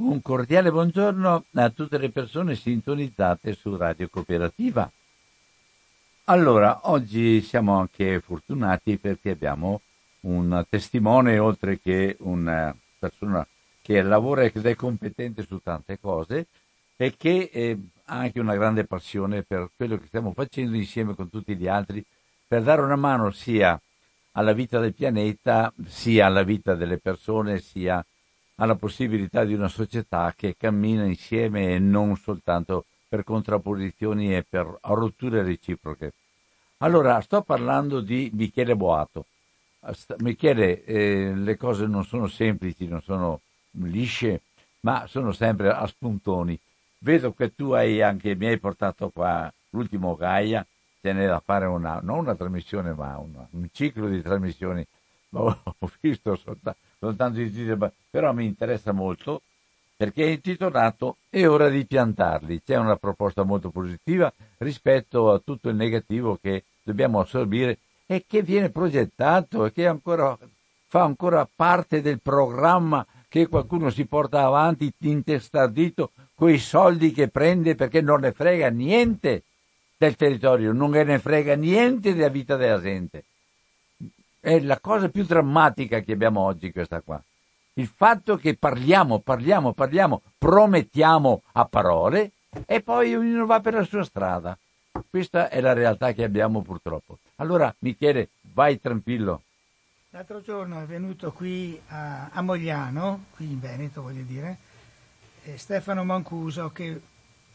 Un 0.00 0.22
cordiale 0.22 0.70
buongiorno 0.70 1.44
a 1.54 1.70
tutte 1.70 1.98
le 1.98 2.10
persone 2.10 2.54
sintonizzate 2.54 3.52
su 3.52 3.76
Radio 3.76 4.08
Cooperativa. 4.08 4.88
Allora, 6.26 6.82
oggi 6.84 7.40
siamo 7.42 7.76
anche 7.80 8.20
fortunati 8.20 8.96
perché 8.96 9.30
abbiamo 9.30 9.80
un 10.20 10.64
testimone, 10.68 11.40
oltre 11.40 11.80
che 11.80 12.14
una 12.20 12.72
persona 12.96 13.44
che 13.82 14.00
lavora 14.02 14.44
ed 14.44 14.64
è 14.64 14.76
competente 14.76 15.44
su 15.44 15.58
tante 15.60 15.98
cose 15.98 16.46
e 16.96 17.16
che 17.16 17.50
eh, 17.52 17.76
ha 18.04 18.18
anche 18.18 18.38
una 18.38 18.54
grande 18.54 18.84
passione 18.84 19.42
per 19.42 19.68
quello 19.74 19.98
che 19.98 20.06
stiamo 20.06 20.32
facendo 20.32 20.76
insieme 20.76 21.16
con 21.16 21.28
tutti 21.28 21.56
gli 21.56 21.66
altri 21.66 22.04
per 22.46 22.62
dare 22.62 22.82
una 22.82 22.94
mano 22.94 23.32
sia 23.32 23.76
alla 24.32 24.52
vita 24.52 24.78
del 24.78 24.94
pianeta, 24.94 25.72
sia 25.86 26.26
alla 26.26 26.44
vita 26.44 26.76
delle 26.76 26.98
persone, 26.98 27.58
sia 27.58 28.00
alla 28.60 28.74
possibilità 28.74 29.44
di 29.44 29.54
una 29.54 29.68
società 29.68 30.32
che 30.36 30.56
cammina 30.56 31.04
insieme 31.04 31.74
e 31.74 31.78
non 31.78 32.16
soltanto 32.16 32.84
per 33.08 33.24
contrapposizioni 33.24 34.34
e 34.34 34.44
per 34.48 34.78
rotture 34.82 35.42
reciproche. 35.42 36.12
Allora, 36.78 37.20
sto 37.20 37.42
parlando 37.42 38.00
di 38.00 38.30
Michele 38.34 38.76
Boato. 38.76 39.26
Michele, 40.18 40.84
eh, 40.84 41.32
le 41.34 41.56
cose 41.56 41.86
non 41.86 42.04
sono 42.04 42.26
semplici, 42.26 42.86
non 42.86 43.00
sono 43.00 43.40
lisce, 43.84 44.42
ma 44.80 45.06
sono 45.06 45.32
sempre 45.32 45.70
a 45.70 45.86
spuntoni. 45.86 46.58
Vedo 46.98 47.32
che 47.32 47.54
tu 47.54 47.70
hai 47.72 48.02
anche, 48.02 48.34
mi 48.34 48.46
hai 48.46 48.58
portato 48.58 49.08
qua 49.10 49.52
l'ultimo 49.70 50.16
Gaia, 50.16 50.66
ce 51.00 51.12
n'è 51.12 51.26
da 51.26 51.40
fare 51.40 51.66
una, 51.66 52.00
non 52.02 52.18
una 52.18 52.34
trasmissione, 52.34 52.92
ma 52.92 53.16
una, 53.18 53.46
un 53.50 53.68
ciclo 53.72 54.08
di 54.08 54.20
trasmissioni. 54.20 54.84
Ho 55.30 55.90
visto 56.00 56.34
soltanto, 56.36 56.78
soltanto 56.98 57.40
i 57.40 57.50
titoli, 57.50 57.90
però 58.10 58.32
mi 58.32 58.46
interessa 58.46 58.92
molto 58.92 59.42
perché 59.98 60.24
è 60.24 60.28
intitolato 60.28 61.16
È 61.28 61.44
ora 61.46 61.68
di 61.68 61.84
piantarli. 61.84 62.62
C'è 62.64 62.76
una 62.76 62.96
proposta 62.96 63.42
molto 63.42 63.70
positiva 63.70 64.32
rispetto 64.58 65.32
a 65.32 65.40
tutto 65.44 65.68
il 65.68 65.74
negativo 65.74 66.38
che 66.40 66.62
dobbiamo 66.82 67.18
assorbire 67.18 67.78
e 68.06 68.24
che 68.26 68.42
viene 68.42 68.70
progettato 68.70 69.66
e 69.66 69.72
che 69.72 69.86
ancora, 69.86 70.38
fa 70.86 71.02
ancora 71.02 71.48
parte 71.52 72.00
del 72.00 72.20
programma 72.20 73.04
che 73.28 73.48
qualcuno 73.48 73.90
si 73.90 74.06
porta 74.06 74.44
avanti 74.44 74.90
intestardito 75.00 76.12
quei 76.34 76.58
soldi 76.58 77.12
che 77.12 77.28
prende 77.28 77.74
perché 77.74 78.00
non 78.00 78.20
ne 78.20 78.32
frega 78.32 78.70
niente 78.70 79.42
del 79.96 80.14
territorio, 80.14 80.72
non 80.72 80.92
ne 80.92 81.18
frega 81.18 81.56
niente 81.56 82.14
della 82.14 82.28
vita 82.28 82.56
della 82.56 82.80
gente. 82.80 83.24
È 84.40 84.60
la 84.60 84.78
cosa 84.78 85.08
più 85.08 85.24
drammatica 85.24 86.00
che 86.00 86.12
abbiamo 86.12 86.40
oggi 86.40 86.70
questa 86.70 87.00
qua. 87.00 87.22
Il 87.74 87.86
fatto 87.86 88.36
che 88.36 88.56
parliamo, 88.56 89.18
parliamo, 89.18 89.72
parliamo, 89.72 90.22
promettiamo 90.36 91.42
a 91.52 91.64
parole 91.64 92.32
e 92.66 92.80
poi 92.80 93.14
ognuno 93.14 93.46
va 93.46 93.60
per 93.60 93.74
la 93.74 93.84
sua 93.84 94.04
strada. 94.04 94.56
Questa 95.08 95.48
è 95.48 95.60
la 95.60 95.72
realtà 95.72 96.12
che 96.12 96.24
abbiamo 96.24 96.62
purtroppo. 96.62 97.18
Allora, 97.36 97.74
Michele, 97.80 98.30
vai 98.52 98.80
tranquillo. 98.80 99.42
L'altro 100.10 100.40
giorno 100.40 100.80
è 100.80 100.86
venuto 100.86 101.32
qui 101.32 101.80
a, 101.88 102.30
a 102.30 102.40
Mogliano, 102.40 103.26
qui 103.34 103.52
in 103.52 103.60
Veneto 103.60 104.02
voglio 104.02 104.22
dire, 104.22 104.56
eh, 105.44 105.58
Stefano 105.58 106.02
Mancuso, 106.02 106.70
che 106.70 107.00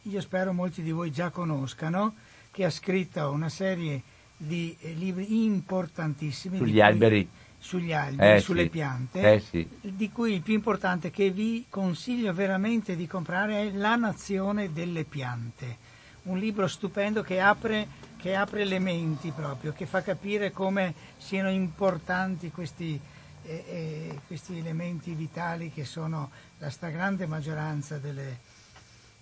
io 0.02 0.22
spero 0.22 0.54
molti 0.54 0.82
di 0.82 0.92
voi 0.92 1.12
già 1.12 1.32
conoscano, 1.32 2.16
che 2.52 2.66
ha 2.66 2.70
scritto 2.70 3.30
una 3.32 3.50
serie 3.50 4.02
di 4.46 4.76
eh, 4.82 4.94
libri 4.94 5.44
importantissimi. 5.46 6.58
Sugli 6.58 6.82
alberi. 6.82 7.28
Sugli 7.58 7.94
alberi, 7.94 8.36
eh, 8.38 8.40
sulle 8.42 8.64
sì. 8.64 8.70
piante, 8.70 9.34
Eh, 9.34 9.40
sì. 9.40 9.68
di 9.82 10.12
cui 10.12 10.34
il 10.34 10.42
più 10.42 10.54
importante 10.54 11.12
che 11.12 11.30
vi 11.32 11.66
consiglio 11.70 12.34
veramente 12.34 12.98
di 12.98 13.08
comprare 13.08 13.62
è 13.62 13.72
La 13.72 13.96
nazione 13.96 14.74
delle 14.74 15.06
piante, 15.06 15.78
un 16.24 16.38
libro 16.38 16.68
stupendo 16.68 17.22
che 17.22 17.40
apre 17.40 18.12
che 18.24 18.36
apre 18.38 18.64
le 18.64 18.80
menti 18.80 19.32
proprio, 19.32 19.74
che 19.74 19.86
fa 19.86 20.02
capire 20.02 20.52
come 20.54 20.94
siano 21.18 21.50
importanti 21.52 22.52
questi, 22.52 22.98
eh, 23.44 23.64
eh, 23.68 24.20
questi 24.28 24.58
elementi 24.58 25.14
vitali 25.14 25.74
che 25.74 25.84
sono 25.84 26.32
la 26.60 26.70
stragrande 26.70 27.28
maggioranza 27.28 27.98
delle, 27.98 28.40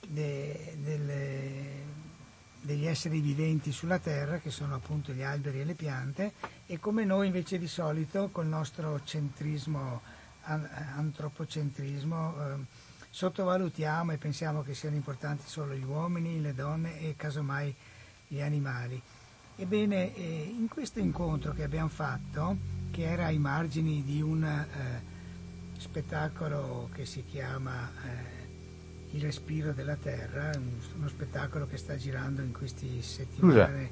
de- 0.08 0.76
delle- 0.78 1.84
degli 2.62 2.86
esseri 2.86 3.20
viventi 3.20 3.72
sulla 3.72 4.00
Terra, 4.00 4.40
che 4.40 4.52
sono 4.52 4.76
appunto 4.76 5.12
gli 5.12 5.24
alberi 5.24 5.62
e 5.62 5.66
le 5.66 5.74
piante, 5.74 6.34
e 6.66 6.80
come 6.80 7.04
noi 7.04 7.28
invece 7.28 7.58
di 7.58 7.68
solito 7.68 8.30
col 8.32 8.48
nostro 8.48 9.02
centrismo, 9.04 10.02
an- 10.44 10.70
antropocentrismo, 10.96 12.36
eh, 12.36 12.56
sottovalutiamo 13.10 14.12
e 14.12 14.18
pensiamo 14.18 14.62
che 14.62 14.74
siano 14.74 14.96
importanti 14.96 15.44
solo 15.48 15.74
gli 15.74 15.84
uomini, 15.84 16.40
le 16.40 16.54
donne 16.54 17.00
e 17.00 17.16
casomai 17.16 17.76
gli 18.28 18.42
animali. 18.42 19.02
Ebbene, 19.56 20.16
eh, 20.16 20.54
in 20.58 20.68
questo 20.68 21.00
incontro 21.00 21.54
che 21.54 21.64
abbiamo 21.64 21.90
fatto, 21.90 22.58
che 22.92 23.04
era 23.04 23.26
ai 23.26 23.38
margini 23.38 24.04
di 24.04 24.22
un 24.22 24.44
eh, 24.44 25.04
spettacolo 25.78 26.90
che 26.94 27.06
si 27.06 27.26
chiama 27.26 27.90
eh, 28.04 28.42
Il 29.14 29.22
respiro 29.22 29.74
della 29.74 29.96
terra, 29.98 30.52
un- 30.56 30.80
uno 30.98 31.08
spettacolo 31.10 31.68
che 31.68 31.78
sta 31.78 31.98
girando 31.98 32.42
in 32.42 32.52
queste 32.54 33.02
settimane. 33.02 33.90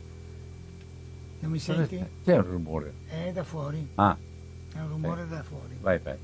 Non 1.42 1.52
mi 1.52 1.60
senti? 1.60 2.04
C'è 2.24 2.36
un 2.38 2.44
rumore. 2.44 2.94
È 3.08 3.32
da 3.34 3.44
fuori, 3.44 3.86
Ah, 3.96 4.18
è 4.74 4.80
un 4.80 4.88
rumore 4.88 5.28
da 5.28 5.44
fuori. 5.44 5.78
vai, 5.82 6.00
vai. 6.00 6.18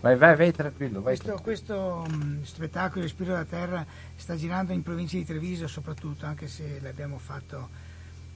Vai, 0.00 0.16
vai, 0.16 0.34
vai 0.36 0.52
tranquillo. 0.52 1.00
Vai 1.00 1.16
Questo, 1.16 1.40
questo 1.42 2.06
mh, 2.08 2.42
spettacolo 2.42 2.96
Il 3.04 3.08
Respiro 3.08 3.32
della 3.32 3.44
Terra 3.44 3.86
sta 4.16 4.34
girando 4.34 4.72
in 4.72 4.82
provincia 4.82 5.16
di 5.16 5.24
Treviso 5.24 5.68
soprattutto, 5.68 6.26
anche 6.26 6.48
se 6.48 6.80
l'abbiamo 6.80 7.18
fatto 7.18 7.68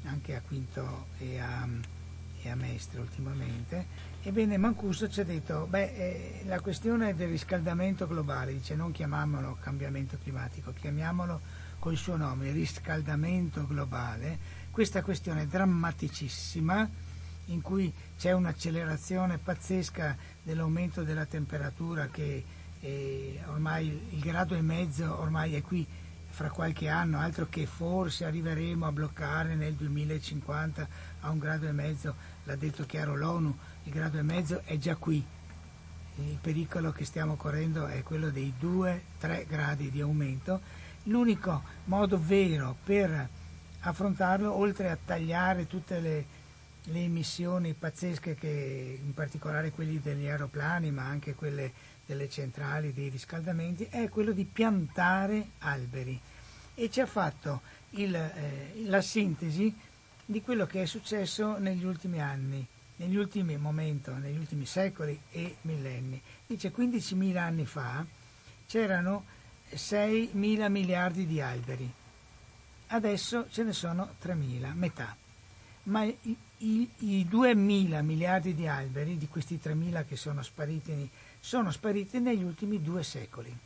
anche 0.05 0.37
a 0.37 0.43
Quinto 0.47 1.07
e 1.19 1.41
a, 1.41 1.67
e 2.47 2.51
a 2.51 2.55
Mestre 2.55 3.01
ultimamente. 3.01 3.87
Ebbene, 4.23 4.57
Mancuso 4.57 5.09
ci 5.09 5.21
ha 5.21 5.25
detto, 5.25 5.67
beh, 5.69 5.95
eh, 5.95 6.43
la 6.47 6.61
questione 6.61 7.15
del 7.15 7.29
riscaldamento 7.29 8.07
globale, 8.07 8.53
dice 8.53 8.75
non 8.75 8.93
chiamiamolo 8.93 9.59
cambiamento 9.61 10.19
climatico, 10.21 10.73
chiamiamolo 10.73 11.41
col 11.79 11.97
suo 11.97 12.17
nome, 12.17 12.51
riscaldamento 12.53 13.67
globale, 13.67 14.39
questa 14.71 15.03
questione 15.03 15.47
drammaticissima 15.47 16.89
in 17.47 17.61
cui 17.61 17.93
c'è 18.19 18.33
un'accelerazione 18.33 19.39
pazzesca 19.39 20.17
dell'aumento 20.43 21.05
della 21.05 21.27
temperatura 21.27 22.09
che 22.09 22.45
eh, 22.81 23.41
ormai 23.47 23.87
il 24.11 24.21
grado 24.21 24.55
e 24.55 24.63
mezzo 24.63 25.19
ormai 25.21 25.55
è 25.55 25.63
qui 25.63 25.87
fra 26.37 26.51
qualche 26.51 26.89
anno, 26.89 27.19
altro 27.19 27.47
che 27.49 27.65
forse 27.65 28.27
arriveremo 28.27 28.85
a 28.85 28.93
bloccare 28.93 29.55
nel 29.55 29.73
2050 29.73 30.89
a 31.21 31.31
un 31.31 31.39
grado 31.39 31.67
e 31.67 31.73
mezzo, 31.73 32.15
l'ha 32.47 32.57
detto 32.57 32.85
chiaro 32.85 33.15
l'ONU, 33.15 33.55
il 33.85 33.93
grado 33.93 34.19
e 34.19 34.23
mezzo 34.23 34.63
è 34.65 34.79
già 34.79 34.97
qui. 34.97 35.25
Il 36.19 36.39
pericolo 36.41 36.93
che 36.93 37.05
stiamo 37.05 37.37
correndo 37.37 37.87
è 37.87 38.03
quello 38.03 38.31
dei 38.31 38.55
2-3 38.61 39.47
gradi 39.47 39.91
di 39.91 40.01
aumento. 40.01 40.61
L'unico 41.05 41.63
modo 41.85 42.19
vero 42.21 42.77
per 42.83 43.29
affrontarlo, 43.81 44.53
oltre 44.53 44.91
a 44.91 44.99
tagliare 45.03 45.67
tutte 45.67 46.01
le, 46.01 46.25
le 46.85 47.01
emissioni 47.01 47.75
pazzesche 47.75 48.35
che 48.35 49.01
in 49.03 49.13
particolare 49.13 49.71
quelli 49.71 50.01
degli 50.01 50.27
aeroplani 50.27 50.91
ma 50.91 51.05
anche 51.05 51.35
quelle 51.35 51.73
delle 52.07 52.29
centrali 52.29 52.93
dei 52.93 53.09
riscaldamenti 53.09 53.89
è 53.91 54.09
quello 54.09 54.31
di 54.31 54.45
piantare 54.45 55.51
alberi 55.59 56.19
e 56.75 56.91
ci 56.91 57.01
ha 57.01 57.07
fatto 57.07 57.63
il, 57.91 58.15
eh, 58.15 58.83
la 58.85 59.01
sintesi 59.01 59.75
di 60.27 60.43
quello 60.43 60.67
che 60.67 60.83
è 60.83 60.87
successo 60.87 61.57
negli 61.57 61.85
ultimi 61.85 62.21
anni, 62.21 62.67
negli 62.97 63.17
ultimi 63.17 63.57
momenti, 63.57 64.11
negli 64.11 64.37
ultimi 64.37 64.67
secoli 64.67 65.19
e 65.31 65.57
millenni. 65.63 66.21
Dice 66.47 66.71
15.000 66.71 67.37
anni 67.39 67.65
fa 67.65 68.05
c'erano 68.67 69.25
6.000 69.71 70.69
miliardi 70.69 71.27
di 71.27 71.41
alberi, 71.41 71.91
adesso 72.89 73.47
ce 73.51 73.63
ne 73.63 73.73
sono 73.73 74.17
3.000, 74.23 74.75
metà 74.75 75.17
ma 75.87 76.05
i, 76.05 76.17
i, 76.23 76.91
i 76.99 77.29
2.000 77.31 78.03
miliardi 78.03 78.55
di 78.55 78.67
alberi, 78.67 79.19
di 79.19 79.29
questi 79.29 79.61
3.000 79.63 80.05
che 80.07 80.17
sono 80.17 80.43
spariti, 80.43 81.09
sono 81.41 81.71
spariti 81.71 82.19
negli 82.19 82.43
ultimi 82.43 82.83
due 82.83 83.03
secoli. 83.03 83.57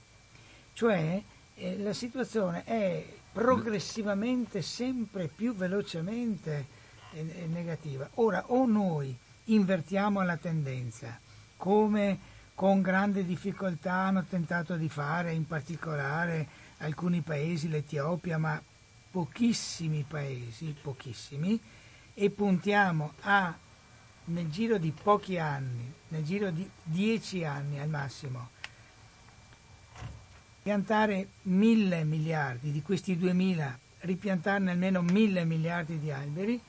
Cioè 0.73 1.23
eh, 1.55 1.79
la 1.79 1.93
situazione 1.93 2.65
è 2.65 3.07
progressivamente, 3.41 4.61
sempre 4.61 5.27
più 5.27 5.55
velocemente 5.55 6.67
eh, 7.13 7.47
negativa. 7.47 8.07
Ora, 8.17 8.45
o 8.49 8.67
noi 8.67 9.17
invertiamo 9.45 10.23
la 10.23 10.37
tendenza, 10.37 11.19
come 11.57 12.19
con 12.55 12.83
grande 12.83 13.25
difficoltà 13.25 13.95
hanno 13.95 14.25
tentato 14.29 14.77
di 14.77 14.91
fare, 14.91 15.33
in 15.33 15.47
particolare 15.47 16.47
alcuni 16.81 17.23
paesi, 17.23 17.71
l'Etiopia, 17.71 18.37
ma 18.37 18.63
pochissimi 19.11 20.05
paesi, 20.07 20.77
pochissimi, 20.79 21.59
e 22.13 22.29
puntiamo 22.29 23.15
a, 23.23 23.57
nel 24.25 24.51
giro 24.51 24.77
di 24.77 24.93
pochi 24.93 25.39
anni, 25.39 25.91
nel 26.09 26.25
giro 26.25 26.51
di 26.51 26.69
dieci 26.83 27.43
anni 27.43 27.81
al 27.81 27.89
massimo, 27.89 28.51
piantare 30.63 31.29
mille 31.43 32.05
miliardi, 32.05 32.71
di 32.71 32.83
questi 32.83 33.17
duemila 33.17 33.77
ripiantarne 34.01 34.71
almeno 34.71 35.03
mille 35.03 35.45
miliardi 35.45 35.99
di 35.99 36.11
alberi, 36.11 36.61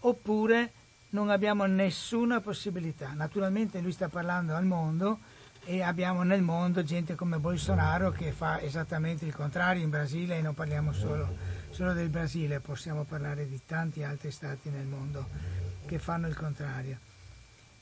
oppure 0.00 0.72
non 1.10 1.30
abbiamo 1.30 1.64
nessuna 1.66 2.40
possibilità. 2.40 3.12
Naturalmente 3.14 3.80
lui 3.80 3.92
sta 3.92 4.08
parlando 4.08 4.54
al 4.54 4.64
mondo 4.64 5.18
e 5.64 5.82
abbiamo 5.82 6.22
nel 6.22 6.42
mondo 6.42 6.82
gente 6.82 7.14
come 7.14 7.38
Bolsonaro 7.38 8.10
che 8.10 8.32
fa 8.32 8.60
esattamente 8.60 9.24
il 9.24 9.34
contrario 9.34 9.82
in 9.82 9.90
Brasile 9.90 10.38
e 10.38 10.42
non 10.42 10.54
parliamo 10.54 10.92
solo, 10.92 11.36
solo 11.70 11.92
del 11.92 12.08
Brasile, 12.08 12.60
possiamo 12.60 13.04
parlare 13.04 13.48
di 13.48 13.60
tanti 13.64 14.02
altri 14.02 14.30
stati 14.30 14.70
nel 14.70 14.86
mondo 14.86 15.28
che 15.86 15.98
fanno 15.98 16.26
il 16.26 16.36
contrario. 16.36 16.98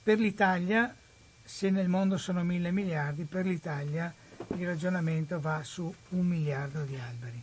Per 0.02 0.18
l'Italia, 0.18 0.94
se 1.42 1.70
nel 1.70 1.88
mondo 1.88 2.18
sono 2.18 2.42
mille 2.42 2.70
miliardi, 2.70 3.24
per 3.24 3.46
l'Italia 3.46 4.12
il 4.56 4.66
ragionamento 4.66 5.38
va 5.40 5.62
su 5.62 5.92
un 6.10 6.26
miliardo 6.26 6.82
di 6.82 6.96
alberi. 6.96 7.42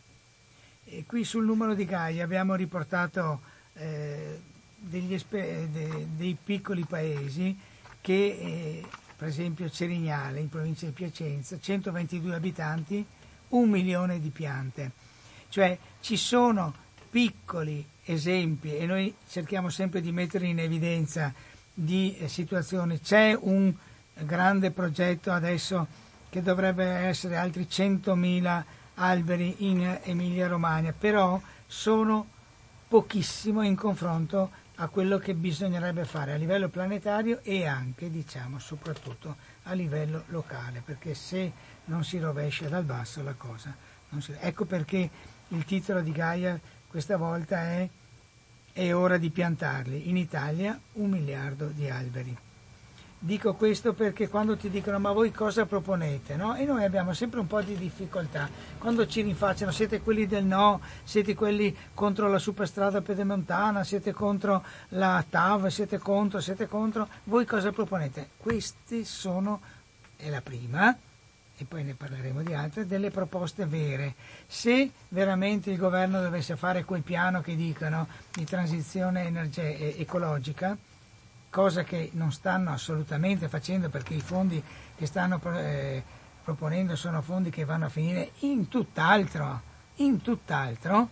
E 0.85 1.03
qui 1.05 1.23
sul 1.23 1.45
numero 1.45 1.73
di 1.73 1.85
Gaia 1.85 2.23
abbiamo 2.23 2.55
riportato 2.55 3.41
eh, 3.73 4.39
esper- 4.91 5.67
de- 5.67 6.07
dei 6.15 6.37
piccoli 6.41 6.85
paesi 6.85 7.57
che, 8.01 8.13
eh, 8.13 8.85
per 9.15 9.27
esempio 9.27 9.69
Cerignale 9.69 10.39
in 10.39 10.49
provincia 10.49 10.85
di 10.85 10.91
Piacenza, 10.91 11.57
122 11.59 12.35
abitanti, 12.35 13.05
un 13.49 13.69
milione 13.69 14.19
di 14.19 14.29
piante. 14.29 14.91
Cioè 15.49 15.77
ci 16.01 16.17
sono 16.17 16.73
piccoli 17.09 17.85
esempi 18.03 18.75
e 18.75 18.85
noi 18.85 19.13
cerchiamo 19.29 19.69
sempre 19.69 20.01
di 20.01 20.11
mettere 20.11 20.47
in 20.47 20.59
evidenza 20.59 21.33
di 21.73 22.17
eh, 22.17 22.27
situazioni. 22.27 22.99
C'è 22.99 23.37
un 23.39 23.73
grande 24.13 24.71
progetto 24.71 25.31
adesso 25.31 26.05
che 26.37 26.43
dovrebbe 26.43 26.85
essere 26.85 27.35
altri 27.35 27.63
100.000 27.63 28.63
alberi 28.95 29.55
in 29.69 29.99
Emilia 30.03 30.47
Romagna, 30.47 30.93
però 30.93 31.41
sono 31.65 32.27
pochissimo 32.87 33.63
in 33.63 33.75
confronto 33.75 34.51
a 34.75 34.87
quello 34.87 35.17
che 35.17 35.33
bisognerebbe 35.33 36.05
fare 36.05 36.33
a 36.33 36.37
livello 36.37 36.69
planetario 36.69 37.39
e 37.41 37.65
anche, 37.65 38.11
diciamo, 38.11 38.59
soprattutto 38.59 39.35
a 39.63 39.73
livello 39.73 40.25
locale, 40.27 40.83
perché 40.85 41.15
se 41.15 41.51
non 41.85 42.03
si 42.03 42.19
rovescia 42.19 42.69
dal 42.69 42.83
basso 42.83 43.23
la 43.23 43.33
cosa 43.33 43.75
non 44.09 44.21
si... 44.21 44.31
Ecco 44.39 44.65
perché 44.65 45.09
il 45.47 45.65
titolo 45.65 46.01
di 46.01 46.11
Gaia 46.11 46.59
questa 46.87 47.17
volta 47.17 47.63
è 47.63 47.89
È 48.71 48.93
ora 48.93 49.17
di 49.17 49.31
piantarli. 49.31 50.07
In 50.09 50.17
Italia 50.17 50.79
un 50.93 51.09
miliardo 51.09 51.65
di 51.65 51.89
alberi. 51.89 52.37
Dico 53.19 53.55
questo 53.55 53.93
perché 53.93 54.29
quando 54.29 54.55
ti 54.57 54.69
dicono 54.69 54.99
ma 54.99 55.11
voi 55.11 55.31
cosa 55.31 55.65
proponete? 55.65 56.35
No? 56.35 56.55
E 56.55 56.65
noi 56.65 56.83
abbiamo 56.83 57.13
sempre 57.13 57.39
un 57.39 57.47
po' 57.47 57.61
di 57.61 57.75
difficoltà. 57.75 58.47
Quando 58.77 59.07
ci 59.07 59.21
rinfacciano 59.21 59.71
siete 59.71 60.01
quelli 60.01 60.27
del 60.27 60.45
no, 60.45 60.81
siete 61.03 61.33
quelli 61.33 61.75
contro 61.95 62.27
la 62.29 62.37
superstrada 62.37 63.01
pedemontana, 63.01 63.83
siete 63.83 64.13
contro 64.13 64.63
la 64.89 65.25
TAV, 65.27 65.67
siete 65.67 65.97
contro, 65.97 66.39
siete 66.41 66.67
contro. 66.67 67.07
Voi 67.23 67.43
cosa 67.45 67.71
proponete? 67.71 68.29
Queste 68.37 69.03
sono, 69.03 69.61
è 70.15 70.29
la 70.29 70.41
prima, 70.41 70.95
e 71.57 71.65
poi 71.65 71.83
ne 71.83 71.95
parleremo 71.95 72.43
di 72.43 72.53
altre, 72.53 72.85
delle 72.85 73.09
proposte 73.09 73.65
vere. 73.65 74.13
Se 74.45 74.91
veramente 75.07 75.71
il 75.71 75.77
governo 75.77 76.21
dovesse 76.21 76.55
fare 76.55 76.85
quel 76.85 77.01
piano 77.01 77.41
che 77.41 77.55
dicono 77.55 78.07
di 78.31 78.45
transizione 78.45 79.25
energe- 79.25 79.97
ecologica, 79.97 80.77
cosa 81.57 81.83
che 81.83 82.11
non 82.13 82.31
stanno 82.31 82.71
assolutamente 82.71 83.47
facendo 83.47 83.89
perché 83.89 84.13
i 84.13 84.21
fondi 84.21 84.61
che 84.95 85.07
stanno 85.07 85.41
eh, 85.55 86.03
proponendo 86.43 86.95
sono 86.95 87.23
fondi 87.23 87.49
che 87.49 87.65
vanno 87.65 87.85
a 87.85 87.89
finire 87.89 88.33
in 88.41 88.67
tutt'altro, 88.67 89.61
in 89.95 90.21
tutt'altro, 90.21 91.09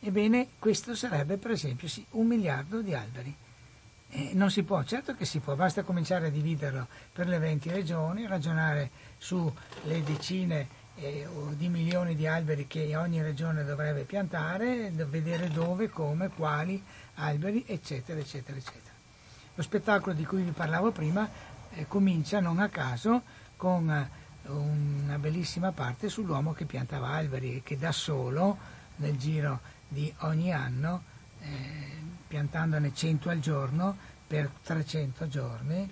ebbene 0.00 0.48
questo 0.58 0.94
sarebbe 0.94 1.38
per 1.38 1.52
esempio 1.52 1.88
sì, 1.88 2.04
un 2.10 2.26
miliardo 2.26 2.82
di 2.82 2.92
alberi. 2.92 3.34
Eh, 4.10 4.32
non 4.34 4.50
si 4.50 4.64
può, 4.64 4.84
certo 4.84 5.14
che 5.14 5.24
si 5.24 5.38
può, 5.38 5.54
basta 5.54 5.82
cominciare 5.82 6.26
a 6.26 6.30
dividerlo 6.30 6.86
per 7.10 7.26
le 7.26 7.38
20 7.38 7.70
regioni, 7.70 8.26
ragionare 8.26 8.90
sulle 9.16 10.02
decine 10.04 10.68
eh, 10.96 11.26
di 11.52 11.70
milioni 11.70 12.14
di 12.14 12.26
alberi 12.26 12.66
che 12.66 12.94
ogni 12.96 13.22
regione 13.22 13.64
dovrebbe 13.64 14.02
piantare, 14.02 14.90
vedere 14.90 15.48
dove, 15.48 15.88
come, 15.88 16.28
quali 16.28 16.84
alberi, 17.14 17.64
eccetera, 17.66 18.20
eccetera, 18.20 18.58
eccetera. 18.58 18.93
Lo 19.56 19.62
spettacolo 19.62 20.14
di 20.14 20.24
cui 20.24 20.42
vi 20.42 20.50
parlavo 20.50 20.90
prima 20.90 21.28
eh, 21.70 21.86
comincia 21.86 22.40
non 22.40 22.58
a 22.58 22.68
caso 22.68 23.22
con 23.56 23.88
eh, 23.88 24.50
una 24.50 25.16
bellissima 25.18 25.70
parte 25.70 26.08
sull'uomo 26.08 26.52
che 26.52 26.64
piantava 26.64 27.10
alberi 27.10 27.56
e 27.56 27.62
che 27.62 27.78
da 27.78 27.92
solo, 27.92 28.58
nel 28.96 29.16
giro 29.16 29.60
di 29.86 30.12
ogni 30.20 30.52
anno, 30.52 31.04
eh, 31.38 32.02
piantandone 32.26 32.92
100 32.92 33.28
al 33.28 33.38
giorno 33.38 33.96
per 34.26 34.50
300 34.60 35.28
giorni, 35.28 35.88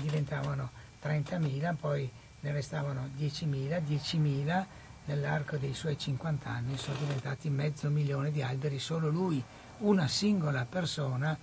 diventavano 0.00 0.70
30.000, 1.00 1.76
poi 1.76 2.10
ne 2.40 2.52
restavano 2.52 3.08
10.000, 3.16 3.82
10.000 3.86 4.66
nell'arco 5.04 5.56
dei 5.58 5.74
suoi 5.74 5.96
50 5.96 6.48
anni 6.48 6.76
sono 6.76 6.96
diventati 6.98 7.50
mezzo 7.50 7.88
milione 7.88 8.32
di 8.32 8.42
alberi, 8.42 8.80
solo 8.80 9.08
lui, 9.08 9.42
una 9.78 10.08
singola 10.08 10.66
persona 10.68 11.38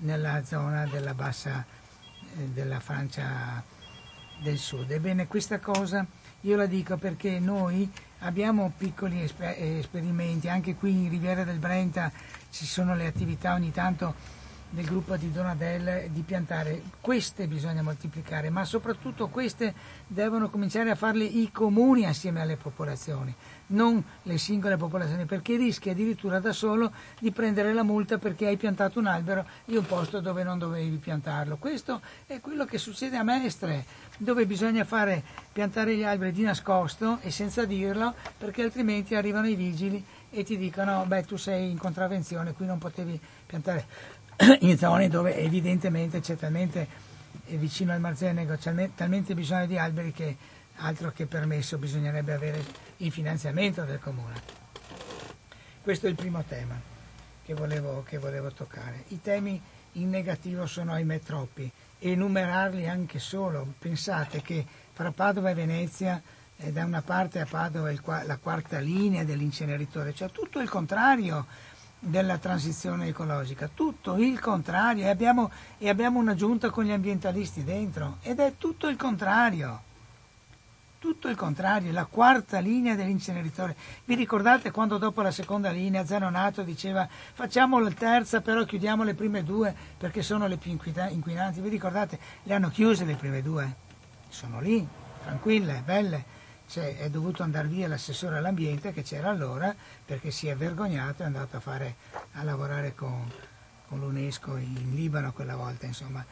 nella 0.00 0.44
zona 0.44 0.86
della 0.86 1.14
bassa 1.14 1.64
eh, 2.36 2.48
della 2.48 2.80
Francia 2.80 3.62
del 4.42 4.58
Sud. 4.58 4.90
Ebbene, 4.90 5.26
questa 5.26 5.58
cosa 5.58 6.06
io 6.42 6.56
la 6.56 6.66
dico 6.66 6.96
perché 6.96 7.38
noi 7.38 7.90
abbiamo 8.20 8.72
piccoli 8.76 9.22
esper- 9.22 9.58
esperimenti, 9.58 10.48
anche 10.48 10.74
qui 10.74 10.92
in 10.92 11.10
Riviera 11.10 11.44
del 11.44 11.58
Brenta 11.58 12.10
ci 12.50 12.64
sono 12.66 12.94
le 12.94 13.06
attività 13.06 13.54
ogni 13.54 13.72
tanto 13.72 14.38
del 14.70 14.84
gruppo 14.84 15.16
di 15.16 15.32
Donadel 15.32 16.10
di 16.10 16.22
piantare. 16.22 16.80
Queste 17.00 17.46
bisogna 17.46 17.82
moltiplicare, 17.82 18.50
ma 18.50 18.64
soprattutto 18.64 19.28
queste 19.28 19.74
devono 20.06 20.48
cominciare 20.48 20.90
a 20.90 20.94
farle 20.94 21.24
i 21.24 21.50
comuni 21.52 22.06
assieme 22.06 22.40
alle 22.40 22.56
popolazioni, 22.56 23.34
non 23.68 24.02
le 24.22 24.38
singole 24.38 24.76
popolazioni, 24.76 25.24
perché 25.24 25.56
rischi 25.56 25.90
addirittura 25.90 26.38
da 26.38 26.52
solo 26.52 26.92
di 27.18 27.32
prendere 27.32 27.72
la 27.72 27.82
multa 27.82 28.18
perché 28.18 28.46
hai 28.46 28.56
piantato 28.56 29.00
un 29.00 29.06
albero 29.06 29.44
in 29.66 29.76
un 29.76 29.86
posto 29.86 30.20
dove 30.20 30.44
non 30.44 30.58
dovevi 30.58 30.96
piantarlo. 30.96 31.56
Questo 31.56 32.00
è 32.26 32.40
quello 32.40 32.64
che 32.64 32.78
succede 32.78 33.16
a 33.16 33.24
Mestre, 33.24 33.84
dove 34.18 34.46
bisogna 34.46 34.84
fare 34.84 35.22
piantare 35.52 35.96
gli 35.96 36.04
alberi 36.04 36.32
di 36.32 36.42
nascosto 36.42 37.18
e 37.22 37.30
senza 37.32 37.64
dirlo, 37.64 38.14
perché 38.38 38.62
altrimenti 38.62 39.16
arrivano 39.16 39.48
i 39.48 39.56
vigili 39.56 40.04
e 40.30 40.44
ti 40.44 40.56
dicono 40.56 41.04
beh 41.06 41.24
tu 41.24 41.36
sei 41.36 41.70
in 41.70 41.78
contravvenzione, 41.78 42.52
qui 42.52 42.64
non 42.64 42.78
potevi 42.78 43.20
piantare 43.46 43.84
in 44.60 44.78
zone 44.78 45.08
dove 45.08 45.36
evidentemente 45.36 46.20
c'è 46.20 46.36
talmente 46.36 46.88
eh, 47.46 47.56
vicino 47.56 47.92
al 47.92 48.00
Marzenego 48.00 48.56
c'è 48.56 48.90
talmente 48.94 49.34
bisogno 49.34 49.66
di 49.66 49.76
alberi 49.76 50.12
che 50.12 50.36
altro 50.76 51.12
che 51.12 51.26
permesso 51.26 51.76
bisognerebbe 51.76 52.32
avere 52.32 52.64
il 52.98 53.12
finanziamento 53.12 53.84
del 53.84 53.98
comune. 53.98 54.58
Questo 55.82 56.06
è 56.06 56.08
il 56.08 56.14
primo 56.14 56.42
tema 56.44 56.80
che 57.44 57.54
volevo, 57.54 58.02
che 58.02 58.18
volevo 58.18 58.50
toccare. 58.52 59.04
I 59.08 59.20
temi 59.20 59.60
in 59.94 60.08
negativo 60.08 60.66
sono 60.66 60.92
ahimè 60.92 61.20
troppi 61.20 61.70
enumerarli 61.98 62.88
anche 62.88 63.18
solo. 63.18 63.74
Pensate 63.78 64.40
che 64.40 64.64
fra 64.92 65.10
Padova 65.10 65.50
e 65.50 65.54
Venezia 65.54 66.22
eh, 66.56 66.72
da 66.72 66.84
una 66.84 67.02
parte 67.02 67.40
a 67.40 67.46
Padova 67.46 67.90
il, 67.90 68.00
la 68.04 68.38
quarta 68.38 68.78
linea 68.78 69.24
dell'inceneritore, 69.24 70.14
cioè 70.14 70.30
tutto 70.30 70.60
il 70.60 70.68
contrario 70.68 71.46
della 72.00 72.38
transizione 72.38 73.08
ecologica, 73.08 73.68
tutto 73.72 74.16
il 74.16 74.40
contrario, 74.40 75.04
e 75.04 75.08
abbiamo, 75.08 75.50
e 75.78 75.88
abbiamo 75.88 76.18
una 76.18 76.34
giunta 76.34 76.70
con 76.70 76.84
gli 76.84 76.90
ambientalisti 76.90 77.62
dentro, 77.62 78.16
ed 78.22 78.40
è 78.40 78.54
tutto 78.58 78.88
il 78.88 78.96
contrario 78.96 79.88
tutto 81.00 81.28
il 81.28 81.34
contrario, 81.34 81.90
la 81.92 82.04
quarta 82.04 82.58
linea 82.58 82.94
dell'inceneritore. 82.94 83.74
Vi 84.04 84.14
ricordate 84.14 84.70
quando 84.70 84.98
dopo 84.98 85.22
la 85.22 85.30
seconda 85.30 85.70
linea 85.70 86.04
Zanonato 86.04 86.62
diceva 86.62 87.08
facciamo 87.08 87.78
la 87.78 87.90
terza 87.90 88.42
però 88.42 88.64
chiudiamo 88.64 89.02
le 89.02 89.14
prime 89.14 89.42
due 89.42 89.74
perché 89.96 90.20
sono 90.20 90.46
le 90.46 90.58
più 90.58 90.70
inquinanti? 90.70 91.60
Vi 91.62 91.68
ricordate? 91.70 92.18
Le 92.42 92.54
hanno 92.54 92.68
chiuse 92.68 93.06
le 93.06 93.14
prime 93.14 93.40
due, 93.40 93.74
sono 94.28 94.60
lì, 94.60 94.86
tranquille, 95.24 95.82
belle 95.82 96.38
cioè, 96.70 96.98
è 96.98 97.10
dovuto 97.10 97.42
andare 97.42 97.66
via 97.66 97.88
l'assessore 97.88 98.38
all'ambiente 98.38 98.92
che 98.92 99.02
c'era 99.02 99.28
allora 99.28 99.74
perché 100.04 100.30
si 100.30 100.46
è 100.46 100.54
vergognato 100.54 101.22
e 101.22 101.24
è 101.24 101.26
andato 101.26 101.56
a, 101.56 101.60
fare, 101.60 101.96
a 102.34 102.44
lavorare 102.44 102.94
con, 102.94 103.28
con, 103.88 103.98
l'UNESCO 103.98 104.56
in 104.56 104.94
Libano 104.94 105.32
quella 105.32 105.56
volta. 105.56 105.86
Insomma. 105.86 106.24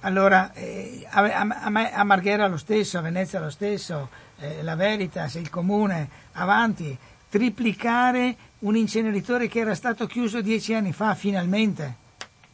Allora, 0.00 0.52
eh, 0.52 1.06
a, 1.08 1.22
a, 1.22 1.90
a, 1.92 2.04
Marghera 2.04 2.48
lo 2.48 2.56
stesso, 2.56 2.98
a 2.98 3.02
Venezia 3.02 3.38
lo 3.38 3.50
stesso, 3.50 4.08
eh, 4.38 4.62
la 4.62 4.74
Veritas, 4.74 5.34
il 5.34 5.48
comune, 5.48 6.08
avanti, 6.32 6.98
triplicare 7.28 8.36
un 8.60 8.74
inceneritore 8.74 9.46
che 9.46 9.60
era 9.60 9.76
stato 9.76 10.06
chiuso 10.06 10.40
dieci 10.40 10.74
anni 10.74 10.92
fa, 10.92 11.14
finalmente, 11.14 11.94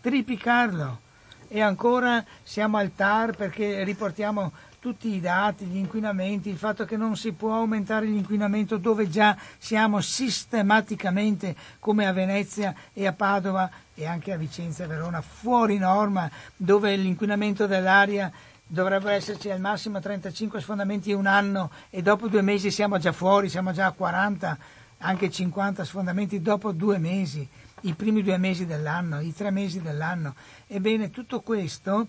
triplicarlo. 0.02 1.00
E 1.48 1.62
ancora 1.62 2.22
siamo 2.42 2.76
al 2.76 2.92
TAR 2.94 3.34
perché 3.34 3.82
riportiamo 3.84 4.52
tutti 4.84 5.14
i 5.14 5.18
dati, 5.18 5.64
gli 5.64 5.78
inquinamenti, 5.78 6.50
il 6.50 6.58
fatto 6.58 6.84
che 6.84 6.98
non 6.98 7.16
si 7.16 7.32
può 7.32 7.54
aumentare 7.54 8.04
l'inquinamento 8.04 8.76
dove 8.76 9.08
già 9.08 9.34
siamo 9.56 10.02
sistematicamente, 10.02 11.56
come 11.78 12.06
a 12.06 12.12
Venezia 12.12 12.74
e 12.92 13.06
a 13.06 13.14
Padova 13.14 13.70
e 13.94 14.04
anche 14.04 14.30
a 14.30 14.36
Vicenza 14.36 14.84
e 14.84 14.86
Verona, 14.86 15.22
fuori 15.22 15.78
norma, 15.78 16.30
dove 16.54 16.94
l'inquinamento 16.96 17.66
dell'aria 17.66 18.30
dovrebbero 18.66 19.14
esserci 19.14 19.48
al 19.48 19.58
massimo 19.58 20.00
35 20.00 20.60
sfondamenti 20.60 21.12
in 21.12 21.16
un 21.16 21.26
anno 21.28 21.70
e 21.88 22.02
dopo 22.02 22.28
due 22.28 22.42
mesi 22.42 22.70
siamo 22.70 22.98
già 22.98 23.12
fuori, 23.12 23.48
siamo 23.48 23.72
già 23.72 23.86
a 23.86 23.92
40, 23.92 24.58
anche 24.98 25.30
50 25.30 25.82
sfondamenti 25.82 26.42
dopo 26.42 26.72
due 26.72 26.98
mesi, 26.98 27.48
i 27.80 27.94
primi 27.94 28.22
due 28.22 28.36
mesi 28.36 28.66
dell'anno, 28.66 29.20
i 29.20 29.32
tre 29.32 29.50
mesi 29.50 29.80
dell'anno. 29.80 30.34
Ebbene, 30.66 31.08
tutto 31.08 31.40
questo 31.40 32.06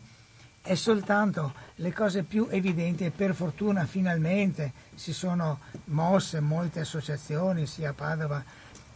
è 0.66 0.74
soltanto 0.74 1.54
le 1.76 1.94
cose 1.94 2.24
più 2.24 2.48
evidenti 2.50 3.06
e 3.06 3.12
per 3.12 3.36
fortuna 3.36 3.86
finalmente 3.86 4.74
si 4.96 5.14
sono 5.14 5.60
mosse 5.86 6.40
molte 6.40 6.80
associazioni 6.80 7.68
sia 7.68 7.92
a 7.92 7.94
Padova 7.94 8.44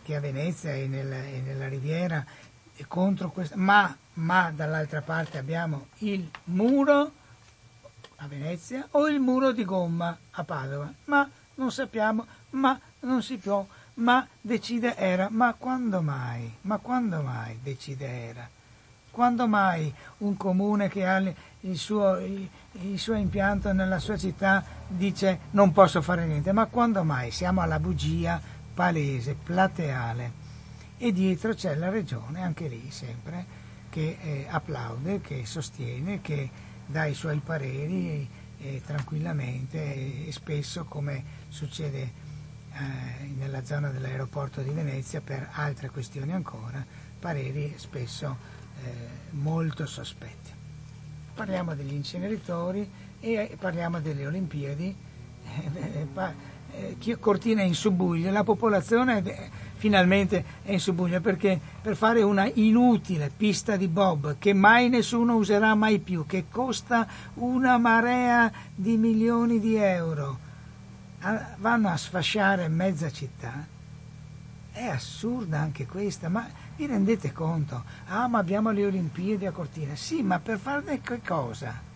che 0.02 0.16
a 0.16 0.20
Venezia 0.20 0.74
e 0.74 0.88
nella, 0.88 1.24
e 1.24 1.42
nella 1.46 1.68
Riviera 1.68 2.26
contro 2.88 3.30
questo, 3.30 3.56
ma, 3.58 3.96
ma 4.14 4.52
dall'altra 4.56 5.02
parte 5.02 5.38
abbiamo 5.38 5.88
il 6.00 6.28
muro 6.46 7.12
a 8.16 8.28
Venezia 8.28 8.88
o 8.92 9.08
il 9.08 9.20
muro 9.20 9.52
di 9.52 9.64
gomma 9.64 10.18
a 10.32 10.44
Padova, 10.44 10.92
ma 11.06 11.30
non 11.56 11.72
sappiamo, 11.72 12.26
ma 12.52 12.80
non 13.02 13.22
si 13.22 13.38
può, 13.38 13.68
ma 13.96 14.28
decide 14.42 14.96
era, 14.96 15.28
ma 15.30 15.54
quando 15.54 16.02
mai, 16.02 16.52
ma 16.62 16.78
quando 16.80 17.22
mai 17.22 17.60
decide 17.62 18.08
era? 18.08 18.50
Quando 19.12 19.48
mai 19.48 19.94
un 20.20 20.38
comune 20.38 20.88
che 20.88 21.06
ha 21.06 21.18
il 21.62 21.78
suo, 21.78 22.18
il, 22.20 22.50
suo, 22.96 23.16
impianto 23.16 23.74
nella 23.74 24.00
sua 24.00 24.18
città 24.18 24.64
dice 24.88 25.40
non 25.52 25.72
posso 25.72 26.02
fare 26.02 26.26
niente? 26.26 26.52
Ma 26.52 26.68
quando 26.68 27.04
mai? 27.04 27.32
Siamo 27.32 27.62
alla 27.62 27.80
bugia 27.80 28.40
palese, 28.74 29.36
plateale. 29.36 30.48
E 30.98 31.12
dietro 31.12 31.54
c'è 31.54 31.76
la 31.76 31.90
regione, 31.90 32.42
anche 32.42 32.68
lì 32.68 32.92
sempre, 32.92 33.46
che 33.90 34.18
eh, 34.22 34.48
applaude, 34.50 35.22
che 35.22 35.46
sostiene, 35.46 36.22
che 36.22 36.50
dà 36.86 37.06
i 37.06 37.14
suoi 37.14 37.40
pareri 37.40 38.28
eh, 38.60 38.82
tranquillamente 38.86 40.28
e 40.28 40.32
spesso, 40.32 40.86
come 40.86 41.24
succede 41.48 42.12
eh, 42.72 43.26
nella 43.38 43.64
zona 43.64 43.90
dell'aeroporto 43.90 44.62
di 44.62 44.72
Venezia, 44.72 45.22
per 45.22 45.50
altre 45.54 45.90
questioni 45.90 46.34
ancora, 46.34 46.86
pareri 47.20 47.74
spesso 47.78 48.38
eh, 48.84 48.92
molto 49.32 49.86
sospetti. 49.86 50.52
Parliamo 51.34 51.76
degli 51.76 51.94
inceneritori 51.94 52.90
e 53.20 53.56
parliamo 53.60 54.00
delle 54.00 54.26
Olimpiadi. 54.26 54.96
Eh, 55.46 56.08
eh, 56.72 57.20
Cortina 57.20 57.62
è 57.62 57.66
in 57.66 57.76
subbuglio, 57.76 58.32
la 58.32 58.44
popolazione 58.44 59.24
finalmente 59.80 60.44
è 60.64 60.74
in 60.74 60.80
subbuglio 60.80 61.22
perché 61.22 61.60
per 61.82 61.96
fare 61.96 62.22
una 62.22 62.50
inutile 62.54 63.32
pista 63.36 63.78
di 63.78 63.88
bob 63.88 64.38
che 64.38 64.54
mai 64.54 64.90
nessuno 64.90 65.36
userà 65.36 65.74
mai 65.74 66.00
più, 66.00 66.26
che 66.26 66.46
costa 66.50 67.08
una 67.36 67.78
marea 67.78 68.52
di 68.76 68.98
milioni 68.98 69.60
di 69.60 69.76
euro, 69.76 70.38
vanno 71.58 71.90
a 71.90 71.98
sfasciare 71.98 72.68
mezza 72.68 73.10
città. 73.10 73.66
È 74.72 74.86
assurda 74.86 75.60
anche 75.60 75.86
questa, 75.86 76.30
ma 76.30 76.48
vi 76.80 76.86
rendete 76.86 77.34
conto? 77.34 77.84
Ah, 78.08 78.30
ma 78.30 78.40
abbiamo 78.40 78.72
le 78.72 78.86
Olimpiadi 78.86 79.46
a 79.46 79.52
Cortina. 79.52 79.96
Sì, 79.96 80.24
ma 80.24 80.40
per 80.40 80.58
farne 80.58 81.02
che 81.02 81.20
cosa? 81.22 81.88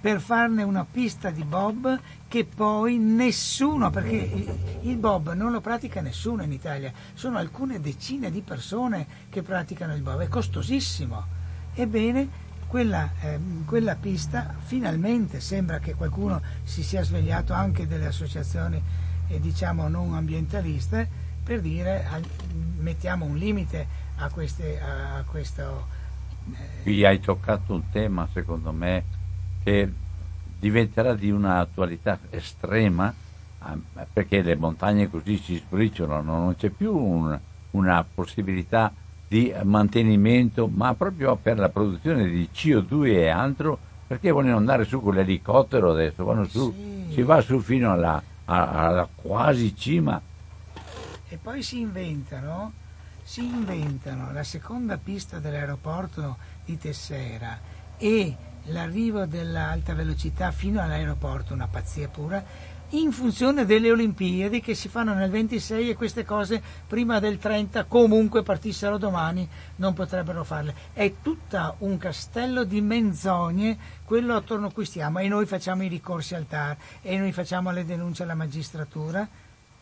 per 0.00 0.20
farne 0.20 0.62
una 0.62 0.86
pista 0.88 1.30
di 1.30 1.42
bob 1.42 1.98
che 2.28 2.44
poi 2.44 2.98
nessuno, 2.98 3.90
perché 3.90 4.56
il 4.82 4.96
bob 4.96 5.32
non 5.32 5.50
lo 5.50 5.60
pratica 5.60 6.00
nessuno 6.00 6.44
in 6.44 6.52
Italia, 6.52 6.92
sono 7.14 7.36
alcune 7.36 7.80
decine 7.80 8.30
di 8.30 8.42
persone 8.42 9.06
che 9.28 9.42
praticano 9.42 9.96
il 9.96 10.02
bob, 10.02 10.20
è 10.20 10.28
costosissimo. 10.28 11.26
Ebbene, 11.74 12.28
quella, 12.68 13.10
eh, 13.22 13.40
quella 13.64 13.96
pista 13.96 14.54
finalmente 14.56 15.40
sembra 15.40 15.80
che 15.80 15.94
qualcuno 15.94 16.40
si 16.62 16.84
sia 16.84 17.02
svegliato 17.02 17.52
anche 17.52 17.88
delle 17.88 18.06
associazioni 18.06 18.80
eh, 19.26 19.40
diciamo 19.40 19.88
non 19.88 20.14
ambientaliste 20.14 21.27
per 21.48 21.62
dire 21.62 22.04
mettiamo 22.76 23.24
un 23.24 23.38
limite 23.38 23.86
a, 24.16 24.28
queste, 24.28 24.78
a 24.78 25.24
questo. 25.26 25.86
Eh... 26.52 26.82
Qui 26.82 27.06
hai 27.06 27.20
toccato 27.20 27.72
un 27.72 27.88
tema 27.90 28.28
secondo 28.30 28.70
me 28.70 29.02
che 29.64 29.90
diventerà 30.58 31.14
di 31.14 31.30
un'attualità 31.30 32.18
estrema 32.28 33.14
perché 34.12 34.42
le 34.42 34.56
montagne 34.56 35.08
così 35.08 35.38
si 35.38 35.56
sbriciolano, 35.56 36.38
non 36.38 36.54
c'è 36.54 36.68
più 36.68 36.94
un, 36.94 37.38
una 37.72 38.04
possibilità 38.14 38.92
di 39.26 39.52
mantenimento, 39.62 40.68
ma 40.68 40.94
proprio 40.94 41.34
per 41.36 41.58
la 41.58 41.70
produzione 41.70 42.28
di 42.28 42.48
CO2 42.52 43.06
e 43.06 43.28
altro, 43.28 43.78
perché 44.06 44.30
vogliono 44.30 44.58
andare 44.58 44.84
su 44.84 45.00
con 45.00 45.14
l'elicottero 45.14 45.90
adesso, 45.90 46.24
vanno 46.24 46.44
su, 46.44 46.72
sì. 46.72 47.14
si 47.14 47.22
va 47.22 47.40
su 47.40 47.58
fino 47.58 47.90
alla, 47.92 48.22
alla 48.44 49.08
quasi 49.14 49.74
cima. 49.74 50.20
E 51.30 51.36
poi 51.36 51.62
si 51.62 51.80
inventano, 51.80 52.72
si 53.22 53.44
inventano 53.44 54.32
la 54.32 54.44
seconda 54.44 54.96
pista 54.96 55.38
dell'aeroporto 55.38 56.38
di 56.64 56.78
Tessera 56.78 57.60
e 57.98 58.36
l'arrivo 58.64 59.26
dell'alta 59.26 59.92
velocità 59.92 60.50
fino 60.52 60.80
all'aeroporto, 60.80 61.52
una 61.52 61.68
pazzia 61.68 62.08
pura, 62.08 62.42
in 62.92 63.12
funzione 63.12 63.66
delle 63.66 63.90
Olimpiadi 63.90 64.62
che 64.62 64.74
si 64.74 64.88
fanno 64.88 65.12
nel 65.12 65.28
26 65.28 65.90
e 65.90 65.94
queste 65.94 66.24
cose 66.24 66.62
prima 66.86 67.20
del 67.20 67.36
30 67.36 67.84
comunque 67.84 68.42
partissero 68.42 68.96
domani 68.96 69.46
non 69.76 69.92
potrebbero 69.92 70.44
farle. 70.44 70.74
È 70.94 71.16
tutto 71.20 71.74
un 71.80 71.98
castello 71.98 72.64
di 72.64 72.80
menzogne 72.80 73.76
quello 74.04 74.34
attorno 74.34 74.68
a 74.68 74.72
cui 74.72 74.86
stiamo 74.86 75.18
e 75.18 75.28
noi 75.28 75.44
facciamo 75.44 75.82
i 75.82 75.88
ricorsi 75.88 76.34
al 76.34 76.46
TAR 76.46 76.78
e 77.02 77.18
noi 77.18 77.32
facciamo 77.32 77.70
le 77.70 77.84
denunce 77.84 78.22
alla 78.22 78.34
magistratura 78.34 79.28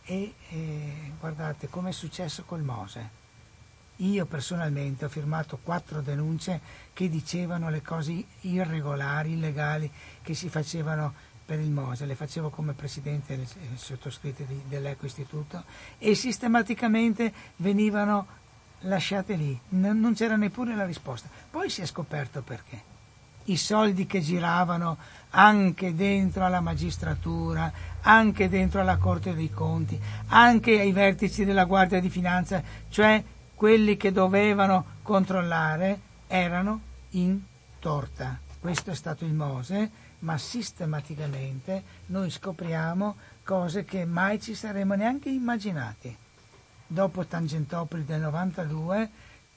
e 0.07 0.33
eh, 0.49 1.11
guardate 1.19 1.67
come 1.67 1.89
è 1.89 1.93
successo 1.93 2.43
col 2.45 2.63
Mose 2.63 3.25
io 3.97 4.25
personalmente 4.25 5.05
ho 5.05 5.09
firmato 5.09 5.59
quattro 5.61 6.01
denunce 6.01 6.59
che 6.93 7.09
dicevano 7.09 7.69
le 7.69 7.81
cose 7.81 8.23
irregolari, 8.41 9.33
illegali 9.33 9.89
che 10.21 10.33
si 10.33 10.49
facevano 10.49 11.13
per 11.45 11.59
il 11.59 11.71
Mose, 11.71 12.05
le 12.05 12.15
facevo 12.15 12.49
come 12.49 12.73
presidente 12.73 13.35
del, 13.35 13.47
sottoscritto 13.75 14.43
di, 14.43 14.63
dell'Eco 14.67 15.05
Istituto 15.05 15.63
e 15.97 16.13
sistematicamente 16.13 17.33
venivano 17.57 18.27
lasciate 18.81 19.35
lì, 19.35 19.59
non, 19.69 19.99
non 19.99 20.13
c'era 20.13 20.35
neppure 20.35 20.75
la 20.75 20.85
risposta. 20.85 21.29
Poi 21.49 21.69
si 21.69 21.81
è 21.81 21.85
scoperto 21.85 22.41
perché. 22.41 22.95
I 23.49 23.57
soldi 23.57 24.05
che 24.05 24.21
giravano 24.21 24.97
anche 25.31 25.93
dentro 25.93 26.45
alla 26.45 26.61
magistratura, 26.61 27.71
anche 28.01 28.49
dentro 28.49 28.81
alla 28.81 28.97
Corte 28.97 29.33
dei 29.35 29.51
Conti, 29.51 29.99
anche 30.27 30.79
ai 30.79 30.91
vertici 30.91 31.45
della 31.45 31.65
Guardia 31.65 31.99
di 31.99 32.09
Finanza, 32.09 32.61
cioè 32.89 33.23
quelli 33.55 33.97
che 33.97 34.11
dovevano 34.11 34.85
controllare 35.01 35.99
erano 36.27 36.81
in 37.11 37.41
torta. 37.79 38.39
Questo 38.59 38.91
è 38.91 38.95
stato 38.95 39.23
il 39.23 39.33
Mose, 39.33 39.91
ma 40.19 40.37
sistematicamente 40.37 41.83
noi 42.07 42.29
scopriamo 42.29 43.15
cose 43.43 43.85
che 43.85 44.05
mai 44.05 44.41
ci 44.41 44.55
saremmo 44.55 44.95
neanche 44.95 45.29
immaginati. 45.29 46.15
Dopo 46.85 47.25
Tangentopoli 47.25 48.03
del 48.03 48.21
92 48.21 49.09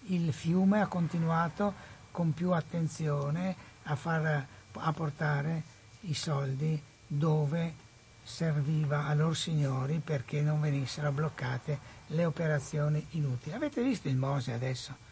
il 0.09 0.33
fiume 0.33 0.81
ha 0.81 0.87
continuato 0.87 1.75
con 2.11 2.33
più 2.33 2.53
attenzione 2.53 3.69
a, 3.85 3.97
far, 3.97 4.47
a 4.73 4.93
portare 4.93 5.63
i 6.03 6.15
soldi 6.15 6.81
dove 7.07 7.89
serviva 8.23 9.07
a 9.07 9.15
loro 9.15 9.35
signori 9.35 10.01
perché 10.03 10.41
non 10.41 10.61
venissero 10.61 11.11
bloccate 11.11 11.99
le 12.09 12.25
operazioni 12.25 13.05
inutili. 13.11 13.55
Avete 13.55 13.83
visto 13.83 14.09
il 14.09 14.17
Mose 14.17 14.53
adesso? 14.53 15.09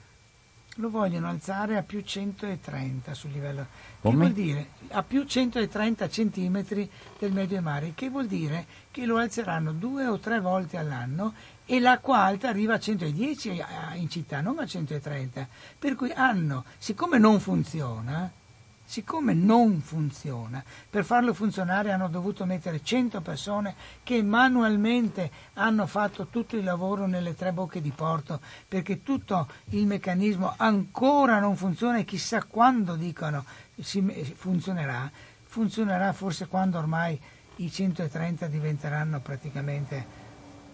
Lo 0.76 0.90
vogliono 0.90 1.28
alzare 1.28 1.76
a 1.76 1.82
più 1.82 2.02
130 2.02 3.12
sul 3.12 3.32
livello. 3.32 3.66
Come? 4.00 4.12
Che 4.12 4.16
vuol 4.20 4.32
dire? 4.32 4.68
A 4.90 5.02
più 5.02 5.24
130 5.24 6.08
centimetri 6.08 6.88
del 7.18 7.32
medio 7.32 7.60
mare, 7.60 7.94
che 7.96 8.08
vuol 8.08 8.28
dire 8.28 8.64
che 8.92 9.04
lo 9.04 9.16
alzeranno 9.16 9.72
due 9.72 10.06
o 10.06 10.20
tre 10.20 10.38
volte 10.38 10.76
all'anno 10.76 11.34
e 11.66 11.80
l'acqua 11.80 12.18
alta 12.18 12.48
arriva 12.48 12.74
a 12.74 12.78
110 12.78 13.60
in 13.94 14.08
città, 14.08 14.40
non 14.40 14.60
a 14.60 14.66
130. 14.66 15.48
Per 15.76 15.96
cui 15.96 16.12
hanno, 16.12 16.64
siccome 16.78 17.18
non 17.18 17.40
funziona, 17.40 18.30
Siccome 18.88 19.34
non 19.34 19.82
funziona, 19.82 20.64
per 20.88 21.04
farlo 21.04 21.34
funzionare 21.34 21.92
hanno 21.92 22.08
dovuto 22.08 22.46
mettere 22.46 22.82
100 22.82 23.20
persone 23.20 23.74
che 24.02 24.22
manualmente 24.22 25.30
hanno 25.52 25.86
fatto 25.86 26.28
tutto 26.28 26.56
il 26.56 26.64
lavoro 26.64 27.06
nelle 27.06 27.34
tre 27.34 27.52
bocche 27.52 27.82
di 27.82 27.90
porto, 27.90 28.40
perché 28.66 29.02
tutto 29.02 29.46
il 29.72 29.84
meccanismo 29.84 30.54
ancora 30.56 31.38
non 31.38 31.54
funziona 31.54 31.98
e 31.98 32.06
chissà 32.06 32.44
quando 32.44 32.94
dicono 32.94 33.44
funzionerà, 34.36 35.10
funzionerà 35.44 36.14
forse 36.14 36.46
quando 36.46 36.78
ormai 36.78 37.20
i 37.56 37.70
130 37.70 38.46
diventeranno 38.46 39.20
praticamente 39.20 40.06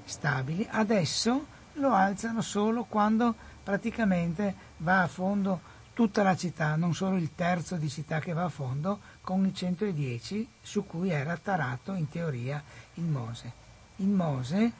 stabili. 0.04 0.64
Adesso 0.70 1.46
lo 1.72 1.92
alzano 1.92 2.42
solo 2.42 2.84
quando 2.84 3.34
praticamente 3.64 4.54
va 4.76 5.02
a 5.02 5.08
fondo 5.08 5.72
tutta 5.94 6.22
la 6.24 6.36
città, 6.36 6.74
non 6.76 6.92
solo 6.92 7.16
il 7.16 7.34
terzo 7.34 7.76
di 7.76 7.88
città 7.88 8.18
che 8.18 8.32
va 8.32 8.44
a 8.44 8.48
fondo, 8.48 9.00
con 9.22 9.46
i 9.46 9.54
110 9.54 10.46
su 10.60 10.84
cui 10.84 11.10
era 11.10 11.36
tarato 11.36 11.94
in 11.94 12.08
teoria 12.08 12.62
il 12.94 13.04
Mose. 13.04 13.52
Il 13.96 14.08
Mose 14.08 14.72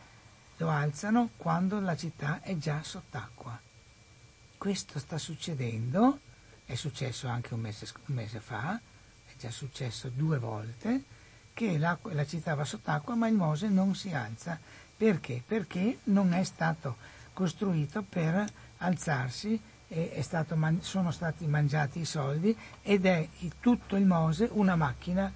lo 0.56 0.68
alzano 0.68 1.30
quando 1.36 1.80
la 1.80 1.96
città 1.96 2.40
è 2.42 2.56
già 2.58 2.82
sott'acqua. 2.82 3.58
Questo 4.58 4.98
sta 4.98 5.16
succedendo, 5.16 6.18
è 6.64 6.74
successo 6.74 7.28
anche 7.28 7.54
un 7.54 7.60
mese, 7.60 7.86
un 8.06 8.14
mese 8.14 8.40
fa, 8.40 8.78
è 9.24 9.32
già 9.38 9.50
successo 9.50 10.08
due 10.08 10.38
volte, 10.38 11.04
che 11.54 11.78
la, 11.78 11.96
la 12.02 12.26
città 12.26 12.54
va 12.54 12.64
sott'acqua 12.64 13.14
ma 13.14 13.28
il 13.28 13.34
Mose 13.34 13.68
non 13.68 13.94
si 13.94 14.12
alza. 14.12 14.58
Perché? 14.96 15.42
Perché 15.46 16.00
non 16.04 16.32
è 16.32 16.42
stato 16.42 16.96
costruito 17.32 18.02
per 18.02 18.44
alzarsi, 18.78 19.60
stato, 20.20 20.56
sono 20.80 21.10
stati 21.10 21.46
mangiati 21.46 22.00
i 22.00 22.04
soldi 22.04 22.56
ed 22.82 23.06
è 23.06 23.28
tutto 23.60 23.96
il 23.96 24.06
Mose 24.06 24.48
una 24.52 24.76
macchina 24.76 25.32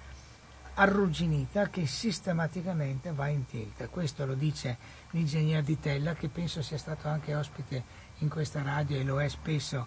arrugginita 0.75 1.69
che 1.69 1.85
sistematicamente 1.85 3.11
va 3.11 3.27
in 3.27 3.45
tilt. 3.45 3.89
Questo 3.89 4.25
lo 4.25 4.33
dice 4.33 4.77
l'ingegner 5.11 5.61
Di 5.61 5.79
Tella 5.79 6.13
che 6.13 6.29
penso 6.29 6.61
sia 6.61 6.77
stato 6.77 7.07
anche 7.07 7.35
ospite 7.35 7.83
in 8.19 8.29
questa 8.29 8.61
radio 8.61 8.97
e 8.97 9.03
lo 9.03 9.21
è 9.21 9.27
spesso 9.27 9.85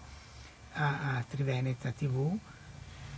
a, 0.73 1.17
a 1.17 1.23
Triveneta 1.27 1.91
TV 1.91 2.37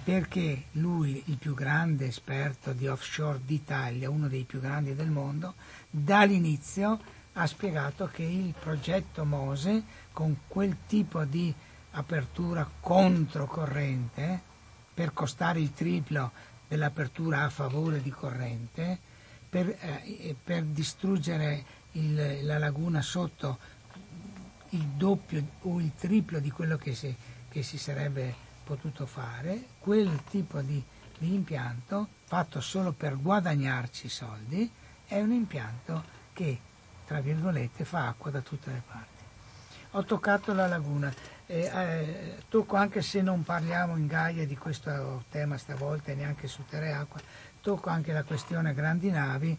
perché 0.05 0.65
lui, 0.73 1.23
il 1.25 1.37
più 1.37 1.55
grande 1.55 2.05
esperto 2.05 2.73
di 2.73 2.87
offshore 2.87 3.41
d'Italia, 3.43 4.07
uno 4.07 4.27
dei 4.27 4.43
più 4.43 4.59
grandi 4.59 4.93
del 4.93 5.09
mondo, 5.09 5.55
dall'inizio 5.89 6.99
ha 7.33 7.47
spiegato 7.47 8.07
che 8.13 8.21
il 8.21 8.53
progetto 8.57 9.25
Mose, 9.25 9.83
con 10.15 10.37
quel 10.47 10.77
tipo 10.87 11.25
di 11.25 11.53
apertura 11.91 12.65
controcorrente, 12.79 14.41
per 14.93 15.11
costare 15.11 15.59
il 15.59 15.73
triplo 15.73 16.31
dell'apertura 16.69 17.43
a 17.43 17.49
favore 17.49 18.01
di 18.01 18.11
corrente, 18.11 18.97
per, 19.49 19.67
eh, 19.67 20.33
per 20.41 20.63
distruggere 20.63 21.65
il, 21.91 22.45
la 22.45 22.57
laguna 22.57 23.01
sotto 23.01 23.57
il 24.69 24.85
doppio 24.85 25.45
o 25.63 25.81
il 25.81 25.91
triplo 25.93 26.39
di 26.39 26.49
quello 26.49 26.77
che 26.77 26.95
si, 26.95 27.13
che 27.49 27.61
si 27.61 27.77
sarebbe 27.77 28.33
potuto 28.63 29.05
fare, 29.05 29.65
quel 29.79 30.23
tipo 30.29 30.61
di, 30.61 30.81
di 31.17 31.33
impianto 31.33 32.07
fatto 32.23 32.61
solo 32.61 32.93
per 32.93 33.19
guadagnarci 33.19 34.07
soldi 34.07 34.71
è 35.05 35.19
un 35.19 35.33
impianto 35.33 36.03
che, 36.31 36.57
tra 37.05 37.19
virgolette, 37.19 37.83
fa 37.83 38.07
acqua 38.07 38.31
da 38.31 38.39
tutte 38.39 38.71
le 38.71 38.81
parti. 38.87 39.14
Ho 39.95 40.03
toccato 40.03 40.53
la 40.53 40.67
laguna, 40.67 41.09
eh, 41.45 41.71
eh, 41.73 42.43
tocco 42.49 42.75
anche 42.75 43.01
se 43.01 43.21
non 43.21 43.43
parliamo 43.43 43.95
in 43.95 44.07
Gaia 44.07 44.45
di 44.45 44.57
questo 44.57 45.23
tema 45.29 45.57
stavolta 45.57 46.11
e 46.11 46.15
neanche 46.15 46.47
su 46.47 46.65
terre 46.65 46.87
e 46.87 46.91
acqua, 46.91 47.21
tocco 47.61 47.89
anche 47.89 48.11
la 48.11 48.23
questione 48.23 48.73
grandi 48.73 49.09
navi 49.09 49.57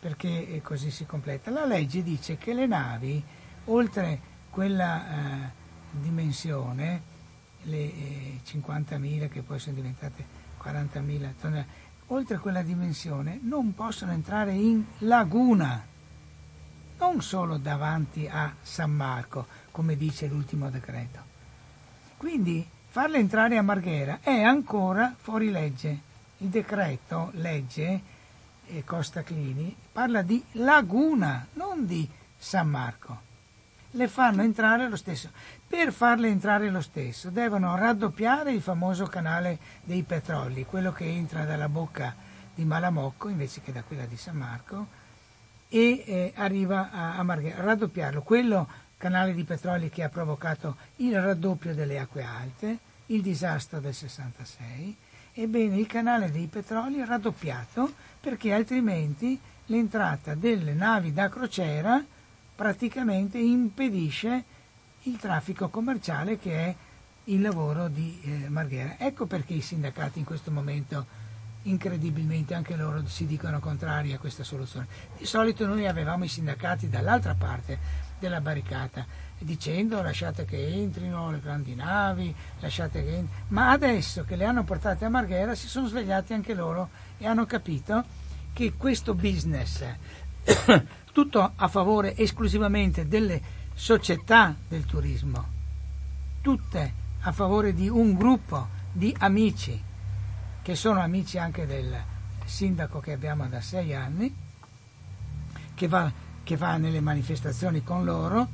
perché 0.00 0.60
così 0.64 0.90
si 0.90 1.06
completa. 1.06 1.52
La 1.52 1.66
legge 1.66 2.02
dice 2.02 2.36
che 2.36 2.52
le 2.52 2.66
navi, 2.66 3.22
oltre 3.66 4.20
quella 4.50 5.06
eh, 5.06 5.50
dimensione, 5.92 7.02
le 7.62 7.76
eh, 7.76 8.40
50.000 8.44 9.28
che 9.28 9.42
poi 9.42 9.60
sono 9.60 9.76
diventate 9.76 10.26
40.000 10.60 11.34
tonnellate, 11.40 11.66
oltre 12.08 12.38
quella 12.38 12.62
dimensione 12.62 13.38
non 13.40 13.72
possono 13.72 14.10
entrare 14.10 14.50
in 14.50 14.84
laguna, 14.98 15.86
non 16.98 17.22
solo 17.22 17.56
davanti 17.56 18.28
a 18.28 18.54
San 18.60 18.90
Marco, 18.90 19.46
come 19.70 19.96
dice 19.96 20.26
l'ultimo 20.26 20.70
decreto. 20.70 21.18
Quindi 22.16 22.66
farle 22.88 23.18
entrare 23.18 23.56
a 23.56 23.62
Marghera 23.62 24.18
è 24.22 24.42
ancora 24.42 25.14
fuori 25.18 25.50
legge. 25.50 26.08
Il 26.38 26.48
decreto 26.48 27.30
legge 27.34 28.02
eh, 28.66 28.84
Costa 28.84 29.22
Clini 29.22 29.74
parla 29.92 30.22
di 30.22 30.42
laguna, 30.52 31.46
non 31.54 31.86
di 31.86 32.08
San 32.36 32.68
Marco. 32.68 33.28
Le 33.92 34.08
fanno 34.08 34.42
entrare 34.42 34.88
lo 34.88 34.96
stesso. 34.96 35.30
Per 35.66 35.92
farle 35.92 36.28
entrare 36.28 36.70
lo 36.70 36.80
stesso 36.80 37.30
devono 37.30 37.76
raddoppiare 37.76 38.52
il 38.52 38.62
famoso 38.62 39.06
canale 39.06 39.58
dei 39.82 40.02
petroli, 40.02 40.64
quello 40.64 40.92
che 40.92 41.04
entra 41.04 41.44
dalla 41.44 41.68
bocca 41.68 42.14
di 42.54 42.64
Malamocco 42.64 43.28
invece 43.28 43.60
che 43.62 43.72
da 43.72 43.82
quella 43.82 44.04
di 44.04 44.16
San 44.16 44.36
Marco 44.36 44.98
e 45.68 46.02
eh, 46.04 46.32
arriva 46.36 46.90
a, 46.90 47.16
a 47.16 47.22
Marghera, 47.22 47.62
raddoppiarlo. 47.62 48.22
Quello 48.22 48.68
canale 49.00 49.32
di 49.32 49.44
petroli 49.44 49.88
che 49.88 50.02
ha 50.02 50.10
provocato 50.10 50.76
il 50.96 51.18
raddoppio 51.18 51.74
delle 51.74 51.98
acque 51.98 52.22
alte, 52.22 52.78
il 53.06 53.22
disastro 53.22 53.80
del 53.80 53.94
66, 53.94 54.94
ebbene 55.32 55.78
il 55.78 55.86
canale 55.86 56.30
dei 56.30 56.46
petroli 56.48 56.98
è 56.98 57.06
raddoppiato 57.06 57.94
perché 58.20 58.52
altrimenti 58.52 59.40
l'entrata 59.66 60.34
delle 60.34 60.74
navi 60.74 61.14
da 61.14 61.30
crociera 61.30 62.04
praticamente 62.54 63.38
impedisce 63.38 64.44
il 65.04 65.16
traffico 65.16 65.70
commerciale 65.70 66.38
che 66.38 66.52
è 66.52 66.74
il 67.24 67.40
lavoro 67.40 67.88
di 67.88 68.20
eh, 68.22 68.50
Marghera. 68.50 68.96
Ecco 68.98 69.24
perché 69.24 69.54
i 69.54 69.62
sindacati 69.62 70.18
in 70.18 70.26
questo 70.26 70.50
momento 70.50 71.06
incredibilmente 71.62 72.52
anche 72.52 72.76
loro 72.76 73.06
si 73.06 73.24
dicono 73.24 73.60
contrari 73.60 74.12
a 74.12 74.18
questa 74.18 74.44
soluzione. 74.44 74.86
Di 75.16 75.24
solito 75.24 75.66
noi 75.66 75.86
avevamo 75.86 76.24
i 76.24 76.28
sindacati 76.28 76.90
dall'altra 76.90 77.34
parte 77.34 78.08
della 78.20 78.40
barricata 78.40 79.04
dicendo 79.38 80.02
lasciate 80.02 80.44
che 80.44 80.68
entrino 80.68 81.30
le 81.30 81.40
grandi 81.40 81.74
navi, 81.74 82.34
lasciate 82.60 83.02
che 83.02 83.16
entrino. 83.16 83.44
ma 83.48 83.70
adesso 83.70 84.24
che 84.24 84.36
le 84.36 84.44
hanno 84.44 84.64
portate 84.64 85.04
a 85.04 85.08
Marghera 85.08 85.54
si 85.54 85.66
sono 85.66 85.88
svegliati 85.88 86.34
anche 86.34 86.54
loro 86.54 86.90
e 87.18 87.26
hanno 87.26 87.46
capito 87.46 88.04
che 88.52 88.74
questo 88.76 89.14
business 89.14 89.82
tutto 91.12 91.52
a 91.56 91.68
favore 91.68 92.16
esclusivamente 92.16 93.08
delle 93.08 93.58
società 93.74 94.54
del 94.68 94.84
turismo, 94.84 95.46
tutte 96.42 96.92
a 97.20 97.32
favore 97.32 97.72
di 97.72 97.88
un 97.88 98.14
gruppo 98.14 98.68
di 98.92 99.14
amici, 99.18 99.82
che 100.62 100.74
sono 100.74 101.00
amici 101.00 101.38
anche 101.38 101.66
del 101.66 101.96
sindaco 102.44 103.00
che 103.00 103.12
abbiamo 103.12 103.48
da 103.48 103.60
sei 103.60 103.94
anni, 103.94 104.34
che 105.74 105.88
va, 105.88 106.10
che 106.50 106.56
va 106.56 106.76
nelle 106.78 107.00
manifestazioni 107.00 107.84
con 107.84 108.04
loro 108.04 108.48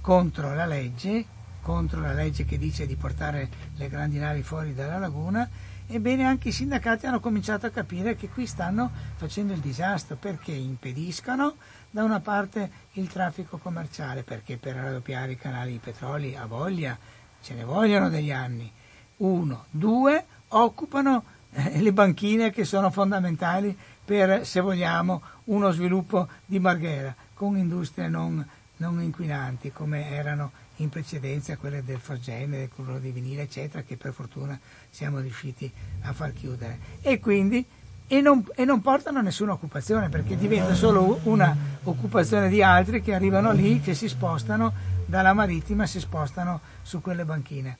contro 0.00 0.54
la 0.54 0.64
legge, 0.64 1.22
contro 1.60 2.00
la 2.00 2.14
legge 2.14 2.46
che 2.46 2.56
dice 2.56 2.86
di 2.86 2.96
portare 2.96 3.46
le 3.76 3.90
grandi 3.90 4.18
navi 4.18 4.42
fuori 4.42 4.72
dalla 4.72 4.96
laguna 4.96 5.46
Ebbene 5.86 6.24
anche 6.24 6.48
i 6.48 6.52
sindacati 6.52 7.04
hanno 7.04 7.20
cominciato 7.20 7.66
a 7.66 7.70
capire 7.70 8.16
che 8.16 8.30
qui 8.30 8.46
stanno 8.46 8.90
facendo 9.16 9.52
il 9.52 9.58
disastro 9.58 10.16
perché 10.16 10.52
impediscono 10.52 11.56
da 11.90 12.02
una 12.04 12.20
parte 12.20 12.70
il 12.92 13.08
traffico 13.08 13.58
commerciale, 13.58 14.22
perché 14.22 14.56
per 14.56 14.76
raddoppiare 14.76 15.32
i 15.32 15.36
canali 15.36 15.72
di 15.72 15.78
petroli 15.78 16.34
a 16.34 16.46
voglia 16.46 16.96
ce 17.42 17.52
ne 17.52 17.64
vogliono 17.64 18.08
degli 18.08 18.32
anni. 18.32 18.72
Uno, 19.18 19.66
due, 19.68 20.24
occupano 20.48 21.24
eh, 21.50 21.82
le 21.82 21.92
banchine 21.92 22.50
che 22.50 22.64
sono 22.64 22.90
fondamentali 22.90 23.76
per, 24.02 24.46
se 24.46 24.60
vogliamo, 24.60 25.20
uno 25.44 25.70
sviluppo 25.70 26.28
di 26.46 26.58
Marghera 26.58 27.14
con 27.34 27.56
industrie 27.56 28.08
non, 28.08 28.46
non 28.76 29.00
inquinanti 29.00 29.72
come 29.72 30.10
erano 30.10 30.52
in 30.76 30.88
precedenza 30.88 31.56
quelle 31.56 31.84
del 31.84 31.98
Forgene, 31.98 32.58
del 32.58 32.70
cloro 32.74 32.98
di 32.98 33.10
vinile, 33.10 33.42
eccetera, 33.42 33.82
che 33.82 33.96
per 33.96 34.12
fortuna 34.12 34.58
siamo 34.90 35.18
riusciti 35.18 35.70
a 36.02 36.12
far 36.12 36.32
chiudere. 36.32 36.78
E 37.00 37.20
quindi 37.20 37.64
e 38.06 38.20
non, 38.20 38.44
e 38.54 38.64
non, 38.64 38.82
portano 38.82 39.22
nessuna 39.22 39.52
occupazione 39.52 40.10
perché 40.10 40.36
diventa 40.36 40.74
solo 40.74 41.20
una 41.22 41.56
occupazione 41.84 42.48
di 42.48 42.62
altri 42.62 43.00
che 43.00 43.14
arrivano 43.14 43.52
lì, 43.52 43.80
che 43.80 43.94
si 43.94 44.08
spostano 44.08 44.72
dalla 45.06 45.32
marittima, 45.32 45.86
si 45.86 45.98
spostano 45.98 46.60
su 46.82 47.00
quelle 47.00 47.24
banchine. 47.24 47.78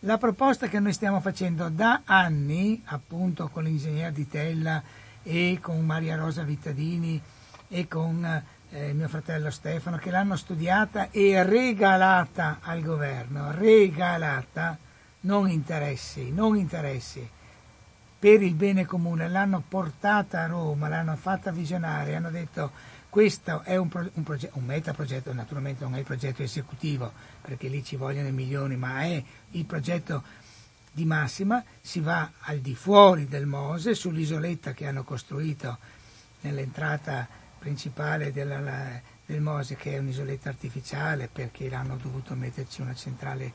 La 0.00 0.18
proposta 0.18 0.68
che 0.68 0.78
noi 0.78 0.92
stiamo 0.92 1.20
facendo 1.20 1.70
da 1.70 2.02
anni, 2.04 2.82
appunto 2.86 3.48
con 3.48 3.64
l'ingegner 3.64 4.12
Di 4.12 4.28
Tella 4.28 4.82
e 5.22 5.58
con 5.60 5.84
Maria 5.84 6.14
Rosa 6.16 6.42
Vittadini 6.42 7.20
e 7.68 7.88
con 7.88 8.42
eh, 8.74 8.92
mio 8.92 9.06
fratello 9.06 9.50
Stefano, 9.50 9.98
che 9.98 10.10
l'hanno 10.10 10.34
studiata 10.34 11.10
e 11.12 11.40
regalata 11.44 12.58
al 12.60 12.82
governo, 12.82 13.52
regalata, 13.52 14.76
non 15.20 15.48
interessi, 15.48 16.32
non 16.32 16.56
interessi, 16.56 17.26
per 18.18 18.42
il 18.42 18.54
bene 18.54 18.84
comune, 18.84 19.28
l'hanno 19.28 19.62
portata 19.66 20.42
a 20.42 20.46
Roma, 20.46 20.88
l'hanno 20.88 21.14
fatta 21.14 21.52
visionare, 21.52 22.16
hanno 22.16 22.30
detto 22.30 22.72
questo 23.08 23.62
è 23.62 23.76
un, 23.76 23.88
pro, 23.88 24.10
un, 24.14 24.22
progetto, 24.24 24.58
un 24.58 24.64
metaprogetto, 24.64 25.32
naturalmente 25.32 25.84
non 25.84 25.94
è 25.94 25.98
il 25.98 26.04
progetto 26.04 26.42
esecutivo, 26.42 27.12
perché 27.42 27.68
lì 27.68 27.84
ci 27.84 27.94
vogliono 27.94 28.26
i 28.26 28.32
milioni, 28.32 28.76
ma 28.76 29.02
è 29.02 29.22
il 29.52 29.64
progetto 29.66 30.24
di 30.90 31.04
massima, 31.04 31.62
si 31.80 32.00
va 32.00 32.28
al 32.40 32.58
di 32.58 32.74
fuori 32.74 33.28
del 33.28 33.46
Mose, 33.46 33.94
sull'isoletta 33.94 34.72
che 34.72 34.88
hanno 34.88 35.04
costruito 35.04 35.78
nell'entrata 36.40 37.42
principale 37.64 38.30
della, 38.30 39.00
del 39.24 39.40
Mose, 39.40 39.74
che 39.74 39.92
è 39.92 39.98
un'isoletta 39.98 40.50
artificiale 40.50 41.30
perché 41.32 41.74
hanno 41.74 41.96
dovuto 41.96 42.34
metterci 42.34 42.82
una 42.82 42.94
centrale 42.94 43.52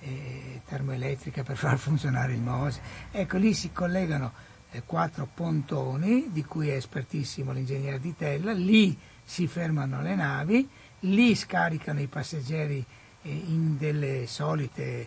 eh, 0.00 0.62
termoelettrica 0.66 1.42
per 1.42 1.58
far 1.60 1.76
funzionare 1.76 2.32
il 2.32 2.40
Mose. 2.40 2.80
Ecco, 3.10 3.36
lì 3.36 3.52
si 3.52 3.70
collegano 3.70 4.32
eh, 4.70 4.82
quattro 4.86 5.28
pontoni, 5.32 6.30
di 6.30 6.42
cui 6.42 6.70
è 6.70 6.74
espertissimo 6.74 7.52
l'ingegnere 7.52 8.00
di 8.00 8.16
Tella, 8.16 8.52
lì 8.52 8.96
si 9.22 9.46
fermano 9.46 10.00
le 10.00 10.14
navi, 10.14 10.66
lì 11.00 11.34
scaricano 11.34 12.00
i 12.00 12.06
passeggeri 12.06 12.82
eh, 13.22 13.28
in 13.28 13.76
delle 13.76 14.26
solite 14.26 15.06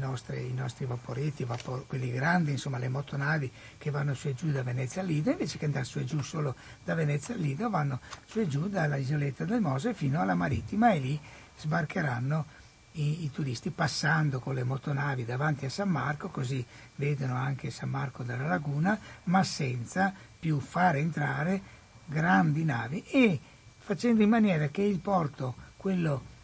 nostre, 0.00 0.40
i 0.40 0.52
nostri 0.52 0.86
vaporetti, 0.86 1.44
vapor, 1.44 1.86
quelli 1.86 2.10
grandi, 2.10 2.52
insomma 2.52 2.78
le 2.78 2.88
motonavi 2.88 3.50
che 3.78 3.90
vanno 3.90 4.14
su 4.14 4.28
e 4.28 4.34
giù 4.34 4.50
da 4.50 4.62
Venezia 4.62 5.02
a 5.02 5.04
Lido, 5.04 5.30
invece 5.30 5.58
che 5.58 5.66
andare 5.66 5.84
su 5.84 5.98
e 5.98 6.04
giù 6.04 6.20
solo 6.22 6.56
da 6.82 6.94
Venezia 6.94 7.34
a 7.34 7.38
Lido, 7.38 7.70
vanno 7.70 8.00
su 8.26 8.40
e 8.40 8.48
giù 8.48 8.68
dalla 8.68 8.96
isoletta 8.96 9.44
del 9.44 9.60
Mose 9.60 9.94
fino 9.94 10.20
alla 10.20 10.34
marittima 10.34 10.92
e 10.92 10.98
lì 10.98 11.20
sbarcheranno 11.56 12.58
i, 12.92 13.24
i, 13.24 13.30
turisti 13.30 13.70
passando 13.70 14.40
con 14.40 14.54
le 14.54 14.64
motonavi 14.64 15.24
davanti 15.24 15.66
a 15.66 15.70
San 15.70 15.88
Marco, 15.88 16.28
così 16.28 16.64
vedono 16.96 17.36
anche 17.36 17.70
San 17.70 17.90
Marco 17.90 18.24
della 18.24 18.46
laguna, 18.46 18.98
ma 19.24 19.44
senza 19.44 20.12
più 20.38 20.58
fare 20.58 20.98
entrare 20.98 21.62
grandi 22.04 22.64
navi. 22.64 23.04
E 23.04 23.38
facendo 23.78 24.22
in 24.22 24.28
maniera 24.28 24.68
che 24.68 24.82
il 24.82 24.98
porto, 24.98 25.54
quello 25.76 26.38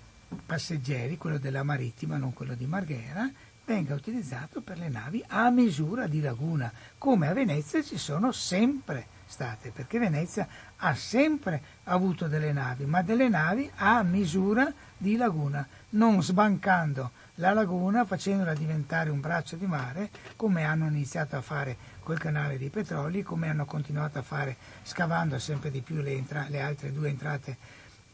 passeggeri, 0.45 1.17
quello 1.17 1.39
della 1.39 1.63
marittima, 1.63 2.17
non 2.17 2.33
quello 2.33 2.55
di 2.55 2.67
Marghera, 2.67 3.31
venga 3.67 3.95
utilizzato 3.95 4.61
per 4.61 4.79
le 4.79 4.89
navi 4.89 5.23
a 5.27 5.51
misura 5.51 6.07
di 6.07 6.21
laguna, 6.21 6.73
come 6.99 7.27
a 7.27 7.33
Venezia 7.33 7.83
ci 7.83 7.99
sono 7.99 8.31
sempre 8.31 9.07
state, 9.27 9.73
perché 9.73 9.99
Venezia 9.99 10.47
ha 10.77 10.95
sempre 10.95 11.61
avuto 11.85 12.29
delle 12.29 12.53
navi, 12.53 12.85
ma 12.85 13.03
delle 13.03 13.29
navi 13.29 13.69
a 13.77 14.03
misura 14.05 14.73
di 14.97 15.17
laguna, 15.17 15.67
non 15.91 16.23
sbancando 16.23 17.11
la 17.37 17.53
laguna 17.53 18.05
facendola 18.05 18.55
diventare 18.55 19.11
un 19.11 19.21
braccio 19.21 19.57
di 19.57 19.67
mare 19.67 20.11
come 20.37 20.65
hanno 20.65 20.87
iniziato 20.87 21.37
a 21.37 21.43
fare 21.43 21.77
col 22.03 22.19
canale 22.19 22.59
dei 22.59 22.71
petroli, 22.71 23.23
come 23.23 23.49
hanno 23.49 23.65
continuato 23.65 24.19
a 24.19 24.23
fare 24.23 24.57
scavando 24.85 25.39
sempre 25.39 25.71
di 25.71 25.81
più 25.81 25.97
le, 26.01 26.13
entra- 26.13 26.47
le 26.49 26.61
altre 26.61 26.93
due 26.93 27.09
entrate 27.09 27.57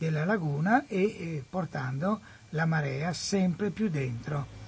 della 0.02 0.24
laguna 0.24 0.84
e 0.88 1.02
eh, 1.02 1.44
portando 1.48 2.20
la 2.50 2.66
marea 2.66 3.12
sempre 3.12 3.70
più 3.70 3.88
dentro. 3.88 4.60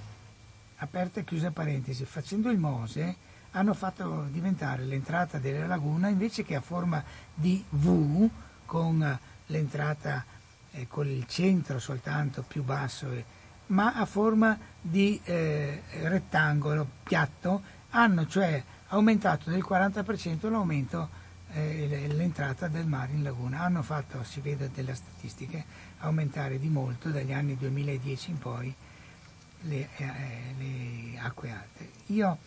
Aperte 0.77 1.19
e 1.19 1.23
chiuse 1.25 1.51
parentesi, 1.51 2.05
facendo 2.05 2.49
il 2.49 2.57
Mose 2.57 3.17
hanno 3.51 3.73
fatto 3.73 4.27
diventare 4.31 4.85
l'entrata 4.85 5.37
della 5.37 5.67
laguna 5.67 6.07
invece 6.07 6.43
che 6.43 6.55
a 6.55 6.61
forma 6.61 7.03
di 7.33 7.61
V 7.67 8.29
con 8.65 9.19
l'entrata 9.47 10.23
eh, 10.71 10.87
con 10.87 11.07
il 11.07 11.25
centro 11.27 11.79
soltanto 11.79 12.41
più 12.41 12.63
basso, 12.63 13.11
eh, 13.11 13.25
ma 13.67 13.93
a 13.93 14.05
forma 14.05 14.57
di 14.79 15.19
eh, 15.25 15.81
rettangolo 16.03 16.87
piatto, 17.03 17.61
hanno 17.89 18.25
cioè 18.25 18.63
aumentato 18.87 19.49
del 19.49 19.65
40% 19.67 20.49
l'aumento 20.49 21.23
eh, 21.55 22.07
l'entrata 22.13 22.67
del 22.67 22.85
mare 22.85 23.13
in 23.13 23.23
laguna. 23.23 23.61
Hanno 23.61 23.81
fatto, 23.81 24.23
si 24.23 24.41
vede 24.41 24.69
dalle 24.73 24.93
statistiche, 24.93 25.63
aumentare 25.99 26.59
di 26.59 26.67
molto 26.67 27.09
dagli 27.09 27.31
anni 27.31 27.55
2010 27.55 28.31
in 28.31 28.37
poi 28.37 28.75
le, 29.61 29.87
eh, 29.95 30.07
le 30.57 31.19
acque 31.19 31.51
alte. 31.51 31.89
Io 32.07 32.37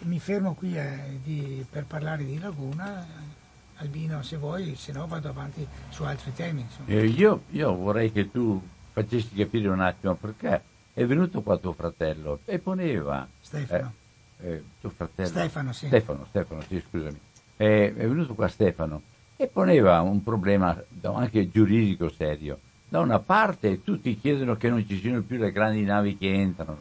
mi 0.00 0.20
fermo 0.20 0.54
qui 0.54 0.76
eh, 0.76 1.18
di, 1.22 1.64
per 1.68 1.86
parlare 1.86 2.24
di 2.24 2.38
laguna. 2.38 3.38
Albino, 3.76 4.22
se 4.22 4.36
vuoi, 4.36 4.76
se 4.76 4.92
no 4.92 5.06
vado 5.06 5.30
avanti 5.30 5.66
su 5.88 6.02
altri 6.02 6.34
temi. 6.34 6.66
Eh, 6.84 7.06
io, 7.06 7.44
io 7.50 7.74
vorrei 7.74 8.12
che 8.12 8.30
tu 8.30 8.62
facessi 8.92 9.34
capire 9.34 9.68
un 9.68 9.80
attimo 9.80 10.14
perché 10.16 10.62
è 10.92 11.06
venuto 11.06 11.40
qua 11.40 11.56
tuo 11.56 11.72
fratello 11.72 12.40
e 12.44 12.58
poneva... 12.58 13.26
Stefano. 13.40 13.94
Eh, 14.38 14.52
eh, 14.52 14.64
tuo 14.82 14.90
fratello. 14.90 15.28
Stefano, 15.28 15.72
sì. 15.72 15.86
Stefano, 15.86 16.26
Stefano, 16.28 16.60
sì, 16.68 16.84
scusami 16.90 17.20
è, 17.60 17.92
è 17.94 18.08
venuto 18.08 18.34
qua 18.34 18.48
Stefano 18.48 19.02
e 19.36 19.46
poneva 19.46 20.00
un 20.00 20.22
problema 20.22 20.82
anche 21.02 21.50
giuridico 21.50 22.08
serio. 22.08 22.58
Da 22.88 23.00
una 23.00 23.18
parte 23.18 23.82
tutti 23.82 24.18
chiedono 24.18 24.56
che 24.56 24.70
non 24.70 24.86
ci 24.86 24.98
siano 24.98 25.20
più 25.20 25.36
le 25.36 25.52
grandi 25.52 25.82
navi 25.82 26.16
che 26.16 26.32
entrano, 26.32 26.78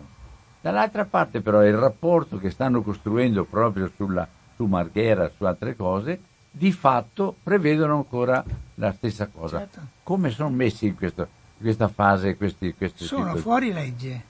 dall'altra 0.61 1.03
parte 1.03 1.41
però 1.41 1.65
il 1.65 1.75
rapporto 1.75 2.37
che 2.37 2.49
stanno 2.49 2.81
costruendo 2.81 3.43
proprio 3.43 3.91
sulla, 3.93 4.25
su 4.55 4.65
Marghera, 4.65 5.29
su 5.35 5.43
altre 5.43 5.75
cose, 5.75 6.21
di 6.49 6.71
fatto 6.71 7.35
prevedono 7.43 7.97
ancora 7.97 8.43
la 8.75 8.93
stessa 8.93 9.27
cosa. 9.27 9.59
Certo. 9.59 9.81
Come 10.03 10.29
sono 10.29 10.49
messi 10.49 10.87
in, 10.87 10.95
questo, 10.95 11.27
questa 11.57 11.89
fase 11.89 12.37
questi, 12.37 12.73
questi 12.73 13.03
Sono 13.03 13.35
fuori 13.35 13.73
legge 13.73 14.23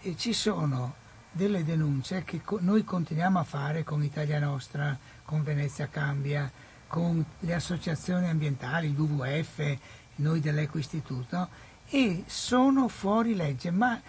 e 0.00 0.16
ci 0.16 0.32
sono 0.32 0.94
delle 1.30 1.62
denunce 1.64 2.22
che 2.24 2.40
co- 2.42 2.58
noi 2.60 2.84
continuiamo 2.84 3.38
a 3.38 3.44
fare 3.44 3.84
con 3.84 4.02
Italia 4.02 4.38
Nostra, 4.38 4.96
con 5.24 5.42
Venezia 5.42 5.88
Cambia, 5.88 6.50
con 6.86 7.24
le 7.40 7.54
associazioni 7.54 8.28
ambientali, 8.28 8.88
il 8.88 8.98
WWF, 8.98 9.78
noi 10.16 10.40
dell'Eco 10.40 10.78
Istituto, 10.78 11.48
e 11.88 12.24
sono 12.26 12.88
fuori 12.88 13.34
legge, 13.34 13.70
ma 13.70 14.00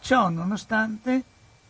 ciò 0.00 0.28
nonostante 0.28 1.24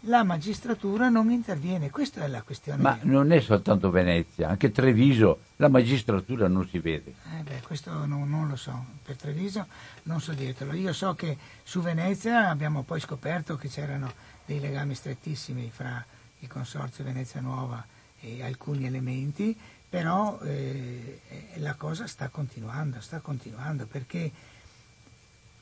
la 0.04 0.22
magistratura 0.22 1.08
non 1.08 1.30
interviene, 1.30 1.90
questa 1.90 2.22
è 2.22 2.28
la 2.28 2.42
questione. 2.42 2.80
Ma 2.80 2.98
non 3.02 3.32
è 3.32 3.40
soltanto 3.40 3.90
Venezia, 3.90 4.48
anche 4.48 4.70
Treviso, 4.70 5.40
la 5.56 5.68
magistratura 5.68 6.48
non 6.48 6.66
si 6.66 6.78
vede. 6.78 7.14
Eh 7.38 7.42
beh, 7.42 7.60
questo 7.62 7.92
non, 8.06 8.30
non, 8.30 8.48
lo 8.48 8.56
so, 8.56 8.84
per 9.02 9.16
Treviso 9.16 9.66
non 10.04 10.20
so 10.20 10.32
dirtelo. 10.32 10.72
Io 10.72 10.92
so 10.92 11.14
che 11.14 11.36
su 11.62 11.80
Venezia 11.80 12.48
abbiamo 12.48 12.82
poi 12.82 13.00
scoperto 13.00 13.56
che 13.56 13.68
c'erano 13.68 14.10
dei 14.46 14.60
legami 14.60 14.94
strettissimi 14.94 15.70
fra 15.70 16.02
il 16.38 16.48
Consorzio 16.48 17.04
Venezia 17.04 17.40
Nuova 17.40 17.84
e 18.20 18.42
alcuni 18.42 18.86
elementi, 18.86 19.56
però 19.88 20.38
eh, 20.42 21.20
la 21.56 21.74
cosa 21.74 22.06
sta 22.06 22.28
continuando, 22.28 23.00
sta 23.00 23.20
continuando 23.20 23.86
perché 23.86 24.30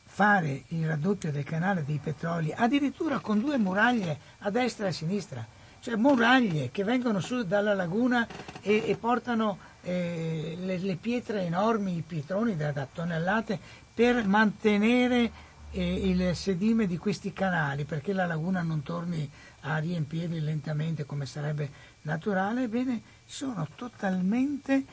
fare 0.05 0.64
il 0.68 0.87
raddoppio 0.87 1.31
del 1.31 1.44
canale 1.44 1.85
dei 1.85 2.01
petroli 2.03 2.53
addirittura 2.53 3.21
con 3.21 3.38
due 3.40 3.57
muraglie 3.57 4.18
a 4.40 4.51
destra 4.51 4.87
e 4.87 4.88
a 4.88 4.92
sinistra, 4.92 5.47
cioè 5.81 5.94
muraglie 5.97 6.71
che 6.71 6.83
vengono 6.83 7.21
su 7.21 7.44
dalla 7.44 7.73
laguna 7.73 8.27
e, 8.61 8.83
e 8.85 8.97
portano 8.97 9.59
eh, 9.83 10.57
le, 10.59 10.79
le, 10.79 10.97
pietre 10.97 11.42
enormi, 11.42 11.97
i 11.97 12.03
pietroni 12.03 12.57
da, 12.57 12.73
da 12.73 12.87
tonnellate 12.92 13.59
per 13.94 14.27
mantenere 14.27 15.31
eh, 15.71 16.09
il 16.09 16.35
sedime 16.35 16.87
di 16.87 16.97
questi 16.97 17.33
canali 17.33 17.85
perché 17.85 18.12
la 18.12 18.27
laguna 18.27 18.62
non 18.62 18.83
torni 18.83 19.31
a 19.62 19.79
riempirli 19.79 20.40
lentamente 20.40 21.05
come 21.05 21.27
sarebbe 21.27 21.71
naturale, 22.02 22.64
ebbene 22.64 23.02
sono 23.26 23.66
totalmente 23.74 24.84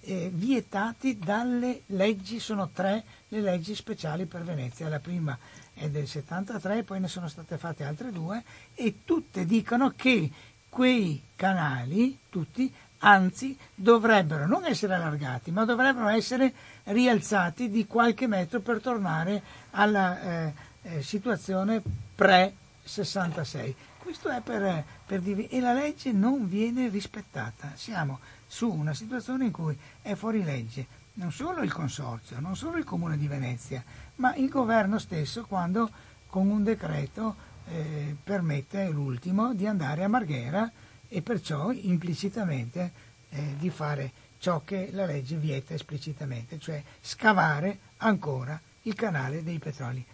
eh, 0.00 0.30
vietati 0.32 1.18
dalle 1.18 1.82
leggi, 1.86 2.38
sono 2.38 2.68
tre 2.72 3.04
le 3.28 3.40
leggi 3.40 3.74
speciali 3.74 4.26
per 4.26 4.42
Venezia, 4.42 4.88
la 4.88 5.00
prima 5.00 5.36
è 5.72 5.88
del 5.88 6.06
73, 6.06 6.82
poi 6.82 7.00
ne 7.00 7.08
sono 7.08 7.28
state 7.28 7.58
fatte 7.58 7.84
altre 7.84 8.12
due 8.12 8.42
e 8.74 9.00
tutte 9.04 9.44
dicono 9.44 9.92
che 9.96 10.30
quei 10.68 11.22
canali, 11.36 12.18
tutti, 12.30 12.72
anzi 12.98 13.56
dovrebbero 13.74 14.46
non 14.46 14.64
essere 14.64 14.94
allargati, 14.94 15.50
ma 15.50 15.64
dovrebbero 15.64 16.08
essere 16.08 16.52
rialzati 16.84 17.70
di 17.70 17.86
qualche 17.86 18.26
metro 18.26 18.60
per 18.60 18.80
tornare 18.80 19.42
alla 19.70 20.20
eh, 20.20 20.54
eh, 20.82 21.02
situazione 21.02 21.82
pre-66. 22.14 23.74
Questo 24.04 24.28
è 24.28 24.42
per, 24.42 24.84
per 25.06 25.22
dire, 25.22 25.48
e 25.48 25.60
la 25.60 25.72
legge 25.72 26.12
non 26.12 26.46
viene 26.46 26.90
rispettata. 26.90 27.72
Siamo 27.74 28.20
su 28.46 28.70
una 28.70 28.92
situazione 28.92 29.46
in 29.46 29.50
cui 29.50 29.74
è 30.02 30.14
fuori 30.14 30.44
legge 30.44 30.86
non 31.14 31.32
solo 31.32 31.62
il 31.62 31.72
consorzio, 31.72 32.38
non 32.38 32.54
solo 32.54 32.76
il 32.76 32.84
comune 32.84 33.16
di 33.16 33.26
Venezia, 33.26 33.82
ma 34.16 34.34
il 34.34 34.50
governo 34.50 34.98
stesso 34.98 35.46
quando 35.46 35.90
con 36.26 36.50
un 36.50 36.62
decreto 36.62 37.34
eh, 37.68 38.14
permette 38.22 38.90
l'ultimo 38.90 39.54
di 39.54 39.66
andare 39.66 40.04
a 40.04 40.08
Marghera 40.08 40.70
e 41.08 41.22
perciò 41.22 41.72
implicitamente 41.72 42.92
eh, 43.30 43.54
di 43.58 43.70
fare 43.70 44.12
ciò 44.36 44.60
che 44.66 44.90
la 44.92 45.06
legge 45.06 45.36
vieta 45.36 45.72
esplicitamente, 45.72 46.58
cioè 46.58 46.82
scavare 47.00 47.78
ancora 47.96 48.60
il 48.82 48.94
canale 48.94 49.42
dei 49.42 49.58
petroli. 49.58 50.04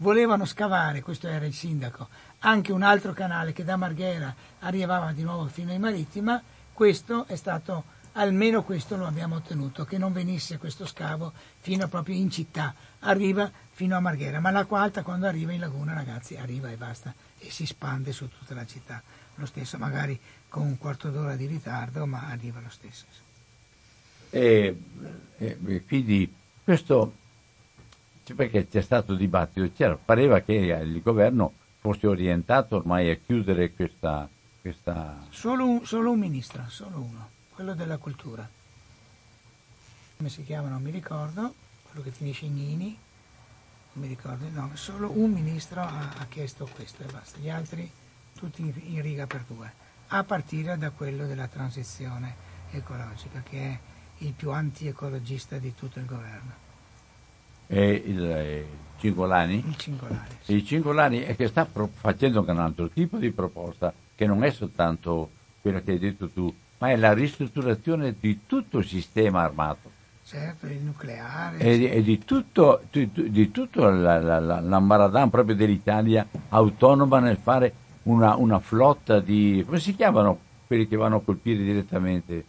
Volevano 0.00 0.44
scavare, 0.44 1.02
questo 1.02 1.26
era 1.26 1.44
il 1.44 1.52
sindaco, 1.52 2.08
anche 2.40 2.72
un 2.72 2.82
altro 2.82 3.12
canale 3.12 3.52
che 3.52 3.64
da 3.64 3.76
Marghera 3.76 4.34
arrivava 4.60 5.12
di 5.12 5.22
nuovo 5.22 5.46
fino 5.46 5.72
in 5.72 5.80
Marittima, 5.80 6.40
questo 6.72 7.26
è 7.26 7.36
stato 7.36 7.96
almeno 8.12 8.64
questo 8.64 8.96
lo 8.96 9.06
abbiamo 9.06 9.36
ottenuto, 9.36 9.84
che 9.84 9.98
non 9.98 10.12
venisse 10.12 10.58
questo 10.58 10.86
scavo 10.86 11.32
fino 11.60 11.86
proprio 11.88 12.16
in 12.16 12.30
città, 12.30 12.74
arriva 13.00 13.50
fino 13.72 13.96
a 13.96 14.00
Marghera, 14.00 14.40
ma 14.40 14.50
l'acqua 14.50 14.80
alta 14.80 15.02
quando 15.02 15.26
arriva 15.26 15.52
in 15.52 15.60
laguna 15.60 15.94
ragazzi 15.94 16.36
arriva 16.36 16.70
e 16.70 16.76
basta 16.76 17.14
e 17.38 17.50
si 17.50 17.64
spande 17.66 18.12
su 18.12 18.28
tutta 18.28 18.54
la 18.54 18.66
città, 18.66 19.02
lo 19.36 19.46
stesso 19.46 19.78
magari 19.78 20.18
con 20.48 20.62
un 20.62 20.78
quarto 20.78 21.10
d'ora 21.10 21.36
di 21.36 21.46
ritardo, 21.46 22.06
ma 22.06 22.26
arriva 22.28 22.60
lo 22.60 22.70
stesso. 22.70 23.04
E, 24.30 24.76
e 25.38 25.84
quindi 25.86 26.32
questo 26.64 27.14
perché 28.34 28.68
c'è 28.68 28.82
stato 28.82 29.14
dibattito, 29.14 29.70
c'era, 29.74 29.96
pareva 29.96 30.40
che 30.40 30.52
il 30.52 31.00
governo 31.02 31.52
fosse 31.88 32.06
orientato 32.06 32.76
ormai 32.76 33.08
a 33.08 33.16
chiudere 33.16 33.72
questa... 33.72 34.28
questa... 34.60 35.24
Solo, 35.30 35.66
un, 35.66 35.86
solo 35.86 36.10
un 36.10 36.18
ministro, 36.18 36.64
solo 36.68 36.98
uno, 37.00 37.30
quello 37.54 37.74
della 37.74 37.96
cultura. 37.96 38.46
Come 40.18 40.28
si 40.28 40.44
chiama 40.44 40.68
non 40.68 40.82
mi 40.82 40.90
ricordo, 40.90 41.54
quello 41.86 42.02
che 42.02 42.10
finisce 42.10 42.44
in 42.44 42.54
Nini, 42.54 42.98
non 43.92 44.04
mi 44.04 44.08
ricordo 44.08 44.44
il 44.44 44.52
nome, 44.52 44.76
solo 44.76 45.10
un 45.10 45.30
ministro 45.32 45.80
ha, 45.80 46.14
ha 46.18 46.26
chiesto 46.26 46.68
questo 46.74 47.04
e 47.04 47.06
basta, 47.10 47.38
gli 47.38 47.48
altri 47.48 47.90
tutti 48.34 48.60
in, 48.60 48.74
in 48.94 49.00
riga 49.00 49.26
per 49.26 49.44
due, 49.46 49.72
a 50.08 50.22
partire 50.24 50.76
da 50.76 50.90
quello 50.90 51.26
della 51.26 51.48
transizione 51.48 52.34
ecologica, 52.70 53.40
che 53.40 53.58
è 53.58 53.78
il 54.18 54.32
più 54.34 54.50
anti-ecologista 54.50 55.56
di 55.56 55.74
tutto 55.74 56.00
il 56.00 56.04
governo. 56.04 56.66
E 57.68 58.02
il, 58.04 58.24
eh, 58.24 58.66
Cingolani? 58.98 59.62
Il 59.66 59.76
Cingolani. 59.76 60.26
Sì. 60.40 60.54
Il 60.54 60.64
Cingolani 60.64 61.18
è 61.20 61.36
che 61.36 61.48
sta 61.48 61.66
pro- 61.66 61.90
facendo 61.92 62.44
un 62.46 62.58
altro 62.58 62.88
tipo 62.88 63.18
di 63.18 63.30
proposta, 63.30 63.92
che 64.14 64.26
non 64.26 64.42
è 64.42 64.50
soltanto 64.50 65.30
quella 65.60 65.80
che 65.80 65.92
hai 65.92 65.98
detto 65.98 66.28
tu, 66.28 66.52
ma 66.78 66.90
è 66.90 66.96
la 66.96 67.12
ristrutturazione 67.12 68.14
di 68.18 68.40
tutto 68.46 68.78
il 68.78 68.86
sistema 68.86 69.42
armato. 69.42 69.90
Certo, 70.24 70.66
il 70.66 70.80
nucleare. 70.80 71.58
E, 71.58 71.84
e 71.84 72.02
di 72.02 72.18
tutto, 72.24 72.82
di, 72.90 73.10
di 73.12 73.50
tutto 73.50 73.88
la, 73.88 74.18
la, 74.20 74.38
la, 74.38 74.60
l'ambaradan 74.60 75.30
proprio 75.30 75.54
dell'Italia 75.54 76.26
autonoma 76.48 77.18
nel 77.18 77.38
fare 77.38 77.72
una, 78.04 78.36
una 78.36 78.58
flotta 78.58 79.20
di... 79.20 79.62
come 79.64 79.78
si 79.78 79.94
chiamano 79.94 80.38
quelli 80.66 80.86
che 80.86 80.96
vanno 80.96 81.16
a 81.16 81.22
colpire 81.22 81.62
direttamente? 81.62 82.44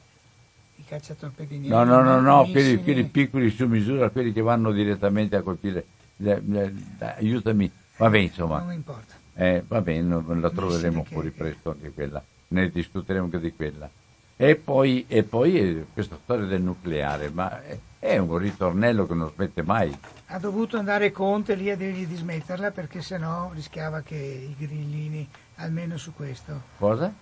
Cacciatorpedinieri. 0.90 1.70
No, 1.70 1.84
no, 1.84 2.02
no, 2.02 2.20
no 2.20 2.48
quelli, 2.52 2.82
quelli, 2.82 3.06
piccoli 3.06 3.52
su 3.52 3.68
misura, 3.68 4.10
quelli 4.10 4.34
che 4.34 4.42
vanno 4.42 4.72
direttamente 4.72 5.36
a 5.36 5.42
colpire. 5.42 5.86
Le, 6.18 6.42
le, 6.46 6.74
le, 6.98 7.16
aiutami. 7.18 7.72
Vabbè, 7.98 8.18
insomma. 8.18 8.60
Non 8.60 8.74
importa. 8.74 9.14
Eh, 9.36 9.64
va 9.66 9.82
bene, 9.82 10.22
la 10.40 10.50
troveremo 10.50 11.04
fuori 11.04 11.30
presto 11.30 11.72
anche 11.72 11.92
quella. 11.92 12.22
Ne 12.50 12.70
discuteremo 12.70 13.26
anche 13.26 13.40
di 13.40 13.54
quella. 13.54 13.90
E 14.36 14.56
poi, 14.56 15.06
e 15.08 15.24
poi 15.24 15.60
eh, 15.60 15.86
questa 15.94 16.18
storia 16.22 16.46
del 16.46 16.62
nucleare, 16.62 17.30
ma 17.30 17.62
è, 17.62 17.78
è, 18.00 18.18
un 18.18 18.38
ritornello 18.38 19.06
che 19.06 19.14
non 19.14 19.30
smette 19.34 19.62
mai. 19.62 19.98
Ha 20.28 20.40
dovuto 20.40 20.78
andare 20.78 21.12
Conte 21.12 21.56
lì 21.56 21.70
a 21.70 21.76
dirgli 21.76 22.08
di 22.08 22.16
smetterla 22.16 22.72
perché 22.72 23.02
sennò 23.02 23.52
rischiava 23.54 24.02
che 24.02 24.16
i 24.16 24.56
grillini, 24.58 25.28
almeno 25.56 25.98
su 25.98 26.14
questo. 26.14 26.62
Cosa? 26.78 27.14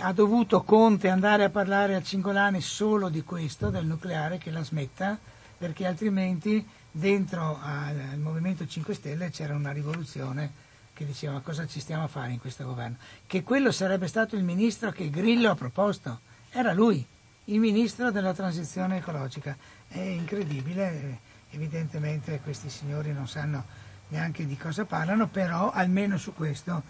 Ha 0.00 0.12
dovuto 0.12 0.62
Conte 0.62 1.08
andare 1.08 1.44
a 1.44 1.50
parlare 1.50 1.94
a 1.94 2.02
Cingolani 2.02 2.60
solo 2.60 3.08
di 3.08 3.22
questo, 3.22 3.70
del 3.70 3.86
nucleare, 3.86 4.38
che 4.38 4.50
la 4.50 4.64
smetta, 4.64 5.18
perché 5.56 5.86
altrimenti 5.86 6.66
dentro 6.90 7.58
al, 7.62 8.18
Movimento 8.18 8.66
5 8.66 8.94
Stelle 8.94 9.30
c'era 9.30 9.54
una 9.54 9.72
rivoluzione 9.72 10.68
che 10.94 11.04
diceva 11.04 11.40
cosa 11.40 11.66
ci 11.66 11.80
stiamo 11.80 12.04
a 12.04 12.08
fare 12.08 12.32
in 12.32 12.40
questo 12.40 12.64
governo. 12.64 12.96
Che 13.26 13.42
quello 13.42 13.70
sarebbe 13.72 14.06
stato 14.06 14.36
il 14.36 14.42
ministro 14.42 14.90
che 14.90 15.10
Grillo 15.10 15.50
ha 15.50 15.54
proposto, 15.54 16.20
era 16.50 16.72
lui, 16.72 17.04
il 17.44 17.58
ministro 17.58 18.10
della 18.10 18.32
transizione 18.32 18.98
ecologica. 18.98 19.56
È 19.86 19.98
incredibile, 19.98 21.18
evidentemente 21.50 22.40
questi 22.42 22.70
signori 22.70 23.12
non 23.12 23.28
sanno 23.28 23.64
neanche 24.08 24.46
di 24.46 24.56
cosa 24.56 24.84
parlano, 24.84 25.28
però 25.28 25.70
almeno 25.70 26.16
su 26.16 26.34
questo 26.34 26.82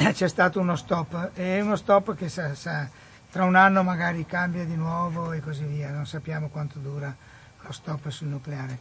c'è 0.12 0.28
stato 0.28 0.60
uno 0.60 0.76
stop 0.76 1.32
e 1.34 1.60
uno 1.60 1.76
stop 1.76 2.14
che 2.14 2.30
sa, 2.30 2.54
sa, 2.54 2.88
tra 3.30 3.44
un 3.44 3.54
anno 3.54 3.82
magari 3.82 4.24
cambia 4.24 4.64
di 4.64 4.74
nuovo 4.74 5.32
e 5.32 5.40
così 5.40 5.64
via, 5.64 5.90
non 5.90 6.06
sappiamo 6.06 6.48
quanto 6.48 6.78
dura 6.78 7.14
lo 7.60 7.72
stop 7.72 8.08
sul 8.08 8.28
nucleare. 8.28 8.78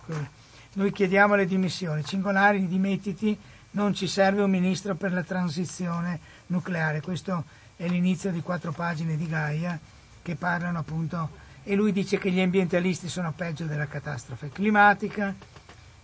Noi 0.74 0.92
chiediamo 0.92 1.36
le 1.36 1.46
dimissioni, 1.46 2.06
Cingolari 2.06 2.68
dimettiti, 2.68 3.38
non 3.72 3.94
ci 3.94 4.08
serve 4.08 4.42
un 4.42 4.50
ministro 4.50 4.96
per 4.96 5.12
la 5.12 5.24
transizione 5.24 6.20
nucleare, 6.48 7.02
questo 7.02 7.44
è 7.76 7.88
l'inizio 7.88 8.32
di 8.32 8.42
quattro 8.42 8.72
pagine 8.72 9.18
di 9.18 9.28
Gaia 9.28 9.78
che 10.22 10.36
parlano 10.36 10.80
appunto 10.80 11.48
e 11.64 11.76
lui 11.76 11.92
dice 11.92 12.18
che 12.18 12.32
gli 12.32 12.40
ambientalisti 12.40 13.10
sono 13.10 13.34
peggio 13.34 13.66
della 13.66 13.88
catastrofe 13.88 14.50
climatica 14.50 15.36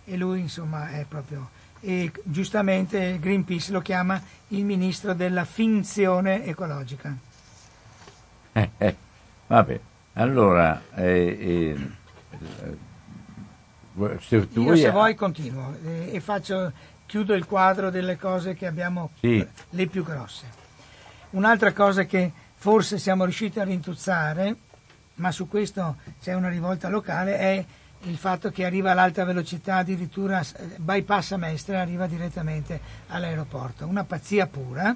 e 0.04 0.16
lui 0.16 0.40
insomma 0.40 0.90
è 0.90 1.04
proprio 1.08 1.55
e 1.86 2.10
giustamente 2.24 3.16
Greenpeace 3.20 3.70
lo 3.70 3.80
chiama 3.80 4.20
il 4.48 4.64
ministro 4.64 5.14
della 5.14 5.44
finzione 5.44 6.44
ecologica. 6.44 7.16
Eh, 8.52 8.70
eh, 8.76 8.96
vabbè, 9.46 9.80
allora 10.14 10.82
eh, 10.96 11.76
eh, 13.96 14.18
se 14.18 14.48
tu 14.48 14.60
Io 14.60 14.64
vuoi... 14.64 14.78
se 14.78 14.90
vuoi 14.90 15.14
continuo 15.14 15.76
eh, 15.84 16.10
e 16.12 16.20
faccio, 16.20 16.72
chiudo 17.06 17.34
il 17.34 17.46
quadro 17.46 17.90
delle 17.90 18.16
cose 18.16 18.54
che 18.54 18.66
abbiamo, 18.66 19.10
sì. 19.20 19.46
le 19.70 19.86
più 19.86 20.02
grosse. 20.02 20.44
Un'altra 21.30 21.72
cosa 21.72 22.02
che 22.04 22.32
forse 22.56 22.98
siamo 22.98 23.22
riusciti 23.22 23.60
a 23.60 23.64
rintuzzare, 23.64 24.56
ma 25.14 25.30
su 25.30 25.46
questo 25.46 25.98
c'è 26.20 26.34
una 26.34 26.48
rivolta 26.48 26.88
locale, 26.88 27.38
è 27.38 27.64
il 28.02 28.16
fatto 28.16 28.50
che 28.50 28.64
arriva 28.64 28.92
all'alta 28.92 29.24
velocità, 29.24 29.76
addirittura 29.76 30.42
bypassa 30.76 31.36
Mestre, 31.36 31.78
arriva 31.78 32.06
direttamente 32.06 32.80
all'aeroporto. 33.08 33.86
Una 33.86 34.04
pazzia 34.04 34.46
pura, 34.46 34.94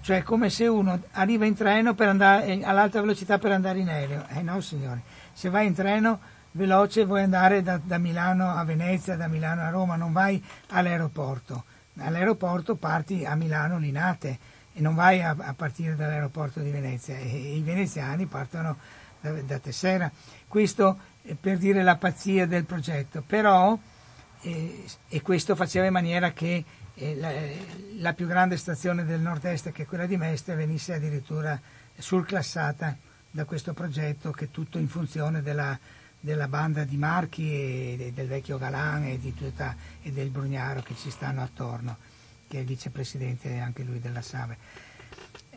cioè 0.00 0.22
come 0.22 0.50
se 0.50 0.66
uno 0.66 1.00
arriva 1.12 1.44
in 1.44 1.54
treno 1.54 1.94
andare, 1.96 2.46
eh, 2.46 2.64
all'alta 2.64 3.00
velocità 3.00 3.38
per 3.38 3.52
andare 3.52 3.78
in 3.78 3.88
aereo. 3.88 4.26
Eh 4.28 4.42
no 4.42 4.60
signori, 4.60 5.00
se 5.32 5.48
vai 5.48 5.66
in 5.66 5.74
treno 5.74 6.18
veloce 6.52 7.04
vuoi 7.04 7.22
andare 7.22 7.62
da, 7.62 7.78
da 7.82 7.98
Milano 7.98 8.50
a 8.50 8.64
Venezia, 8.64 9.16
da 9.16 9.28
Milano 9.28 9.62
a 9.62 9.70
Roma, 9.70 9.96
non 9.96 10.12
vai 10.12 10.42
all'aeroporto. 10.70 11.64
All'aeroporto 11.98 12.74
parti 12.74 13.24
a 13.24 13.34
Milano 13.34 13.78
Linate 13.78 14.38
e 14.72 14.80
non 14.80 14.94
vai 14.94 15.22
a, 15.22 15.36
a 15.38 15.54
partire 15.54 15.94
dall'aeroporto 15.94 16.60
di 16.60 16.70
Venezia 16.70 17.16
e, 17.16 17.30
e 17.30 17.56
i 17.56 17.62
veneziani 17.62 18.26
partono 18.26 18.76
da, 19.20 19.30
da 19.42 19.58
Tessera. 19.58 20.10
Questo 20.48 20.98
per 21.40 21.58
dire 21.58 21.82
la 21.82 21.96
pazzia 21.96 22.46
del 22.46 22.64
progetto, 22.64 23.22
però, 23.24 23.78
eh, 24.42 24.84
e 25.08 25.20
questo 25.22 25.54
faceva 25.54 25.86
in 25.86 25.92
maniera 25.92 26.32
che 26.32 26.64
eh, 26.94 27.16
la, 27.16 27.32
la, 27.98 28.12
più 28.12 28.26
grande 28.26 28.56
stazione 28.56 29.04
del 29.04 29.20
nord-est, 29.20 29.70
che 29.70 29.82
è 29.82 29.86
quella 29.86 30.06
di 30.06 30.16
Mestre, 30.16 30.54
venisse 30.54 30.94
addirittura 30.94 31.58
surclassata 31.96 32.96
da 33.30 33.44
questo 33.44 33.72
progetto, 33.72 34.30
che 34.30 34.46
è 34.46 34.50
tutto 34.50 34.78
in 34.78 34.88
funzione 34.88 35.42
della, 35.42 35.78
della 36.18 36.48
banda 36.48 36.84
di 36.84 36.96
Marchi 36.96 37.52
e 37.52 38.12
del 38.14 38.28
vecchio 38.28 38.58
Galan 38.58 39.04
e, 39.04 39.20
tutta, 39.34 39.74
e, 40.02 40.12
del 40.12 40.28
Brugnaro 40.28 40.82
che 40.82 40.94
ci 40.94 41.10
stanno 41.10 41.42
attorno, 41.42 41.96
che 42.48 42.58
è 42.58 42.60
il 42.60 42.66
vicepresidente 42.66 43.58
anche 43.58 43.82
lui 43.82 44.00
della 44.00 44.22
Save. 44.22 44.56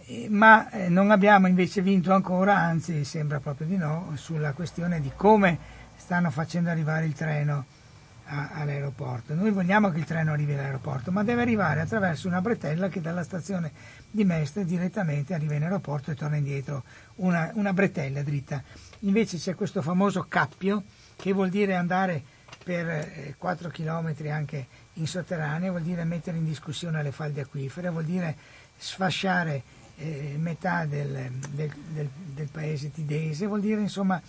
Eh, 0.07 0.27
ma 0.29 0.69
eh, 0.69 0.87
non 0.87 1.09
abbiamo 1.09 1.47
invece 1.47 1.81
vinto 1.81 2.13
ancora, 2.13 2.57
anzi 2.57 3.03
sembra 3.05 3.39
proprio 3.39 3.65
di 3.65 3.75
no, 3.75 4.11
sulla 4.15 4.53
questione 4.53 5.01
di 5.01 5.11
come 5.15 5.57
stanno 5.95 6.29
facendo 6.29 6.69
arrivare 6.69 7.05
il 7.05 7.13
treno 7.13 7.65
a, 8.25 8.51
all'aeroporto. 8.53 9.33
Noi 9.33 9.49
vogliamo 9.49 9.89
che 9.89 9.97
il 9.97 10.05
treno 10.05 10.31
arrivi 10.31 10.53
all'aeroporto, 10.53 11.11
ma 11.11 11.23
deve 11.23 11.41
arrivare 11.41 11.81
attraverso 11.81 12.27
una 12.27 12.39
bretella 12.39 12.87
che 12.87 13.01
dalla 13.01 13.23
stazione 13.23 13.71
di 14.11 14.23
Mestre 14.23 14.63
direttamente 14.63 15.33
arriva 15.33 15.55
in 15.55 15.63
aeroporto 15.63 16.11
e 16.11 16.15
torna 16.15 16.35
indietro, 16.35 16.83
una, 17.15 17.49
una 17.55 17.73
bretella 17.73 18.21
dritta. 18.21 18.61
Invece 18.99 19.37
c'è 19.37 19.55
questo 19.55 19.81
famoso 19.81 20.27
cappio 20.29 20.83
che 21.15 21.33
vuol 21.33 21.49
dire 21.49 21.73
andare 21.73 22.23
per 22.63 22.87
eh, 22.87 23.35
4 23.39 23.69
km 23.69 24.13
anche 24.29 24.67
in 24.93 25.07
sotterraneo, 25.07 25.71
vuol 25.71 25.83
dire 25.83 26.03
mettere 26.03 26.37
in 26.37 26.45
discussione 26.45 27.01
le 27.01 27.11
falde 27.11 27.41
acquifere, 27.41 27.89
vuol 27.89 28.05
dire 28.05 28.35
sfasciare 28.77 29.63
eh, 29.97 30.35
metà 30.37 30.85
del, 30.85 31.31
del, 31.51 31.73
del, 31.89 32.09
del, 32.33 32.49
paese 32.49 32.91
tidese, 32.91 33.47
vuol 33.47 33.61
dire 33.61 33.81
insomma 33.81 34.21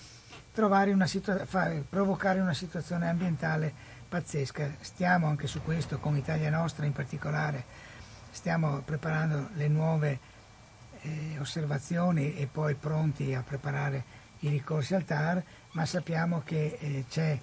una 0.59 1.07
situa- 1.07 1.44
fa, 1.44 1.70
provocare 1.88 2.40
una 2.40 2.55
situazione 2.55 3.09
ambientale 3.09 3.72
pazzesca. 4.09 4.76
Stiamo 4.81 5.26
anche 5.26 5.46
su 5.46 5.62
questo, 5.62 5.98
con 5.98 6.16
Italia 6.16 6.50
Nostra 6.50 6.87
in 6.87 6.92
particolare, 6.92 7.64
stiamo 8.31 8.81
preparando 8.81 9.50
le 9.55 9.68
nuove 9.68 10.18
eh, 11.02 11.37
osservazioni 11.38 12.37
e 12.37 12.46
poi 12.46 12.74
pronti 12.74 13.35
a 13.35 13.42
preparare 13.42 14.05
i 14.40 14.48
ricorsi 14.48 14.94
al 14.94 15.05
TAR, 15.05 15.42
ma 15.72 15.85
sappiamo 15.85 16.42
che 16.44 16.79
eh, 16.81 17.05
c'è 17.09 17.38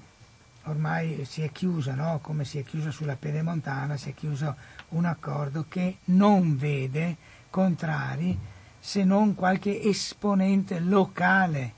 ormai 0.66 1.26
si 1.26 1.42
è 1.42 1.52
chiusa, 1.52 1.94
no? 1.94 2.20
come 2.22 2.46
si 2.46 2.58
è 2.58 2.64
chiusa 2.64 2.92
sulla 2.92 3.16
pedemontana, 3.16 3.98
si 3.98 4.10
è 4.10 4.14
chiuso 4.14 4.56
un 4.90 5.06
accordo 5.06 5.66
che 5.68 5.98
non 6.06 6.58
vede 6.58 7.18
contrari 7.54 8.36
se 8.80 9.04
non 9.04 9.36
qualche 9.36 9.80
esponente 9.80 10.80
locale 10.80 11.74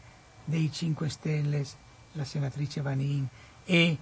dei 0.46 0.72
5 0.72 1.10
Stelle, 1.10 1.66
la 2.14 2.24
senatrice 2.24 2.80
Vanin, 2.80 3.28
e, 3.66 3.98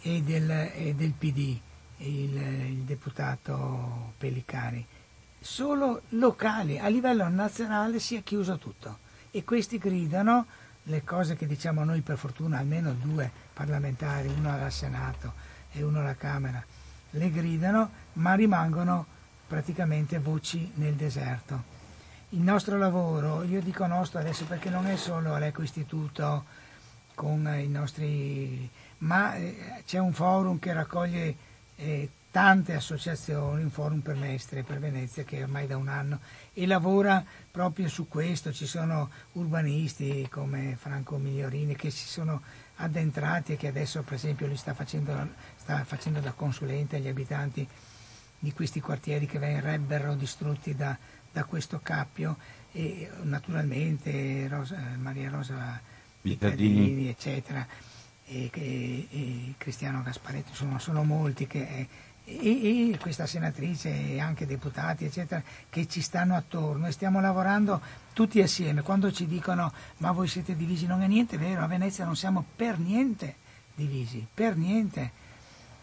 e, 0.00 0.22
del, 0.22 0.48
e 0.48 0.94
del, 0.94 1.10
PD, 1.10 1.58
il, 1.96 2.36
il 2.36 2.82
deputato 2.84 4.12
Pellicani. 4.18 4.86
Solo 5.40 6.02
locali, 6.10 6.78
a 6.78 6.86
livello 6.86 7.26
nazionale 7.28 7.98
si 7.98 8.14
è 8.14 8.22
chiuso 8.22 8.56
tutto 8.58 8.98
e 9.32 9.42
questi 9.42 9.78
gridano 9.78 10.46
le 10.84 11.02
cose 11.02 11.34
che 11.34 11.48
diciamo 11.48 11.82
noi 11.82 12.02
per 12.02 12.18
fortuna 12.18 12.58
almeno 12.58 12.92
due 12.92 13.28
parlamentari, 13.52 14.28
uno 14.28 14.52
al 14.52 14.70
Senato 14.70 15.32
e 15.72 15.82
uno 15.82 16.00
alla 16.00 16.14
Camera, 16.14 16.64
le 17.10 17.30
gridano, 17.30 17.90
ma 18.12 18.34
rimangono 18.34 19.18
praticamente 19.50 20.20
voci 20.20 20.70
nel 20.76 20.94
deserto. 20.94 21.78
Il 22.28 22.40
nostro 22.40 22.78
lavoro, 22.78 23.42
io 23.42 23.60
dico 23.60 23.84
nostro 23.86 24.20
adesso 24.20 24.44
perché 24.44 24.70
non 24.70 24.86
è 24.86 24.94
solo 24.94 25.36
l'Eco 25.38 25.62
Istituto 25.62 26.44
con 27.16 27.52
i 27.58 27.66
nostri, 27.66 28.70
ma 28.98 29.34
eh, 29.34 29.82
c'è 29.84 29.98
un 29.98 30.12
forum 30.12 30.60
che 30.60 30.72
raccoglie 30.72 31.34
eh, 31.74 32.08
tante 32.30 32.74
associazioni, 32.74 33.64
un 33.64 33.70
forum 33.70 33.98
per 33.98 34.14
Mestre, 34.14 34.62
per 34.62 34.78
Venezia 34.78 35.24
che 35.24 35.42
ormai 35.42 35.66
da 35.66 35.76
un 35.76 35.88
anno 35.88 36.20
e 36.54 36.64
lavora 36.64 37.24
proprio 37.50 37.88
su 37.88 38.06
questo, 38.06 38.52
ci 38.52 38.66
sono 38.66 39.10
urbanisti 39.32 40.28
come 40.30 40.76
Franco 40.78 41.16
Migliorini 41.16 41.74
che 41.74 41.90
si 41.90 42.06
sono 42.06 42.40
addentrati 42.76 43.54
e 43.54 43.56
che 43.56 43.66
adesso 43.66 44.02
per 44.02 44.14
esempio 44.14 44.46
lui 44.46 44.56
sta 44.56 44.74
facendo, 44.74 45.12
sta 45.56 45.82
facendo 45.82 46.20
da 46.20 46.30
consulente 46.30 46.94
agli 46.94 47.08
abitanti 47.08 47.68
di 48.40 48.52
questi 48.52 48.80
quartieri 48.80 49.26
che 49.26 49.38
verrebbero 49.38 50.14
distrutti 50.14 50.74
da, 50.74 50.96
da 51.30 51.44
questo 51.44 51.78
cappio 51.82 52.36
e 52.72 53.08
naturalmente 53.22 54.48
Rosa, 54.48 54.78
Maria 54.98 55.30
Rosa 55.30 55.80
Pittadini, 56.20 57.08
eccetera, 57.08 57.66
e, 58.24 58.50
e, 58.52 59.06
e, 59.10 59.54
Cristiano 59.58 60.02
Gasparetti, 60.02 60.50
insomma 60.50 60.78
sono 60.78 61.04
molti 61.04 61.46
che, 61.46 61.86
e, 62.24 62.90
e, 62.92 62.98
questa 62.98 63.26
senatrice 63.26 64.14
e 64.14 64.20
anche 64.20 64.46
deputati 64.46 65.04
eccetera 65.04 65.42
che 65.68 65.86
ci 65.86 66.00
stanno 66.00 66.34
attorno 66.34 66.86
e 66.86 66.92
stiamo 66.92 67.20
lavorando 67.20 67.80
tutti 68.14 68.40
assieme. 68.40 68.82
Quando 68.82 69.12
ci 69.12 69.26
dicono 69.26 69.72
ma 69.98 70.12
voi 70.12 70.28
siete 70.28 70.56
divisi 70.56 70.86
non 70.86 71.02
è 71.02 71.06
niente 71.06 71.36
vero, 71.36 71.62
a 71.62 71.66
Venezia 71.66 72.04
non 72.04 72.16
siamo 72.16 72.44
per 72.56 72.78
niente 72.78 73.36
divisi, 73.74 74.26
per 74.32 74.56
niente. 74.56 75.28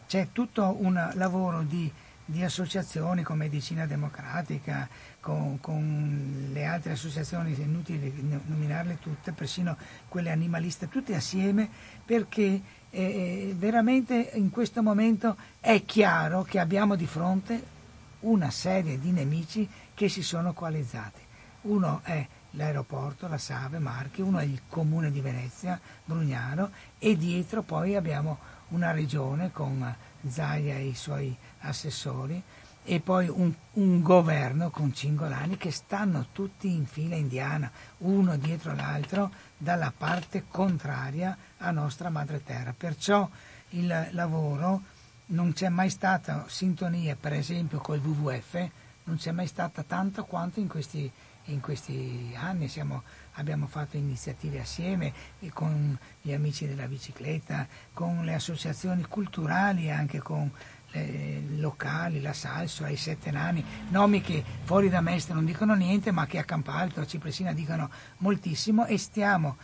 C'è 0.08 0.30
tutto 0.32 0.78
un 0.80 1.12
lavoro 1.16 1.64
di 1.64 1.92
di 2.30 2.44
associazioni 2.44 3.24
come 3.24 3.46
Medicina 3.46 3.86
Democratica, 3.86 4.88
con, 5.22 5.60
con, 5.62 6.50
le 6.52 6.66
altre 6.66 6.92
associazioni, 6.92 7.56
è 7.56 7.62
inutile 7.62 8.12
nominarle 8.46 9.00
tutte, 9.00 9.32
persino 9.32 9.78
quelle 10.10 10.30
animaliste, 10.30 10.90
tutte 10.90 11.16
assieme, 11.16 11.70
perché 12.04 12.62
eh, 12.90 13.56
veramente 13.58 14.32
in 14.34 14.50
questo 14.50 14.84
momento 14.84 15.38
è 15.62 15.86
chiaro 15.86 16.44
che 16.44 16.60
abbiamo 16.60 16.96
di 16.96 17.08
fronte 17.08 17.76
una 18.22 18.52
serie 18.52 19.00
di 19.00 19.12
nemici 19.12 19.68
che 19.94 20.10
si 20.10 20.22
sono 20.22 20.52
coalizzati. 20.52 21.22
Uno 21.62 22.02
è 22.04 22.28
l'aeroporto, 22.52 23.30
la 23.30 23.38
Save, 23.38 23.80
Marchi, 23.80 24.22
uno 24.22 24.40
è 24.40 24.44
il 24.44 24.64
comune 24.68 25.12
di 25.12 25.22
Venezia, 25.22 25.80
Brugnano 26.04 26.72
e 27.00 27.16
dietro 27.16 27.62
poi 27.62 27.96
abbiamo 27.96 28.56
una 28.70 28.92
regione 28.92 29.52
con 29.54 29.96
Zaia 30.28 30.76
e 30.76 30.88
i 30.88 30.96
suoi 30.96 31.36
assessori 31.68 32.42
e 32.90 33.02
poi 33.02 33.28
un, 33.28 33.54
un, 33.74 34.02
governo 34.02 34.70
con 34.70 34.94
Cingolani 34.94 35.58
che 35.58 35.72
stanno 35.72 36.28
tutti 36.32 36.74
in 36.74 36.86
fila 36.86 37.16
indiana, 37.16 37.70
uno 37.98 38.38
dietro 38.38 38.74
l'altro, 38.74 39.30
dalla 39.58 39.92
parte 39.96 40.46
contraria 40.48 41.38
a 41.58 41.72
nostra 41.72 42.10
madre 42.10 42.42
terra. 42.42 42.74
Perciò 42.76 43.30
il 43.72 44.10
lavoro 44.12 44.84
non 45.28 45.52
c'è 45.52 45.68
mai 45.68 45.90
stata 45.90 46.46
sintonia, 46.48 47.18
per 47.20 47.34
esempio 47.34 47.80
col 47.80 48.00
WWF, 48.00 48.70
non 49.04 49.18
c'è 49.18 49.32
mai 49.32 49.48
stata 49.48 49.84
tanta 49.84 50.24
quanto 50.24 50.62
in 50.62 50.70
questi, 50.70 51.12
in 51.46 51.60
questi 51.60 52.34
anni. 52.38 52.70
Siamo, 52.70 53.04
abbiamo 53.34 53.68
fatto 53.68 53.98
iniziative 53.98 54.62
assieme 54.62 55.12
con 55.52 55.98
gli 56.22 56.32
amici 56.32 56.66
della 56.66 56.88
bicicletta, 56.88 57.68
con 57.92 58.24
le 58.24 58.34
associazioni 58.34 59.04
culturali, 59.04 59.92
anche 59.92 60.20
con 60.20 60.50
eh, 60.98 61.44
locali, 61.58 62.22
la 62.22 62.34
Salso, 62.34 62.86
i 62.86 62.96
Sette 62.96 63.32
Nani, 63.32 63.64
nomi 63.90 64.22
che 64.22 64.44
fuori 64.64 64.90
da 64.90 65.02
Mestre 65.02 65.34
non 65.34 65.46
dicono 65.46 65.74
niente, 65.74 66.12
ma 66.12 66.26
che 66.26 66.40
a 66.40 66.44
Campalto, 66.44 67.02
a 67.02 67.06
Cipresina 67.06 67.54
dicono 67.54 67.90
moltissimo 68.18 68.86
e 68.86 68.98
stiamo 68.98 69.58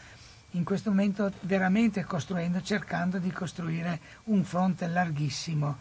in 0.52 0.64
questo 0.64 0.90
momento 0.90 1.32
veramente 1.42 2.04
costruendo, 2.04 2.62
cercando 2.62 3.18
di 3.18 3.32
costruire 3.32 4.00
un 4.26 4.44
fronte 4.44 4.88
larghissimo 4.88 5.78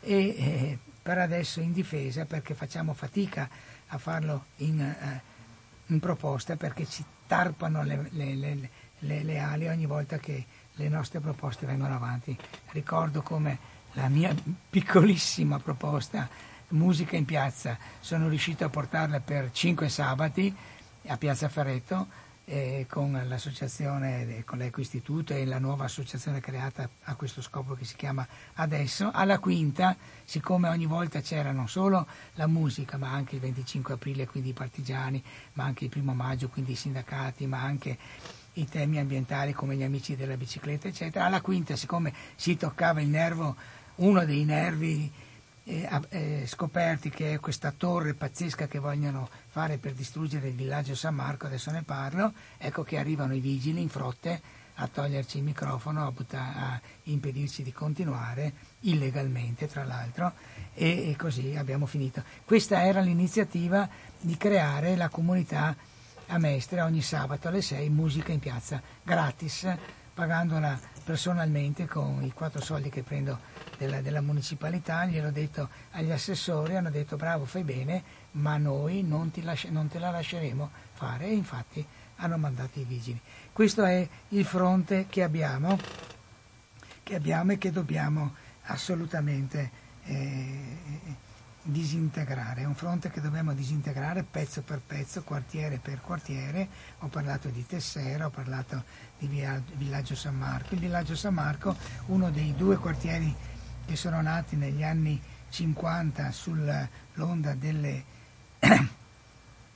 e 0.00 0.14
eh, 0.14 0.78
per 1.02 1.18
adesso 1.18 1.60
in 1.60 1.72
difesa 1.72 2.24
perché 2.24 2.54
facciamo 2.54 2.94
fatica 2.94 3.48
a 3.88 3.98
farlo 3.98 4.46
in, 4.56 4.80
eh, 4.80 5.22
in 5.86 6.00
proposta 6.00 6.56
perché 6.56 6.86
ci 6.86 7.04
tarpano 7.26 7.82
le, 7.82 8.08
le, 8.10 8.34
le, 8.34 9.22
le 9.22 9.38
ali 9.38 9.68
ogni 9.68 9.86
volta 9.86 10.18
che 10.18 10.46
le 10.72 10.88
nostre 10.88 11.20
proposte 11.20 11.66
vengono 11.66 11.94
avanti. 11.94 12.36
Ricordo 12.72 13.22
come 13.22 13.58
la 13.94 14.08
mia 14.08 14.34
piccolissima 14.70 15.58
proposta 15.58 16.28
musica 16.68 17.16
in 17.16 17.24
piazza, 17.24 17.78
sono 18.00 18.28
riuscito 18.28 18.64
a 18.64 18.68
portarla 18.68 19.20
per 19.20 19.50
cinque 19.52 19.88
sabati 19.88 20.54
a 21.06 21.16
Piazza 21.16 21.48
Ferretto 21.48 22.22
eh, 22.46 22.86
con 22.88 23.18
l'associazione, 23.26 24.42
con 24.44 24.58
l'Eco 24.58 24.80
Istituto 24.80 25.34
e 25.34 25.46
la 25.46 25.58
nuova 25.58 25.84
associazione 25.84 26.40
creata 26.40 26.88
a 27.04 27.14
questo 27.14 27.40
scopo 27.40 27.74
che 27.74 27.84
si 27.84 27.96
chiama 27.96 28.26
Adesso. 28.54 29.10
Alla 29.12 29.38
quinta, 29.38 29.96
siccome 30.24 30.68
ogni 30.68 30.86
volta 30.86 31.20
c'era 31.20 31.52
non 31.52 31.68
solo 31.68 32.06
la 32.34 32.46
musica, 32.46 32.96
ma 32.96 33.10
anche 33.10 33.36
il 33.36 33.40
25 33.40 33.94
aprile, 33.94 34.26
quindi 34.26 34.50
i 34.50 34.54
partigiani, 34.54 35.22
ma 35.54 35.64
anche 35.64 35.84
il 35.84 35.90
primo 35.90 36.12
maggio, 36.12 36.48
quindi 36.48 36.72
i 36.72 36.76
sindacati, 36.76 37.46
ma 37.46 37.62
anche 37.62 37.96
i 38.54 38.68
temi 38.68 38.98
ambientali 38.98 39.52
come 39.52 39.74
gli 39.76 39.82
amici 39.82 40.16
della 40.16 40.36
bicicletta, 40.36 40.88
eccetera. 40.88 41.24
Alla 41.26 41.40
quinta, 41.40 41.76
siccome 41.76 42.12
si 42.36 42.56
toccava 42.56 43.00
il 43.00 43.08
nervo 43.08 43.56
uno 43.96 44.24
dei 44.24 44.44
nervi 44.44 45.12
eh, 45.64 45.88
eh, 46.10 46.44
scoperti 46.46 47.10
che 47.10 47.34
è 47.34 47.40
questa 47.40 47.72
torre 47.76 48.14
pazzesca 48.14 48.66
che 48.66 48.78
vogliono 48.78 49.28
fare 49.48 49.78
per 49.78 49.92
distruggere 49.92 50.48
il 50.48 50.54
villaggio 50.54 50.94
San 50.94 51.14
Marco, 51.14 51.46
adesso 51.46 51.70
ne 51.70 51.82
parlo, 51.82 52.32
ecco 52.58 52.82
che 52.82 52.98
arrivano 52.98 53.34
i 53.34 53.40
vigili 53.40 53.80
in 53.80 53.88
frotte 53.88 54.62
a 54.78 54.88
toglierci 54.88 55.38
il 55.38 55.44
microfono, 55.44 56.06
a, 56.06 56.10
butta, 56.10 56.54
a 56.54 56.80
impedirci 57.04 57.62
di 57.62 57.72
continuare 57.72 58.52
illegalmente 58.80 59.68
tra 59.68 59.84
l'altro 59.84 60.32
e, 60.74 61.10
e 61.10 61.16
così 61.16 61.54
abbiamo 61.56 61.86
finito. 61.86 62.22
Questa 62.44 62.84
era 62.84 63.00
l'iniziativa 63.00 63.88
di 64.20 64.36
creare 64.36 64.96
la 64.96 65.08
comunità 65.08 65.74
a 66.26 66.38
Mestre 66.38 66.80
ogni 66.80 67.02
sabato 67.02 67.48
alle 67.48 67.62
6 67.62 67.88
musica 67.90 68.32
in 68.32 68.40
piazza 68.40 68.82
gratis 69.02 69.66
pagandola 70.14 70.78
personalmente 71.04 71.86
con 71.86 72.22
i 72.24 72.32
quattro 72.32 72.60
soldi 72.60 72.88
che 72.88 73.02
prendo 73.02 73.38
della, 73.76 74.00
della 74.00 74.20
municipalità, 74.20 75.04
gliel'ho 75.04 75.30
detto 75.30 75.68
agli 75.92 76.10
assessori, 76.10 76.76
hanno 76.76 76.90
detto 76.90 77.16
bravo, 77.16 77.44
fai 77.44 77.62
bene, 77.62 78.02
ma 78.32 78.56
noi 78.56 79.02
non, 79.02 79.30
lasci- 79.42 79.70
non 79.70 79.88
te 79.88 79.98
la 79.98 80.10
lasceremo 80.10 80.70
fare 80.94 81.26
e 81.26 81.34
infatti 81.34 81.86
hanno 82.16 82.38
mandato 82.38 82.78
i 82.80 82.84
vigili. 82.84 83.20
Questo 83.52 83.84
è 83.84 84.08
il 84.28 84.44
fronte 84.44 85.06
che 85.08 85.22
abbiamo, 85.22 85.78
che 87.02 87.14
abbiamo 87.14 87.52
e 87.52 87.58
che 87.58 87.70
dobbiamo 87.70 88.34
assolutamente 88.62 89.70
eh, 90.04 90.76
disintegrare, 91.64 92.62
è 92.62 92.64
un 92.66 92.74
fronte 92.74 93.10
che 93.10 93.22
dobbiamo 93.22 93.54
disintegrare 93.54 94.22
pezzo 94.22 94.62
per 94.62 94.80
pezzo, 94.86 95.22
quartiere 95.22 95.78
per 95.78 96.00
quartiere. 96.00 96.68
Ho 97.00 97.08
parlato 97.08 97.48
di 97.48 97.64
Tessera, 97.66 98.26
ho 98.26 98.30
parlato 98.30 98.84
di 99.18 99.26
Villaggio 99.76 100.14
San 100.14 100.36
Marco. 100.36 100.74
Il 100.74 100.80
Villaggio 100.80 101.16
San 101.16 101.34
Marco, 101.34 101.74
uno 102.06 102.30
dei 102.30 102.54
due 102.54 102.76
quartieri 102.76 103.34
che 103.86 103.96
sono 103.96 104.20
nati 104.20 104.56
negli 104.56 104.82
anni 104.82 105.20
50 105.48 106.30
sull'onda 106.32 107.54
delle, 107.54 108.04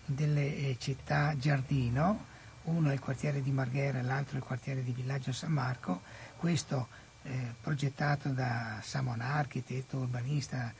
delle 0.04 0.56
eh, 0.56 0.76
città 0.78 1.36
giardino, 1.38 2.26
uno 2.64 2.90
è 2.90 2.92
il 2.92 3.00
quartiere 3.00 3.40
di 3.40 3.50
Marghera 3.50 3.98
e 3.98 4.02
l'altro 4.02 4.34
è 4.34 4.38
il 4.38 4.44
quartiere 4.44 4.82
di 4.82 4.92
Villaggio 4.92 5.32
San 5.32 5.52
Marco, 5.52 6.02
questo 6.36 6.88
eh, 7.22 7.54
progettato 7.60 8.28
da 8.28 8.78
Samon, 8.82 9.20
architetto 9.20 9.98
urbanista 9.98 10.72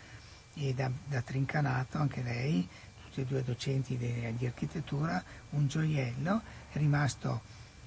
e 0.58 0.74
da, 0.74 0.90
da, 1.06 1.22
Trincanato, 1.22 1.98
anche 1.98 2.22
lei, 2.22 2.68
tutti 3.04 3.20
e 3.20 3.24
due 3.24 3.42
docenti 3.42 3.96
di, 3.96 4.34
di 4.36 4.46
architettura, 4.46 5.22
un 5.50 5.68
gioiello, 5.68 6.42
rimasto 6.72 7.42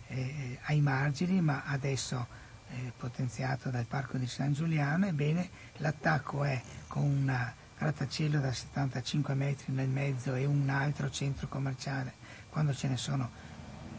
eh, 0.08 0.60
ai 0.64 0.82
margini 0.82 1.42
ma 1.42 1.64
adesso 1.66 2.28
eh, 2.70 2.94
potenziato 2.96 3.70
dal 3.70 3.86
Parco 3.86 4.18
di 4.18 4.28
San 4.28 4.54
Giuliano, 4.54 5.08
ebbene 5.08 5.50
l'attacco 5.78 6.44
è 6.44 6.62
con 6.88 7.04
un 7.04 7.52
grattacielo 7.78 8.40
da 8.40 8.54
75 8.54 9.34
metri 9.34 9.74
nel 9.74 9.90
mezzo 9.90 10.36
e 10.36 10.46
un 10.46 10.70
altro 10.70 11.10
centro 11.10 11.48
commerciale, 11.48 12.14
quando 12.50 12.74
ce 12.74 12.88
ne 12.88 12.98
sono 12.98 13.30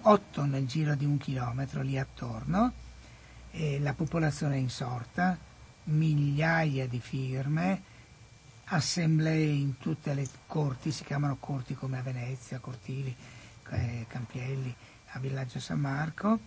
otto 0.02 0.44
nel 0.44 0.66
giro 0.66 0.94
di 0.94 1.04
un 1.04 1.18
chilometro 1.18 1.82
lì 1.82 1.98
attorno, 1.98 2.72
la 3.80 3.92
popolazione 3.92 4.54
è 4.54 4.58
insorta, 4.58 5.36
migliaia 5.84 6.86
di 6.86 7.00
firme, 7.00 7.82
assemblee 8.74 9.44
in 9.44 9.76
tutte 9.76 10.14
le 10.14 10.26
corti, 10.46 10.92
si 10.92 11.04
chiamano 11.04 11.36
corti 11.38 11.74
come 11.74 11.98
a 11.98 12.02
Venezia, 12.02 12.58
Cortili, 12.58 13.14
eh, 13.70 14.06
Campielli, 14.08 14.74
a 15.08 15.18
Villaggio 15.18 15.60
San 15.60 15.78
Marco, 15.78 16.38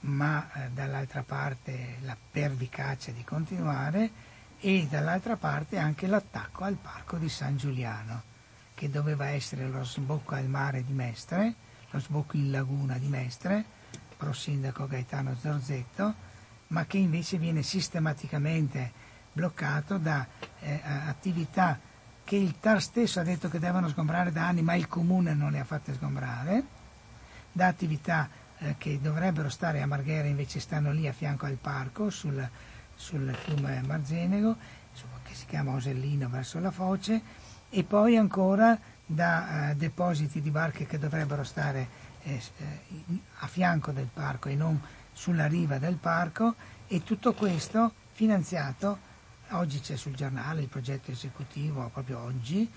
ma 0.00 0.50
eh, 0.52 0.70
dall'altra 0.70 1.22
parte 1.22 1.96
la 2.00 2.16
pervicacia 2.30 3.12
di 3.12 3.22
continuare 3.24 4.10
e 4.58 4.86
dall'altra 4.88 5.36
parte 5.36 5.76
anche 5.76 6.06
l'attacco 6.06 6.64
al 6.64 6.76
parco 6.76 7.18
di 7.18 7.28
San 7.28 7.58
Giuliano, 7.58 8.22
che 8.74 8.88
doveva 8.88 9.26
essere 9.28 9.68
lo 9.68 9.84
sbocco 9.84 10.34
al 10.34 10.48
mare 10.48 10.82
di 10.82 10.92
Mestre, 10.92 11.54
lo 11.90 12.00
sbocco 12.00 12.36
in 12.36 12.50
laguna 12.50 12.96
di 12.96 13.08
Mestre, 13.08 13.64
pro 14.16 14.32
sindaco 14.32 14.86
Gaetano 14.86 15.36
Zorzetto, 15.38 16.14
ma 16.68 16.86
che 16.86 16.96
invece 16.96 17.36
viene 17.36 17.62
sistematicamente 17.62 19.08
bloccato 19.32 19.98
da 19.98 20.26
eh, 20.60 20.80
attività 20.84 21.78
che 22.24 22.36
il 22.36 22.60
TAR 22.60 22.80
stesso 22.80 23.18
ha 23.20 23.24
detto 23.24 23.48
che 23.48 23.58
devono 23.58 23.88
sgombrare 23.88 24.30
da 24.30 24.46
anni, 24.46 24.62
ma 24.62 24.74
il 24.74 24.86
comune 24.86 25.34
non 25.34 25.50
le 25.50 25.58
ha 25.58 25.64
fatte 25.64 25.94
sgombrare, 25.94 26.64
da 27.50 27.66
attività 27.66 28.28
eh, 28.58 28.76
che 28.78 29.00
dovrebbero 29.00 29.48
stare 29.48 29.82
a 29.82 29.86
Marghera 29.86 30.28
invece 30.28 30.60
stanno 30.60 30.92
lì 30.92 31.08
a 31.08 31.12
fianco 31.12 31.46
al 31.46 31.58
parco 31.60 32.10
sul, 32.10 32.48
sul 32.94 33.34
fiume 33.34 33.82
Marzenego, 33.82 34.56
che 35.24 35.34
si 35.34 35.46
chiama 35.46 35.74
Osellino 35.74 36.28
verso 36.28 36.60
la 36.60 36.70
foce, 36.70 37.20
e 37.68 37.84
poi 37.84 38.16
ancora 38.16 38.78
da 39.04 39.70
eh, 39.70 39.74
depositi 39.76 40.40
di 40.40 40.50
barche 40.50 40.86
che 40.86 40.98
dovrebbero 40.98 41.42
stare 41.42 41.88
eh, 42.22 42.40
eh 42.58 42.98
a 43.38 43.46
fianco 43.46 43.90
del 43.90 44.08
parco 44.12 44.48
e 44.48 44.54
non 44.54 44.80
sulla 45.12 45.46
riva 45.46 45.78
del 45.78 45.96
parco 45.96 46.54
e 46.86 47.02
tutto 47.02 47.32
questo 47.32 47.92
finanziato, 48.12 48.98
oggi 49.50 49.80
c'è 49.80 49.96
sul 49.96 50.14
giornale 50.14 50.62
il 50.62 50.68
progetto 50.68 51.10
esecutivo, 51.10 51.90
proprio 51.92 52.20
oggi, 52.20 52.70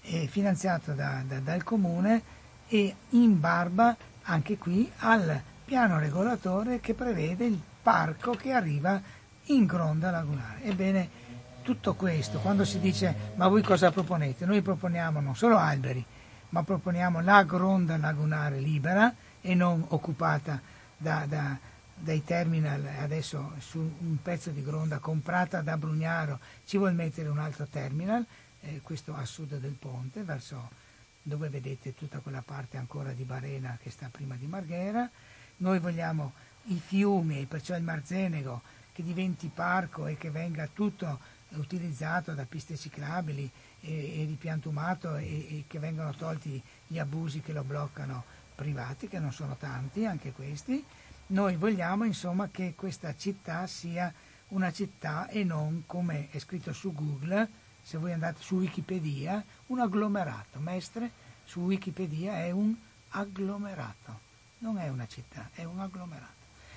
finanziato 0.00 0.92
da, 0.92 1.22
da, 1.26 1.38
dal 1.40 1.62
comune 1.62 2.22
e 2.68 2.94
in 3.10 3.40
barba 3.40 3.96
anche 4.22 4.56
qui 4.56 4.90
al 4.98 5.40
piano 5.64 5.98
regolatore 5.98 6.80
che 6.80 6.94
prevede 6.94 7.44
il 7.44 7.60
parco 7.82 8.32
che 8.32 8.52
arriva 8.52 9.00
in 9.44 9.66
gronda 9.66 10.10
lagunare. 10.10 10.62
Ebbene, 10.62 11.08
tutto 11.62 11.94
questo, 11.94 12.38
quando 12.38 12.64
si 12.64 12.78
dice 12.80 13.32
ma 13.34 13.48
voi 13.48 13.62
cosa 13.62 13.90
proponete? 13.90 14.46
Noi 14.46 14.62
proponiamo 14.62 15.20
non 15.20 15.36
solo 15.36 15.58
alberi, 15.58 16.04
ma 16.50 16.62
proponiamo 16.62 17.20
la 17.20 17.42
gronda 17.42 17.96
lagunare 17.96 18.58
libera 18.58 19.14
e 19.40 19.54
non 19.54 19.84
occupata 19.88 20.60
da, 20.96 21.24
da, 21.28 21.56
dai 22.00 22.22
terminal 22.24 22.84
adesso 23.00 23.52
su 23.58 23.78
un 23.78 24.16
pezzo 24.22 24.50
di 24.50 24.62
gronda 24.62 24.98
comprata 24.98 25.60
da 25.60 25.76
Brugnaro 25.76 26.38
ci 26.64 26.76
vuol 26.76 26.94
mettere 26.94 27.28
un 27.28 27.38
altro 27.38 27.66
terminal, 27.66 28.24
eh, 28.60 28.80
questo 28.82 29.14
a 29.14 29.24
sud 29.24 29.58
del 29.58 29.76
ponte, 29.78 30.22
verso 30.22 30.70
dove 31.22 31.48
vedete 31.48 31.94
tutta 31.94 32.20
quella 32.20 32.42
parte 32.42 32.76
ancora 32.76 33.12
di 33.12 33.24
Barena 33.24 33.78
che 33.82 33.90
sta 33.90 34.08
prima 34.10 34.36
di 34.36 34.46
Marghera. 34.46 35.08
Noi 35.58 35.78
vogliamo 35.78 36.32
i 36.64 36.80
fiumi, 36.84 37.46
perciò 37.46 37.76
il 37.76 37.82
Marzenego, 37.82 38.62
che 38.92 39.02
diventi 39.02 39.50
parco 39.52 40.06
e 40.06 40.16
che 40.16 40.30
venga 40.30 40.68
tutto 40.72 41.36
utilizzato 41.50 42.32
da 42.32 42.44
piste 42.46 42.76
ciclabili 42.76 43.50
e, 43.80 44.22
e 44.22 44.24
ripiantumato 44.24 45.16
e, 45.16 45.24
e 45.24 45.64
che 45.66 45.78
vengano 45.78 46.14
tolti 46.14 46.62
gli 46.86 46.98
abusi 46.98 47.40
che 47.40 47.52
lo 47.52 47.62
bloccano 47.62 48.24
privati, 48.54 49.08
che 49.08 49.18
non 49.18 49.32
sono 49.32 49.56
tanti, 49.56 50.04
anche 50.04 50.32
questi. 50.32 50.84
Noi 51.30 51.56
vogliamo 51.56 52.04
insomma 52.04 52.48
che 52.48 52.72
questa 52.74 53.14
città 53.14 53.66
sia 53.66 54.10
una 54.48 54.72
città 54.72 55.28
e 55.28 55.44
non 55.44 55.82
come 55.84 56.30
è 56.30 56.38
scritto 56.38 56.72
su 56.72 56.94
Google, 56.94 57.46
se 57.82 57.98
voi 57.98 58.12
andate 58.12 58.40
su 58.40 58.56
Wikipedia, 58.56 59.44
un 59.66 59.78
agglomerato. 59.78 60.58
Mestre 60.58 61.10
su 61.44 61.60
Wikipedia 61.60 62.38
è 62.38 62.50
un 62.50 62.74
agglomerato, 63.10 64.20
non 64.60 64.78
è 64.78 64.88
una 64.88 65.06
città, 65.06 65.50
è 65.52 65.64
un 65.64 65.80
agglomerato. 65.80 66.32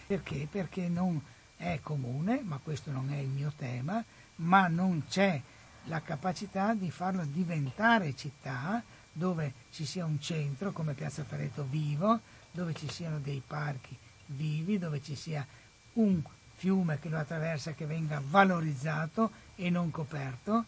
Perché? 0.05 0.49
Perché 0.51 0.89
non 0.89 1.21
è 1.55 1.79
comune, 1.81 2.41
ma 2.43 2.59
questo 2.61 2.91
non 2.91 3.09
è 3.13 3.19
il 3.19 3.29
mio 3.29 3.53
tema, 3.55 4.03
ma 4.37 4.67
non 4.67 5.05
c'è 5.07 5.41
la 5.85 6.01
capacità 6.01 6.73
di 6.73 6.91
farlo 6.91 7.23
diventare 7.23 8.17
città 8.17 8.83
dove 9.13 9.53
ci 9.71 9.85
sia 9.85 10.03
un 10.03 10.19
centro 10.19 10.73
come 10.73 10.93
Piazza 10.93 11.23
Ferreto 11.23 11.65
vivo, 11.69 12.19
dove 12.51 12.73
ci 12.73 12.89
siano 12.89 13.19
dei 13.19 13.41
parchi 13.45 13.97
vivi, 14.35 14.77
dove 14.77 15.01
ci 15.01 15.15
sia 15.15 15.45
un 15.93 16.21
fiume 16.55 16.99
che 16.99 17.09
lo 17.09 17.17
attraversa 17.17 17.73
che 17.73 17.85
venga 17.85 18.21
valorizzato 18.23 19.31
e 19.55 19.69
non 19.69 19.89
coperto. 19.91 20.65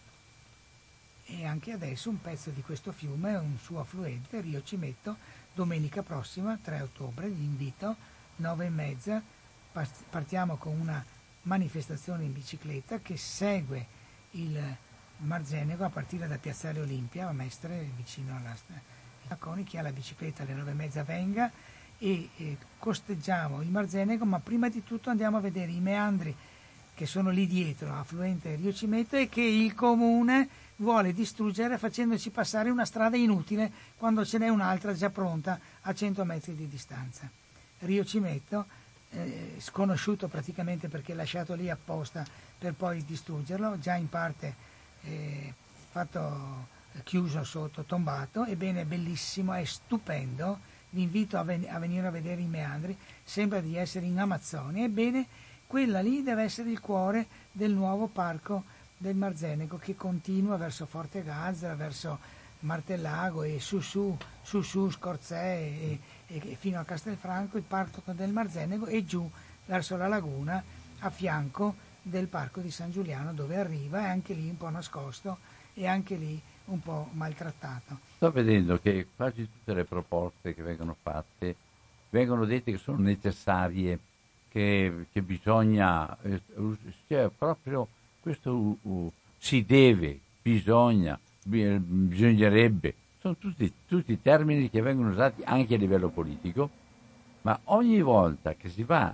E 1.25 1.45
anche 1.45 1.71
adesso 1.71 2.09
un 2.09 2.19
pezzo 2.19 2.49
di 2.49 2.61
questo 2.61 2.91
fiume, 2.91 3.35
un 3.35 3.57
suo 3.57 3.79
affluente, 3.79 4.41
Rio 4.41 4.61
Cimetto, 4.63 5.17
domenica 5.53 6.01
prossima, 6.01 6.57
3 6.61 6.81
ottobre, 6.81 7.29
vi 7.29 7.43
invito, 7.43 7.95
9 8.37 8.65
e 8.65 8.69
mezza, 8.69 9.21
partiamo 10.09 10.57
con 10.57 10.79
una 10.79 11.03
manifestazione 11.43 12.23
in 12.23 12.33
bicicletta 12.33 12.99
che 12.99 13.17
segue 13.17 13.85
il 14.31 14.59
Marzenego 15.17 15.85
a 15.85 15.89
partire 15.89 16.27
da 16.27 16.37
Piazzale 16.37 16.81
Olimpia, 16.81 17.29
a 17.29 17.33
Mestre, 17.33 17.89
vicino 17.95 18.35
alla 18.35 18.55
Coni, 19.37 19.63
chi 19.63 19.77
ha 19.77 19.81
la 19.81 19.91
bicicletta 19.91 20.43
alle 20.43 20.53
nove 20.53 20.71
e 20.71 20.75
mezza 20.75 21.03
venga 21.03 21.51
e 22.03 22.29
eh, 22.35 22.57
costeggiamo 22.79 23.61
il 23.61 23.69
Marzenego, 23.69 24.25
ma 24.25 24.39
prima 24.39 24.67
di 24.67 24.83
tutto 24.83 25.09
andiamo 25.09 25.37
a 25.37 25.39
vedere 25.39 25.71
i 25.71 25.79
meandri 25.79 26.35
che 26.93 27.05
sono 27.05 27.29
lì 27.29 27.47
dietro, 27.47 27.95
affluente 27.95 28.55
Rio 28.55 28.73
Cimetto, 28.73 29.15
e 29.15 29.29
che 29.29 29.41
il 29.41 29.73
comune 29.73 30.49
vuole 30.75 31.13
distruggere 31.13 31.77
facendoci 31.77 32.29
passare 32.29 32.69
una 32.69 32.83
strada 32.83 33.15
inutile 33.15 33.71
quando 33.95 34.25
ce 34.25 34.37
n'è 34.37 34.49
un'altra 34.49 34.93
già 34.93 35.09
pronta 35.09 35.57
a 35.79 35.93
100 35.93 36.25
metri 36.25 36.55
di 36.55 36.67
distanza. 36.67 37.29
Rio 37.79 38.03
Cimetto, 38.03 38.65
eh, 39.11 39.55
sconosciuto 39.59 40.27
praticamente 40.27 40.89
perché 40.89 41.13
lasciato 41.13 41.53
lì 41.53 41.69
apposta 41.69 42.25
per 42.59 42.73
poi 42.73 43.05
distruggerlo, 43.05 43.79
già 43.79 43.95
in 43.95 44.09
parte 44.09 44.55
eh, 45.03 45.53
fatto 45.89 46.67
chiuso 47.03 47.45
sotto, 47.45 47.83
tombato, 47.83 48.43
ebbene 48.43 48.81
è 48.81 48.85
bellissimo, 48.85 49.53
è 49.53 49.63
stupendo, 49.63 50.59
vi 50.93 51.01
invito 51.01 51.37
a, 51.37 51.43
ven- 51.43 51.67
a 51.69 51.79
venire 51.79 52.07
a 52.07 52.11
vedere 52.11 52.41
i 52.41 52.47
meandri, 52.47 52.95
sembra 53.23 53.59
di 53.59 53.75
essere 53.75 54.05
in 54.05 54.19
Amazzonia, 54.19 54.85
ebbene 54.85 55.25
quella 55.65 56.01
lì 56.01 56.21
deve 56.21 56.43
essere 56.43 56.69
il 56.69 56.79
cuore 56.79 57.25
del 57.51 57.71
nuovo 57.71 58.07
parco 58.07 58.63
del 58.95 59.15
Marzenego 59.15 59.77
che 59.77 59.95
continua 59.95 60.55
verso 60.55 60.85
Forte 60.85 61.23
Gazzara, 61.23 61.75
verso 61.75 62.19
Martellago 62.59 63.43
e 63.43 63.59
su 63.59 63.79
su, 63.81 64.15
su, 64.41 64.61
su 64.61 64.89
Scorzè 64.91 65.57
e, 65.57 65.99
e, 66.27 66.55
fino 66.59 66.79
a 66.79 66.83
Castelfranco, 66.85 67.57
il 67.57 67.63
parco 67.63 68.01
del 68.13 68.31
Marzenego 68.31 68.85
e 68.85 69.03
giù 69.03 69.29
verso 69.65 69.97
la 69.97 70.07
laguna 70.07 70.63
a 70.99 71.09
fianco 71.09 71.75
del 72.01 72.27
parco 72.27 72.61
di 72.61 72.69
San 72.69 72.91
Giuliano 72.91 73.33
dove 73.33 73.57
arriva, 73.57 74.01
è 74.01 74.09
anche 74.09 74.33
lì 74.33 74.47
un 74.47 74.57
po' 74.57 74.69
nascosto 74.69 75.39
e 75.73 75.87
anche 75.87 76.15
lì 76.15 76.39
un 76.65 76.81
po' 76.81 77.09
maltrattato. 77.13 77.99
Sto 78.15 78.31
vedendo 78.31 78.79
che 78.79 79.07
quasi 79.15 79.47
tutte 79.51 79.73
le 79.73 79.83
proposte 79.83 80.53
che 80.53 80.63
vengono 80.63 80.95
fatte 81.01 81.55
vengono 82.09 82.45
dette 82.45 82.71
che 82.71 82.77
sono 82.77 82.99
necessarie, 82.99 83.99
che, 84.49 85.07
che 85.11 85.21
bisogna, 85.23 86.15
eh, 86.21 86.41
cioè 87.07 87.29
proprio 87.35 87.87
questo 88.19 88.53
uh, 88.53 88.79
uh, 88.83 89.11
si 89.37 89.65
deve, 89.65 90.19
bisogna, 90.41 91.19
bisognerebbe, 91.43 92.93
sono 93.19 93.35
tutti, 93.35 93.71
tutti 93.87 94.21
termini 94.21 94.69
che 94.69 94.81
vengono 94.81 95.09
usati 95.09 95.41
anche 95.43 95.73
a 95.73 95.77
livello 95.77 96.09
politico, 96.09 96.69
ma 97.41 97.59
ogni 97.65 98.01
volta 98.01 98.53
che 98.53 98.69
si 98.69 98.83
va 98.83 99.13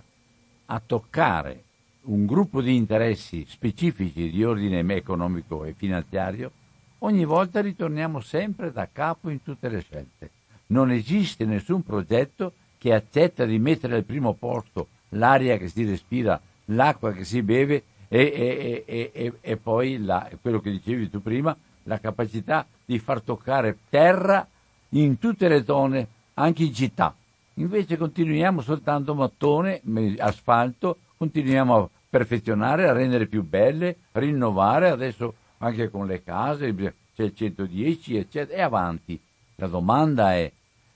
a 0.65 0.81
toccare 0.85 1.63
un 2.01 2.25
gruppo 2.25 2.61
di 2.61 2.75
interessi 2.75 3.45
specifici 3.47 4.29
di 4.29 4.43
ordine 4.43 4.81
economico 4.93 5.63
e 5.63 5.73
finanziario, 5.73 6.51
ogni 6.99 7.25
volta 7.25 7.61
ritorniamo 7.61 8.19
sempre 8.19 8.71
da 8.71 8.87
capo 8.91 9.29
in 9.29 9.43
tutte 9.43 9.69
le 9.69 9.81
scelte. 9.81 10.31
Non 10.67 10.91
esiste 10.91 11.45
nessun 11.45 11.83
progetto 11.83 12.53
che 12.77 12.93
accetta 12.93 13.45
di 13.45 13.59
mettere 13.59 13.95
al 13.95 14.03
primo 14.03 14.33
posto 14.33 14.87
l'aria 15.09 15.57
che 15.57 15.67
si 15.67 15.85
respira, 15.85 16.39
l'acqua 16.65 17.11
che 17.11 17.23
si 17.23 17.41
beve 17.41 17.83
e, 18.07 18.83
e, 18.85 19.11
e, 19.13 19.33
e 19.39 19.57
poi 19.57 20.01
la, 20.03 20.29
quello 20.41 20.59
che 20.59 20.71
dicevi 20.71 21.09
tu 21.09 21.21
prima, 21.21 21.55
la 21.83 21.99
capacità 21.99 22.65
di 22.85 22.99
far 22.99 23.21
toccare 23.21 23.77
terra 23.89 24.47
in 24.89 25.17
tutte 25.19 25.47
le 25.47 25.63
zone, 25.63 26.07
anche 26.35 26.63
in 26.63 26.73
città. 26.73 27.15
Invece 27.55 27.97
continuiamo 27.97 28.61
soltanto 28.61 29.13
mattone, 29.13 29.81
asfalto, 30.17 30.97
continuiamo 31.17 31.75
a 31.75 31.89
perfezionare, 32.09 32.87
a 32.87 32.93
rendere 32.93 33.25
più 33.27 33.43
belle, 33.43 33.97
rinnovare, 34.13 34.89
adesso 34.89 35.33
anche 35.59 35.89
con 35.89 36.05
le 36.05 36.23
case, 36.23 36.73
c'è 37.15 37.23
il 37.23 37.35
110, 37.35 38.17
eccetera, 38.17 38.57
e 38.57 38.61
avanti. 38.61 39.19
La 39.55 39.67
domanda 39.67 40.33
è, 40.33 40.51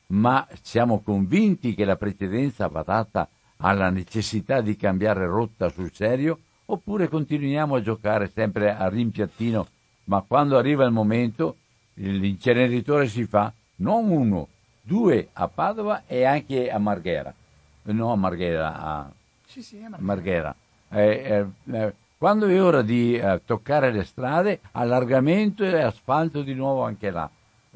ma 0.08 0.48
siamo 0.62 1.02
convinti 1.02 1.74
che 1.74 1.86
la 1.86 1.96
precedenza 1.96 2.68
va 2.68 2.84
data 2.84 3.28
alla 3.58 3.90
necessità 3.90 4.62
di 4.62 4.76
cambiare 4.76 5.26
rotta 5.26 5.70
sul 5.70 5.92
serio 5.94 6.40
oppure 6.66 7.08
continuiamo 7.08 7.76
a 7.76 7.82
giocare 7.82 8.30
sempre 8.30 8.76
a 8.76 8.88
rimpiattino, 8.88 9.68
ma 10.06 10.22
quando 10.22 10.58
arriva 10.58 10.86
il 10.86 10.92
momento 10.92 11.58
l'inceneritore 11.96 13.08
si 13.08 13.26
fa 13.26 13.52
non 13.78 14.10
uno, 14.10 14.48
due 14.82 15.30
a 15.34 15.48
Padova 15.48 16.04
e 16.06 16.24
anche 16.24 16.70
a 16.70 16.78
Marghera, 16.80 17.34
no 17.84 18.12
a 18.12 18.16
Marghera, 18.16 18.80
a, 18.80 19.12
sì, 19.46 19.62
sì, 19.62 19.78
a 19.78 19.90
Marghera. 19.90 20.04
Marghera. 20.04 20.56
Eh, 20.90 21.46
eh, 21.68 21.76
eh, 21.78 21.94
quando 22.24 22.48
è 22.48 22.64
ora 22.64 22.82
di 22.82 23.18
eh, 23.18 23.42
toccare 23.46 23.92
le 23.92 24.06
strade, 24.06 24.62
allargamento 24.72 25.66
e 25.66 25.82
asfalto 25.82 26.42
di 26.42 26.54
nuovo 26.54 26.84
anche 26.84 27.10
là. 27.10 27.30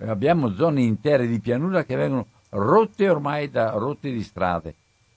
abbiamo 0.05 0.53
zone 0.53 0.83
intere 0.83 1.27
di 1.27 1.41
pianura 1.41 1.83
che 1.83 1.97
vengono 1.97 2.27
rotte 2.51 3.09
ormai 3.09 3.51
da 3.51 3.71
rotte 3.71 4.09
di 4.09 4.23
strade 4.23 4.73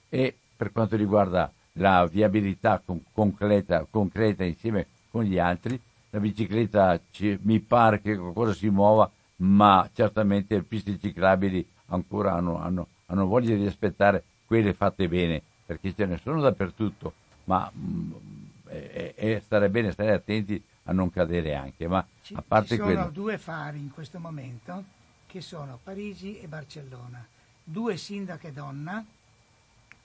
e 0.08 0.34
per 0.56 0.72
quanto 0.72 0.96
riguarda 0.96 1.48
la 1.74 2.06
viabilità 2.06 2.82
con, 2.84 3.00
concreta, 3.12 3.86
concreta, 3.88 4.42
insieme 4.42 4.88
con 5.12 5.22
gli 5.22 5.38
altri, 5.38 5.80
la 6.10 6.18
bicicletta 6.18 6.98
ci, 7.12 7.38
mi 7.42 7.60
pare 7.60 8.00
che 8.00 8.16
qualcosa 8.16 8.52
si 8.52 8.68
muova, 8.68 9.08
ma 9.36 9.88
certamente 9.92 10.60
piste 10.64 10.98
ciclabili 10.98 11.64
ancora 11.90 12.32
hanno, 12.32 12.60
hanno, 12.60 12.88
hanno 13.06 13.26
voglia 13.26 13.54
di 13.54 13.64
aspettare 13.64 14.24
quelle 14.44 14.74
fatte 14.74 15.06
bene, 15.06 15.40
perché 15.64 15.94
ce 15.94 16.06
ne 16.06 16.18
sono 16.20 16.40
dappertutto, 16.40 17.12
ma 17.44 17.70
mh, 17.72 18.39
e, 18.70 19.14
e 19.16 19.42
stare 19.44 19.68
bene, 19.68 19.90
stare 19.90 20.12
attenti 20.12 20.62
a 20.84 20.92
non 20.92 21.10
cadere 21.10 21.54
anche. 21.54 21.88
Ma 21.88 22.06
ci, 22.22 22.34
a 22.34 22.42
parte 22.46 22.68
ci 22.68 22.76
sono 22.76 22.86
quello... 22.86 23.10
due 23.10 23.38
fari 23.38 23.78
in 23.78 23.90
questo 23.90 24.18
momento 24.18 24.84
che 25.26 25.40
sono 25.40 25.78
Parigi 25.82 26.40
e 26.40 26.48
Barcellona, 26.48 27.26
due 27.62 27.96
sindache 27.96 28.52
donna, 28.52 29.04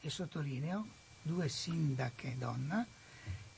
e 0.02 0.10
sottolineo, 0.10 0.86
due 1.22 1.50
sindache 1.50 2.36
donna, 2.38 2.86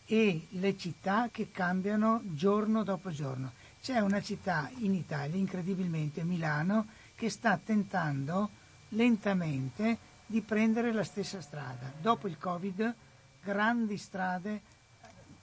e 0.05 0.47
le 0.51 0.77
città 0.77 1.29
che 1.29 1.51
cambiano 1.51 2.21
giorno 2.23 2.83
dopo 2.83 3.11
giorno. 3.11 3.51
C'è 3.81 3.99
una 3.99 4.21
città 4.21 4.69
in 4.77 4.93
Italia, 4.93 5.35
incredibilmente 5.35 6.23
Milano, 6.23 6.87
che 7.15 7.29
sta 7.29 7.57
tentando 7.57 8.49
lentamente 8.89 9.97
di 10.25 10.41
prendere 10.41 10.93
la 10.93 11.03
stessa 11.03 11.41
strada. 11.41 11.91
Dopo 11.99 12.27
il 12.27 12.37
Covid, 12.37 12.95
grandi 13.43 13.97
strade 13.97 14.61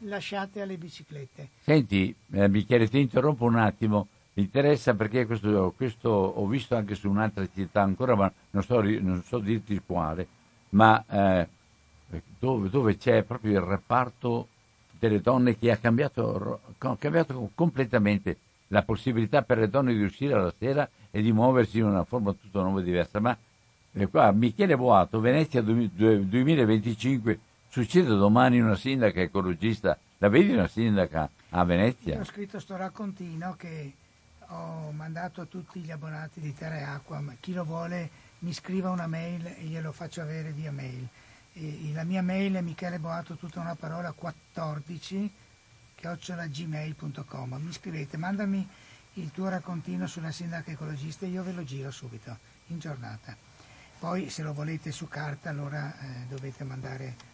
lasciate 0.05 0.61
alle 0.61 0.77
biciclette. 0.77 1.49
Senti, 1.63 2.15
eh, 2.33 2.49
Michele, 2.49 2.89
ti 2.89 3.01
interrompo 3.01 3.45
un 3.45 3.57
attimo. 3.57 4.09
Mi 4.35 4.43
interessa 4.45 4.95
perché 4.95 5.27
questo, 5.27 5.73
questo, 5.77 6.09
ho 6.09 6.47
visto 6.47 6.75
anche 6.75 6.95
su 6.95 7.09
un'altra 7.09 7.47
città 7.53 7.83
ancora, 7.83 8.15
ma 8.17 8.33
non 8.51 8.63
so, 8.63 8.81
non 8.81 9.23
so 9.23 9.39
dirti 9.39 9.81
quale, 9.85 10.27
ma 10.71 11.05
eh, 11.09 11.47
dove, 12.39 12.69
dove, 12.69 12.97
c'è 12.97 13.23
proprio 13.23 13.53
il 13.53 13.65
reparto 13.65 14.49
delle 14.99 15.21
donne 15.21 15.57
che 15.57 15.71
ha 15.71 15.77
cambiato, 15.77 16.61
ha 16.79 16.97
cambiato 16.97 17.51
completamente 17.55 18.39
la 18.69 18.83
possibilità 18.83 19.43
per 19.43 19.59
le 19.59 19.69
donne 19.69 19.95
di 19.95 20.03
uscire 20.03 20.35
la 20.35 20.53
sera 20.59 20.89
e 21.11 21.23
di 21.23 21.31
muoversi 21.33 21.79
in 21.79 21.85
una 21.85 22.03
forma 22.03 22.33
tutta 22.33 22.61
nuova 22.61 22.81
e 22.81 22.85
diversa. 22.85 23.21
Ma 23.21 23.37
eh, 23.93 24.09
qua 24.09 24.33
Michele 24.33 24.77
Boato, 24.77 25.21
Venezia 25.21 25.63
2025 25.63 27.39
Succede 27.75 28.07
domani 28.07 28.61
una 28.61 28.77
sindaca 28.77 29.21
ecologista, 29.21 29.99
la 30.19 30.29
vedi 30.29 30.53
una 30.53 30.69
sindaca 30.69 31.29
a 31.49 31.65
Venezia? 31.65 32.15
Io 32.15 32.21
ho 32.21 32.25
scritto 32.25 32.61
sto 32.61 32.77
raccontino 32.77 33.57
che 33.57 33.95
ho 34.47 34.93
mandato 34.93 35.41
a 35.41 35.45
tutti 35.47 35.81
gli 35.81 35.91
abbonati 35.91 36.39
di 36.39 36.55
Terra 36.55 36.79
e 36.79 36.83
Acqua, 36.85 37.21
chi 37.41 37.53
lo 37.53 37.65
vuole 37.65 38.09
mi 38.39 38.53
scriva 38.53 38.91
una 38.91 39.09
mail 39.09 39.45
e 39.47 39.65
glielo 39.65 39.91
faccio 39.91 40.21
avere 40.21 40.53
via 40.53 40.71
mail. 40.71 41.09
E 41.53 41.91
la 41.93 42.05
mia 42.05 42.23
mail 42.23 42.55
è 42.55 42.61
micheleboato 42.61 43.35
tutta 43.35 43.59
una 43.59 43.75
parola 43.75 44.13
14 44.13 45.33
chiocciolagmail.com 45.97 47.55
mi 47.61 47.73
scrivete, 47.73 48.17
mandami 48.17 48.69
il 49.15 49.33
tuo 49.33 49.49
raccontino 49.49 50.07
sulla 50.07 50.31
sindaca 50.31 50.71
ecologista 50.71 51.27
e 51.27 51.31
io 51.31 51.43
ve 51.43 51.51
lo 51.51 51.65
giro 51.65 51.91
subito 51.91 52.39
in 52.69 52.79
giornata. 52.79 53.37
Poi 53.99 54.31
se 54.31 54.45
lo 54.45 54.53
volete 54.53 54.93
su 54.93 55.09
carta 55.09 55.51
allora 55.51 55.93
eh, 55.99 56.27
dovete 56.29 56.63
mandare 56.63 57.33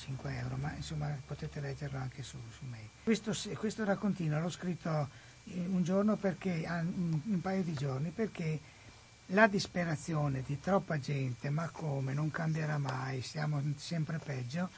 5 0.00 0.36
euro, 0.38 0.56
ma 0.56 0.72
insomma 0.74 1.14
potete 1.26 1.60
leggerlo 1.60 1.98
anche 1.98 2.22
su, 2.22 2.38
su 2.50 2.64
mail. 2.64 2.88
Questo, 3.02 3.34
questo 3.56 3.84
raccontino 3.84 4.40
l'ho 4.40 4.48
scritto 4.48 5.08
un 5.44 5.82
giorno 5.82 6.16
perché, 6.16 6.64
un 6.66 7.40
paio 7.40 7.62
di 7.62 7.74
giorni, 7.74 8.10
perché 8.10 8.60
la 9.26 9.46
disperazione 9.46 10.42
di 10.42 10.58
troppa 10.58 10.98
gente, 10.98 11.50
ma 11.50 11.68
come, 11.68 12.14
non 12.14 12.30
cambierà 12.30 12.78
mai, 12.78 13.20
siamo 13.20 13.62
sempre 13.76 14.18
peggio, 14.18 14.70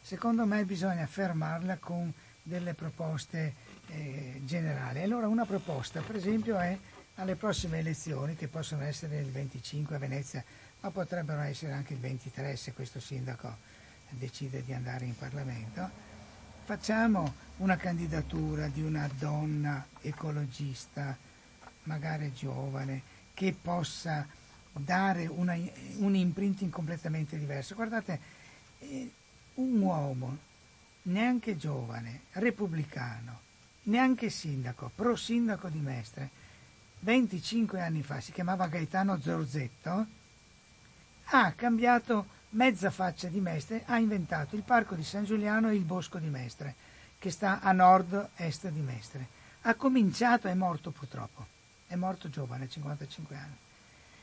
secondo 0.00 0.46
me 0.46 0.64
bisogna 0.64 1.06
fermarla 1.06 1.76
con 1.76 2.12
delle 2.42 2.74
proposte 2.74 3.54
eh, 3.88 4.40
generali. 4.44 5.02
Allora 5.02 5.28
una 5.28 5.44
proposta, 5.44 6.00
per 6.00 6.16
esempio, 6.16 6.58
è 6.58 6.76
alle 7.16 7.36
prossime 7.36 7.78
elezioni, 7.78 8.34
che 8.34 8.48
possono 8.48 8.82
essere 8.82 9.18
il 9.18 9.30
25 9.30 9.96
a 9.96 9.98
Venezia, 9.98 10.42
ma 10.80 10.90
potrebbero 10.90 11.40
essere 11.42 11.72
anche 11.72 11.92
il 11.92 12.00
23 12.00 12.56
se 12.56 12.72
questo 12.72 12.98
sindaco 12.98 13.68
decide 14.18 14.62
di 14.62 14.72
andare 14.72 15.04
in 15.04 15.16
Parlamento, 15.16 15.88
facciamo 16.64 17.34
una 17.58 17.76
candidatura 17.76 18.68
di 18.68 18.82
una 18.82 19.08
donna 19.18 19.86
ecologista, 20.00 21.16
magari 21.84 22.32
giovane, 22.32 23.02
che 23.34 23.54
possa 23.60 24.26
dare 24.72 25.26
una, 25.26 25.56
un 25.96 26.14
imprinting 26.14 26.70
completamente 26.70 27.38
diverso. 27.38 27.74
Guardate, 27.74 28.20
eh, 28.78 29.12
un 29.54 29.80
uomo 29.80 30.38
neanche 31.02 31.56
giovane, 31.56 32.22
repubblicano, 32.32 33.40
neanche 33.84 34.30
sindaco, 34.30 34.90
pro 34.94 35.16
sindaco 35.16 35.68
di 35.68 35.78
Mestre, 35.78 36.30
25 37.00 37.80
anni 37.80 38.02
fa, 38.02 38.20
si 38.20 38.32
chiamava 38.32 38.68
Gaetano 38.68 39.18
Zorzetto, 39.18 40.06
ha 41.24 41.52
cambiato 41.52 42.38
mezza 42.50 42.90
faccia 42.90 43.28
di 43.28 43.40
Mestre, 43.40 43.82
ha 43.86 43.98
inventato 43.98 44.56
il 44.56 44.62
parco 44.62 44.94
di 44.94 45.04
San 45.04 45.24
Giuliano 45.24 45.68
e 45.68 45.74
il 45.74 45.84
bosco 45.84 46.18
di 46.18 46.28
Mestre, 46.28 46.74
che 47.18 47.30
sta 47.30 47.60
a 47.60 47.72
nord-est 47.72 48.68
di 48.68 48.80
Mestre. 48.80 49.38
Ha 49.62 49.74
cominciato, 49.74 50.48
è 50.48 50.54
morto 50.54 50.90
purtroppo, 50.90 51.46
è 51.86 51.94
morto 51.94 52.30
giovane, 52.30 52.68
55 52.68 53.36
anni. 53.36 53.56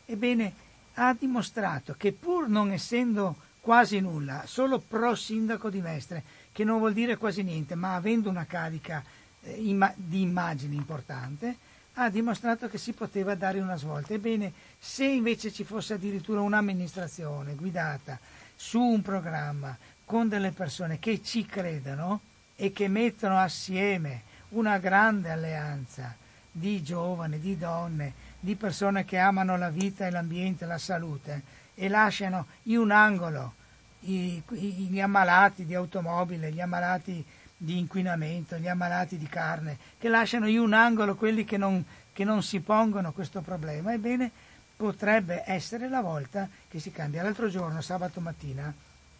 Ebbene, 0.05 0.53
ha 0.95 1.15
dimostrato 1.17 1.93
che 1.95 2.11
pur 2.11 2.47
non 2.47 2.71
essendo 2.71 3.35
quasi 3.61 3.99
nulla, 3.99 4.43
solo 4.45 4.79
pro 4.79 5.13
sindaco 5.15 5.69
di 5.69 5.81
Mestre, 5.81 6.23
che 6.51 6.63
non 6.63 6.79
vuol 6.79 6.93
dire 6.93 7.17
quasi 7.17 7.43
niente, 7.43 7.75
ma 7.75 7.95
avendo 7.95 8.29
una 8.29 8.45
carica 8.45 9.03
eh, 9.41 9.93
di 9.95 10.21
immagine 10.21 10.73
importante, 10.73 11.57
ha 11.99 12.09
dimostrato 12.09 12.67
che 12.67 12.77
si 12.77 12.93
poteva 12.93 13.33
dare 13.35 13.59
una 13.59 13.75
svolta. 13.75 14.13
Ebbene, 14.13 14.53
se 14.77 15.05
invece 15.05 15.51
ci 15.51 15.63
fosse 15.63 15.95
addirittura 15.95 16.41
un'amministrazione 16.41 17.55
guidata 17.55 18.19
su 18.55 18.79
un 18.79 19.01
programma 19.01 19.75
con 20.05 20.27
delle 20.27 20.51
persone 20.51 20.99
che 20.99 21.23
ci 21.23 21.45
credono 21.45 22.21
e 22.55 22.71
che 22.71 22.87
mettono 22.87 23.39
assieme 23.39 24.23
una 24.49 24.77
grande 24.77 25.31
alleanza 25.31 26.15
di 26.51 26.83
giovani, 26.83 27.39
di 27.39 27.57
donne, 27.57 28.13
di 28.39 28.55
persone 28.55 29.03
che 29.03 29.17
amano 29.17 29.57
la 29.57 29.69
vita 29.69 30.05
e 30.05 30.11
l'ambiente, 30.11 30.65
la 30.65 30.77
salute 30.77 31.41
e 31.73 31.89
lasciano 31.89 32.45
in 32.63 32.77
un 32.77 32.91
angolo 32.91 33.53
gli 33.99 34.99
ammalati 34.99 35.65
di 35.65 35.73
automobile, 35.73 36.51
gli 36.51 36.61
ammalati 36.61 37.25
di 37.57 37.79
inquinamento, 37.79 38.57
gli 38.57 38.67
ammalati 38.67 39.17
di 39.17 39.27
carne, 39.27 39.77
che 39.97 40.07
lasciano 40.09 40.47
in 40.47 40.59
un 40.59 40.73
angolo 40.73 41.15
quelli 41.15 41.43
che 41.43 41.57
non, 41.57 41.83
che 42.13 42.23
non 42.23 42.43
si 42.43 42.59
pongono 42.59 43.11
questo 43.11 43.41
problema, 43.41 43.93
ebbene 43.93 44.31
potrebbe 44.75 45.43
essere 45.47 45.89
la 45.89 46.01
volta 46.01 46.47
che 46.67 46.79
si 46.79 46.91
cambia. 46.91 47.23
L'altro 47.23 47.49
giorno, 47.49 47.81
sabato 47.81 48.21
mattina, 48.21 48.71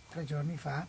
tre 0.08 0.24
giorni 0.24 0.56
fa, 0.56 0.86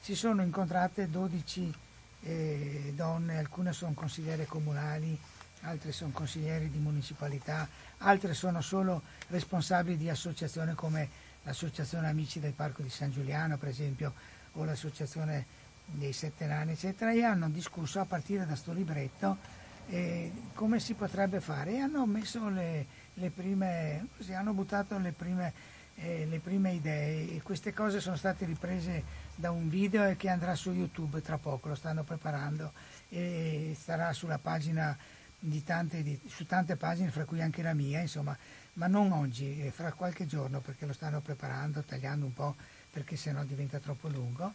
si 0.00 0.14
sono 0.14 0.42
incontrate 0.42 1.10
12 1.10 1.74
eh, 2.22 2.92
donne, 2.94 3.38
alcune 3.38 3.74
sono 3.74 3.92
consigliere 3.92 4.46
comunali, 4.46 5.18
altre 5.62 5.92
sono 5.92 6.12
consiglieri 6.12 6.70
di 6.70 6.78
municipalità, 6.78 7.68
altre 7.98 8.32
sono 8.32 8.62
solo 8.62 9.02
responsabili 9.28 9.98
di 9.98 10.08
associazioni 10.08 10.74
come 10.74 11.08
l'Associazione 11.42 12.08
Amici 12.08 12.40
del 12.40 12.52
Parco 12.52 12.82
di 12.82 12.90
San 12.90 13.10
Giuliano, 13.10 13.58
per 13.58 13.68
esempio, 13.68 14.14
o 14.52 14.64
l'Associazione 14.64 15.64
dei 15.86 16.12
sette 16.12 16.46
nani, 16.46 16.72
eccetera, 16.72 17.12
e 17.12 17.22
hanno 17.22 17.48
discusso 17.48 18.00
a 18.00 18.04
partire 18.04 18.40
da 18.40 18.46
questo 18.46 18.72
libretto 18.72 19.38
eh, 19.88 20.32
come 20.54 20.80
si 20.80 20.94
potrebbe 20.94 21.40
fare 21.40 21.74
e 21.74 21.78
hanno 21.78 22.04
messo 22.06 22.48
le, 22.48 22.86
le 23.14 23.30
prime, 23.30 24.08
così, 24.16 24.32
hanno 24.32 24.52
buttato 24.52 24.98
le 24.98 25.12
prime, 25.12 25.52
eh, 25.96 26.26
le 26.26 26.40
prime 26.40 26.72
idee 26.72 27.34
e 27.34 27.42
queste 27.42 27.72
cose 27.72 28.00
sono 28.00 28.16
state 28.16 28.44
riprese 28.44 29.24
da 29.34 29.50
un 29.50 29.68
video 29.68 30.14
che 30.16 30.28
andrà 30.28 30.54
su 30.54 30.72
YouTube 30.72 31.20
tra 31.22 31.38
poco, 31.38 31.68
lo 31.68 31.74
stanno 31.74 32.02
preparando 32.02 32.72
e 33.08 33.76
starà 33.78 34.12
sulla 34.12 34.38
pagina 34.38 34.96
di 35.38 35.62
tante, 35.62 36.02
di, 36.02 36.18
su 36.26 36.46
tante 36.46 36.76
pagine, 36.76 37.10
fra 37.10 37.24
cui 37.24 37.40
anche 37.40 37.62
la 37.62 37.74
mia, 37.74 38.00
insomma, 38.00 38.36
ma 38.74 38.88
non 38.88 39.12
oggi, 39.12 39.70
fra 39.72 39.92
qualche 39.92 40.26
giorno 40.26 40.60
perché 40.60 40.84
lo 40.84 40.92
stanno 40.92 41.20
preparando, 41.20 41.82
tagliando 41.82 42.26
un 42.26 42.34
po' 42.34 42.56
perché 42.90 43.16
sennò 43.16 43.44
diventa 43.44 43.78
troppo 43.78 44.08
lungo. 44.08 44.52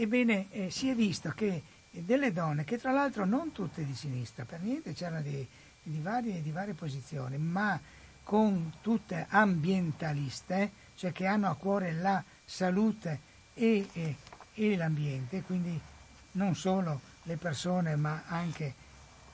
Ebbene, 0.00 0.46
eh, 0.52 0.70
si 0.70 0.88
è 0.88 0.94
visto 0.94 1.30
che 1.30 1.60
delle 1.90 2.32
donne, 2.32 2.62
che 2.62 2.78
tra 2.78 2.92
l'altro 2.92 3.24
non 3.24 3.50
tutte 3.50 3.84
di 3.84 3.96
sinistra, 3.96 4.44
per 4.44 4.60
niente 4.60 4.92
c'erano 4.92 5.22
di, 5.22 5.44
di, 5.82 5.98
varie, 6.00 6.40
di 6.40 6.52
varie 6.52 6.74
posizioni, 6.74 7.36
ma 7.36 7.80
con 8.22 8.74
tutte 8.80 9.26
ambientaliste, 9.28 10.70
cioè 10.94 11.10
che 11.10 11.26
hanno 11.26 11.50
a 11.50 11.56
cuore 11.56 11.94
la 11.94 12.22
salute 12.44 13.20
e, 13.54 13.88
e, 13.92 14.16
e 14.54 14.76
l'ambiente, 14.76 15.42
quindi 15.42 15.76
non 16.32 16.54
solo 16.54 17.00
le 17.24 17.36
persone 17.36 17.96
ma 17.96 18.22
anche 18.28 18.74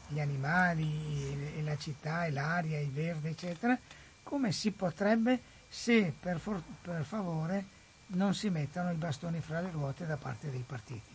gli 0.08 0.18
animali, 0.18 1.52
e 1.58 1.62
la 1.62 1.76
città, 1.76 2.24
e 2.24 2.30
l'aria, 2.30 2.80
il 2.80 2.90
verde, 2.90 3.28
eccetera, 3.28 3.78
come 4.22 4.50
si 4.50 4.70
potrebbe 4.70 5.42
se 5.68 6.10
per, 6.18 6.38
for- 6.38 6.62
per 6.80 7.04
favore 7.04 7.73
non 8.14 8.34
si 8.34 8.48
mettano 8.50 8.90
i 8.90 8.96
bastoni 8.96 9.40
fra 9.40 9.60
le 9.60 9.70
ruote 9.70 10.06
da 10.06 10.16
parte 10.16 10.50
dei 10.50 10.64
partiti. 10.66 11.12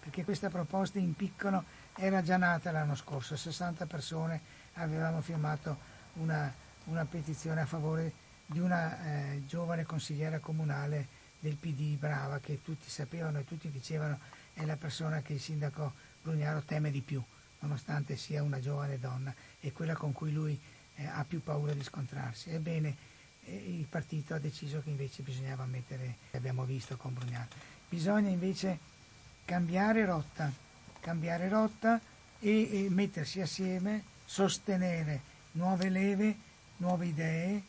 Perché 0.00 0.24
questa 0.24 0.48
proposta 0.48 0.98
in 0.98 1.14
piccolo 1.14 1.64
era 1.94 2.22
già 2.22 2.36
nata 2.36 2.70
l'anno 2.70 2.94
scorso, 2.94 3.36
60 3.36 3.86
persone 3.86 4.40
avevamo 4.74 5.20
firmato 5.20 5.78
una, 6.14 6.52
una 6.84 7.04
petizione 7.04 7.60
a 7.60 7.66
favore 7.66 8.12
di 8.46 8.58
una 8.58 9.04
eh, 9.04 9.42
giovane 9.46 9.84
consigliera 9.84 10.38
comunale 10.38 11.20
del 11.38 11.56
PD 11.56 11.96
brava 11.98 12.38
che 12.38 12.62
tutti 12.62 12.88
sapevano 12.88 13.38
e 13.38 13.44
tutti 13.44 13.70
dicevano 13.70 14.18
è 14.54 14.64
la 14.64 14.76
persona 14.76 15.22
che 15.22 15.34
il 15.34 15.40
sindaco 15.40 15.92
Brugnaro 16.22 16.62
teme 16.62 16.90
di 16.90 17.00
più, 17.00 17.22
nonostante 17.60 18.16
sia 18.16 18.42
una 18.42 18.60
giovane 18.60 18.98
donna 18.98 19.34
e 19.60 19.72
quella 19.72 19.94
con 19.94 20.12
cui 20.12 20.32
lui 20.32 20.60
eh, 20.94 21.06
ha 21.06 21.24
più 21.24 21.42
paura 21.42 21.72
di 21.72 21.82
scontrarsi. 21.82 22.50
Ebbene, 22.50 22.96
il 23.44 23.86
partito 23.88 24.34
ha 24.34 24.38
deciso 24.38 24.80
che 24.82 24.90
invece 24.90 25.22
bisognava 25.22 25.64
mettere, 25.64 26.16
abbiamo 26.32 26.64
visto 26.64 26.96
con 26.96 27.12
Brugnaro, 27.12 27.48
bisogna 27.88 28.28
invece 28.28 28.78
cambiare 29.44 30.04
rotta, 30.04 30.50
cambiare 31.00 31.48
rotta 31.48 32.00
e, 32.38 32.84
e 32.84 32.90
mettersi 32.90 33.40
assieme, 33.40 34.04
sostenere 34.24 35.30
nuove 35.52 35.88
leve, 35.88 36.36
nuove 36.76 37.06
idee 37.06 37.62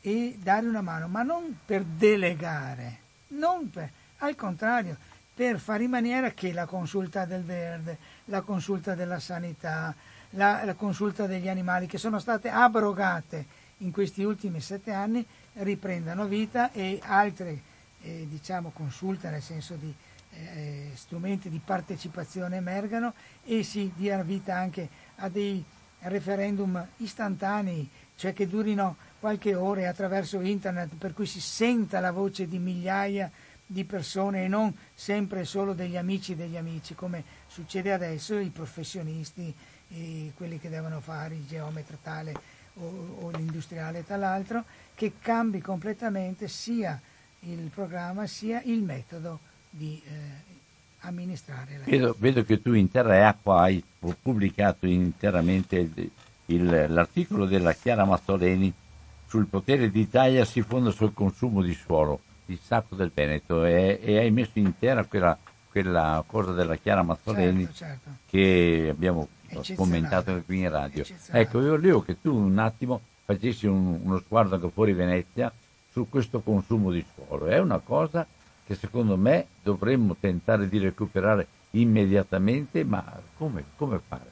e 0.00 0.38
dare 0.40 0.66
una 0.66 0.82
mano, 0.82 1.08
ma 1.08 1.22
non 1.22 1.58
per 1.64 1.82
delegare, 1.84 2.98
non 3.28 3.70
per, 3.70 3.90
al 4.18 4.34
contrario, 4.34 4.96
per 5.34 5.58
fare 5.58 5.84
in 5.84 5.90
maniera 5.90 6.30
che 6.30 6.52
la 6.52 6.66
consulta 6.66 7.24
del 7.24 7.42
verde, 7.42 7.98
la 8.26 8.42
consulta 8.42 8.94
della 8.94 9.18
sanità, 9.18 9.94
la, 10.30 10.64
la 10.64 10.74
consulta 10.74 11.26
degli 11.26 11.48
animali 11.48 11.86
che 11.86 11.98
sono 11.98 12.18
state 12.18 12.48
abrogate 12.48 13.62
in 13.84 13.92
questi 13.92 14.24
ultimi 14.24 14.60
sette 14.60 14.92
anni 14.92 15.24
riprendano 15.54 16.26
vita 16.26 16.72
e 16.72 16.98
altre 17.02 17.60
eh, 18.02 18.26
diciamo, 18.28 18.70
consulte 18.70 19.30
nel 19.30 19.42
senso 19.42 19.74
di 19.74 19.94
eh, 20.30 20.90
strumenti 20.94 21.48
di 21.48 21.60
partecipazione 21.64 22.56
emergano 22.56 23.14
e 23.44 23.62
si 23.62 23.92
dia 23.94 24.20
vita 24.22 24.56
anche 24.56 24.88
a 25.16 25.28
dei 25.28 25.64
referendum 26.00 26.86
istantanei, 26.98 27.88
cioè 28.16 28.32
che 28.32 28.48
durino 28.48 28.96
qualche 29.20 29.54
ora 29.54 29.88
attraverso 29.88 30.40
internet 30.40 30.96
per 30.96 31.14
cui 31.14 31.26
si 31.26 31.40
senta 31.40 32.00
la 32.00 32.10
voce 32.10 32.48
di 32.48 32.58
migliaia 32.58 33.30
di 33.66 33.84
persone 33.84 34.44
e 34.44 34.48
non 34.48 34.74
sempre 34.92 35.44
solo 35.44 35.72
degli 35.72 35.96
amici 35.96 36.34
degli 36.34 36.56
amici, 36.56 36.94
come 36.94 37.24
succede 37.46 37.92
adesso, 37.92 38.38
i 38.38 38.50
professionisti, 38.50 39.54
quelli 40.34 40.58
che 40.58 40.68
devono 40.68 41.00
fare 41.00 41.34
il 41.34 41.46
geometra 41.46 41.96
tale 42.02 42.62
o, 42.74 43.18
o 43.20 43.30
l'industriale 43.30 44.04
tal'altro, 44.04 44.64
che 44.94 45.14
cambi 45.20 45.60
completamente 45.60 46.48
sia 46.48 47.00
il 47.40 47.70
programma 47.72 48.26
sia 48.26 48.62
il 48.64 48.82
metodo 48.82 49.40
di 49.68 50.00
eh, 50.06 50.52
amministrare 51.00 51.78
la 51.78 51.84
vedo, 51.84 52.14
vedo, 52.18 52.44
che 52.44 52.62
tu 52.62 52.72
in 52.72 52.90
Terra 52.90 53.28
Acqua 53.28 53.62
hai 53.62 53.82
pubblicato 53.98 54.86
interamente 54.86 55.76
il, 55.76 56.10
il, 56.46 56.86
l'articolo 56.88 57.46
della 57.46 57.74
Chiara 57.74 58.04
Mazzoleni 58.04 58.72
sul 59.26 59.46
potere 59.46 59.90
d'Italia 59.90 60.44
si 60.44 60.62
fonda 60.62 60.90
sul 60.90 61.12
consumo 61.12 61.62
di 61.62 61.74
suolo 61.74 62.20
il 62.46 62.58
Sacco 62.62 62.94
del 62.94 63.10
Veneto 63.12 63.64
e, 63.64 63.98
e 64.02 64.18
hai 64.18 64.30
messo 64.30 64.58
in 64.58 64.78
terra 64.78 65.04
quella, 65.04 65.36
quella, 65.74 66.22
cosa 66.24 66.52
della 66.52 66.76
Chiara 66.76 67.02
Mazzoleni 67.02 67.64
certo, 67.64 67.74
certo. 67.74 68.10
che 68.26 68.86
abbiamo 68.88 69.26
commentato 69.74 70.40
qui 70.46 70.60
in 70.60 70.70
radio. 70.70 71.04
Ecco, 71.32 71.60
io 71.60 71.70
volevo 71.70 72.02
che 72.02 72.20
tu 72.20 72.32
un 72.32 72.58
attimo 72.58 73.00
facessi 73.24 73.66
un, 73.66 73.98
uno 74.04 74.18
sguardo 74.20 74.54
anche 74.54 74.70
fuori 74.70 74.92
Venezia 74.92 75.52
su 75.90 76.08
questo 76.08 76.42
consumo 76.42 76.92
di 76.92 77.04
suolo. 77.12 77.46
È 77.46 77.58
una 77.58 77.78
cosa 77.78 78.24
che 78.64 78.76
secondo 78.76 79.16
me 79.16 79.48
dovremmo 79.64 80.14
tentare 80.18 80.68
di 80.68 80.78
recuperare 80.78 81.48
immediatamente, 81.70 82.84
ma 82.84 83.04
come, 83.36 83.64
come 83.74 84.00
fare? 84.06 84.30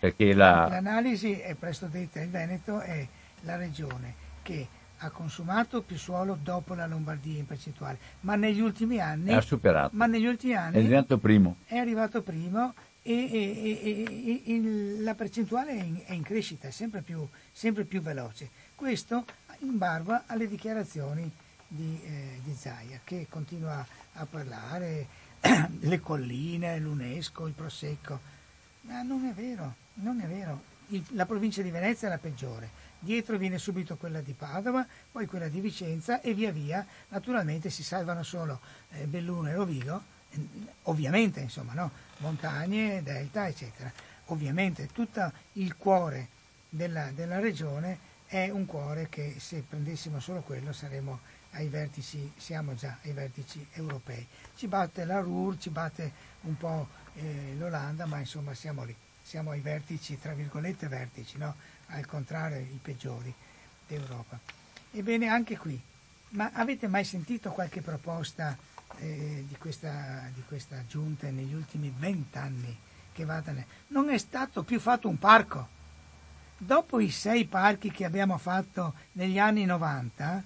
Perché 0.00 0.34
la... 0.34 0.66
L'analisi 0.68 1.38
è 1.38 1.54
presto 1.54 1.86
detta, 1.86 2.20
il 2.20 2.30
Veneto 2.30 2.80
è 2.80 3.06
la 3.42 3.54
regione 3.54 4.12
che 4.42 4.66
ha 4.98 5.10
consumato 5.10 5.82
più 5.82 5.96
suolo 5.96 6.38
dopo 6.42 6.74
la 6.74 6.86
Lombardia 6.86 7.38
in 7.38 7.46
percentuale, 7.46 7.98
ma 8.20 8.34
negli 8.34 8.60
ultimi 8.60 8.98
anni... 8.98 9.32
Ha 9.32 9.40
superato. 9.40 9.90
Ma 9.94 10.06
negli 10.06 10.26
ultimi 10.26 10.54
anni... 10.54 10.76
È 10.76 10.78
arrivato 10.78 11.18
primo. 11.18 11.56
È 11.64 11.76
arrivato 11.76 12.22
primo 12.22 12.74
e, 13.02 13.12
e, 13.12 13.80
e, 13.82 14.42
e 14.44 14.54
il, 14.54 15.02
la 15.02 15.14
percentuale 15.14 15.70
è 15.70 15.82
in, 15.82 16.00
è 16.04 16.12
in, 16.12 16.22
crescita, 16.22 16.68
è 16.68 16.70
sempre 16.72 17.02
più, 17.02 17.26
sempre 17.52 17.84
più 17.84 18.00
veloce. 18.00 18.50
Questo 18.74 19.24
in 19.60 19.78
barba 19.78 20.24
alle 20.26 20.48
dichiarazioni 20.48 21.30
di, 21.66 22.00
eh, 22.04 22.40
di 22.42 22.54
Zaia, 22.54 23.00
che 23.04 23.26
continua 23.28 23.86
a 24.14 24.26
parlare, 24.26 25.06
le 25.80 26.00
colline, 26.00 26.78
l'UNESCO, 26.78 27.46
il 27.46 27.54
Prosecco. 27.54 28.36
Ma 28.82 29.02
non 29.02 29.24
è 29.26 29.32
vero, 29.32 29.74
non 29.94 30.20
è 30.20 30.26
vero. 30.26 30.76
Il, 30.88 31.04
la 31.10 31.26
provincia 31.26 31.62
di 31.62 31.70
Venezia 31.70 32.08
è 32.08 32.10
la 32.10 32.18
peggiore 32.18 32.86
dietro 32.98 33.36
viene 33.38 33.58
subito 33.58 33.96
quella 33.96 34.20
di 34.20 34.32
Padova, 34.32 34.86
poi 35.10 35.26
quella 35.26 35.48
di 35.48 35.60
Vicenza 35.60 36.20
e 36.20 36.34
via 36.34 36.50
via 36.50 36.84
naturalmente 37.08 37.70
si 37.70 37.82
salvano 37.82 38.22
solo 38.22 38.60
eh, 38.90 39.06
Belluno 39.06 39.48
e 39.48 39.54
Rovigo, 39.54 40.02
eh, 40.30 40.40
ovviamente 40.84 41.40
insomma 41.40 41.74
no? 41.74 41.90
montagne, 42.18 43.02
delta 43.02 43.46
eccetera. 43.48 43.92
Ovviamente 44.26 44.88
tutto 44.92 45.32
il 45.54 45.76
cuore 45.76 46.28
della, 46.68 47.10
della 47.12 47.38
regione 47.38 48.16
è 48.26 48.50
un 48.50 48.66
cuore 48.66 49.08
che 49.08 49.36
se 49.38 49.64
prendessimo 49.66 50.20
solo 50.20 50.42
quello 50.42 50.72
saremmo 50.72 51.20
ai 51.52 51.68
vertici, 51.68 52.30
siamo 52.36 52.74
già 52.74 52.98
ai 53.02 53.12
vertici 53.12 53.66
europei. 53.72 54.26
Ci 54.54 54.66
batte 54.66 55.04
la 55.04 55.20
Ruhr, 55.20 55.56
ci 55.56 55.70
batte 55.70 56.12
un 56.42 56.56
po' 56.56 56.88
eh, 57.14 57.54
l'Olanda, 57.56 58.04
ma 58.04 58.18
insomma 58.18 58.52
siamo 58.52 58.84
lì, 58.84 58.94
siamo 59.22 59.50
ai 59.52 59.60
vertici, 59.60 60.20
tra 60.20 60.34
virgolette 60.34 60.88
vertici, 60.88 61.38
no? 61.38 61.54
Al 61.88 62.06
contrario 62.06 62.58
i 62.58 62.78
peggiori 62.80 63.32
d'Europa. 63.86 64.38
Ebbene 64.90 65.28
anche 65.28 65.56
qui, 65.56 65.80
ma 66.30 66.50
avete 66.52 66.88
mai 66.88 67.04
sentito 67.04 67.50
qualche 67.50 67.80
proposta 67.80 68.56
eh, 68.98 69.44
di, 69.46 69.56
questa, 69.56 70.30
di, 70.34 70.42
questa, 70.46 70.84
giunta 70.86 71.30
negli 71.30 71.54
ultimi 71.54 71.92
vent'anni 71.96 72.76
che 73.12 73.24
vada? 73.24 73.52
Non 73.88 74.10
è 74.10 74.18
stato 74.18 74.62
più 74.62 74.80
fatto 74.80 75.08
un 75.08 75.18
parco. 75.18 75.76
Dopo 76.56 76.98
i 76.98 77.10
sei 77.10 77.44
parchi 77.44 77.90
che 77.90 78.04
abbiamo 78.04 78.36
fatto 78.36 78.94
negli 79.12 79.38
anni 79.38 79.64
90, 79.64 80.42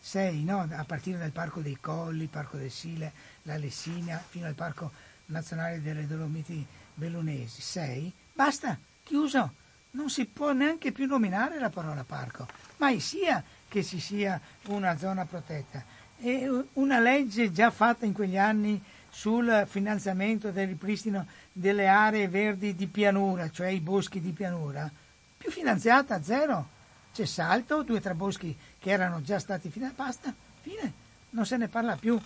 sei, 0.00 0.42
no? 0.42 0.66
a 0.68 0.84
partire 0.84 1.18
dal 1.18 1.30
Parco 1.30 1.60
dei 1.60 1.78
Colli, 1.78 2.26
Parco 2.26 2.56
del 2.56 2.70
Sile, 2.70 3.12
la 3.42 3.56
Lessina, 3.56 4.16
fino 4.16 4.46
al 4.46 4.54
Parco 4.54 4.90
Nazionale 5.26 5.82
delle 5.82 6.06
Dolomiti 6.06 6.66
Bellunesi, 6.94 7.60
sei, 7.60 8.12
basta, 8.32 8.76
chiuso 9.04 9.52
non 9.92 10.10
si 10.10 10.26
può 10.26 10.52
neanche 10.52 10.92
più 10.92 11.06
nominare 11.06 11.58
la 11.58 11.70
parola 11.70 12.04
parco, 12.04 12.46
mai 12.76 13.00
sia 13.00 13.42
che 13.68 13.82
ci 13.82 14.00
sia 14.00 14.40
una 14.66 14.96
zona 14.96 15.24
protetta. 15.24 15.82
E 16.18 16.48
una 16.74 17.00
legge 17.00 17.50
già 17.50 17.70
fatta 17.70 18.04
in 18.04 18.12
quegli 18.12 18.36
anni 18.36 18.82
sul 19.08 19.66
finanziamento 19.68 20.50
del 20.50 20.68
ripristino 20.68 21.26
delle 21.52 21.88
aree 21.88 22.28
verdi 22.28 22.74
di 22.74 22.86
pianura, 22.86 23.50
cioè 23.50 23.68
i 23.68 23.80
boschi 23.80 24.20
di 24.20 24.32
pianura, 24.32 24.90
più 25.36 25.50
finanziata, 25.50 26.22
zero. 26.22 26.78
C'è 27.12 27.24
salto, 27.24 27.82
due 27.82 27.96
o 27.98 28.00
tre 28.00 28.14
boschi 28.14 28.56
che 28.78 28.90
erano 28.90 29.20
già 29.22 29.38
stati 29.38 29.68
finanziati, 29.68 30.02
basta, 30.02 30.34
fine, 30.60 30.92
non 31.30 31.44
se 31.44 31.56
ne 31.56 31.68
parla 31.68 31.96
più. 31.96 32.20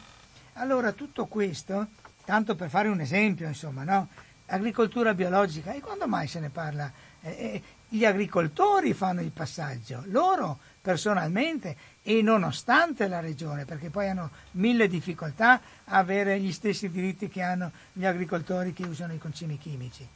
Allora 0.54 0.92
tutto 0.92 1.26
questo, 1.26 1.86
tanto 2.24 2.54
per 2.54 2.68
fare 2.68 2.88
un 2.88 3.00
esempio, 3.00 3.46
insomma, 3.46 3.84
no? 3.84 4.08
Agricoltura 4.46 5.14
biologica, 5.14 5.72
e 5.72 5.80
quando 5.80 6.06
mai 6.06 6.26
se 6.26 6.38
ne 6.38 6.50
parla 6.50 6.92
eh, 7.22 7.30
eh, 7.30 7.62
gli 7.88 8.04
agricoltori 8.04 8.92
fanno 8.92 9.22
il 9.22 9.30
passaggio, 9.30 10.02
loro 10.06 10.58
personalmente 10.82 11.76
e 12.02 12.20
nonostante 12.20 13.08
la 13.08 13.20
regione, 13.20 13.64
perché 13.64 13.88
poi 13.88 14.08
hanno 14.08 14.30
mille 14.52 14.86
difficoltà 14.88 15.60
a 15.84 15.96
avere 15.96 16.38
gli 16.40 16.52
stessi 16.52 16.90
diritti 16.90 17.28
che 17.28 17.40
hanno 17.40 17.72
gli 17.92 18.04
agricoltori 18.04 18.74
che 18.74 18.84
usano 18.84 19.14
i 19.14 19.18
concimi 19.18 19.56
chimici. 19.56 20.06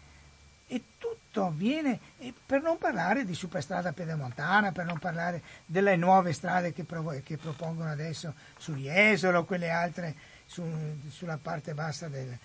E 0.66 0.82
tutto 0.98 1.46
avviene, 1.46 1.98
per 2.44 2.60
non 2.60 2.76
parlare 2.76 3.24
di 3.24 3.32
superstrada 3.32 3.92
pedemontana, 3.92 4.72
per 4.72 4.84
non 4.84 4.98
parlare 4.98 5.42
delle 5.64 5.96
nuove 5.96 6.34
strade 6.34 6.74
che, 6.74 6.84
provo- 6.84 7.18
che 7.24 7.38
propongono 7.38 7.90
adesso 7.90 8.34
su 8.58 8.74
Jesolo, 8.74 9.44
quelle 9.44 9.70
altre 9.70 10.14
su, 10.44 10.62
sulla 11.08 11.38
parte 11.40 11.72
bassa 11.72 12.08
del, 12.08 12.36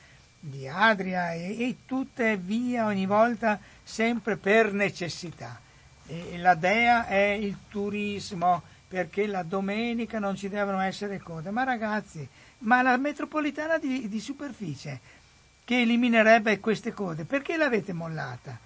di 0.45 0.67
Adria 0.67 1.31
e, 1.31 1.63
e, 1.63 1.77
tutte 1.85 2.35
via 2.35 2.85
ogni 2.85 3.05
volta 3.05 3.57
sempre 3.81 4.35
per 4.35 4.73
necessità. 4.73 5.59
E 6.05 6.37
la 6.37 6.53
dea 6.53 7.07
è 7.07 7.29
il 7.29 7.55
turismo 7.69 8.61
perché 8.85 9.25
la 9.25 9.43
domenica 9.43 10.19
non 10.19 10.35
ci 10.35 10.49
devono 10.49 10.81
essere 10.81 11.19
code. 11.19 11.49
Ma 11.49 11.63
ragazzi, 11.63 12.27
ma 12.59 12.81
la 12.81 12.97
metropolitana 12.97 13.77
di, 13.77 14.09
di 14.09 14.19
superficie 14.19 14.99
che 15.63 15.79
eliminerebbe 15.79 16.59
queste 16.59 16.91
code, 16.91 17.23
perché 17.23 17.55
l'avete 17.55 17.93
mollata? 17.93 18.59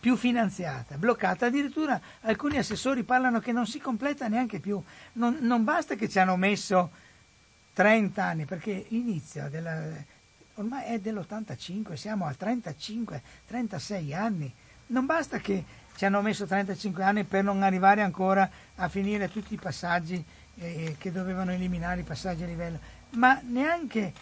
Più 0.00 0.16
finanziata, 0.16 0.96
bloccata. 0.96 1.46
Addirittura 1.46 2.00
alcuni 2.22 2.56
assessori 2.56 3.04
parlano 3.04 3.38
che 3.38 3.52
non 3.52 3.68
si 3.68 3.78
completa 3.78 4.26
neanche 4.26 4.58
più. 4.58 4.82
Non, 5.12 5.38
non 5.40 5.62
basta 5.62 5.94
che 5.94 6.08
ci 6.08 6.18
hanno 6.18 6.34
messo 6.34 6.90
30 7.74 8.24
anni, 8.24 8.44
perché 8.44 8.86
l'inizio 8.88 9.48
della, 9.48 9.80
ormai 10.54 10.84
è 10.84 10.98
dell'85, 10.98 11.94
siamo 11.94 12.26
a 12.26 12.34
35-36 12.38 14.14
anni. 14.14 14.52
Non 14.88 15.06
basta 15.06 15.38
che 15.38 15.64
ci 15.96 16.04
hanno 16.04 16.20
messo 16.22 16.46
35 16.46 17.02
anni 17.02 17.24
per 17.24 17.44
non 17.44 17.62
arrivare 17.62 18.02
ancora 18.02 18.48
a 18.76 18.88
finire 18.88 19.30
tutti 19.30 19.54
i 19.54 19.58
passaggi 19.58 20.22
eh, 20.56 20.96
che 20.98 21.12
dovevano 21.12 21.52
eliminare 21.52 22.00
i 22.00 22.04
passaggi 22.04 22.42
a 22.42 22.46
livello, 22.46 22.78
ma 23.10 23.40
neanche 23.44 24.12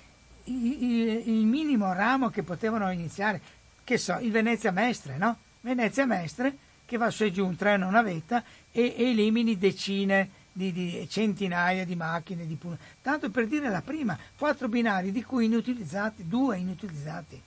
il, 0.44 1.28
il 1.28 1.46
minimo 1.46 1.92
ramo 1.92 2.28
che 2.28 2.42
potevano 2.42 2.90
iniziare, 2.90 3.40
che 3.84 3.98
so, 3.98 4.18
il 4.20 4.30
Venezia 4.30 4.70
Mestre, 4.70 5.16
no? 5.16 5.36
Venezia 5.60 6.06
Mestre 6.06 6.56
che 6.86 6.96
va 6.96 7.10
su 7.10 7.22
e 7.22 7.30
giù 7.30 7.46
un 7.46 7.54
treno, 7.54 7.86
una 7.86 8.02
vetta 8.02 8.42
e, 8.72 8.94
e 8.96 9.10
elimini 9.10 9.56
decine 9.56 10.28
di, 10.52 10.72
di, 10.72 11.06
centinaia 11.08 11.84
di 11.84 11.96
macchine, 11.96 12.46
di 12.46 12.56
pun- 12.56 12.78
tanto 13.02 13.30
per 13.30 13.46
dire 13.46 13.68
la 13.68 13.82
prima, 13.82 14.18
quattro 14.36 14.68
binari 14.68 15.12
di 15.12 15.22
cui 15.22 15.46
inutilizzati, 15.46 16.26
due 16.26 16.58
inutilizzati 16.58 17.40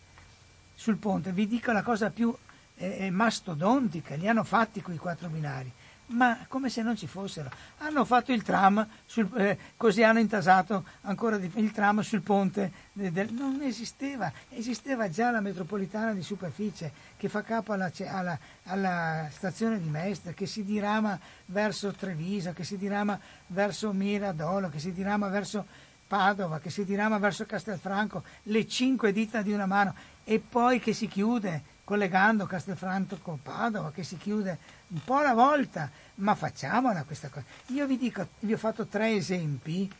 sul 0.73 0.97
ponte. 0.97 1.31
Vi 1.31 1.47
dico 1.47 1.71
la 1.71 1.83
cosa 1.83 2.09
più 2.09 2.35
eh, 2.75 3.09
mastodontica, 3.09 4.15
li 4.15 4.27
hanno 4.27 4.43
fatti 4.43 4.81
quei 4.81 4.97
quattro 4.97 5.29
binari 5.29 5.71
ma 6.07 6.45
come 6.47 6.69
se 6.69 6.81
non 6.81 6.95
ci 6.95 7.07
fossero. 7.07 7.49
Hanno 7.79 8.05
fatto 8.05 8.31
il 8.31 8.43
tram, 8.43 8.85
sul, 9.05 9.29
eh, 9.37 9.57
così 9.77 10.03
hanno 10.03 10.19
intasato 10.19 10.85
ancora 11.01 11.37
di, 11.37 11.49
il 11.55 11.71
tram 11.71 12.01
sul 12.01 12.21
ponte. 12.21 12.71
De, 12.91 13.11
de, 13.11 13.27
non 13.31 13.61
esisteva, 13.61 14.31
esisteva 14.49 15.09
già 15.09 15.31
la 15.31 15.41
metropolitana 15.41 16.13
di 16.13 16.21
superficie 16.21 16.91
che 17.17 17.29
fa 17.29 17.41
capo 17.41 17.73
alla, 17.73 17.91
alla, 18.07 18.37
alla, 18.63 19.29
stazione 19.31 19.79
di 19.79 19.89
Mestre, 19.89 20.33
che 20.33 20.45
si 20.45 20.63
dirama 20.63 21.19
verso 21.45 21.91
Treviso, 21.91 22.53
che 22.53 22.63
si 22.63 22.77
dirama 22.77 23.19
verso 23.47 23.91
Miradolo, 23.93 24.69
che 24.69 24.79
si 24.79 24.91
dirama 24.91 25.27
verso 25.29 25.65
Padova, 26.05 26.59
che 26.59 26.69
si 26.69 26.85
dirama 26.85 27.17
verso 27.17 27.45
Castelfranco, 27.45 28.23
le 28.43 28.67
cinque 28.67 29.11
dita 29.11 29.41
di 29.41 29.51
una 29.51 29.65
mano 29.65 29.95
e 30.23 30.39
poi 30.39 30.79
che 30.79 30.93
si 30.93 31.07
chiude 31.07 31.71
collegando 31.83 32.45
Castelfranco 32.45 33.17
con 33.21 33.41
Padova, 33.41 33.91
che 33.91 34.03
si 34.03 34.17
chiude 34.17 34.57
un 34.87 35.03
po' 35.03 35.17
alla 35.17 35.33
volta, 35.33 35.89
ma 36.15 36.35
facciamola 36.35 37.03
questa 37.03 37.29
cosa. 37.29 37.45
Io 37.67 37.85
vi 37.85 37.97
dico, 37.97 38.27
vi 38.39 38.53
ho 38.53 38.57
fatto 38.57 38.85
tre 38.85 39.13
esempi 39.13 39.91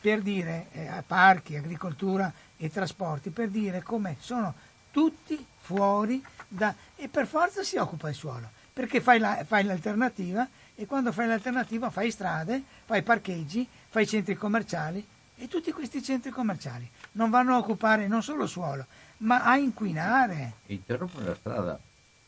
per 0.00 0.22
dire, 0.22 0.68
eh, 0.72 1.02
parchi, 1.06 1.56
agricoltura 1.56 2.32
e 2.56 2.70
trasporti, 2.70 3.30
per 3.30 3.48
dire 3.48 3.82
come 3.82 4.16
sono 4.18 4.54
tutti 4.90 5.44
fuori 5.58 6.22
da... 6.48 6.74
e 6.96 7.08
per 7.08 7.26
forza 7.26 7.62
si 7.62 7.76
occupa 7.76 8.08
il 8.08 8.14
suolo, 8.14 8.50
perché 8.72 9.00
fai, 9.00 9.18
la, 9.18 9.44
fai 9.46 9.64
l'alternativa 9.64 10.48
e 10.74 10.86
quando 10.86 11.12
fai 11.12 11.26
l'alternativa 11.26 11.90
fai 11.90 12.10
strade, 12.10 12.62
fai 12.84 13.02
parcheggi, 13.02 13.68
fai 13.88 14.06
centri 14.06 14.34
commerciali 14.34 15.06
e 15.36 15.48
tutti 15.48 15.72
questi 15.72 16.02
centri 16.02 16.30
commerciali 16.30 16.88
non 17.12 17.30
vanno 17.30 17.54
a 17.54 17.58
occupare 17.58 18.06
non 18.06 18.22
solo 18.22 18.46
suolo, 18.46 18.86
ma 19.20 19.44
a 19.44 19.56
inquinare. 19.56 20.54
Interrompono 20.66 21.26
la 21.26 21.34
strada 21.34 21.80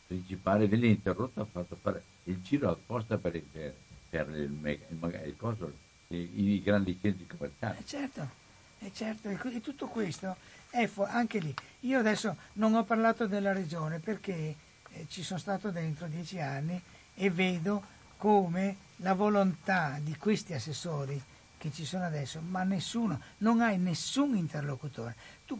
principale, 0.05 0.67
viene 0.67 0.87
interrotta, 0.87 1.41
ha 1.41 1.45
fatto 1.45 1.77
fare 1.81 2.03
il 2.25 2.41
giro 2.41 2.69
apposta 2.69 3.17
per, 3.17 3.41
per, 3.41 3.73
per 4.09 4.29
il, 4.29 4.59
il, 4.89 5.21
il 5.25 5.35
coso, 5.37 5.71
i, 6.07 6.29
i, 6.33 6.61
grandi 6.61 6.97
centri 7.01 7.25
commerciali. 7.25 7.77
Eh 7.79 7.85
certo, 7.85 8.29
eh 8.79 8.91
certo, 8.93 9.29
e 9.29 9.61
tutto 9.61 9.87
questo 9.87 10.35
è 10.69 10.85
fu- 10.87 11.05
anche 11.07 11.39
lì. 11.39 11.53
Io 11.81 11.99
adesso 11.99 12.35
non 12.53 12.75
ho 12.75 12.83
parlato 12.83 13.27
della 13.27 13.53
regione 13.53 13.99
perché 13.99 14.55
eh, 14.89 15.05
ci 15.09 15.23
sono 15.23 15.39
stato 15.39 15.71
dentro 15.71 16.07
dieci 16.07 16.39
anni 16.39 16.79
e 17.15 17.29
vedo 17.29 17.83
come 18.17 18.77
la 18.97 19.13
volontà 19.13 19.97
di 20.01 20.15
questi 20.15 20.53
assessori 20.53 21.21
che 21.63 21.71
ci 21.71 21.85
sono 21.85 22.03
adesso, 22.03 22.41
ma 22.41 22.63
nessuno, 22.63 23.21
non 23.37 23.61
hai 23.61 23.77
nessun 23.77 24.35
interlocutore. 24.35 25.15
Tu 25.45 25.57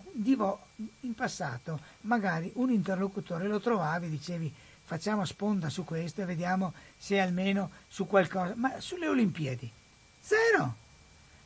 in 1.00 1.16
passato 1.16 1.80
magari 2.02 2.52
un 2.56 2.72
interlocutore 2.72 3.48
lo 3.48 3.62
trovavi, 3.62 4.10
dicevi 4.10 4.54
facciamo 4.84 5.24
sponda 5.24 5.70
su 5.70 5.86
questo 5.86 6.22
e 6.22 6.26
vediamo 6.26 6.74
se 6.98 7.22
almeno 7.22 7.72
su 7.88 8.06
qualcosa, 8.06 8.52
ma 8.58 8.82
sulle 8.82 9.08
Olimpiadi, 9.08 9.72
zero. 10.20 10.76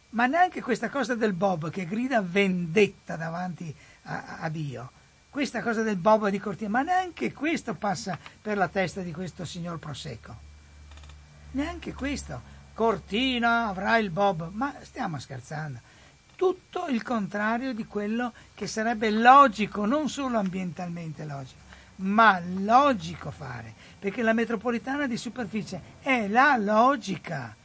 Ma 0.09 0.25
neanche 0.25 0.63
questa 0.63 0.89
cosa 0.89 1.13
del 1.13 1.33
Bob 1.33 1.69
che 1.69 1.85
grida 1.85 2.23
vendetta 2.23 3.15
davanti 3.15 3.71
a, 4.05 4.39
a 4.39 4.49
Dio, 4.49 4.89
questa 5.29 5.61
cosa 5.61 5.83
del 5.83 5.97
Bob 5.97 6.29
di 6.29 6.39
Cortina, 6.39 6.71
ma 6.71 6.81
neanche 6.81 7.31
questo 7.31 7.75
passa 7.75 8.17
per 8.41 8.57
la 8.57 8.69
testa 8.69 9.01
di 9.01 9.13
questo 9.13 9.45
signor 9.45 9.77
Prosecco. 9.77 10.35
Neanche 11.51 11.93
questo. 11.93 12.55
Cortina 12.78 13.69
avrà 13.69 13.97
il 13.97 14.11
Bob, 14.11 14.51
ma 14.53 14.71
stiamo 14.82 15.17
scherzando. 15.17 15.80
Tutto 16.36 16.86
il 16.89 17.01
contrario 17.01 17.73
di 17.73 17.88
quello 17.88 18.34
che 18.53 18.67
sarebbe 18.67 19.09
logico, 19.09 19.88
non 19.88 20.09
solo 20.09 20.38
ambientalmente 20.38 21.25
logico, 21.25 21.59
ma 21.95 22.39
logico 22.39 23.32
fare, 23.32 23.73
perché 23.97 24.21
la 24.21 24.34
metropolitana 24.34 25.07
di 25.07 25.17
superficie 25.17 25.82
è 26.01 26.28
la 26.28 26.55
logica, 26.55 27.55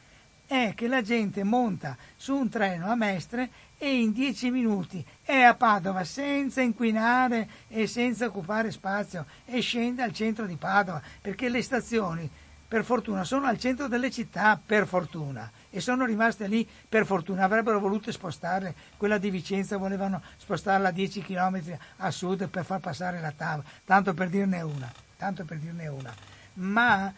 è 0.47 0.73
che 0.75 0.87
la 0.87 1.03
gente 1.03 1.43
monta 1.43 1.95
su 2.15 2.35
un 2.35 2.49
treno 2.49 2.89
a 2.89 2.95
Mestre 2.95 3.51
e 3.77 3.99
in 3.99 4.13
dieci 4.13 4.49
minuti 4.49 5.05
è 5.21 5.41
a 5.41 5.53
Padova 5.53 6.03
senza 6.05 6.61
inquinare 6.61 7.47
e 7.67 7.85
senza 7.85 8.25
occupare 8.25 8.71
spazio 8.71 9.27
e 9.45 9.61
scende 9.61 10.01
al 10.01 10.11
centro 10.11 10.47
di 10.47 10.55
Padova, 10.55 11.03
perché 11.21 11.49
le 11.49 11.61
stazioni 11.61 12.27
per 12.73 12.85
fortuna 12.85 13.23
sono 13.23 13.45
al 13.45 13.59
centro 13.59 13.87
delle 13.87 14.09
città, 14.09 14.59
per 14.65 14.87
fortuna, 14.87 15.51
e 15.69 15.79
sono 15.79 16.05
rimaste 16.05 16.47
lì 16.47 16.67
per 16.89 17.05
fortuna. 17.05 17.43
Avrebbero 17.43 17.79
voluto 17.79 18.11
spostarle, 18.11 18.73
quella 18.97 19.19
di 19.19 19.29
Vicenza 19.29 19.77
volevano 19.77 20.23
spostarla 20.37 20.87
a 20.87 20.91
10 20.91 21.21
km 21.21 21.77
a 21.97 22.09
sud 22.09 22.47
per 22.47 22.65
far 22.65 22.79
passare 22.79 23.21
la 23.21 23.31
TAV, 23.31 23.63
tanto 23.85 24.15
per 24.15 24.29
dirne 24.29 24.61
una, 24.61 24.91
tanto 25.17 25.45
per 25.45 25.59
dirne 25.59 25.85
una. 25.85 26.11
Ma 26.53 27.13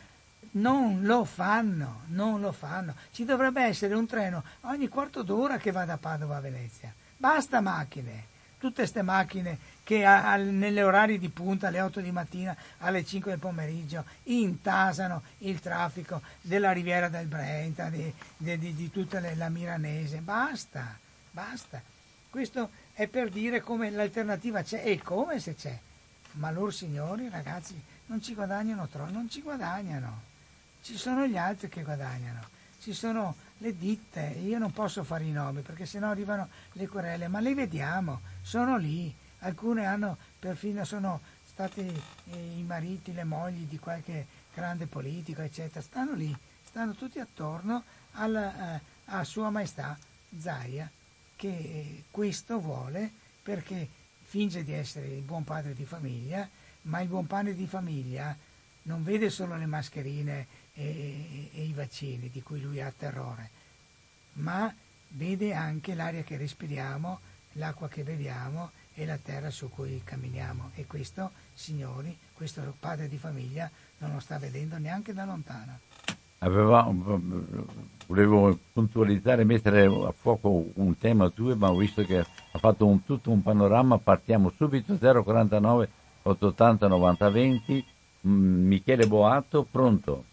non 0.51 1.03
lo 1.03 1.23
fanno, 1.23 2.01
non 2.07 2.41
lo 2.41 2.51
fanno. 2.51 2.93
Ci 3.11 3.23
dovrebbe 3.23 3.63
essere 3.63 3.95
un 3.95 4.05
treno 4.05 4.43
ogni 4.63 4.89
quarto 4.89 5.23
d'ora 5.23 5.55
che 5.55 5.71
va 5.71 5.85
da 5.85 5.95
Padova 5.95 6.35
a 6.35 6.41
Venezia. 6.41 6.93
Basta 7.15 7.61
macchine, 7.61 8.25
tutte 8.65 8.81
queste 8.81 9.03
macchine 9.03 9.59
che 9.83 10.03
a, 10.03 10.35
nelle 10.37 10.81
orari 10.81 11.19
di 11.19 11.29
punta, 11.29 11.67
alle 11.67 11.81
8 11.81 12.01
di 12.01 12.11
mattina, 12.11 12.55
alle 12.79 13.05
5 13.05 13.31
del 13.31 13.39
pomeriggio, 13.39 14.03
intasano 14.23 15.21
il 15.39 15.59
traffico 15.59 16.21
della 16.41 16.71
riviera 16.71 17.07
del 17.07 17.27
Brenta, 17.27 17.89
di, 17.89 18.11
di, 18.35 18.57
di, 18.57 18.73
di 18.73 18.89
tutta 18.89 19.19
la 19.35 19.49
Milanese. 19.49 20.17
Basta, 20.17 20.97
basta. 21.29 21.79
Questo 22.27 22.71
è 22.93 23.07
per 23.07 23.29
dire 23.29 23.61
come 23.61 23.91
l'alternativa 23.91 24.63
c'è 24.63 24.81
e 24.83 24.99
come 24.99 25.39
se 25.39 25.53
c'è. 25.53 25.77
Ma 26.33 26.49
loro 26.49 26.71
signori, 26.71 27.29
ragazzi, 27.29 27.79
non 28.07 28.21
ci 28.21 28.33
guadagnano 28.33 28.87
troppo, 28.87 29.11
non 29.11 29.29
ci 29.29 29.41
guadagnano. 29.43 30.21
Ci 30.81 30.97
sono 30.97 31.27
gli 31.27 31.37
altri 31.37 31.69
che 31.69 31.83
guadagnano. 31.83 32.41
Ci 32.81 32.93
sono 32.93 33.35
le 33.65 33.75
ditte, 33.75 34.21
io 34.43 34.59
non 34.59 34.71
posso 34.71 35.03
fare 35.03 35.23
i 35.23 35.31
nomi 35.31 35.61
perché 35.61 35.87
sennò 35.87 36.11
arrivano 36.11 36.49
le 36.73 36.87
querele, 36.87 37.27
ma 37.27 37.39
le 37.39 37.55
vediamo, 37.55 38.21
sono 38.43 38.77
lì. 38.77 39.13
Alcune 39.39 39.85
hanno 39.85 40.17
perfino 40.37 40.85
sono 40.85 41.19
stati 41.43 41.81
eh, 41.81 42.57
i 42.57 42.61
mariti, 42.61 43.11
le 43.11 43.23
mogli 43.23 43.65
di 43.65 43.79
qualche 43.79 44.27
grande 44.53 44.85
politico, 44.85 45.41
eccetera, 45.41 45.81
stanno 45.81 46.13
lì, 46.13 46.35
stanno 46.63 46.93
tutti 46.93 47.17
attorno 47.19 47.83
alla, 48.11 48.75
eh, 48.75 48.81
a 49.05 49.23
Sua 49.23 49.49
Maestà 49.49 49.97
Zaia, 50.37 50.89
che 51.35 51.47
eh, 51.47 52.03
questo 52.11 52.59
vuole 52.59 53.11
perché 53.41 53.87
finge 54.21 54.63
di 54.63 54.73
essere 54.73 55.07
il 55.07 55.21
buon 55.21 55.43
padre 55.43 55.73
di 55.73 55.85
famiglia, 55.85 56.47
ma 56.83 57.01
il 57.01 57.07
buon 57.07 57.25
padre 57.25 57.55
di 57.55 57.65
famiglia 57.65 58.35
non 58.83 59.03
vede 59.03 59.31
solo 59.31 59.57
le 59.57 59.65
mascherine 59.65 60.45
e, 60.75 61.49
e, 61.53 61.63
i 61.63 61.73
vaccini 61.73 62.29
di 62.29 62.43
cui 62.43 62.61
lui 62.61 62.81
ha 62.81 62.93
terrore, 62.95 63.49
ma 64.33 64.73
vede 65.09 65.53
anche 65.53 65.95
l'aria 65.95 66.23
che 66.23 66.37
respiriamo 66.37 67.19
l'acqua 67.53 67.87
che 67.87 68.03
beviamo 68.03 68.71
e 68.93 69.05
la 69.05 69.17
terra 69.17 69.49
su 69.49 69.69
cui 69.69 70.01
camminiamo. 70.03 70.71
E 70.75 70.85
questo, 70.85 71.31
signori, 71.53 72.15
questo 72.33 72.61
padre 72.79 73.07
di 73.07 73.17
famiglia 73.17 73.69
non 73.99 74.13
lo 74.13 74.19
sta 74.19 74.37
vedendo 74.37 74.77
neanche 74.77 75.13
da 75.13 75.25
lontano. 75.25 75.79
Aveva, 76.39 76.93
volevo 78.07 78.59
puntualizzare, 78.73 79.43
mettere 79.45 79.85
a 79.85 80.11
fuoco 80.11 80.69
un 80.75 80.97
tema 80.97 81.29
tuo, 81.29 81.55
ma 81.55 81.71
ho 81.71 81.77
visto 81.77 82.03
che 82.03 82.19
ha 82.19 82.59
fatto 82.59 82.85
un, 82.85 83.03
tutto 83.03 83.31
un 83.31 83.41
panorama. 83.41 83.97
Partiamo 83.97 84.51
subito 84.55 84.97
049 84.97 85.89
880 86.23 86.87
90 86.87 87.29
20. 87.29 87.85
Michele 88.21 89.07
Boato, 89.07 89.63
pronto? 89.69 90.25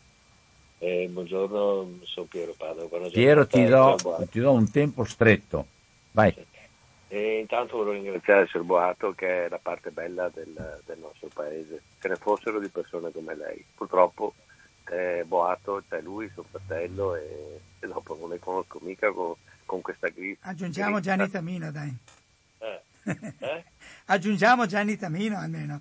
Eh, 0.85 1.09
buongiorno, 1.09 2.01
sono 2.03 2.27
Piero 2.27 2.55
Padova. 2.59 3.09
Piero, 3.09 3.47
ti 3.47 3.65
do, 3.67 3.97
ti 4.29 4.41
do, 4.41 4.51
un 4.51 4.69
tempo 4.69 5.05
stretto. 5.05 5.65
Vai. 6.11 6.35
E 7.07 7.39
intanto 7.39 7.77
volevo 7.77 7.93
ringraziare 7.93 8.43
il 8.43 8.49
Sir 8.49 8.63
Boato 8.63 9.13
che 9.13 9.45
è 9.45 9.49
la 9.49 9.61
parte 9.63 9.93
bella 9.93 10.29
del, 10.35 10.81
del, 10.85 10.99
nostro 10.99 11.29
paese. 11.33 11.83
Ce 12.01 12.09
ne 12.09 12.17
fossero 12.17 12.59
di 12.59 12.67
persone 12.67 13.13
come 13.13 13.37
lei. 13.37 13.65
Purtroppo 13.77 14.35
eh, 14.91 15.23
Boato 15.25 15.85
c'è 15.89 16.01
lui, 16.01 16.29
suo 16.35 16.43
fratello 16.51 17.15
e, 17.15 17.61
e, 17.79 17.87
dopo 17.87 18.17
non 18.19 18.31
le 18.31 18.41
conosco 18.41 18.81
mica 18.83 19.13
con, 19.13 19.35
con 19.65 19.83
questa 19.83 20.09
griffa. 20.09 20.49
Aggiungiamo 20.49 20.99
Gianni 20.99 21.31
Tamino, 21.31 21.71
dai. 21.71 21.97
Eh. 22.59 22.81
Eh? 23.39 23.65
Aggiungiamo 24.07 24.67
Gianni 24.67 24.97
Tamino 24.97 25.39
almeno. 25.39 25.81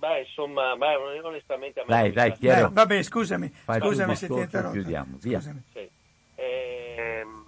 Beh, 0.00 0.20
insomma, 0.20 0.74
beh, 0.76 0.96
onestamente 1.22 1.80
a 1.80 1.84
me 1.84 1.88
Dai, 1.94 2.12
dai, 2.12 2.32
Piero. 2.32 2.62
Dai, 2.62 2.72
vabbè, 2.72 3.02
scusami, 3.02 3.50
Fai 3.50 3.80
scusami 3.80 4.16
se 4.16 4.28
ti 4.28 4.32
interrompo. 4.32 4.78
chiudiamo, 4.78 5.18
via. 5.20 5.40
Sì. 5.40 5.90
Ehm, 6.36 7.46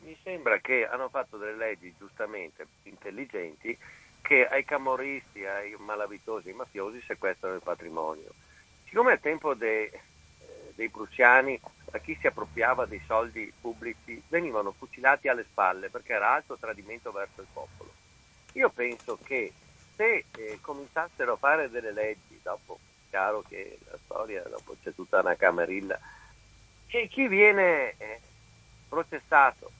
mi 0.00 0.14
sembra 0.22 0.58
che 0.58 0.86
hanno 0.86 1.08
fatto 1.08 1.38
delle 1.38 1.56
leggi 1.56 1.94
giustamente 1.98 2.66
intelligenti 2.82 3.76
che 4.20 4.46
ai 4.46 4.64
camorristi, 4.66 5.42
ai 5.46 5.74
malavitosi, 5.78 6.48
ai 6.48 6.54
mafiosi 6.54 7.02
sequestrano 7.06 7.54
il 7.54 7.62
patrimonio. 7.62 8.34
Siccome 8.84 9.12
al 9.12 9.20
tempo 9.20 9.54
dei, 9.54 9.86
eh, 9.86 10.02
dei 10.74 10.90
prussiani 10.90 11.58
a 11.92 11.98
chi 11.98 12.14
si 12.20 12.26
appropriava 12.26 12.84
dei 12.84 13.00
soldi 13.06 13.50
pubblici 13.58 14.22
venivano 14.28 14.74
fucilati 14.76 15.28
alle 15.28 15.46
spalle 15.50 15.88
perché 15.88 16.12
era 16.12 16.34
alto 16.34 16.58
tradimento 16.58 17.10
verso 17.10 17.40
il 17.40 17.48
popolo. 17.50 17.94
Io 18.52 18.68
penso 18.68 19.18
che 19.22 19.52
se 19.96 20.24
eh, 20.36 20.58
cominciassero 20.60 21.32
a 21.32 21.36
fare 21.36 21.70
delle 21.70 21.92
leggi, 21.92 22.38
dopo 22.42 22.78
chiaro 23.08 23.42
che 23.48 23.78
la 23.90 23.98
storia, 24.04 24.42
dopo 24.42 24.76
c'è 24.82 24.94
tutta 24.94 25.20
una 25.20 25.34
camerilla, 25.34 25.98
che 26.86 27.08
chi 27.08 27.26
viene 27.26 27.94
eh, 27.96 28.20
processato, 28.88 29.70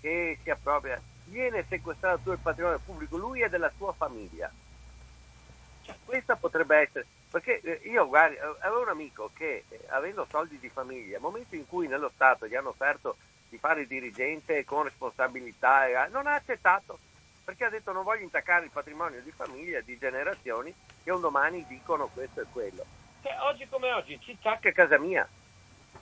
che 0.00 0.38
si 0.42 0.50
appropria, 0.50 1.00
viene 1.24 1.64
sequestrato 1.68 2.18
tutto 2.18 2.32
il 2.32 2.38
patrimonio 2.38 2.80
pubblico, 2.84 3.16
lui 3.16 3.40
e 3.40 3.48
della 3.48 3.72
sua 3.76 3.92
famiglia. 3.92 4.50
Cioè, 5.82 5.96
questa 6.04 6.36
potrebbe 6.36 6.76
essere, 6.76 7.06
perché 7.30 7.60
eh, 7.60 7.88
io 7.88 8.06
guardi, 8.06 8.36
avevo 8.36 8.82
un 8.82 8.88
amico 8.88 9.30
che 9.34 9.64
eh, 9.68 9.80
avendo 9.88 10.26
soldi 10.30 10.58
di 10.58 10.68
famiglia, 10.68 11.18
momento 11.18 11.54
in 11.54 11.66
cui 11.66 11.88
nello 11.88 12.10
Stato 12.14 12.46
gli 12.46 12.54
hanno 12.54 12.70
offerto 12.70 13.16
di 13.48 13.58
fare 13.58 13.82
il 13.82 13.86
dirigente 13.86 14.64
con 14.64 14.84
responsabilità, 14.84 16.08
non 16.08 16.26
ha 16.26 16.34
accettato 16.34 16.98
perché 17.46 17.64
ha 17.64 17.70
detto 17.70 17.92
non 17.92 18.02
voglio 18.02 18.24
intaccare 18.24 18.64
il 18.64 18.72
patrimonio 18.72 19.22
di 19.22 19.30
famiglia, 19.30 19.80
di 19.80 19.96
generazioni 19.96 20.74
che 21.04 21.12
un 21.12 21.20
domani 21.20 21.64
dicono 21.68 22.08
questo 22.08 22.40
e 22.40 22.46
quello. 22.50 22.84
Cioè, 23.22 23.36
oggi 23.42 23.68
come 23.68 23.92
oggi 23.92 24.18
ci 24.20 24.36
tacca 24.42 24.72
casa 24.72 24.98
mia. 24.98 25.28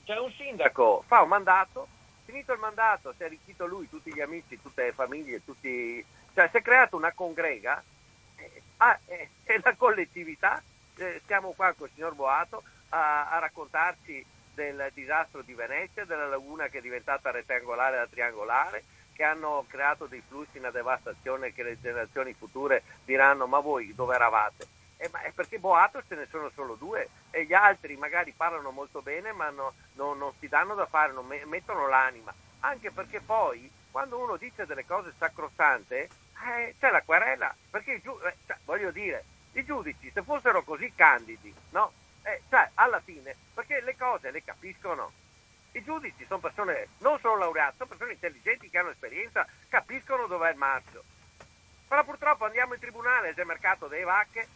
Cioè 0.04 0.18
un 0.20 0.32
sindaco 0.32 1.04
fa 1.06 1.20
un 1.20 1.28
mandato, 1.28 1.86
finito 2.24 2.54
il 2.54 2.60
mandato, 2.60 3.12
si 3.14 3.24
è 3.24 3.26
arricchito 3.26 3.66
lui, 3.66 3.90
tutti 3.90 4.10
gli 4.10 4.22
amici, 4.22 4.58
tutte 4.58 4.84
le 4.84 4.92
famiglie, 4.92 5.44
tutti... 5.44 6.02
cioè 6.32 6.48
si 6.48 6.56
è 6.56 6.62
creata 6.62 6.96
una 6.96 7.12
congrega 7.12 7.84
eh, 8.36 8.62
ah, 8.78 8.98
eh, 9.04 9.28
la 9.62 9.74
collettività, 9.74 10.62
eh, 10.96 11.20
siamo 11.26 11.52
qua 11.52 11.74
con 11.74 11.88
il 11.88 11.92
signor 11.94 12.14
Boato 12.14 12.62
a, 12.88 13.28
a 13.28 13.38
raccontarci 13.38 14.24
del 14.54 14.90
disastro 14.94 15.42
di 15.42 15.52
Venezia, 15.52 16.06
della 16.06 16.26
laguna 16.26 16.68
che 16.68 16.78
è 16.78 16.80
diventata 16.80 17.30
rettangolare 17.30 17.96
da 17.96 18.06
triangolare, 18.06 18.82
che 19.14 19.24
hanno 19.24 19.64
creato 19.68 20.06
dei 20.06 20.22
flussi, 20.26 20.58
una 20.58 20.70
devastazione 20.70 21.52
che 21.52 21.62
le 21.62 21.80
generazioni 21.80 22.34
future 22.34 22.82
diranno 23.04 23.46
ma 23.46 23.60
voi 23.60 23.94
dove 23.94 24.14
eravate? 24.14 24.66
Eh, 24.96 25.08
ma 25.10 25.22
è 25.22 25.32
perché 25.32 25.58
Boato 25.58 26.02
ce 26.06 26.14
ne 26.14 26.26
sono 26.30 26.50
solo 26.54 26.74
due 26.74 27.08
e 27.30 27.44
gli 27.44 27.54
altri 27.54 27.96
magari 27.96 28.32
parlano 28.36 28.70
molto 28.70 29.02
bene 29.02 29.32
ma 29.32 29.50
no, 29.50 29.74
no, 29.94 30.14
non 30.14 30.32
si 30.38 30.48
danno 30.48 30.74
da 30.74 30.86
fare, 30.86 31.12
non 31.12 31.26
me, 31.26 31.44
mettono 31.46 31.88
l'anima. 31.88 32.34
Anche 32.60 32.90
perché 32.90 33.20
poi 33.20 33.70
quando 33.90 34.18
uno 34.18 34.36
dice 34.36 34.66
delle 34.66 34.84
cose 34.84 35.12
sacrosante 35.16 36.08
eh, 36.44 36.74
c'è 36.78 36.90
la 36.90 37.02
querela, 37.02 37.54
perché 37.70 37.92
eh, 37.92 38.02
cioè, 38.02 38.56
voglio 38.64 38.90
dire, 38.90 39.24
i 39.52 39.64
giudici 39.64 40.10
se 40.12 40.22
fossero 40.22 40.62
così 40.64 40.92
candidi, 40.94 41.54
no? 41.70 41.92
Eh, 42.22 42.42
cioè, 42.48 42.70
alla 42.74 43.00
fine, 43.00 43.36
perché 43.54 43.80
le 43.82 43.96
cose 43.96 44.30
le 44.30 44.42
capiscono, 44.42 45.12
i 45.74 45.82
giudici 45.82 46.24
sono 46.26 46.40
persone 46.40 46.88
non 46.98 47.18
solo 47.20 47.36
laureate, 47.38 47.76
sono 47.76 47.88
persone 47.88 48.12
intelligenti 48.12 48.70
che 48.70 48.78
hanno 48.78 48.90
esperienza, 48.90 49.46
capiscono 49.68 50.26
dov'è 50.26 50.50
il 50.50 50.56
marcio. 50.56 51.02
Però 51.88 52.04
purtroppo 52.04 52.44
andiamo 52.44 52.74
in 52.74 52.80
tribunale, 52.80 53.34
c'è 53.34 53.40
il 53.40 53.46
mercato 53.46 53.86
delle 53.86 54.04
vacche, 54.04 54.48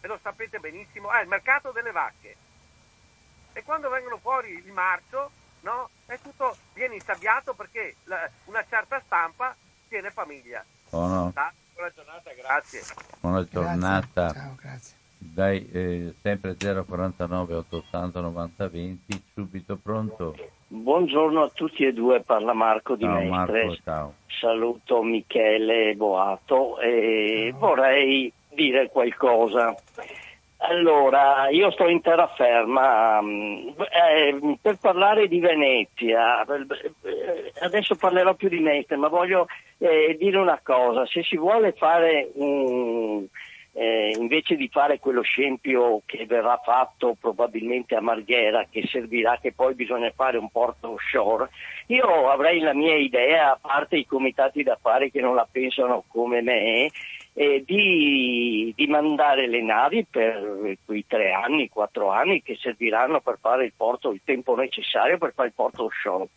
e 0.00 0.06
lo 0.06 0.18
sapete 0.22 0.58
benissimo, 0.58 1.10
è 1.10 1.20
il 1.20 1.28
mercato 1.28 1.72
delle 1.72 1.92
vacche. 1.92 2.36
E 3.52 3.62
quando 3.62 3.88
vengono 3.88 4.18
fuori 4.18 4.50
il 4.50 4.72
marcio, 4.72 5.30
no, 5.60 5.90
è 6.06 6.18
tutto, 6.20 6.56
viene 6.74 6.94
insabbiato 6.94 7.54
perché 7.54 7.96
la, 8.04 8.28
una 8.44 8.64
certa 8.68 9.00
stampa 9.04 9.54
tiene 9.88 10.10
famiglia. 10.10 10.64
Oh 10.90 11.06
no. 11.06 11.32
Buona 11.74 11.92
giornata, 11.94 12.32
grazie. 12.32 12.82
Buona 13.20 13.44
giornata. 13.44 14.22
Grazie. 14.28 14.40
Ciao, 14.40 14.54
grazie. 14.54 14.96
Dai, 15.36 15.68
eh, 15.70 16.14
sempre 16.22 16.56
049 16.56 17.56
880 17.56 18.20
90 18.22 18.68
20, 18.68 19.22
subito 19.34 19.76
pronto. 19.76 20.34
Buongiorno 20.66 21.42
a 21.42 21.50
tutti 21.52 21.84
e 21.84 21.92
due, 21.92 22.22
parla 22.22 22.54
Marco 22.54 22.96
di 22.96 23.02
Ciao 23.02 23.20
Mestre. 23.20 23.66
Marco, 23.66 23.82
ciao. 23.84 24.14
Saluto 24.28 25.02
Michele 25.02 25.92
Boato 25.94 26.80
e 26.80 27.52
vorrei 27.54 28.32
dire 28.54 28.88
qualcosa. 28.88 29.74
Allora, 30.56 31.50
io 31.50 31.70
sto 31.70 31.86
in 31.86 32.00
terraferma 32.00 33.20
mm, 33.20 33.68
eh, 33.78 34.58
per 34.58 34.78
parlare 34.78 35.28
di 35.28 35.38
Venezia, 35.38 36.46
eh, 36.46 37.52
adesso 37.60 37.94
parlerò 37.94 38.32
più 38.32 38.48
di 38.48 38.60
Mestre, 38.60 38.96
ma 38.96 39.08
voglio 39.08 39.48
eh, 39.76 40.16
dire 40.18 40.38
una 40.38 40.58
cosa, 40.62 41.04
se 41.04 41.22
si 41.22 41.36
vuole 41.36 41.72
fare 41.72 42.30
un, 42.36 43.26
eh, 43.78 44.14
invece 44.18 44.56
di 44.56 44.68
fare 44.72 44.98
quello 44.98 45.20
scempio 45.20 46.00
che 46.06 46.24
verrà 46.24 46.58
fatto 46.64 47.14
probabilmente 47.20 47.94
a 47.94 48.00
Marghera, 48.00 48.66
che 48.70 48.86
servirà 48.86 49.38
che 49.38 49.52
poi 49.52 49.74
bisogna 49.74 50.10
fare 50.16 50.38
un 50.38 50.48
porto 50.48 50.92
offshore, 50.92 51.50
io 51.88 52.30
avrei 52.30 52.60
la 52.60 52.72
mia 52.72 52.96
idea, 52.96 53.52
a 53.52 53.58
parte 53.60 53.98
i 53.98 54.06
comitati 54.06 54.62
d'affari 54.62 55.10
che 55.10 55.20
non 55.20 55.34
la 55.34 55.46
pensano 55.50 56.04
come 56.08 56.40
me, 56.40 56.90
eh, 57.34 57.62
di, 57.66 58.72
di, 58.74 58.86
mandare 58.86 59.46
le 59.46 59.60
navi 59.60 60.06
per 60.10 60.78
quei 60.86 61.04
tre 61.06 61.32
anni, 61.32 61.68
quattro 61.68 62.08
anni 62.08 62.42
che 62.42 62.56
serviranno 62.58 63.20
per 63.20 63.36
fare 63.38 63.66
il 63.66 63.74
porto, 63.76 64.10
il 64.10 64.22
tempo 64.24 64.56
necessario 64.56 65.18
per 65.18 65.34
fare 65.34 65.48
il 65.48 65.54
porto 65.54 65.84
offshore 65.84 66.28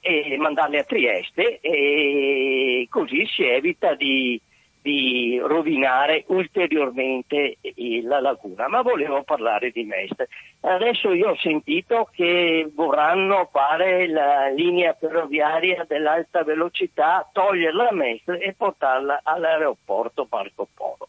e 0.00 0.34
mandarle 0.38 0.78
a 0.78 0.84
Trieste 0.84 1.58
e 1.60 2.86
così 2.88 3.26
si 3.26 3.42
evita 3.42 3.94
di, 3.94 4.40
di 4.86 5.36
rovinare 5.42 6.22
ulteriormente 6.28 7.56
la 8.04 8.20
laguna, 8.20 8.68
ma 8.68 8.82
volevo 8.82 9.24
parlare 9.24 9.72
di 9.72 9.82
Mestre. 9.82 10.28
Adesso 10.60 11.12
io 11.12 11.30
ho 11.30 11.36
sentito 11.38 12.08
che 12.12 12.70
vorranno 12.72 13.48
fare 13.50 14.06
la 14.06 14.46
linea 14.46 14.94
ferroviaria 14.94 15.84
dell'alta 15.88 16.44
velocità, 16.44 17.28
toglierla 17.32 17.88
a 17.88 17.94
Mestre 17.94 18.38
e 18.38 18.54
portarla 18.56 19.22
all'aeroporto 19.24 20.28
Marco 20.30 20.68
Polo. 20.72 21.08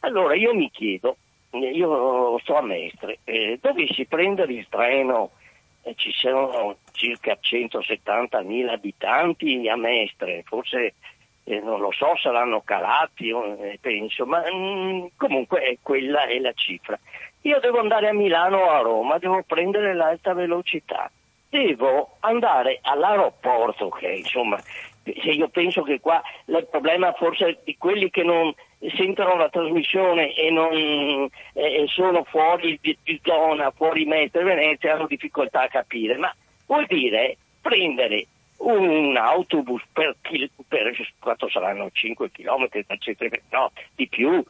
Allora 0.00 0.34
io 0.34 0.52
mi 0.54 0.70
chiedo, 0.70 1.16
io 1.52 2.38
sto 2.40 2.56
a 2.56 2.62
Mestre, 2.62 3.20
eh, 3.24 3.58
dovessi 3.58 4.04
prendere 4.04 4.52
il 4.52 4.66
treno, 4.68 5.30
eh, 5.80 5.94
ci 5.96 6.12
sono 6.12 6.76
circa 6.92 7.38
170.000 7.40 8.68
abitanti 8.68 9.66
a 9.66 9.76
Mestre, 9.76 10.42
forse 10.44 10.92
eh, 11.44 11.60
non 11.60 11.80
lo 11.80 11.92
so, 11.92 12.16
saranno 12.16 12.62
calati, 12.62 13.28
eh, 13.28 13.78
penso, 13.80 14.24
ma 14.26 14.40
mh, 14.40 14.56
mm, 14.56 15.06
comunque 15.16 15.78
quella 15.82 16.24
è 16.24 16.38
la 16.38 16.52
cifra. 16.54 16.98
Io 17.42 17.60
devo 17.60 17.80
andare 17.80 18.08
a 18.08 18.14
Milano 18.14 18.58
o 18.58 18.70
a 18.70 18.78
Roma, 18.78 19.18
devo 19.18 19.42
prendere 19.46 19.94
l'alta 19.94 20.32
velocità, 20.32 21.10
devo 21.50 22.16
andare 22.20 22.78
all'aeroporto, 22.80 23.90
che 23.90 24.08
insomma, 24.08 24.58
io 25.04 25.48
penso 25.48 25.82
che 25.82 26.00
qua 26.00 26.22
il 26.46 26.66
problema 26.70 27.12
forse 27.12 27.60
di 27.62 27.76
quelli 27.76 28.08
che 28.08 28.22
non 28.22 28.52
sentono 28.96 29.36
la 29.36 29.50
trasmissione 29.50 30.34
e 30.34 30.50
non 30.50 31.28
eh, 31.52 31.84
sono 31.88 32.24
fuori 32.24 32.78
di, 32.80 32.96
di 33.02 33.20
zona, 33.22 33.70
fuori 33.70 34.06
metro 34.06 34.42
Venezia, 34.42 34.94
hanno 34.94 35.06
difficoltà 35.06 35.62
a 35.62 35.68
capire, 35.68 36.16
ma 36.16 36.34
vuol 36.66 36.86
dire 36.86 37.36
prendere 37.60 38.26
un 38.64 39.16
autobus 39.16 39.82
per, 39.92 40.16
per 40.68 40.96
quanto 41.18 41.48
saranno 41.48 41.90
5 41.92 42.30
km, 42.30 42.68
no, 43.50 43.72
di 43.94 44.08
più, 44.08 44.42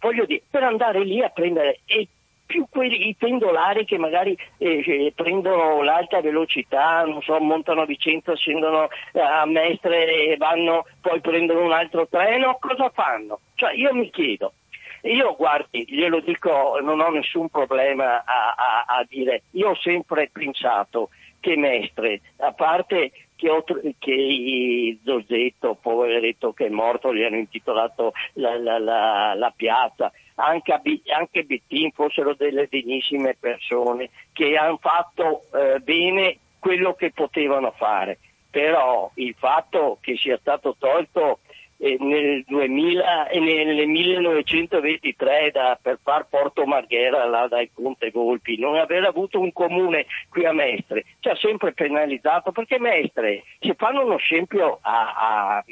voglio 0.00 0.24
dire, 0.24 0.42
per 0.50 0.62
andare 0.62 1.04
lì 1.04 1.22
a 1.22 1.28
prendere 1.28 1.80
e 1.84 2.08
più 2.48 2.66
quelli, 2.70 3.08
i 3.08 3.14
pendolari 3.14 3.84
che 3.84 3.98
magari 3.98 4.36
eh, 4.56 5.12
prendono 5.14 5.82
l'alta 5.82 6.22
velocità, 6.22 7.04
non 7.04 7.20
so, 7.20 7.38
montano 7.38 7.82
a 7.82 7.84
Vicenza, 7.84 8.34
scendono 8.34 8.88
eh, 9.12 9.20
a 9.20 9.44
Mestre 9.44 10.06
e 10.06 10.36
vanno, 10.38 10.86
poi 11.02 11.20
prendono 11.20 11.62
un 11.62 11.72
altro 11.72 12.08
treno, 12.08 12.56
cosa 12.58 12.88
fanno? 12.88 13.40
Cioè 13.54 13.74
io 13.74 13.92
mi 13.92 14.08
chiedo, 14.08 14.54
io 15.02 15.36
guardi, 15.36 15.84
glielo 15.86 16.20
dico, 16.20 16.78
non 16.82 17.00
ho 17.00 17.10
nessun 17.10 17.50
problema 17.50 18.24
a, 18.24 18.54
a, 18.56 18.84
a 18.96 19.06
dire, 19.06 19.42
io 19.50 19.68
ho 19.68 19.76
sempre 19.76 20.30
pensato 20.32 21.10
che 21.40 21.54
Mestre, 21.54 22.22
a 22.38 22.52
parte 22.52 23.12
che, 23.38 23.94
che 23.98 24.98
Zozzetto, 25.04 25.76
poveretto 25.80 26.52
che 26.52 26.66
è 26.66 26.70
morto, 26.70 27.14
gli 27.14 27.22
hanno 27.22 27.36
intitolato 27.36 28.12
la, 28.34 28.58
la, 28.58 28.78
la, 28.78 29.34
la 29.34 29.52
piazza, 29.54 30.10
anche, 30.34 30.72
anche 31.16 31.44
Bettin 31.44 31.92
fossero 31.92 32.34
delle 32.34 32.66
degnissime 32.68 33.36
persone 33.38 34.10
che 34.32 34.56
hanno 34.56 34.78
fatto 34.78 35.44
eh, 35.54 35.78
bene 35.78 36.38
quello 36.58 36.94
che 36.94 37.12
potevano 37.12 37.70
fare, 37.76 38.18
però 38.50 39.10
il 39.14 39.34
fatto 39.38 39.98
che 40.00 40.16
sia 40.16 40.36
stato 40.38 40.74
tolto 40.76 41.38
nel 41.78 42.44
2000 42.46 43.28
e 43.28 43.38
nel 43.38 43.86
1923 43.86 45.50
da, 45.52 45.78
per 45.80 45.98
far 46.02 46.26
Porto 46.28 46.66
Marghera 46.66 47.24
là 47.26 47.46
dai 47.46 47.70
Conte 47.72 48.10
Volpi, 48.10 48.58
non 48.58 48.76
aver 48.76 49.04
avuto 49.04 49.38
un 49.40 49.52
comune 49.52 50.06
qui 50.28 50.44
a 50.44 50.52
Mestre, 50.52 51.04
ci 51.20 51.28
ha 51.28 51.36
sempre 51.36 51.72
penalizzato 51.72 52.50
perché 52.50 52.78
Mestre 52.80 53.44
si 53.60 53.72
fanno 53.76 54.04
uno 54.04 54.16
scempio 54.16 54.78
a, 54.82 55.56
a 55.56 55.64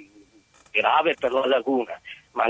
grave 0.70 1.14
per 1.18 1.32
la 1.32 1.46
laguna, 1.46 2.00
ma 2.32 2.44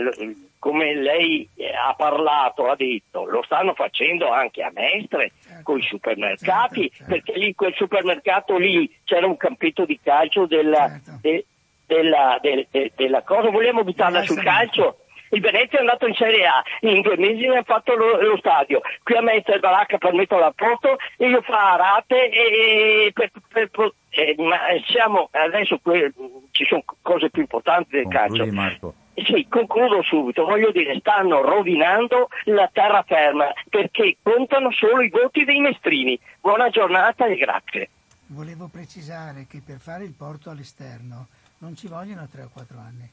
come 0.58 0.94
lei 0.94 1.48
eh, 1.54 1.72
ha 1.72 1.94
parlato, 1.94 2.68
ha 2.68 2.76
detto, 2.76 3.24
lo 3.24 3.42
stanno 3.44 3.72
facendo 3.74 4.30
anche 4.30 4.62
a 4.62 4.72
Mestre 4.74 5.32
certo. 5.40 5.62
con 5.62 5.78
i 5.78 5.82
supermercati, 5.82 6.90
certo, 6.90 6.96
certo. 6.96 7.12
perché 7.12 7.38
lì 7.38 7.54
quel 7.54 7.74
supermercato 7.74 8.56
lì 8.56 8.92
c'era 9.04 9.26
un 9.26 9.36
campetto 9.36 9.84
di 9.84 9.98
calcio 10.02 10.46
della, 10.46 10.88
certo. 10.88 11.18
de, 11.22 11.44
della, 11.86 12.38
de, 12.40 12.66
de, 12.70 12.92
della, 12.94 13.22
cosa, 13.22 13.50
vogliamo 13.50 13.84
buttarla 13.84 14.22
sul 14.22 14.42
calcio? 14.42 14.98
Il 15.30 15.40
Venezia 15.40 15.78
è 15.78 15.80
andato 15.80 16.06
in 16.06 16.14
Serie 16.14 16.46
A, 16.46 16.62
in 16.80 17.00
due 17.00 17.16
mesi 17.16 17.46
ne 17.46 17.58
ha 17.58 17.62
fatto 17.64 17.94
lo, 17.94 18.20
lo 18.20 18.36
stadio. 18.36 18.80
Qui 19.02 19.16
a 19.16 19.22
Mestre 19.22 19.54
il 19.54 19.60
Baracca 19.60 19.98
per 19.98 20.14
metterlo 20.14 20.44
a 20.44 20.52
posto 20.54 20.98
e 21.16 21.28
io 21.28 21.42
fa 21.42 21.72
a 21.72 21.76
rate 21.76 22.30
e, 22.30 23.10
per, 23.12 23.30
per, 23.48 23.68
per, 23.70 23.92
eh, 24.10 24.34
ma 24.38 24.58
siamo 24.86 25.28
adesso 25.32 25.78
que, 25.82 26.12
ci 26.52 26.64
sono 26.66 26.84
cose 27.02 27.30
più 27.30 27.42
importanti 27.42 27.96
del 27.96 28.04
Concludi, 28.04 28.38
calcio. 28.38 28.52
Marco. 28.52 28.94
Sì, 29.14 29.46
concludo 29.48 30.02
subito, 30.02 30.44
voglio 30.44 30.70
dire, 30.70 30.98
stanno 30.98 31.40
rovinando 31.40 32.28
la 32.44 32.68
terraferma 32.70 33.50
perché 33.68 34.18
contano 34.22 34.70
solo 34.72 35.00
i 35.00 35.08
voti 35.08 35.44
dei 35.44 35.58
mestrini. 35.58 36.18
Buona 36.40 36.68
giornata 36.68 37.24
e 37.26 37.36
grazie. 37.36 37.88
Volevo 38.28 38.68
precisare 38.70 39.46
che 39.48 39.62
per 39.64 39.78
fare 39.78 40.04
il 40.04 40.14
porto 40.16 40.50
all'esterno 40.50 41.28
non 41.58 41.76
ci 41.76 41.86
vogliono 41.86 42.26
3 42.26 42.42
o 42.42 42.48
4 42.48 42.78
anni, 42.78 43.10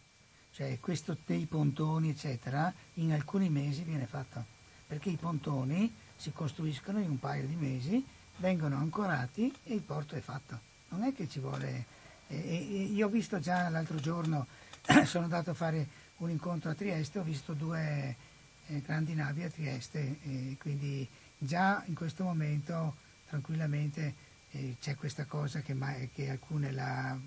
cioè 0.51 0.79
questo 0.79 1.17
dei 1.25 1.45
pontoni 1.45 2.09
eccetera 2.09 2.73
in 2.95 3.11
alcuni 3.11 3.49
mesi 3.49 3.83
viene 3.83 4.05
fatto, 4.05 4.43
perché 4.87 5.09
i 5.09 5.17
pontoni 5.17 5.93
si 6.15 6.31
costruiscono 6.31 6.99
in 6.99 7.09
un 7.09 7.19
paio 7.19 7.45
di 7.45 7.55
mesi, 7.55 8.05
vengono 8.37 8.77
ancorati 8.77 9.53
e 9.63 9.73
il 9.73 9.81
porto 9.81 10.15
è 10.15 10.21
fatto. 10.21 10.59
Non 10.89 11.03
è 11.03 11.13
che 11.13 11.27
ci 11.27 11.39
vuole... 11.39 11.85
Eh, 12.27 12.89
io 12.93 13.07
ho 13.07 13.09
visto 13.09 13.39
già 13.39 13.67
l'altro 13.69 13.97
giorno 13.97 14.47
sono 15.05 15.25
andato 15.25 15.51
a 15.51 15.53
fare 15.53 15.87
un 16.17 16.29
incontro 16.29 16.71
a 16.71 16.73
Trieste, 16.73 17.19
ho 17.19 17.23
visto 17.23 17.53
due 17.53 18.15
eh, 18.67 18.81
grandi 18.81 19.13
navi 19.13 19.43
a 19.43 19.49
Trieste, 19.49 20.17
eh, 20.23 20.57
quindi 20.59 21.07
già 21.37 21.83
in 21.87 21.95
questo 21.95 22.23
momento 22.23 22.95
tranquillamente 23.27 24.13
eh, 24.51 24.75
c'è 24.79 24.95
questa 24.95 25.25
cosa 25.25 25.61
che, 25.61 25.75
che, 26.13 26.29
alcune, 26.29 26.71
la, 26.71 27.17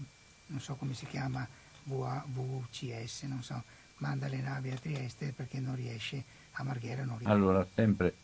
non 0.46 0.60
so 0.60 0.74
come 0.76 0.94
si 0.94 1.06
chiama, 1.06 1.46
VCS, 1.84 3.22
non 3.24 3.42
so, 3.42 3.62
manda 3.98 4.28
le 4.28 4.40
navi 4.40 4.70
a 4.70 4.76
Trieste 4.76 5.32
perché 5.36 5.60
non 5.60 5.76
riesce, 5.76 6.24
a 6.52 6.62
Marghera 6.62 7.04
non 7.04 7.18
riesce. 7.18 7.32
Allora, 7.32 7.66
sempre 7.74 8.14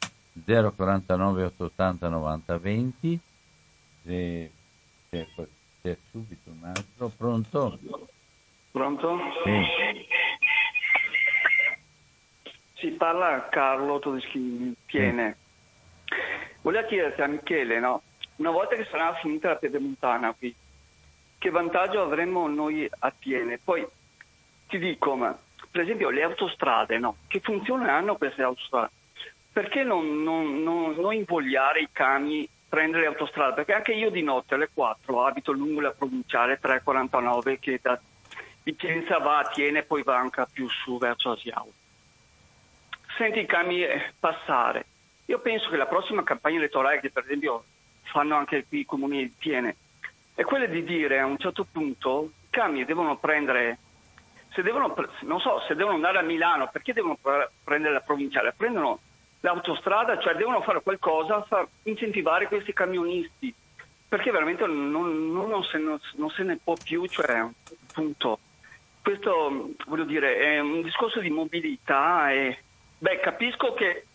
049 0.45 1.45
880 1.45 2.09
90 2.09 2.59
20, 2.59 3.21
c'è, 4.05 4.51
c'è 5.11 5.97
subito 6.11 6.51
un 6.51 6.65
altro, 6.65 7.09
pronto? 7.09 7.79
Pronto? 8.71 9.19
Sì. 9.45 10.11
Si 12.75 12.89
parla 12.91 13.49
Carlo 13.49 13.99
Todeschi 13.99 14.75
Tiene. 14.87 15.37
Sì. 16.07 16.15
Volevo 16.63 16.89
chiederti 16.89 17.21
a 17.21 17.27
Michele, 17.27 17.79
no? 17.79 18.03
una 18.43 18.51
volta 18.51 18.75
che 18.75 18.87
sarà 18.91 19.15
finita 19.23 19.49
la 19.49 19.57
pedemontana 19.57 20.35
qui, 20.37 20.55
che 21.43 21.51
vantaggio 21.51 22.01
avremo 22.01 22.47
noi 22.47 22.89
a 23.01 23.13
Tiene? 23.19 23.59
Poi 23.59 23.85
ti 24.69 24.79
dico, 24.79 25.17
ma 25.17 25.37
per 25.69 25.81
esempio 25.81 26.11
le 26.11 26.23
autostrade, 26.23 26.99
no? 26.99 27.17
Che 27.27 27.41
funzione 27.41 27.91
hanno 27.91 28.15
queste 28.15 28.45
autostrade? 28.45 28.91
Perché 29.53 29.83
non, 29.83 30.23
non, 30.23 30.63
non, 30.63 30.95
non 30.95 31.13
invogliare 31.13 31.81
i 31.81 31.89
cani 31.91 32.49
prendere 32.69 33.03
le 33.03 33.09
autostrade? 33.09 33.55
Perché 33.55 33.73
anche 33.73 33.93
io 33.93 34.11
di 34.11 34.23
notte 34.23 34.55
alle 34.55 34.69
4 34.73 35.25
abito 35.25 35.51
lungo 35.51 35.81
la 35.81 35.91
provinciale 35.91 36.61
349 36.61 37.59
che 37.59 37.81
da 37.83 38.01
Vicenza 38.63 39.19
va 39.19 39.39
a 39.39 39.49
Tiene 39.49 39.81
e 39.81 39.83
poi 39.83 40.05
va 40.05 40.17
anche 40.17 40.47
più 40.53 40.69
su 40.69 40.97
verso 40.97 41.33
Asiao. 41.33 41.73
Senti 43.19 43.41
i 43.41 43.47
camion 43.47 43.91
eh, 43.91 44.13
passare. 44.17 44.87
Io 45.25 45.41
penso 45.41 45.69
che 45.71 45.77
la 45.77 45.87
prossima 45.87 46.23
campagna 46.23 46.59
elettorale, 46.59 47.01
che 47.01 47.11
per 47.11 47.25
esempio 47.25 47.65
fanno 48.03 48.37
anche 48.37 48.65
qui 48.65 48.81
i 48.81 48.85
comuni 48.85 49.25
di 49.25 49.35
Tiene, 49.39 49.77
è 50.35 50.43
quella 50.45 50.67
di 50.67 50.83
dire 50.85 51.21
a 51.21 51.27
un 51.27 51.39
certo 51.39 51.67
punto 51.71 52.31
i 52.43 52.47
camion 52.51 52.87
devono 52.87 53.17
prendere, 53.17 53.79
se 54.51 54.63
devono, 54.63 54.95
non 55.23 55.41
so, 55.41 55.61
se 55.67 55.75
devono 55.75 55.97
andare 55.97 56.19
a 56.19 56.23
Milano, 56.23 56.69
perché 56.71 56.93
devono 56.93 57.19
prendere 57.63 57.95
la 57.95 58.01
provinciale? 58.01 58.55
Prendono 58.57 59.01
l'autostrada, 59.41 60.19
cioè 60.19 60.35
devono 60.35 60.63
fare 60.63 60.83
qualcosa 60.83 61.41
per 61.41 61.69
incentivare 61.85 62.49
questi 62.49 62.73
camionisti, 62.73 63.55
perché 64.09 64.31
veramente 64.31 64.67
non, 64.67 64.91
non, 64.91 65.49
non, 65.49 65.65
se, 65.65 65.79
non 65.79 66.31
se, 66.31 66.43
ne 66.43 66.59
può 66.63 66.75
più, 66.83 67.07
cioè 67.07 67.45
appunto 67.89 68.39
questo 69.03 69.75
voglio 69.87 70.05
dire 70.05 70.37
è 70.39 70.61
un 70.61 70.81
discorso 70.83 71.19
di 71.21 71.31
mobilità 71.31 72.31
e 72.31 72.59
beh, 72.99 73.19
capisco 73.21 73.75
che 73.75 74.07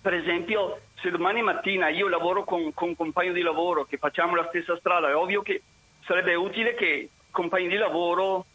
per 0.00 0.14
esempio 0.14 0.80
se 0.94 1.10
domani 1.10 1.42
mattina 1.42 1.88
io 1.88 2.08
lavoro 2.08 2.44
con, 2.44 2.72
con, 2.74 2.88
un 2.88 2.96
compagno 2.96 3.32
di 3.32 3.42
lavoro 3.42 3.84
che 3.84 3.98
facciamo 3.98 4.34
la 4.34 4.46
stessa 4.48 4.76
strada 4.78 5.08
è 5.08 5.14
ovvio 5.14 5.42
che 5.42 5.62
sarebbe 6.04 6.34
utile 6.34 6.74
che 6.74 6.86
i 6.86 7.08
compagni 7.30 7.68
di 7.68 7.76
lavoro 7.76 8.46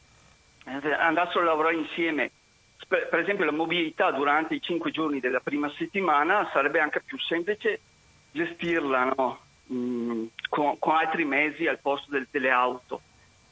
eh, 0.66 0.94
andassero 0.94 1.42
a 1.42 1.46
lavorare 1.46 1.76
insieme 1.76 2.32
per, 2.88 3.08
per 3.10 3.20
esempio 3.20 3.46
la 3.46 3.52
mobilità 3.52 4.12
durante 4.12 4.56
i 4.56 4.62
cinque 4.62 4.92
giorni 4.92 5.20
della 5.20 5.40
prima 5.40 5.72
settimana 5.78 6.50
sarebbe 6.52 6.80
anche 6.80 7.02
più 7.04 7.18
semplice 7.20 7.80
gestirla 8.32 9.14
no? 9.16 9.40
mm, 9.72 10.26
con, 10.50 10.78
con, 10.80 10.96
altri 10.96 11.26
mezzi 11.26 11.68
al 11.68 11.80
posto 11.80 12.12
del, 12.12 12.28
delle 12.30 12.50
auto 12.50 13.02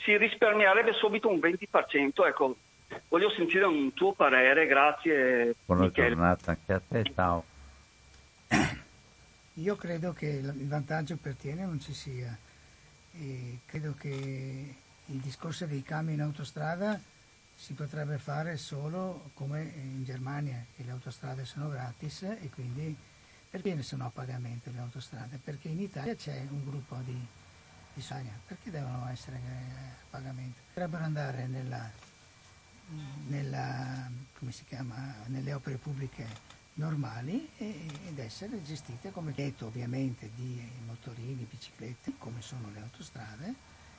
si 0.03 0.17
risparmierebbe 0.17 0.93
subito 0.93 1.29
un 1.29 1.39
20%. 1.39 2.25
Ecco, 2.27 2.55
voglio 3.07 3.29
sentire 3.31 3.65
un 3.65 3.93
tuo 3.93 4.13
parere, 4.13 4.67
grazie. 4.67 5.55
Buona 5.65 5.85
Michele. 5.85 6.09
giornata 6.09 6.51
anche 6.51 6.73
a 6.73 6.81
te, 6.87 7.03
ciao. 7.15 7.43
Io 9.57 9.75
credo 9.75 10.13
che 10.13 10.27
il 10.27 10.67
vantaggio 10.67 11.15
per 11.17 11.35
Tiene 11.35 11.65
non 11.65 11.79
ci 11.79 11.93
sia. 11.93 12.35
E 13.15 13.59
credo 13.65 13.93
che 13.93 14.75
il 15.05 15.17
discorso 15.19 15.65
dei 15.65 15.83
camion 15.83 16.15
in 16.15 16.21
autostrada 16.21 16.99
si 17.55 17.73
potrebbe 17.73 18.17
fare 18.17 18.57
solo 18.57 19.29
come 19.35 19.61
in 19.61 20.03
Germania, 20.03 20.65
che 20.75 20.83
le 20.83 20.91
autostrade 20.91 21.45
sono 21.45 21.69
gratis 21.69 22.23
e 22.23 22.49
quindi 22.51 22.95
perché 23.49 23.75
ne 23.75 23.83
sono 23.83 24.05
a 24.05 24.09
pagamento 24.09 24.71
le 24.71 24.79
autostrade? 24.79 25.37
Perché 25.37 25.67
in 25.67 25.79
Italia 25.79 26.15
c'è 26.15 26.47
un 26.49 26.63
gruppo 26.63 26.97
di 27.05 27.23
bisogna, 27.93 28.31
perché 28.47 28.71
devono 28.71 29.07
essere 29.09 29.37
a 29.37 30.05
pagamento? 30.09 30.59
Dovrebbero 30.73 31.03
andare 31.03 31.45
nella, 31.45 31.91
nella, 33.27 34.09
nelle 35.27 35.53
opere 35.53 35.77
pubbliche 35.77 36.25
normali 36.75 37.49
ed 37.57 38.17
essere 38.17 38.63
gestite 38.63 39.11
come 39.11 39.33
detto 39.33 39.67
ovviamente 39.67 40.31
di 40.35 40.61
motorini, 40.85 41.47
biciclette, 41.49 42.13
come 42.17 42.41
sono 42.41 42.69
le 42.73 42.81
autostrade 42.81 43.53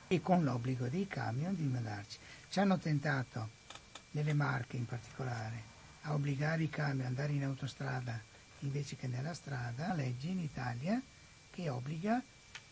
e 0.07 0.21
con 0.21 0.43
l'obbligo 0.43 0.87
dei 0.87 1.07
camion 1.07 1.55
di 1.55 1.63
mandarci. 1.63 2.17
Ci 2.49 2.59
hanno 2.59 2.77
tentato, 2.77 3.49
nelle 4.11 4.33
Marche 4.33 4.77
in 4.77 4.85
particolare, 4.85 5.73
a 6.01 6.13
obbligare 6.13 6.63
i 6.63 6.69
camion 6.69 7.01
ad 7.01 7.07
andare 7.07 7.33
in 7.33 7.43
autostrada 7.43 8.21
invece 8.59 8.95
che 8.95 9.07
nella 9.07 9.33
strada, 9.33 9.93
legge 9.93 10.27
in 10.27 10.39
Italia 10.39 11.01
che 11.49 11.69
obbliga 11.69 12.21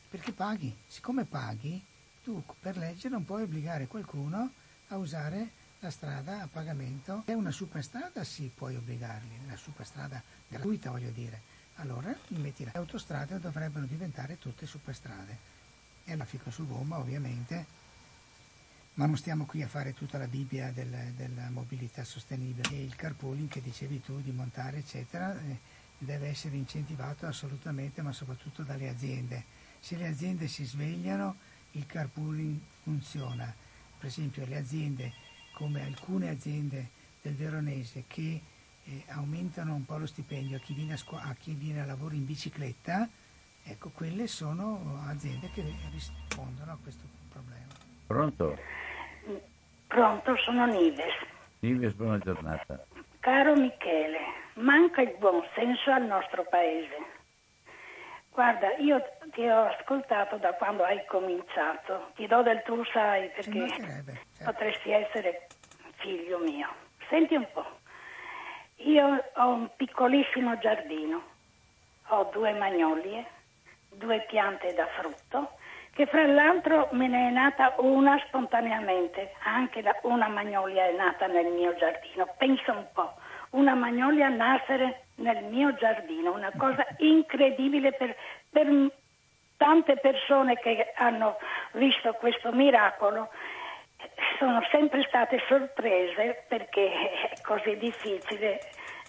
perché 0.10 0.32
paghi, 0.32 0.76
siccome 0.88 1.26
paghi, 1.26 1.84
tu 2.24 2.43
per 2.60 2.78
legge 2.78 3.10
non 3.10 3.26
puoi 3.26 3.43
obbligare 3.43 3.88
qualcuno 3.88 4.51
a 4.89 4.97
usare 4.97 5.62
la 5.84 5.91
strada 5.91 6.41
a 6.41 6.47
pagamento. 6.47 7.23
È 7.25 7.34
una 7.34 7.51
superstrada, 7.51 8.23
sì, 8.23 8.49
puoi 8.53 8.75
obbligarli, 8.77 9.39
una 9.43 9.57
superstrada 9.57 10.23
gratuita 10.47 10.89
voglio 10.89 11.09
dire. 11.09 11.41
Allora 11.75 12.15
metti 12.29 12.63
le 12.63 12.71
autostrade 12.73 13.38
dovrebbero 13.39 13.86
diventare 13.86 14.39
tutte 14.39 14.65
superstrade. 14.65 15.51
E 16.05 16.15
la 16.15 16.23
fico 16.23 16.51
su 16.51 16.65
gomma 16.67 16.97
ovviamente, 16.99 17.65
ma 18.93 19.05
non 19.05 19.17
stiamo 19.17 19.45
qui 19.45 19.61
a 19.61 19.67
fare 19.67 19.93
tutta 19.93 20.17
la 20.17 20.27
Bibbia 20.27 20.71
del, 20.71 21.13
della 21.17 21.49
mobilità 21.49 22.05
sostenibile. 22.05 22.69
E 22.69 22.84
il 22.84 22.95
carpooling 22.95 23.49
che 23.49 23.61
dicevi 23.61 24.01
tu 24.01 24.21
di 24.21 24.31
montare 24.31 24.77
eccetera 24.77 25.38
eh, 25.38 25.57
deve 25.97 26.29
essere 26.29 26.55
incentivato 26.55 27.25
assolutamente, 27.25 28.01
ma 28.01 28.13
soprattutto 28.13 28.63
dalle 28.63 28.88
aziende. 28.88 29.43
Se 29.81 29.97
le 29.97 30.07
aziende 30.07 30.47
si 30.47 30.63
svegliano 30.63 31.36
il 31.71 31.86
carpooling 31.86 32.57
funziona. 32.84 33.53
Per 33.97 34.07
esempio 34.09 34.45
le 34.45 34.57
aziende 34.57 35.31
come 35.54 35.84
alcune 35.84 36.30
aziende 36.30 36.89
del 37.22 37.36
Veronese 37.36 38.04
che 38.08 38.41
eh, 38.86 39.04
aumentano 39.10 39.74
un 39.74 39.86
po' 39.86 39.97
lo 39.97 40.06
stipendio 40.06 40.58
a 40.58 40.60
chi, 40.60 40.74
viene 40.74 40.93
a, 40.93 40.97
scu- 40.97 41.22
a 41.22 41.34
chi 41.39 41.54
viene 41.54 41.82
a 41.82 41.86
lavoro 41.86 42.14
in 42.16 42.26
bicicletta, 42.26 43.08
ecco, 43.64 43.89
quelle 43.93 44.28
sono 44.28 45.01
aziende 45.08 45.49
che 45.51 45.64
rispondono 45.91 46.72
a 46.72 46.78
questo 46.82 47.06
problema. 47.30 47.72
Pronto? 48.08 48.58
Pronto, 49.88 50.36
sono 50.38 50.66
Nives. 50.66 51.14
Nives, 51.60 51.93
buona 51.93 52.18
giornata. 52.18 52.86
Caro 53.20 53.56
Michele, 53.56 54.20
manca 54.56 55.01
il 55.01 55.16
buon 55.18 55.41
senso 55.56 55.91
al 55.91 56.06
nostro 56.06 56.45
paese. 56.49 57.12
Guarda, 58.34 58.75
io 58.77 58.99
ti 59.31 59.47
ho 59.47 59.65
ascoltato 59.65 60.38
da 60.38 60.53
quando 60.53 60.84
hai 60.84 61.05
cominciato, 61.05 62.11
ti 62.15 62.25
do 62.25 62.41
del 62.41 62.63
tu 62.63 62.84
sai 62.86 63.29
perché 63.29 63.69
certo. 63.69 64.43
potresti 64.43 64.91
essere 64.91 65.47
figlio 65.97 66.39
mio. 66.39 66.67
Senti 67.09 67.36
un 67.36 67.45
po', 67.53 67.65
io 68.77 69.23
ho 69.36 69.47
un 69.49 69.69
piccolissimo 69.75 70.57
giardino, 70.57 71.21
ho 72.07 72.29
due 72.34 72.53
magnolie, 72.53 73.23
due 73.91 74.25
piante 74.27 74.73
da 74.73 74.88
frutto, 74.99 75.51
che 75.93 76.07
fra 76.07 76.25
l'altro 76.25 76.89
me 76.93 77.07
ne 77.07 77.27
è 77.27 77.31
nata 77.31 77.75
una 77.77 78.19
spontaneamente, 78.25 79.34
anche 79.43 79.84
una 80.01 80.27
magnolia 80.27 80.88
è 80.88 80.95
nata 80.95 81.27
nel 81.27 81.51
mio 81.51 81.75
giardino, 81.75 82.27
pensa 82.39 82.71
un 82.71 82.88
po' 82.93 83.13
una 83.51 83.75
magnolia 83.75 84.29
nascere 84.29 85.03
nel 85.16 85.43
mio 85.43 85.74
giardino, 85.76 86.34
una 86.34 86.51
cosa 86.57 86.86
incredibile 86.97 87.93
per, 87.93 88.16
per 88.49 88.68
tante 89.57 89.97
persone 89.97 90.57
che 90.57 90.93
hanno 90.95 91.38
visto 91.74 92.14
questo 92.14 92.51
miracolo. 92.51 93.30
Sono 94.38 94.61
sempre 94.72 95.03
state 95.07 95.41
sorprese 95.47 96.43
perché 96.47 96.91
è 96.91 97.41
così 97.41 97.78
difficile 97.78 98.59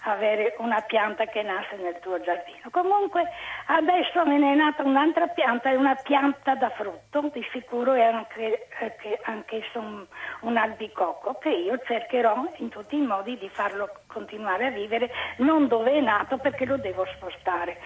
avere 0.05 0.55
una 0.59 0.81
pianta 0.81 1.25
che 1.27 1.43
nasce 1.43 1.77
nel 1.77 1.99
tuo 2.01 2.21
giardino. 2.21 2.69
Comunque 2.71 3.29
adesso 3.67 4.25
me 4.27 4.39
ne 4.39 4.53
è 4.53 4.55
nata 4.57 4.83
un'altra 4.83 5.29
pianta, 5.29 5.71
è 5.71 5.75
una 5.75 5.95
pianta 5.95 6.55
da 6.55 6.71
frutto, 6.71 7.31
di 7.33 7.45
sicuro 7.53 7.95
è 7.95 8.03
anche, 8.03 8.69
anche, 8.81 9.21
anch'esso 9.23 9.79
un, 9.79 10.05
un 10.41 10.57
albicocco 10.57 11.35
che 11.35 11.51
io 11.51 11.79
cercherò 11.85 12.45
in 12.57 12.69
tutti 12.69 12.97
i 12.97 13.01
modi 13.01 13.39
di 13.39 13.49
farlo 13.49 13.89
continuare 14.07 14.67
a 14.67 14.71
vivere, 14.71 15.11
non 15.39 15.69
dove 15.69 15.93
è 15.93 16.01
nato 16.01 16.37
perché 16.39 16.65
lo 16.67 16.77
devo 16.77 17.07
spostare. 17.17 17.79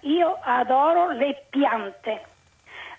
Io 0.00 0.38
adoro 0.42 1.10
le 1.10 1.44
piante. 1.50 2.24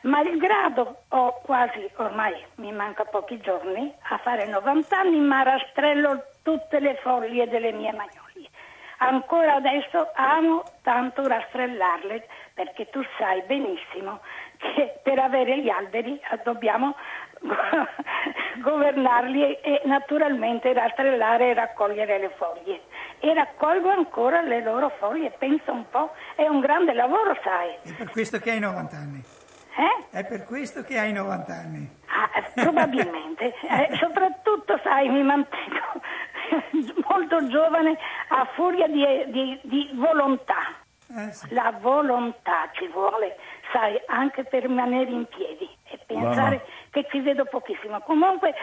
Malgrado 0.03 1.03
ho 1.09 1.41
quasi, 1.43 1.87
ormai 1.97 2.33
mi 2.55 2.71
manca 2.71 3.03
pochi 3.03 3.39
giorni, 3.39 3.93
a 4.09 4.17
fare 4.17 4.47
90 4.47 4.97
anni, 4.97 5.19
ma 5.19 5.43
rastrello 5.43 6.23
tutte 6.41 6.79
le 6.79 6.95
foglie 7.03 7.47
delle 7.47 7.71
mie 7.71 7.91
magnolie 7.91 8.20
ancora 9.01 9.55
adesso 9.55 10.11
amo 10.13 10.63
tanto 10.83 11.27
rastrellarle 11.27 12.27
perché 12.53 12.89
tu 12.89 13.01
sai 13.17 13.41
benissimo 13.43 14.19
che 14.57 14.99
per 15.01 15.17
avere 15.19 15.59
gli 15.59 15.69
alberi 15.69 16.19
dobbiamo 16.43 16.95
governarli 18.61 19.59
e 19.61 19.81
naturalmente 19.85 20.71
rastrellare 20.73 21.49
e 21.49 21.53
raccogliere 21.53 22.19
le 22.19 22.29
foglie. 22.37 22.81
E 23.19 23.33
raccolgo 23.33 23.89
ancora 23.89 24.41
le 24.41 24.61
loro 24.61 24.89
foglie, 24.99 25.31
pensa 25.37 25.71
un 25.71 25.89
po', 25.89 26.13
è 26.35 26.47
un 26.47 26.59
grande 26.59 26.93
lavoro, 26.93 27.35
sai. 27.43 27.77
È 27.83 27.95
per 27.97 28.09
questo 28.09 28.39
che 28.39 28.51
hai 28.51 28.59
90 28.59 28.95
anni. 28.95 29.23
Eh? 29.75 30.17
È 30.17 30.25
per 30.25 30.43
questo 30.43 30.83
che 30.83 30.99
hai 30.99 31.13
90 31.13 31.53
anni. 31.53 31.89
Ah, 32.07 32.29
probabilmente. 32.53 33.53
eh, 33.61 33.95
soprattutto, 33.99 34.79
sai, 34.83 35.09
mi 35.09 35.23
mantengo 35.23 36.01
molto 37.07 37.47
giovane 37.47 37.97
a 38.29 38.45
furia 38.53 38.87
di, 38.87 39.05
di, 39.27 39.59
di 39.63 39.89
volontà. 39.93 40.79
Eh 41.17 41.31
sì. 41.31 41.53
La 41.53 41.73
volontà 41.79 42.69
ci 42.73 42.87
vuole, 42.87 43.37
sai, 43.71 43.99
anche 44.07 44.43
per 44.45 44.61
rimanere 44.61 45.11
in 45.11 45.25
piedi 45.25 45.69
e 45.89 45.99
pensare 46.05 46.55
wow. 46.55 46.65
che 46.91 47.07
ci 47.09 47.19
vedo 47.19 47.43
pochissimo. 47.45 47.99
Comunque, 48.01 48.53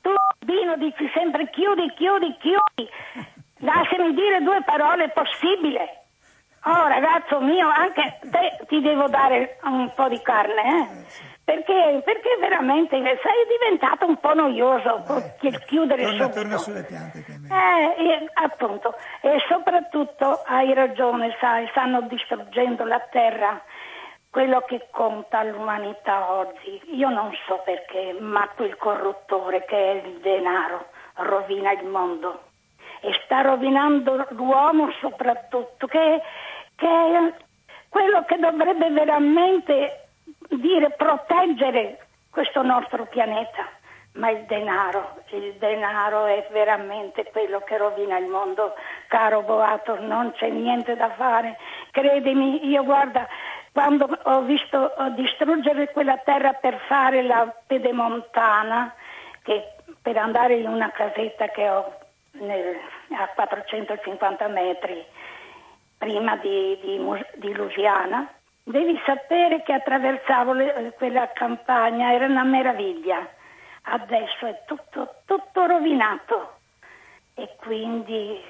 tu, 0.00 0.10
Bino, 0.38 0.76
dici 0.76 1.10
sempre 1.12 1.50
chiudi, 1.50 1.92
chiudi, 1.94 2.36
chiudi. 2.38 2.90
Lasciami 3.62 4.14
dire 4.14 4.40
due 4.40 4.62
parole 4.64 5.10
possibile. 5.10 6.04
Oh, 6.64 6.86
ragazzo 6.86 7.40
mio, 7.40 7.68
anche 7.68 8.18
te 8.30 8.64
ti 8.68 8.80
devo 8.80 9.08
dare 9.08 9.58
un 9.64 9.92
po' 9.94 10.08
di 10.08 10.20
carne, 10.22 10.62
eh? 10.62 10.80
eh 10.80 11.04
sì. 11.08 11.22
Perché, 11.50 12.00
perché 12.04 12.36
veramente 12.38 12.96
sei 12.96 13.58
diventato 13.58 14.06
un 14.06 14.18
po' 14.18 14.34
noioso 14.34 15.02
eh, 15.40 15.64
chiudere 15.66 16.04
torna, 16.04 16.22
subito. 16.22 16.40
torna 16.40 16.56
sulle 16.58 16.84
piante 16.84 17.24
eh, 17.26 18.04
e, 18.04 18.30
appunto 18.34 18.94
e 19.20 19.36
soprattutto 19.48 20.42
hai 20.46 20.72
ragione 20.74 21.36
sai 21.40 21.66
stanno 21.70 22.02
distruggendo 22.02 22.84
la 22.84 23.00
terra 23.10 23.60
quello 24.30 24.60
che 24.60 24.86
conta 24.92 25.42
l'umanità 25.42 26.30
oggi. 26.30 26.80
Io 26.92 27.08
non 27.08 27.32
so 27.48 27.60
perché 27.64 28.16
ma 28.20 28.48
quel 28.54 28.76
corruttore 28.76 29.64
che 29.64 29.76
è 29.76 30.06
il 30.06 30.20
denaro 30.20 30.86
rovina 31.14 31.72
il 31.72 31.84
mondo. 31.84 32.42
E 33.00 33.10
sta 33.24 33.40
rovinando 33.40 34.24
l'uomo 34.30 34.92
soprattutto 35.00 35.88
che, 35.88 36.22
che 36.76 36.86
è 36.86 37.32
quello 37.88 38.24
che 38.24 38.36
dovrebbe 38.36 38.88
veramente 38.90 39.99
dire 40.56 40.90
proteggere 40.90 42.06
questo 42.30 42.62
nostro 42.62 43.06
pianeta, 43.06 43.68
ma 44.12 44.30
il 44.30 44.44
denaro, 44.46 45.22
il 45.30 45.54
denaro 45.58 46.26
è 46.26 46.48
veramente 46.50 47.24
quello 47.30 47.60
che 47.60 47.76
rovina 47.76 48.18
il 48.18 48.26
mondo, 48.26 48.74
caro 49.08 49.42
Boato, 49.42 50.00
non 50.00 50.32
c'è 50.32 50.48
niente 50.48 50.96
da 50.96 51.10
fare, 51.10 51.56
credimi, 51.90 52.66
io 52.68 52.84
guarda, 52.84 53.26
quando 53.72 54.08
ho 54.24 54.42
visto 54.42 54.92
distruggere 55.14 55.90
quella 55.92 56.16
terra 56.18 56.52
per 56.54 56.78
fare 56.86 57.22
la 57.22 57.52
pedemontana, 57.66 58.94
che 59.42 59.74
per 60.02 60.16
andare 60.16 60.54
in 60.54 60.68
una 60.68 60.90
casetta 60.90 61.48
che 61.48 61.68
ho 61.68 61.98
nel, 62.32 62.76
a 63.16 63.28
450 63.34 64.48
metri 64.48 65.04
prima 65.98 66.36
di, 66.36 66.78
di, 66.80 67.00
di 67.34 67.52
Lusiana, 67.54 68.26
Devi 68.70 69.00
sapere 69.04 69.62
che 69.62 69.72
attraversavo 69.72 70.52
le, 70.52 70.92
quella 70.96 71.28
campagna, 71.32 72.12
era 72.12 72.26
una 72.26 72.44
meraviglia. 72.44 73.28
Adesso 73.82 74.46
è 74.46 74.62
tutto, 74.64 75.14
tutto 75.24 75.66
rovinato. 75.66 76.58
E 77.34 77.56
quindi, 77.56 78.40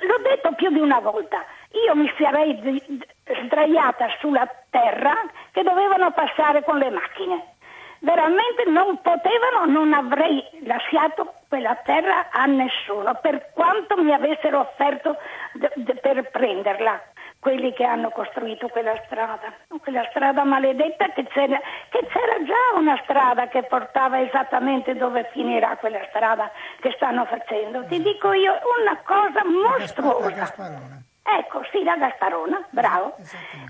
l'ho 0.00 0.18
detto 0.22 0.52
più 0.54 0.70
di 0.70 0.80
una 0.80 1.00
volta, 1.00 1.42
io 1.86 1.94
mi 1.94 2.12
sarei 2.18 3.00
sdraiata 3.44 4.08
sulla 4.18 4.46
terra 4.68 5.14
che 5.52 5.62
dovevano 5.62 6.10
passare 6.12 6.62
con 6.62 6.76
le 6.76 6.90
macchine. 6.90 7.54
Veramente 8.00 8.64
non 8.66 9.00
potevano, 9.00 9.64
non 9.64 9.94
avrei 9.94 10.44
lasciato 10.64 11.36
quella 11.48 11.74
terra 11.84 12.28
a 12.30 12.44
nessuno, 12.44 13.14
per 13.22 13.52
quanto 13.54 13.96
mi 13.96 14.12
avessero 14.12 14.60
offerto 14.60 15.16
de, 15.54 15.70
de, 15.76 15.94
per 15.94 16.30
prenderla 16.30 17.00
quelli 17.42 17.72
che 17.72 17.82
hanno 17.82 18.10
costruito 18.10 18.68
quella 18.68 18.94
strada, 19.04 19.52
quella 19.82 20.06
strada 20.10 20.44
maledetta 20.44 21.08
che 21.08 21.24
c'era, 21.24 21.58
che 21.88 22.06
c'era, 22.06 22.44
già 22.44 22.78
una 22.78 22.96
strada 23.02 23.48
che 23.48 23.64
portava 23.64 24.20
esattamente 24.20 24.94
dove 24.94 25.28
finirà 25.32 25.76
quella 25.76 26.06
strada 26.10 26.52
che 26.78 26.92
stanno 26.94 27.24
facendo. 27.24 27.84
Ti 27.86 28.00
dico 28.00 28.32
io 28.32 28.52
una 28.80 28.96
cosa 29.02 29.42
mostruosa. 29.44 30.28
La 30.28 30.34
Gasparona. 30.36 31.02
Ecco, 31.24 31.64
sì, 31.72 31.82
la 31.82 31.96
Gasparona, 31.96 32.64
bravo. 32.70 33.14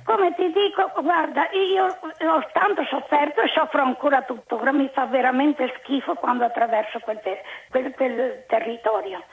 Come 0.05 0.35
ti 0.35 0.53
dico, 0.53 0.93
guarda, 1.01 1.49
io 1.53 1.87
ho 1.87 2.47
tanto 2.53 2.85
sofferto 2.85 3.41
e 3.41 3.49
soffro 3.49 3.81
ancora 3.81 4.21
tuttora, 4.21 4.71
mi 4.73 4.91
fa 4.93 5.07
veramente 5.07 5.73
schifo 5.79 6.13
quando 6.17 6.45
attraverso 6.45 6.99
quel, 7.01 7.21
ter- 7.23 7.41
quel, 7.71 7.95
quel 7.95 8.45
territorio 8.47 9.25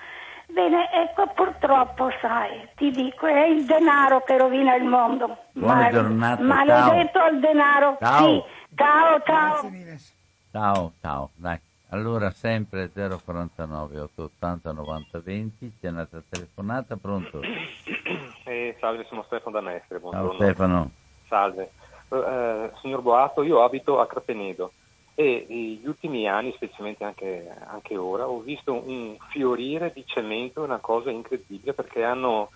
Bene, 0.51 0.89
ecco, 0.91 1.27
purtroppo, 1.27 2.09
sai, 2.21 2.67
ti 2.75 2.89
dico, 2.91 3.27
è 3.27 3.45
il 3.45 3.65
denaro 3.65 4.23
che 4.23 4.37
rovina 4.37 4.75
il 4.75 4.83
mondo. 4.83 5.37
Buona 5.51 5.83
Ma- 5.83 5.89
giornata, 5.91 6.41
Maledetto 6.43 7.19
il 7.31 7.39
denaro. 7.39 7.97
Ciao. 7.99 8.17
Sì. 8.27 8.43
Ciao, 8.75 9.21
ciao. 9.23 9.69
Ciao, 10.51 10.91
ciao, 11.01 11.29
dai. 11.35 11.59
Allora 11.91 12.29
sempre 12.31 12.91
049 12.91 13.99
880 13.99 14.71
90 14.71 15.19
20, 15.19 15.73
c'è 15.79 15.89
un'altra 15.89 16.21
telefonata, 16.27 16.97
pronto? 16.97 17.41
Eh, 18.45 18.75
salve, 18.79 19.05
sono 19.07 19.23
Stefano 19.23 19.59
da 19.59 19.61
Mestre, 19.61 19.99
Ciao 19.99 20.09
buongiorno. 20.09 20.33
Stefano. 20.33 20.91
Salve. 21.27 21.71
Eh, 22.09 22.71
signor 22.81 23.01
Boato, 23.01 23.43
io 23.43 23.63
abito 23.63 23.99
a 23.99 24.07
Crapenedo 24.07 24.71
e 25.19 25.45
negli 25.49 25.85
ultimi 25.85 26.29
anni, 26.29 26.53
specialmente 26.55 27.03
anche, 27.03 27.45
anche 27.67 27.97
ora, 27.97 28.25
ho 28.25 28.39
visto 28.39 28.71
un 28.71 29.17
fiorire 29.27 29.91
di 29.93 30.05
cemento, 30.05 30.63
una 30.63 30.77
cosa 30.77 31.09
incredibile 31.11 31.73
perché 31.73 32.05
hanno, 32.05 32.51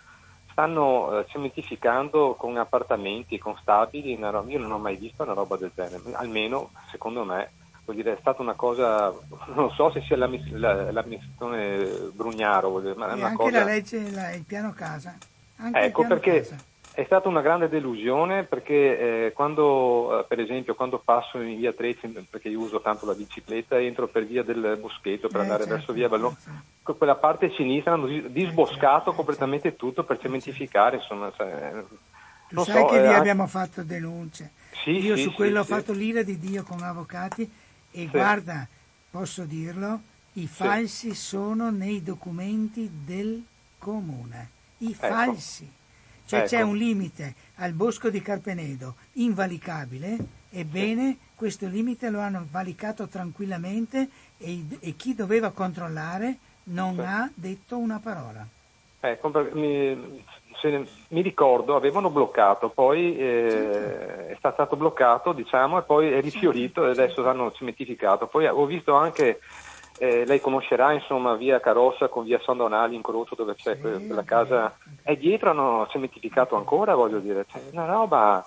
stanno 0.49 1.19
eh, 1.19 1.25
cementificando 1.27 2.35
con 2.35 2.55
appartamenti, 2.55 3.37
con 3.37 3.57
stabili, 3.59 4.15
una 4.15 4.29
roba- 4.29 4.49
io 4.49 4.59
non 4.59 4.71
ho 4.71 4.77
mai 4.77 4.95
visto 4.95 5.23
una 5.23 5.33
roba 5.33 5.57
del 5.57 5.73
genere, 5.75 5.99
almeno 6.13 6.69
secondo 6.89 7.25
me. 7.25 7.51
Vuol 7.83 7.97
dire, 7.97 8.13
è 8.13 8.17
stata 8.21 8.41
una 8.41 8.53
cosa, 8.53 9.13
non 9.55 9.69
so 9.71 9.91
se 9.91 9.99
sia 9.99 10.15
l'amministrazione 10.15 12.11
Brugnaro, 12.13 12.69
vuol 12.69 12.83
dire, 12.83 12.95
ma 12.95 13.09
è 13.09 13.13
una 13.13 13.25
anche 13.25 13.43
cosa... 13.43 13.57
la 13.57 13.63
legge, 13.65 14.09
la- 14.09 14.31
il 14.31 14.43
piano 14.45 14.71
casa. 14.71 15.17
Anche 15.57 15.79
il 15.79 15.85
Ecco 15.87 15.99
piano 16.05 16.15
perché 16.15 16.39
casa. 16.39 16.63
È 16.93 17.03
stata 17.05 17.27
una 17.27 17.41
grande 17.41 17.69
delusione 17.69 18.43
perché 18.43 19.25
eh, 19.27 19.33
quando, 19.33 20.19
eh, 20.19 20.25
per 20.25 20.39
esempio, 20.39 20.75
quando 20.75 20.99
passo 20.99 21.39
in 21.41 21.57
via 21.57 21.73
Trezzi, 21.73 22.07
perché 22.29 22.49
io 22.49 22.59
uso 22.59 22.81
tanto 22.81 23.05
la 23.05 23.13
bicicletta, 23.15 23.79
entro 23.79 24.07
per 24.07 24.25
via 24.25 24.43
del 24.43 24.77
Boschetto 24.79 25.27
per 25.27 25.37
Eh, 25.37 25.41
andare 25.41 25.63
certo, 25.63 25.75
verso 25.75 25.93
via 25.93 26.07
Ballone, 26.07 26.35
con 26.83 26.97
quella 26.97 27.15
parte 27.15 27.51
sinistra 27.55 27.93
hanno 27.93 28.07
dis- 28.07 28.27
disboscato 28.27 29.05
certo, 29.05 29.13
completamente 29.13 29.75
tutto 29.75 30.03
per 30.03 30.19
cementificare, 30.19 30.97
insomma, 30.97 31.31
cioè, 31.35 31.83
Tu 32.49 32.55
non 32.55 32.65
sai 32.65 32.81
so, 32.81 32.85
che 32.85 32.91
lì 32.99 33.07
anche- 33.07 33.17
abbiamo 33.17 33.47
fatto 33.47 33.83
denunce. 33.83 34.51
Sì, 34.83 34.91
Io 34.99 35.15
sì, 35.15 35.23
su 35.23 35.29
sì, 35.29 35.35
quello 35.35 35.61
ho 35.61 35.63
fatto 35.63 35.93
l'ira 35.93 36.21
di 36.23 36.37
Dio 36.37 36.63
con 36.63 36.81
avvocati 36.83 37.49
e 37.91 38.05
guarda, 38.07 38.67
posso 39.09 39.45
dirlo, 39.45 39.99
i 40.33 40.45
falsi 40.47 41.15
sono 41.15 41.71
nei 41.71 42.03
documenti 42.03 42.89
del 43.03 43.43
comune. 43.79 44.49
I 44.79 44.93
falsi. 44.93 45.71
Cioè 46.25 46.43
c'è 46.43 46.59
Ecco. 46.59 46.67
un 46.67 46.77
limite 46.77 47.35
al 47.55 47.73
bosco 47.73 48.09
di 48.09 48.21
Carpenedo 48.21 48.95
invalicabile, 49.13 50.17
ebbene 50.49 51.17
questo 51.35 51.67
limite 51.67 52.09
lo 52.09 52.19
hanno 52.19 52.47
valicato 52.49 53.07
tranquillamente 53.07 54.07
e, 54.37 54.65
e 54.79 54.95
chi 54.95 55.13
doveva 55.13 55.51
controllare 55.51 56.37
non 56.65 56.99
ha 56.99 57.29
detto 57.33 57.77
una 57.77 57.99
parola. 57.99 58.47
Ecco, 59.01 59.31
mi, 59.51 60.23
se 60.61 60.87
mi 61.09 61.21
ricordo, 61.21 61.75
avevano 61.75 62.09
bloccato, 62.09 62.69
poi 62.69 63.17
eh, 63.17 64.27
è 64.27 64.35
stato 64.37 64.77
bloccato, 64.77 65.33
diciamo, 65.33 65.79
e 65.79 65.81
poi 65.81 66.13
è 66.13 66.21
rifiorito 66.21 66.87
e 66.87 66.91
adesso 66.91 67.27
hanno 67.27 67.51
cementificato. 67.51 68.27
Poi 68.27 68.47
ho 68.47 68.65
visto 68.65 68.93
anche, 68.93 69.41
eh, 69.97 70.25
lei 70.25 70.39
conoscerà, 70.41 70.91
insomma, 70.93 71.35
via 71.35 71.59
Carossa 71.59 72.07
con 72.07 72.23
via 72.23 72.39
San 72.43 72.57
Donali, 72.57 72.95
incrocio 72.95 73.35
dove 73.35 73.55
c'è 73.55 73.75
Sì, 73.75 73.81
que- 73.81 74.05
quella 74.05 74.23
casa, 74.23 74.75
e 75.03 75.17
dietro 75.17 75.51
hanno 75.51 75.87
cementificato 75.89 76.55
ancora, 76.55 76.95
voglio 76.95 77.19
dire, 77.19 77.45
cioè, 77.47 77.61
una 77.71 77.85
roba... 77.85 78.45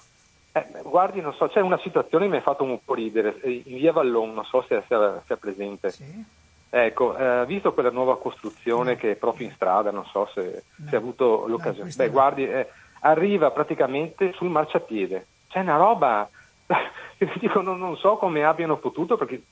eh, 0.52 0.66
guardi, 0.82 1.20
non 1.20 1.34
so, 1.34 1.48
c'è 1.48 1.60
una 1.60 1.78
situazione 1.78 2.24
che 2.24 2.30
mi 2.30 2.36
ha 2.38 2.42
fatto 2.42 2.64
un 2.64 2.78
po' 2.84 2.94
ridere, 2.94 3.40
eh, 3.42 3.62
in 3.66 3.76
via 3.76 3.92
Vallon, 3.92 4.34
non 4.34 4.44
so 4.44 4.64
se 4.66 4.82
sia, 4.86 5.36
presente. 5.36 5.90
Sì? 5.90 6.24
Ecco, 6.68 7.16
eh, 7.16 7.44
visto 7.46 7.72
quella 7.72 7.90
nuova 7.90 8.18
costruzione 8.18 8.96
che 8.96 9.12
è 9.12 9.14
proprio 9.14 9.46
in 9.46 9.52
strada, 9.54 9.90
non 9.90 10.04
so 10.06 10.28
se, 10.34 10.64
se 10.88 10.96
ha 10.96 10.98
avuto 10.98 11.46
l'occasione. 11.46 11.82
questa 11.82 12.02
Beh, 12.02 12.08
no. 12.08 12.14
guardi, 12.14 12.46
eh, 12.46 12.68
arriva 13.00 13.50
praticamente 13.50 14.32
sul 14.32 14.48
marciapiede. 14.48 15.26
C'è 15.48 15.60
una 15.60 15.76
roba, 15.76 16.28
dico, 17.38 17.60
non, 17.60 17.96
so 17.96 18.16
come 18.16 18.44
abbiano 18.44 18.76
potuto, 18.78 19.16
perché 19.16 19.42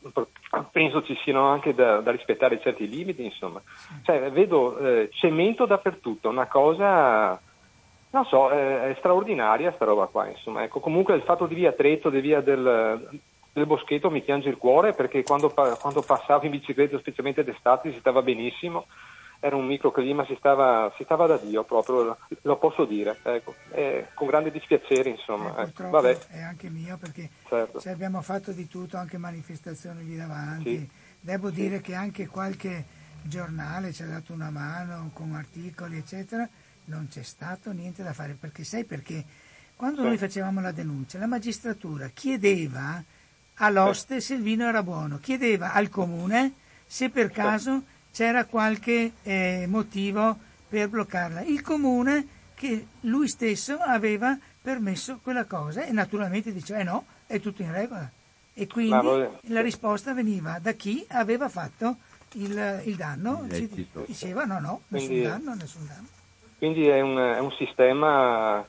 penso 0.70 1.02
ci 1.02 1.16
siano 1.22 1.46
anche 1.46 1.74
da, 1.74 2.00
da 2.00 2.10
rispettare 2.10 2.60
certi 2.60 2.88
limiti, 2.88 3.24
insomma. 3.24 3.62
Cioè, 4.02 4.30
vedo 4.30 4.78
eh, 4.78 5.08
cemento 5.12 5.66
dappertutto, 5.66 6.28
una 6.28 6.46
cosa, 6.46 7.40
non 8.10 8.24
so, 8.26 8.50
eh, 8.50 8.90
è 8.90 8.94
straordinaria 8.98 9.72
sta 9.72 9.84
roba 9.84 10.06
qua, 10.06 10.26
insomma. 10.28 10.62
Ecco, 10.62 10.80
comunque 10.80 11.14
il 11.14 11.22
fatto 11.22 11.46
di 11.46 11.54
via 11.54 11.72
Trezzo, 11.72 12.10
di 12.10 12.20
via 12.20 12.40
del, 12.40 13.20
del 13.52 13.66
Boschetto 13.66 14.10
mi 14.10 14.22
piange 14.22 14.48
il 14.48 14.58
cuore 14.58 14.92
perché 14.92 15.22
quando, 15.22 15.52
quando 15.80 16.02
passavo 16.02 16.44
in 16.44 16.50
bicicletta, 16.50 16.98
specialmente 16.98 17.44
d'estate, 17.44 17.92
si 17.92 17.98
stava 17.98 18.22
benissimo, 18.22 18.86
era 19.44 19.56
un 19.56 19.66
microclima, 19.66 20.24
si 20.24 20.34
stava, 20.38 20.90
si 20.96 21.04
stava 21.04 21.26
da 21.26 21.36
Dio 21.36 21.64
proprio, 21.64 22.16
lo 22.40 22.56
posso 22.56 22.86
dire, 22.86 23.18
ecco. 23.22 23.54
Eh, 23.72 24.06
con 24.14 24.26
grande 24.26 24.50
dispiacere, 24.50 25.10
insomma. 25.10 25.54
Eh, 25.58 25.64
ecco. 25.64 25.90
Vabbè, 25.90 26.18
è 26.28 26.40
anche 26.40 26.70
mio 26.70 26.96
perché 26.96 27.28
certo. 27.46 27.78
ci 27.78 27.90
abbiamo 27.90 28.22
fatto 28.22 28.52
di 28.52 28.66
tutto, 28.66 28.96
anche 28.96 29.18
manifestazioni 29.18 30.02
lì 30.02 30.16
davanti. 30.16 30.78
Sì. 30.78 30.88
Devo 31.20 31.50
dire 31.50 31.82
che 31.82 31.94
anche 31.94 32.26
qualche 32.26 32.86
giornale 33.20 33.92
ci 33.92 34.02
ha 34.02 34.06
dato 34.06 34.32
una 34.32 34.48
mano 34.48 35.10
con 35.12 35.34
articoli, 35.34 35.98
eccetera. 35.98 36.48
Non 36.86 37.08
c'è 37.10 37.22
stato 37.22 37.70
niente 37.70 38.02
da 38.02 38.14
fare 38.14 38.38
perché 38.40 38.64
sai 38.64 38.84
perché? 38.84 39.22
Quando 39.76 40.00
Sì. 40.00 40.06
noi 40.06 40.16
facevamo 40.16 40.62
la 40.62 40.72
denuncia, 40.72 41.18
la 41.18 41.26
magistratura 41.26 42.08
chiedeva 42.08 43.02
all'oste 43.56 44.22
se 44.22 44.36
il 44.36 44.42
vino 44.42 44.66
era 44.66 44.82
buono, 44.82 45.18
chiedeva 45.18 45.74
al 45.74 45.90
comune 45.90 46.54
se 46.86 47.10
per 47.10 47.30
caso 47.30 47.82
c'era 48.14 48.44
qualche 48.44 49.12
eh, 49.24 49.64
motivo 49.68 50.38
per 50.68 50.88
bloccarla. 50.88 51.42
Il 51.42 51.62
comune 51.62 52.26
che 52.54 52.86
lui 53.00 53.26
stesso 53.26 53.76
aveva 53.78 54.38
permesso 54.62 55.18
quella 55.20 55.44
cosa 55.44 55.84
e 55.84 55.90
naturalmente 55.90 56.52
diceva 56.52 56.78
eh 56.78 56.84
no, 56.84 57.04
è 57.26 57.40
tutto 57.40 57.62
in 57.62 57.72
regola. 57.72 58.08
E 58.54 58.68
quindi 58.68 58.96
voi- 59.04 59.28
la 59.48 59.60
risposta 59.60 60.14
veniva 60.14 60.58
da 60.62 60.72
chi 60.72 61.04
aveva 61.08 61.48
fatto 61.48 61.96
il, 62.34 62.82
il 62.84 62.94
danno, 62.94 63.42
Illecito. 63.44 64.04
diceva 64.06 64.44
no, 64.44 64.60
no, 64.60 64.80
nessun 64.88 65.08
Quindi- 65.08 65.26
danno, 65.26 65.54
nessun 65.54 65.86
danno. 65.86 66.06
Quindi 66.58 66.86
è 66.86 67.00
un, 67.00 67.16
è 67.18 67.38
un 67.40 67.50
sistema 67.58 68.64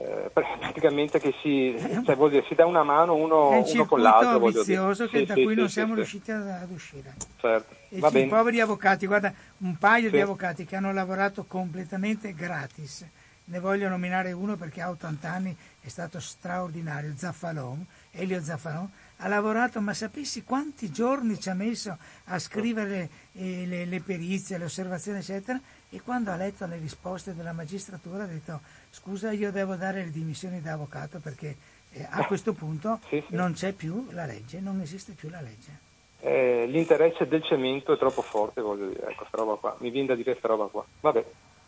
eh, 0.00 0.30
praticamente 0.32 1.18
che 1.20 1.34
si, 1.42 1.74
cioè, 2.04 2.16
vuol 2.16 2.30
dire, 2.30 2.44
si 2.48 2.54
dà 2.54 2.64
una 2.64 2.82
mano 2.82 3.14
uno, 3.16 3.50
È 3.50 3.56
un 3.58 3.64
uno 3.66 3.84
con 3.84 4.00
l'altro. 4.00 4.38
voglio 4.38 4.62
dire. 4.64 4.78
vizioso 4.78 5.06
che- 5.08 5.18
Sì, 5.18 5.24
da 5.26 5.34
sì, 5.34 5.42
cui 5.44 5.52
sì, 5.54 5.60
non 5.60 5.68
siamo 5.68 5.94
riusciti 5.94 6.30
ad, 6.32 6.70
uscire. 6.70 7.14
Certo. 7.36 7.74
E 7.90 7.98
i 7.98 8.26
poveri 8.26 8.60
avvocati, 8.60 9.06
guarda, 9.06 9.32
un 9.58 9.76
paio 9.76 10.10
di 10.10 10.18
avvocati 10.18 10.64
che 10.64 10.76
hanno 10.76 10.92
lavorato 10.92 11.44
completamente 11.44 12.32
gratis. 12.32 13.06
Ne 13.44 13.58
voglio 13.58 13.88
nominare 13.88 14.32
uno 14.32 14.56
perché 14.56 14.80
ha 14.80 14.88
80 14.90 15.28
anni, 15.30 15.54
è 15.80 15.88
stato 15.88 16.18
straordinario, 16.20 17.12
Zaffalon, 17.16 17.84
Elio 18.12 18.40
Zaffalon, 18.40 18.88
ha 19.18 19.28
lavorato, 19.28 19.80
ma 19.80 19.92
sapessi 19.92 20.44
quanti 20.44 20.90
giorni 20.90 21.38
ci 21.40 21.50
ha 21.50 21.54
messo 21.54 21.98
a 22.26 22.38
scrivere 22.38 23.10
eh, 23.32 23.64
le, 23.66 23.84
le 23.86 24.00
perizie, 24.00 24.56
le 24.56 24.64
osservazioni, 24.64 25.18
eccetera, 25.18 25.60
e 25.90 26.00
quando 26.00 26.30
ha 26.30 26.36
letto 26.36 26.64
le 26.66 26.78
risposte 26.78 27.34
della 27.34 27.52
magistratura 27.52 28.22
ha 28.22 28.26
detto 28.26 28.60
scusa, 28.90 29.32
io 29.32 29.50
devo 29.52 29.74
dare 29.76 30.04
le 30.04 30.10
dimissioni 30.10 30.60
da 30.60 30.72
avvocato 30.74 31.18
perché 31.20 31.56
eh, 31.92 32.06
a 32.08 32.24
questo 32.26 32.52
punto 32.52 33.00
Sì, 33.08 33.22
sì. 33.26 33.34
non 33.34 33.52
c'è 33.52 33.72
più 33.72 34.08
la 34.10 34.26
legge, 34.26 34.60
non 34.60 34.80
esiste 34.80 35.12
più 35.12 35.28
la 35.28 35.40
legge. 35.40 35.88
Eh, 36.20 36.66
l'interesse 36.68 37.26
del 37.26 37.42
cemento 37.42 37.94
è 37.94 37.98
troppo 37.98 38.20
forte, 38.22 38.60
voglio 38.60 38.88
dire, 38.88 39.08
ecco, 39.08 39.24
sta 39.26 39.38
roba 39.38 39.54
qua. 39.54 39.74
Mi 39.80 39.90
viene 39.90 40.08
da 40.08 40.14
dire 40.14 40.34
sta 40.36 40.48
roba 40.48 40.66
qua. 40.66 40.84
Vabbè, 41.00 41.24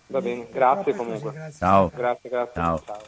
va 0.09 0.20
bene, 0.20 0.49
grazie 0.51 0.93
è 0.93 0.97
così, 0.97 0.99
comunque. 1.09 1.32
grazie. 1.32 1.59
Ciao. 1.59 1.90
Grazie, 1.94 2.28
grazie. 2.31 2.53
Ciao. 2.62 2.82
Ciao 2.85 3.01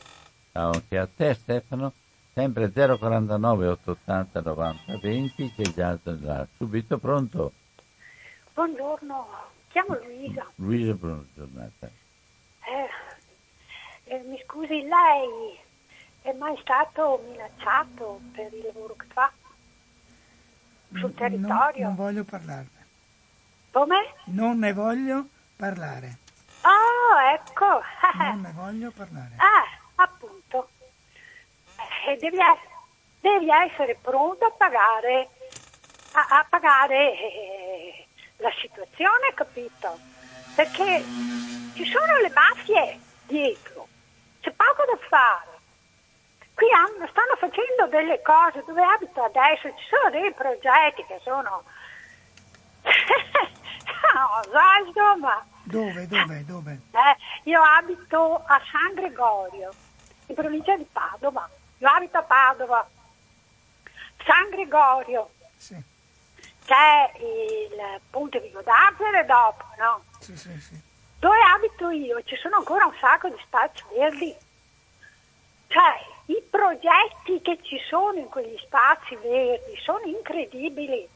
anche 0.71 0.99
a 0.99 1.09
te 1.15 1.35
Stefano. 1.35 1.93
Sempre 2.33 2.71
049 2.73 3.69
880 3.69 4.41
90 4.41 4.99
20, 5.01 5.53
c'è 5.55 5.63
già 5.73 5.99
là. 6.03 6.47
subito 6.57 6.99
pronto. 6.99 7.53
Buongiorno, 8.55 9.27
chiamo 9.69 9.97
Luisa. 10.05 10.47
Luisa, 10.57 10.95
buona 10.95 11.25
giornata. 11.35 11.87
Eh, 11.87 12.89
eh, 14.05 14.19
mi 14.27 14.41
scusi, 14.47 14.83
lei 14.83 15.59
è 16.23 16.33
mai 16.33 16.57
stato 16.61 17.23
minacciato 17.29 18.21
per 18.35 18.53
il 18.53 18.65
lavoro 18.67 18.95
che 18.97 19.07
fa 19.13 19.31
sul 20.91 21.01
Non- 21.01 21.15
territorio? 21.15 21.85
non 21.85 21.95
voglio 21.97 22.25
parlarne. 22.25 22.87
Come? 23.73 24.15
Non 24.27 24.59
ne 24.59 24.73
voglio 24.73 25.27
parlare. 25.57 26.19
Oh, 26.63 27.21
ecco. 27.33 27.83
Non 28.19 28.41
ne 28.41 28.53
voglio 28.57 28.91
parlare. 28.93 29.35
Ah, 29.37 30.03
appunto. 30.03 30.69
Eh, 32.07 32.17
devi, 32.19 32.39
devi 33.21 33.49
essere 33.51 33.97
pronto 34.01 34.45
a 34.47 34.51
pagare, 34.51 35.29
a, 36.13 36.27
a 36.39 36.47
pagare 36.49 37.13
eh, 37.19 38.07
la 38.37 38.51
situazione, 38.61 39.33
capito? 39.35 39.99
Perché 40.55 41.03
ci 41.75 41.85
sono 41.87 42.19
le 42.23 42.31
mafie 42.31 43.01
dietro, 43.27 43.74
c'è 44.45 44.51
poco 44.53 44.85
da 44.85 44.99
fare. 45.09 45.53
Qui 46.55 46.71
hanno- 46.71 47.09
stanno 47.09 47.35
facendo 47.39 47.87
delle 47.89 48.21
cose 48.23 48.63
dove 48.67 48.83
abito 48.85 49.23
adesso, 49.25 49.69
ci 49.75 49.85
sono 49.89 50.11
dei 50.11 50.33
progetti 50.35 51.05
che 51.07 51.19
sono... 51.25 51.65
no, 52.85 54.43
sai 54.53 54.87
insomma. 54.87 55.45
Dove, 55.65 56.07
dove, 56.07 56.45
dove? 56.45 56.81
Eh, 56.93 57.17
io 57.51 57.63
abito 57.63 58.43
a 58.47 58.61
San 58.71 58.93
Gregorio, 58.95 59.73
in 60.27 60.35
provincia 60.35 60.77
di 60.77 60.85
Padova. 60.93 61.49
Io 61.79 61.89
abito 61.89 62.19
a 62.19 62.23
Padova. 62.23 62.87
San 64.25 64.51
Gregorio, 64.51 65.31
Sì, 65.57 65.83
c'è 66.67 67.11
il 67.19 68.01
Ponte 68.11 68.41
Vigo 68.41 68.61
d'Arzere 68.63 69.25
dopo, 69.25 69.65
no? 69.79 70.05
sì, 70.21 70.37
sì, 70.37 70.59
sì. 70.61 70.81
Dove 71.25 71.41
abito 71.55 71.89
io 71.89 72.23
ci 72.25 72.37
sono 72.37 72.57
ancora 72.57 72.85
un 72.85 72.95
sacco 73.01 73.31
di 73.31 73.41
spazi 73.47 73.83
verdi. 73.97 74.37
Cioè, 75.69 76.07
i 76.27 76.43
progetti 76.51 77.41
che 77.41 77.61
ci 77.63 77.79
sono 77.89 78.19
in 78.19 78.29
quegli 78.29 78.59
spazi 78.59 79.17
verdi 79.17 79.75
sono 79.83 80.05
incredibili. 80.05 81.09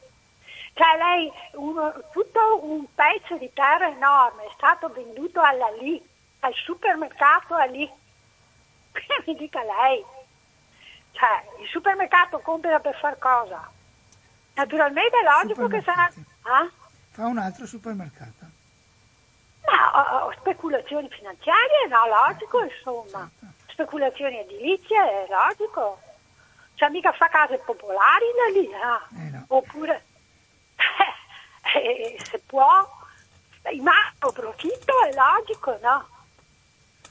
Cioè, 0.73 0.97
lei, 0.97 1.31
uno- 1.51 1.93
tutto 2.11 2.59
un 2.63 2.85
pezzo 2.95 3.37
di 3.37 3.53
terra 3.53 3.87
enorme 3.87 4.45
è 4.45 4.51
stato 4.55 4.89
venduto 4.89 5.41
alla 5.41 5.69
lì, 5.79 6.03
al 6.39 6.55
supermercato 6.55 7.53
a 7.53 7.65
lì. 7.65 7.87
Mi 9.27 9.35
dica 9.35 9.61
lei. 9.61 10.03
Cioè, 11.11 11.61
il 11.61 11.67
supermercato 11.67 12.39
compra 12.39 12.79
per 12.79 12.97
far 12.97 13.19
cosa? 13.19 13.69
Naturalmente 14.55 15.19
è 15.19 15.23
logico 15.23 15.67
che 15.67 15.83
sarà... 15.83 16.11
Ah? 16.41 16.67
Fa 17.11 17.27
un 17.27 17.37
altro 17.37 17.67
supermercato. 17.67 18.38
No, 19.69 20.25
oh, 20.25 20.31
speculazioni 20.39 21.09
finanziarie, 21.09 21.87
no, 21.87 22.07
logico, 22.07 22.63
insomma. 22.63 23.29
Speculazioni 23.67 24.39
edilizie, 24.39 24.97
è 24.97 25.27
logico. 25.29 25.99
Cioè, 26.75 26.89
mica 26.89 27.11
fa 27.11 27.27
case 27.27 27.57
popolari 27.59 28.25
da 28.35 28.59
lì, 28.59 28.73
ah. 28.73 29.07
Eh 29.15 29.29
no. 29.29 29.45
Oppure, 29.49 30.05
eh, 31.75 32.17
se 32.23 32.39
può, 32.45 32.87
macro 33.81 34.31
profitto 34.31 34.93
è 35.03 35.13
logico, 35.13 35.77
no? 35.81 36.07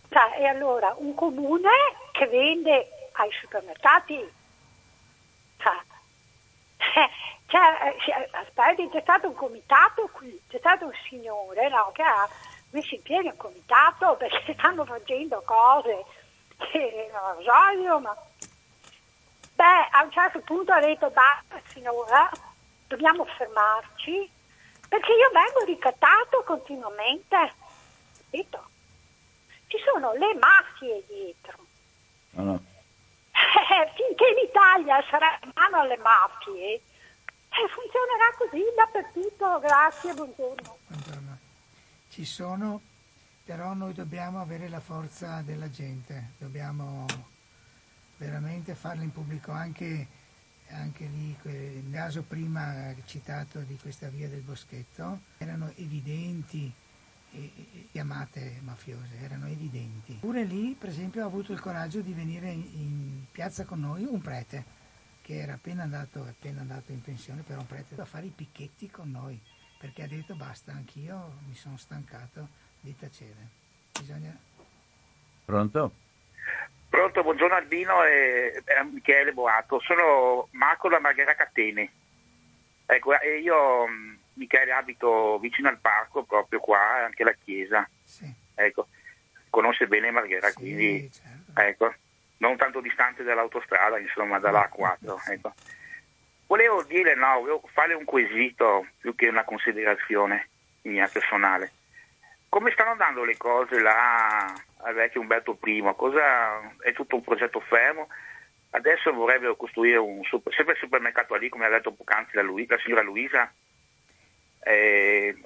Cioè, 0.09 0.41
e 0.41 0.47
allora, 0.47 0.95
un 0.97 1.15
comune 1.15 1.71
che 2.13 2.27
vende 2.27 2.89
ai 3.13 3.31
supermercati, 3.41 4.33
cioè, 5.59 5.73
eh, 6.79 7.11
cioè, 7.47 7.61
eh, 7.85 8.11
eh, 8.11 8.31
aspetti, 8.33 8.89
c'è 8.91 9.01
stato 9.03 9.29
un 9.29 9.35
comitato 9.35 10.09
qui, 10.13 10.41
c'è 10.49 10.59
stato 10.59 10.87
un 10.87 10.93
signore 11.09 11.69
no, 11.69 11.91
che 11.93 12.03
ha 12.03 12.29
messo 12.71 12.95
in 12.95 13.03
piedi 13.03 13.29
un 13.29 13.37
comitato 13.37 14.17
perché 14.21 14.55
stanno 14.55 14.85
facendo 14.85 15.43
cose 15.45 16.05
che 16.57 17.11
non 17.13 17.37
lo 17.37 17.43
so, 17.43 17.81
io, 17.81 17.99
ma... 18.01 18.17
Beh, 19.55 19.89
a 19.91 20.05
un 20.05 20.11
certo 20.13 20.41
punto 20.41 20.73
ha 20.73 20.81
detto 20.81 21.11
basta 21.11 21.61
signora, 21.67 22.31
dobbiamo 22.87 23.25
fermarci 23.25 24.31
perché 24.89 25.13
io 25.13 25.31
vengo 25.33 25.65
ricattato 25.65 26.43
continuamente, 26.47 27.53
capito? 28.17 28.69
Ci 29.67 29.77
sono 29.85 30.13
le 30.15 30.35
mafie 30.35 31.05
dietro. 31.07 31.59
No, 32.31 32.43
no. 32.43 32.63
Eh, 33.69 33.93
finché 33.95 34.25
l'Italia 34.41 35.03
sarà 35.11 35.39
in 35.43 35.51
mano 35.55 35.81
alle 35.81 35.97
mafie, 35.99 36.75
eh, 36.75 37.69
funzionerà 37.69 38.35
così 38.37 38.63
dappertutto. 38.75 39.59
Grazie, 39.61 40.15
buongiorno. 40.15 40.79
Buongiorno. 40.87 41.28
Ci 42.19 42.25
sono, 42.25 42.81
però 43.45 43.75
noi 43.75 43.95
dobbiamo 43.95 44.41
avere 44.41 44.69
la 44.69 44.81
forza 44.81 45.41
della 45.43 45.71
gente, 45.71 46.33
dobbiamo 46.39 47.07
veramente 48.17 48.75
farlo 48.75 49.05
in 49.05 49.13
pubblico 49.13 49.53
anche, 49.53 50.05
anche 50.71 51.07
lì, 51.07 51.39
il 51.45 51.89
caso 51.93 52.23
prima 52.23 52.93
citato 53.05 53.61
di 53.61 53.79
questa 53.81 54.09
via 54.09 54.29
del 54.29 54.41
boschetto, 54.41 55.21
erano 55.39 55.71
evidenti 55.77 56.73
eh, 57.31 57.53
eh, 57.55 57.87
chiamate 57.93 58.63
mafiose, 58.65 59.17
erano 59.21 59.47
evidenti. 59.47 60.15
Pure 60.15 60.43
lì, 60.43 60.75
per 60.77 60.89
esempio, 60.89 61.23
ha 61.23 61.27
avuto 61.27 61.53
il 61.53 61.61
coraggio 61.61 62.01
di 62.01 62.13
venire 62.13 62.51
in, 62.51 62.69
in 62.73 63.25
piazza 63.31 63.65
con 63.65 63.79
noi 63.79 64.03
un 64.03 64.21
prete, 64.21 64.65
che 65.23 65.39
era 65.39 65.53
appena 65.53 65.85
andato, 65.85 66.25
appena 66.25 66.63
andato 66.63 66.91
in 66.91 67.01
pensione, 67.01 67.43
però 67.43 67.61
un 67.61 67.67
prete, 67.67 67.95
a 67.95 68.05
fare 68.05 68.27
i 68.27 68.33
picchetti 68.35 68.91
con 68.91 69.09
noi, 69.09 69.41
perché 69.79 70.03
ha 70.03 70.09
detto 70.09 70.35
basta, 70.35 70.73
anch'io 70.73 71.39
mi 71.47 71.55
sono 71.55 71.77
stancato 71.77 72.49
di 72.81 72.97
tacere. 72.97 73.49
Bisogna... 73.99 74.37
Pronto? 75.45 75.93
Pronto, 76.89 77.23
buongiorno 77.23 77.55
Albino 77.55 78.03
e, 78.05 78.63
e 78.65 78.85
Michele 78.85 79.33
Boato. 79.33 79.81
Sono 79.81 80.49
Marco 80.53 80.89
da 80.89 80.99
Marghera 80.99 81.35
Catene. 81.35 81.91
Ecco, 82.87 83.19
e 83.21 83.39
io, 83.39 83.87
mh, 83.87 84.19
Michele, 84.35 84.73
abito 84.73 85.39
vicino 85.39 85.69
al 85.69 85.79
parco, 85.79 86.25
proprio 86.25 86.59
qua, 86.59 87.05
anche 87.05 87.25
la 87.25 87.35
chiesa. 87.45 87.89
Sì, 88.03 88.33
Ecco, 88.55 88.89
conosce 89.51 89.87
bene 89.87 90.11
Marghera, 90.11 90.49
sì, 90.49 90.55
quindi 90.55 91.11
certo. 91.13 91.61
ecco, 91.61 91.95
non 92.39 92.57
tanto 92.57 92.81
distante 92.81 93.23
dall'autostrada, 93.23 93.99
insomma, 93.99 94.41
dalla 94.41 94.69
A4. 94.69 95.31
Ecco. 95.31 95.55
Volevo 96.49 96.83
dire, 96.83 97.15
no, 97.15 97.41
volevo 97.41 97.63
fare 97.75 97.93
un 97.93 98.07
quesito 98.07 98.87
più 99.01 99.15
che 99.15 99.29
una 99.29 99.45
considerazione 99.45 100.49
mia 100.83 101.07
personale. 101.07 101.73
Come 102.49 102.71
stanno 102.71 102.93
andando 102.93 103.23
le 103.23 103.37
cose 103.37 103.79
là 103.81 104.51
al 104.79 104.95
vecchio 104.95 105.21
Umberto 105.21 105.59
I? 105.63 105.93
Cosa, 105.95 106.73
è 106.81 106.95
tutto 106.95 107.17
un 107.17 107.23
progetto 107.23 107.61
fermo? 107.61 108.09
Adesso 108.71 109.13
vorrebbero 109.13 109.57
costruire 109.57 109.99
un 109.99 110.25
super, 110.25 110.55
sempre 110.55 110.75
supermercato 110.77 111.35
lì, 111.35 111.51
come 111.51 111.67
ha 111.67 111.69
detto 111.69 111.93
poc'anzi 111.93 112.37
la, 112.37 112.43
Lui- 112.43 112.67
la 112.67 112.79
signora 112.79 113.03
Luisa. 113.03 113.53
Eh, 114.61 115.37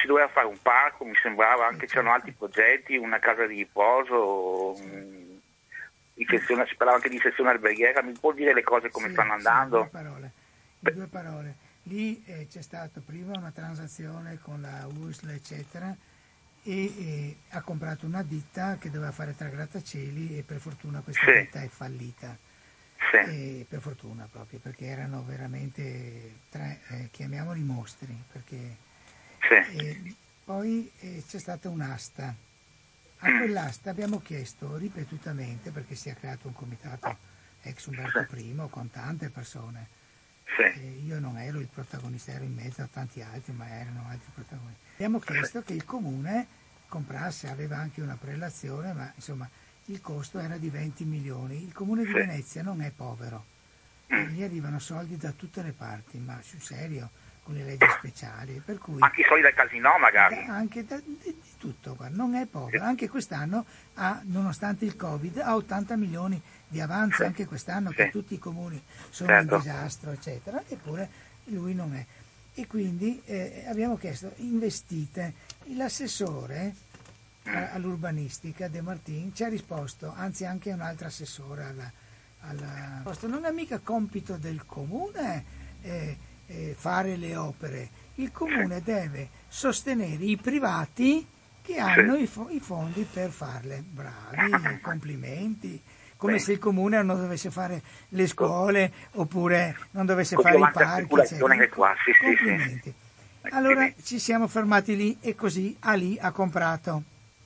si 0.00 0.06
doveva 0.08 0.26
fare 0.26 0.48
un 0.48 0.60
parco, 0.60 1.04
mi 1.04 1.14
sembrava, 1.22 1.68
anche 1.68 1.86
c'erano 1.86 2.14
altri 2.14 2.32
progetti, 2.32 2.96
una 2.96 3.20
casa 3.20 3.46
di 3.46 3.58
riposo, 3.58 4.74
mh, 4.76 5.21
di 6.14 6.26
sezione- 6.28 6.66
si 6.66 6.74
parlava 6.76 6.98
anche 6.98 7.08
di 7.10 7.18
sezione 7.18 7.50
alberghiera. 7.50 8.02
Mi 8.02 8.12
può 8.12 8.32
dire 8.32 8.52
le 8.54 8.62
cose 8.62 8.90
come 8.90 9.06
Sì, 9.08 9.12
stanno 9.12 9.30
sì, 9.32 9.46
andando? 9.46 9.76
in 9.76 9.82
due 9.82 9.90
parole. 9.90 10.32
In 10.80 10.92
due 10.94 11.06
parole. 11.06 11.56
Lì 11.84 12.22
eh, 12.26 12.46
c'è 12.48 12.62
stata 12.62 13.00
prima 13.04 13.36
una 13.36 13.50
transazione 13.50 14.38
con 14.40 14.60
la 14.60 14.86
USL, 14.86 15.30
eccetera, 15.30 15.94
e 16.64 16.84
eh, 16.84 17.36
ha 17.50 17.60
comprato 17.62 18.06
una 18.06 18.22
ditta 18.22 18.76
che 18.78 18.90
doveva 18.90 19.10
fare 19.10 19.34
tre 19.34 19.50
grattacieli 19.50 20.38
e 20.38 20.42
per 20.42 20.60
fortuna 20.60 21.00
questa 21.00 21.24
Sì. 21.26 21.32
ditta 21.40 21.60
è 21.62 21.68
fallita. 21.68 22.36
Sì, 23.10 23.16
E 23.60 23.66
per 23.68 23.80
fortuna 23.80 24.28
proprio, 24.30 24.58
perché 24.60 24.86
erano 24.86 25.24
veramente 25.24 26.38
tre, 26.50 26.80
eh, 26.88 27.08
chiamiamoli 27.10 27.60
mostri, 27.62 28.16
perché 28.30 28.76
sì, 29.40 29.76
e 29.76 30.14
poi 30.44 30.90
eh, 31.00 31.22
c'è 31.26 31.38
stata 31.38 31.68
un'asta. 31.68 32.34
A 33.24 33.30
Mm. 33.30 33.38
quell'asta 33.38 33.90
abbiamo 33.90 34.20
chiesto 34.20 34.76
ripetutamente, 34.76 35.70
perché 35.70 35.94
si 35.94 36.08
è 36.08 36.14
creato 36.14 36.48
un 36.48 36.54
comitato 36.54 37.16
ex 37.62 37.86
Umberto 37.86 38.26
I 38.36 38.56
con 38.68 38.90
tante 38.90 39.30
persone. 39.30 40.00
sì, 40.74 41.04
io 41.04 41.20
non 41.20 41.38
ero 41.38 41.60
il 41.60 41.68
protagonista, 41.68 42.32
ero 42.32 42.44
in 42.44 42.52
mezzo 42.52 42.82
a 42.82 42.88
tanti 42.92 43.22
altri, 43.22 43.52
ma 43.52 43.68
erano 43.68 44.06
altri 44.08 44.30
protagonisti. 44.34 44.80
Abbiamo 44.94 45.20
chiesto 45.20 45.62
che 45.62 45.72
il 45.72 45.84
comune 45.84 46.46
comprasse, 46.88 47.48
aveva 47.48 47.76
anche 47.78 48.00
una 48.00 48.16
prelazione, 48.16 48.92
ma 48.92 49.10
insomma 49.14 49.48
il 49.86 50.00
costo 50.00 50.38
era 50.40 50.58
di 50.58 50.68
20 50.68 51.04
milioni. 51.04 51.62
Il 51.64 51.72
comune 51.72 52.04
di. 52.04 52.12
Venezia 52.12 52.62
non 52.62 52.82
è 52.82 52.90
povero, 52.90 53.46
e 54.08 54.26
gli 54.26 54.42
arrivano 54.42 54.78
soldi 54.80 55.16
da 55.16 55.30
tutte 55.30 55.62
le 55.62 55.72
parti, 55.72 56.18
ma 56.18 56.40
sul 56.42 56.60
serio, 56.60 57.10
con 57.42 57.54
le 57.54 57.64
leggi 57.64 57.86
speciali, 57.98 58.62
per 58.64 58.78
cui 58.78 59.00
anche 59.00 59.22
i 59.22 59.24
soldi 59.26 59.42
del 59.42 59.54
casino 59.54 59.98
magari. 59.98 60.36
anche 60.46 60.84
da- 60.84 61.00
di, 61.00 61.18
di 61.20 61.40
tutto, 61.58 61.96
guarda, 61.96 62.16
non 62.16 62.34
è 62.34 62.46
povero. 62.46 62.84
Anche 62.84 63.08
quest'anno, 63.08 63.64
ha, 63.94 64.20
nonostante 64.24 64.84
il 64.84 64.94
Covid, 64.96 65.38
ha 65.38 65.56
80 65.56 65.96
milioni 65.96 66.40
di 66.68 66.80
avanzo, 66.80 67.24
anche 67.24 67.46
quest'anno 67.46 67.90
che 67.90 68.04
Sì. 68.04 68.10
tutti 68.10 68.34
i 68.34 68.38
comuni 68.38 68.80
sono 69.10 69.28
Certo. 69.30 69.54
in 69.56 69.60
disastro, 69.60 70.10
eccetera, 70.12 70.62
eppure 70.68 71.08
lui 71.46 71.74
non 71.74 71.94
è. 71.94 72.04
E 72.54 72.66
quindi 72.66 73.20
eh, 73.24 73.64
abbiamo 73.66 73.96
chiesto, 73.96 74.32
investite. 74.36 75.34
L'assessore 75.74 76.74
a- 77.44 77.70
all'urbanistica, 77.72 78.68
De 78.68 78.80
Martin, 78.82 79.34
ci 79.34 79.42
ha 79.42 79.48
risposto, 79.48 80.12
anzi 80.16 80.44
anche 80.44 80.70
un 80.72 80.80
altro 80.80 81.08
assessore 81.08 81.64
alla, 81.64 81.92
alla- 82.42 83.02
non 83.26 83.44
è 83.46 83.50
mica 83.50 83.78
compito 83.80 84.36
del 84.36 84.64
comune 84.64 85.44
eh, 85.82 86.16
eh, 86.52 86.74
fare 86.76 87.16
le 87.16 87.36
opere, 87.36 87.88
il 88.16 88.30
comune 88.30 88.82
deve 88.82 89.28
sostenere 89.48 90.22
i 90.22 90.36
privati 90.36 91.26
che 91.62 91.78
hanno 91.78 92.16
i, 92.16 92.26
fo- 92.26 92.48
i 92.50 92.60
fondi 92.60 93.06
per 93.10 93.30
farle. 93.30 93.82
Bravi, 93.86 94.80
complimenti. 94.80 95.80
Come 96.16 96.38
se 96.38 96.52
il 96.52 96.58
comune 96.58 97.02
non 97.02 97.18
dovesse 97.18 97.50
fare 97.50 97.82
le 98.10 98.26
scuole 98.28 98.92
oppure 99.12 99.76
non 99.92 100.06
dovesse 100.06 100.36
Così 100.36 100.48
fare 100.48 100.58
i 100.58 100.70
parchi. 100.72 101.14
eccetera. 101.14 101.68
qua, 101.68 101.94
sì, 102.04 102.12
sì, 102.12 102.18
sì. 102.18 102.24
Complimenti. 102.24 102.94
Allora 103.50 103.92
ci 104.04 104.20
siamo 104.20 104.46
fermati 104.46 104.94
lì 104.94 105.16
e 105.20 105.34
così 105.34 105.76
Ali 105.80 106.16
ha 106.20 106.30
comprato. 106.30 107.02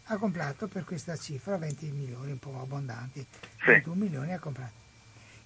Ha 0.08 0.16
comprato 0.18 0.68
per 0.68 0.84
questa 0.84 1.16
cifra 1.16 1.56
20 1.56 1.90
milioni 1.90 2.32
un 2.32 2.38
po' 2.38 2.60
abbondanti. 2.60 3.26
Sì. 3.64 3.70
21 3.70 3.96
milioni 3.96 4.34
ha 4.34 4.38
comprato. 4.38 4.84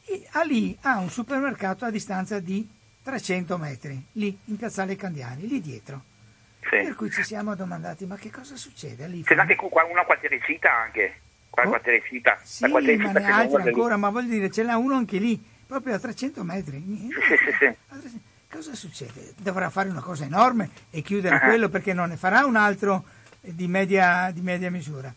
E 0.07 0.27
Ali 0.33 0.77
ha 0.83 0.99
un 0.99 1.09
supermercato 1.09 1.85
a 1.85 1.91
distanza 1.91 2.41
di 2.41 2.69
300 3.11 3.59
metri, 3.59 4.01
lì 4.13 4.37
in 4.45 4.57
piazzale 4.57 4.95
Candiani, 4.95 5.49
lì 5.49 5.61
dietro. 5.61 6.05
Sì. 6.61 6.83
Per 6.85 6.95
cui 6.95 7.11
ci 7.11 7.25
siamo 7.25 7.57
domandati, 7.57 8.07
ma 8.07 8.17
che 8.17 8.31
cosa 8.31 8.55
succede 8.55 9.07
lì? 9.09 9.23
C'è 9.25 9.35
anche 9.35 9.57
una 9.91 10.05
quartierecita 10.05 10.73
anche. 10.73 11.15
Qua 11.51 11.65
Oh. 11.65 11.69
quartierecita. 11.71 12.39
Sì, 12.45 12.63
la 12.63 12.69
ma 12.69 12.79
ne 12.81 12.93
altri 12.93 13.49
muove 13.49 13.63
lì. 13.63 13.69
ancora, 13.71 13.97
ma 13.97 14.11
voglio 14.11 14.29
dire, 14.31 14.51
ce 14.51 14.63
n'è 14.63 14.73
uno 14.75 14.95
anche 14.95 15.19
lì, 15.19 15.43
proprio 15.67 15.95
a 15.95 15.99
300 15.99 16.45
metri. 16.45 16.81
Sì, 16.81 17.09
sì, 17.11 17.57
sì. 17.59 17.65
A 17.65 17.97
300 17.97 18.29
Cosa 18.53 18.75
succede? 18.75 19.33
Dovrà 19.39 19.71
fare 19.71 19.89
una 19.89 20.01
cosa 20.01 20.25
enorme 20.25 20.71
e 20.91 21.03
chiudere 21.03 21.37
Ah. 21.37 21.41
quello 21.41 21.69
perché 21.69 21.93
non 21.93 22.09
ne 22.09 22.17
farà 22.17 22.45
un 22.45 22.57
altro 22.57 23.05
di 23.41 23.67
media, 23.69 24.31
di 24.33 24.41
media 24.41 24.71
misura. 24.73 25.13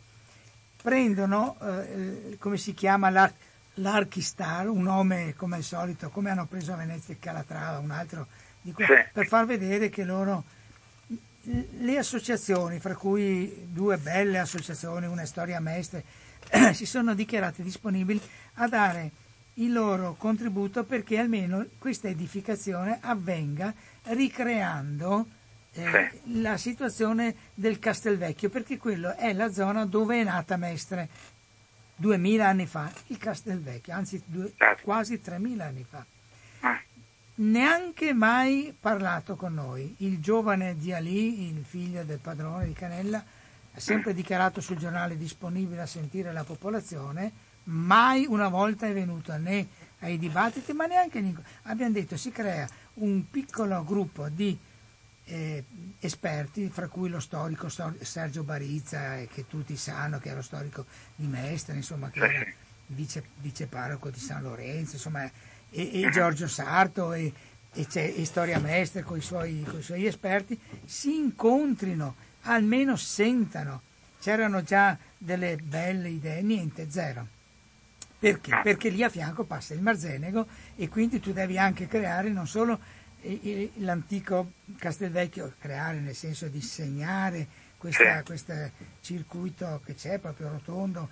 Prendono, 0.82 1.56
eh, 1.62 2.38
come 2.40 2.58
si 2.58 2.74
chiama, 2.74 3.10
l'Ar- 3.10 3.34
l'Archistar, 3.76 4.70
un 4.70 4.84
nome 4.84 5.34
come 5.36 5.56
al 5.58 5.64
solito, 5.64 6.10
come 6.10 6.30
hanno 6.30 6.46
preso 6.46 6.74
a 6.74 6.78
Venezia 6.78 7.14
il 7.14 7.20
Calatrava, 7.20 7.80
un 7.80 7.92
altro 7.92 8.28
di 8.62 8.72
que- 8.72 8.86
Sì. 8.86 8.94
per 9.12 9.28
far 9.28 9.46
vedere 9.46 9.90
che 9.90 10.04
loro 10.04 10.44
le 11.46 11.98
associazioni, 11.98 12.80
fra 12.80 12.96
cui 12.96 13.68
due 13.70 13.98
belle 13.98 14.40
associazioni, 14.40 15.08
una 15.08 15.24
è 15.24 15.26
Storia 15.26 15.60
Mestre, 15.60 16.04
si 16.74 16.86
sono 16.86 17.14
dichiarate 17.14 17.64
disponibili 17.64 18.22
a 18.56 18.68
dare 18.68 19.12
il 19.56 19.72
loro 19.72 20.16
contributo 20.18 20.84
perché 20.84 21.20
almeno 21.20 21.66
questa 21.78 22.08
edificazione 22.08 22.98
avvenga 23.02 23.74
ricreando 24.04 25.28
eh, 25.74 26.22
la 26.26 26.58
situazione 26.58 27.36
del 27.54 27.80
Castelvecchio, 27.80 28.50
perché 28.50 28.78
quello 28.78 29.16
è 29.16 29.34
la 29.34 29.52
zona 29.52 29.86
dove 29.86 30.22
è 30.22 30.24
nata 30.24 30.56
Mestre 30.56 31.10
2000 31.96 32.48
anni 32.48 32.66
fa, 32.66 32.92
il 33.08 33.18
Castelvecchio, 33.18 33.94
anzi 33.94 34.22
due- 34.26 34.54
quasi 34.82 35.22
3000 35.22 35.66
anni 35.66 35.86
fa. 35.88 36.06
Neanche 37.36 38.14
mai 38.14 38.76
parlato 38.80 39.36
con 39.36 39.54
noi. 39.54 39.96
Il 40.00 40.20
giovane 40.20 40.78
di 40.78 40.94
Ali, 40.94 41.48
il 41.48 41.64
figlio 41.64 42.04
del 42.04 42.20
padrone 42.20 42.68
di 42.68 42.74
Canella, 42.74 43.24
ha 43.76 43.80
sempre 43.80 44.14
dichiarato 44.14 44.62
sul 44.62 44.78
giornale 44.78 45.18
disponibile 45.18 45.82
a 45.82 45.88
sentire 45.88 46.32
la 46.32 46.44
popolazione, 46.44 47.32
mai 47.66 48.26
una 48.28 48.50
volta 48.50 48.88
è 48.88 48.94
venuto 48.94 49.36
né 49.38 49.68
ai 50.00 50.20
dibattiti, 50.20 50.74
ma 50.74 50.86
neanche 50.86 51.20
in... 51.20 51.36
abbiamo 51.64 51.94
detto 51.94 52.18
si 52.18 52.32
crea 52.32 52.68
un 52.96 53.30
piccolo 53.30 53.84
gruppo 53.84 54.28
di 54.30 54.58
eh, 55.26 55.64
esperti, 56.00 56.70
fra 56.70 56.88
cui 56.88 57.10
lo 57.10 57.20
storico 57.20 57.70
Sergio 57.70 58.44
Barizza, 58.44 59.18
eh, 59.18 59.28
che 59.28 59.48
tutti 59.48 59.76
sanno 59.78 60.20
che 60.20 60.30
era 60.30 60.38
lo 60.38 60.44
storico 60.44 60.86
di 61.16 61.28
Mestre, 61.28 61.76
insomma, 61.76 62.10
che 62.10 62.20
era 62.20 62.46
vice, 62.88 63.24
vice 63.38 63.68
parroco 63.68 64.10
di 64.10 64.20
San 64.20 64.44
Lorenzo, 64.44 64.96
insomma, 64.96 65.30
e, 65.70 66.02
e 66.02 66.10
Giorgio 66.12 66.48
Sarto 66.48 67.14
e, 67.14 67.32
e, 67.74 67.88
c'è, 67.88 68.14
e 68.16 68.26
Storia 68.26 68.60
Mestre 68.60 69.04
con 69.04 69.18
i, 69.18 69.22
suoi, 69.22 69.66
suoi 69.80 70.06
esperti, 70.06 70.60
si 70.86 71.16
incontrino, 71.16 72.16
almeno 72.42 72.96
sentano. 72.96 73.82
C'erano 74.20 74.64
già 74.64 74.98
delle 75.18 75.58
belle 75.58 76.10
idee, 76.10 76.42
niente, 76.42 76.90
zero. 76.90 77.28
Perché? 78.24 78.62
Perché 78.64 78.88
lì 78.88 79.04
a 79.04 79.10
fianco 79.10 79.44
passa 79.44 79.74
il 79.74 79.82
Marzenego 79.82 80.48
e 80.78 80.88
quindi 80.88 81.20
tu 81.20 81.34
devi 81.34 81.58
anche 81.58 81.88
creare 81.88 82.30
non 82.30 82.48
solo 82.48 82.80
l'antico 83.76 84.52
Castelvecchio, 84.78 85.54
creare 85.60 86.00
nel 86.00 86.16
senso 86.16 86.48
di 86.48 86.62
segnare 86.62 87.48
questo 87.78 88.54
circuito 89.02 89.82
che 89.86 89.96
c'è 89.96 90.20
proprio 90.20 90.50
rotondo, 90.50 91.10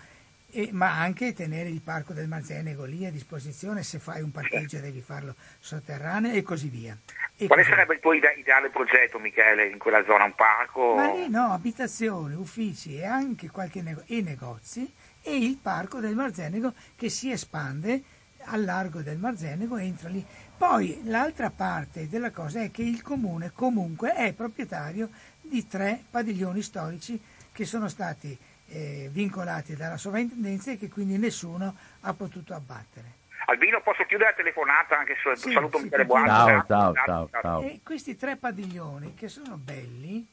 e- 0.53 0.69
ma 0.71 0.99
anche 0.99 1.33
tenere 1.33 1.69
il 1.69 1.81
parco 1.81 2.13
del 2.13 2.27
Marzenego 2.27 2.83
lì 2.85 3.05
a 3.05 3.11
disposizione, 3.11 3.83
se 3.83 3.99
fai 3.99 4.21
un 4.21 4.31
parcheggio 4.31 4.79
devi 4.79 5.01
farlo 5.01 5.35
sotterraneo 5.59 6.33
e 6.33 6.41
così 6.43 6.67
via. 6.69 6.97
E 7.35 7.47
Quale 7.47 7.63
così- 7.63 7.73
sarebbe 7.73 7.95
il 7.95 7.99
tuo 8.01 8.13
ide- 8.13 8.35
ideale 8.37 8.69
progetto, 8.69 9.17
Michele, 9.19 9.67
in 9.69 9.77
quella 9.79 10.03
zona? 10.05 10.25
Un 10.25 10.35
parco? 10.35 10.95
Ma 10.95 11.13
lì 11.13 11.29
no, 11.29 11.51
abitazioni, 11.51 12.35
uffici 12.35 12.95
e 12.97 13.05
anche 13.05 13.49
qualche 13.49 13.81
nego- 13.81 14.03
e 14.05 14.21
negozi 14.21 14.89
e 15.21 15.35
il 15.37 15.57
parco 15.57 15.99
del 15.99 16.15
Marzenego 16.15 16.73
che 16.95 17.09
si 17.09 17.31
espande 17.31 18.01
al 18.45 18.63
largo 18.63 19.01
del 19.01 19.17
Marzenego, 19.17 19.77
entra 19.77 20.09
lì. 20.09 20.25
Poi 20.61 21.01
l'altra 21.05 21.49
parte 21.49 22.07
della 22.07 22.29
cosa 22.29 22.61
è 22.61 22.69
che 22.69 22.83
il 22.83 23.01
comune 23.01 23.51
comunque 23.51 24.13
è 24.13 24.31
proprietario 24.31 25.09
di 25.41 25.67
tre 25.67 26.03
padiglioni 26.07 26.61
storici 26.61 27.19
che 27.51 27.65
sono 27.65 27.87
stati 27.87 28.37
eh, 28.67 29.09
vincolati 29.11 29.75
dalla 29.75 29.97
sovrintendenza 29.97 30.69
e 30.69 30.77
che 30.77 30.87
quindi 30.87 31.17
nessuno 31.17 31.75
ha 32.01 32.13
potuto 32.13 32.53
abbattere. 32.53 33.13
Albino, 33.47 33.81
posso 33.81 34.03
chiudere 34.03 34.29
la 34.29 34.35
telefonata 34.35 34.99
anche 34.99 35.15
se 35.23 35.35
Sì, 35.35 35.51
saluto 35.51 35.79
sì, 35.79 35.85
Michele. 35.85 36.05
Boato? 36.05 36.27
Ciao, 36.27 36.65
ciao, 36.67 36.93
ciao, 36.93 37.29
ciao. 37.41 37.61
E 37.63 37.79
questi 37.83 38.15
tre 38.15 38.35
padiglioni 38.35 39.15
che 39.15 39.29
sono 39.29 39.57
belli, 39.57 40.23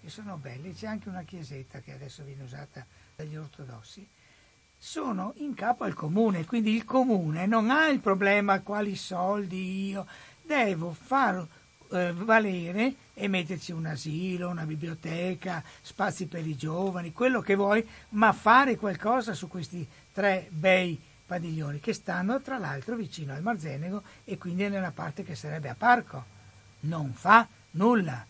che 0.00 0.08
sono 0.08 0.36
belli, 0.36 0.74
c'è 0.74 0.88
anche 0.88 1.08
una 1.08 1.22
chiesetta 1.22 1.78
che 1.78 1.92
adesso 1.92 2.24
viene 2.24 2.42
usata 2.42 2.84
dagli 3.14 3.36
ortodossi, 3.36 4.04
sono 4.78 5.32
in 5.36 5.54
capo 5.54 5.84
al 5.84 5.94
comune, 5.94 6.44
quindi 6.44 6.74
il 6.74 6.84
comune 6.84 7.46
non 7.46 7.70
ha 7.70 7.88
il 7.88 8.00
problema 8.00 8.60
quali 8.60 8.94
soldi 8.96 9.88
io 9.88 10.06
devo 10.42 10.92
far 10.92 11.46
eh, 11.90 12.12
valere 12.12 12.94
e 13.14 13.28
metterci 13.28 13.72
un 13.72 13.86
asilo, 13.86 14.48
una 14.48 14.64
biblioteca, 14.64 15.62
spazi 15.80 16.26
per 16.26 16.46
i 16.46 16.56
giovani, 16.56 17.12
quello 17.12 17.40
che 17.40 17.54
vuoi, 17.54 17.86
ma 18.10 18.32
fare 18.32 18.76
qualcosa 18.76 19.34
su 19.34 19.48
questi 19.48 19.86
tre 20.12 20.48
bei 20.50 21.00
padiglioni 21.26 21.80
che 21.80 21.92
stanno 21.92 22.40
tra 22.40 22.58
l'altro 22.58 22.94
vicino 22.94 23.32
al 23.32 23.42
Marzenego 23.42 24.02
e 24.24 24.38
quindi 24.38 24.68
nella 24.68 24.92
parte 24.92 25.24
che 25.24 25.34
sarebbe 25.34 25.68
a 25.68 25.74
parco. 25.76 26.24
Non 26.80 27.12
fa 27.12 27.46
nulla. 27.72 28.24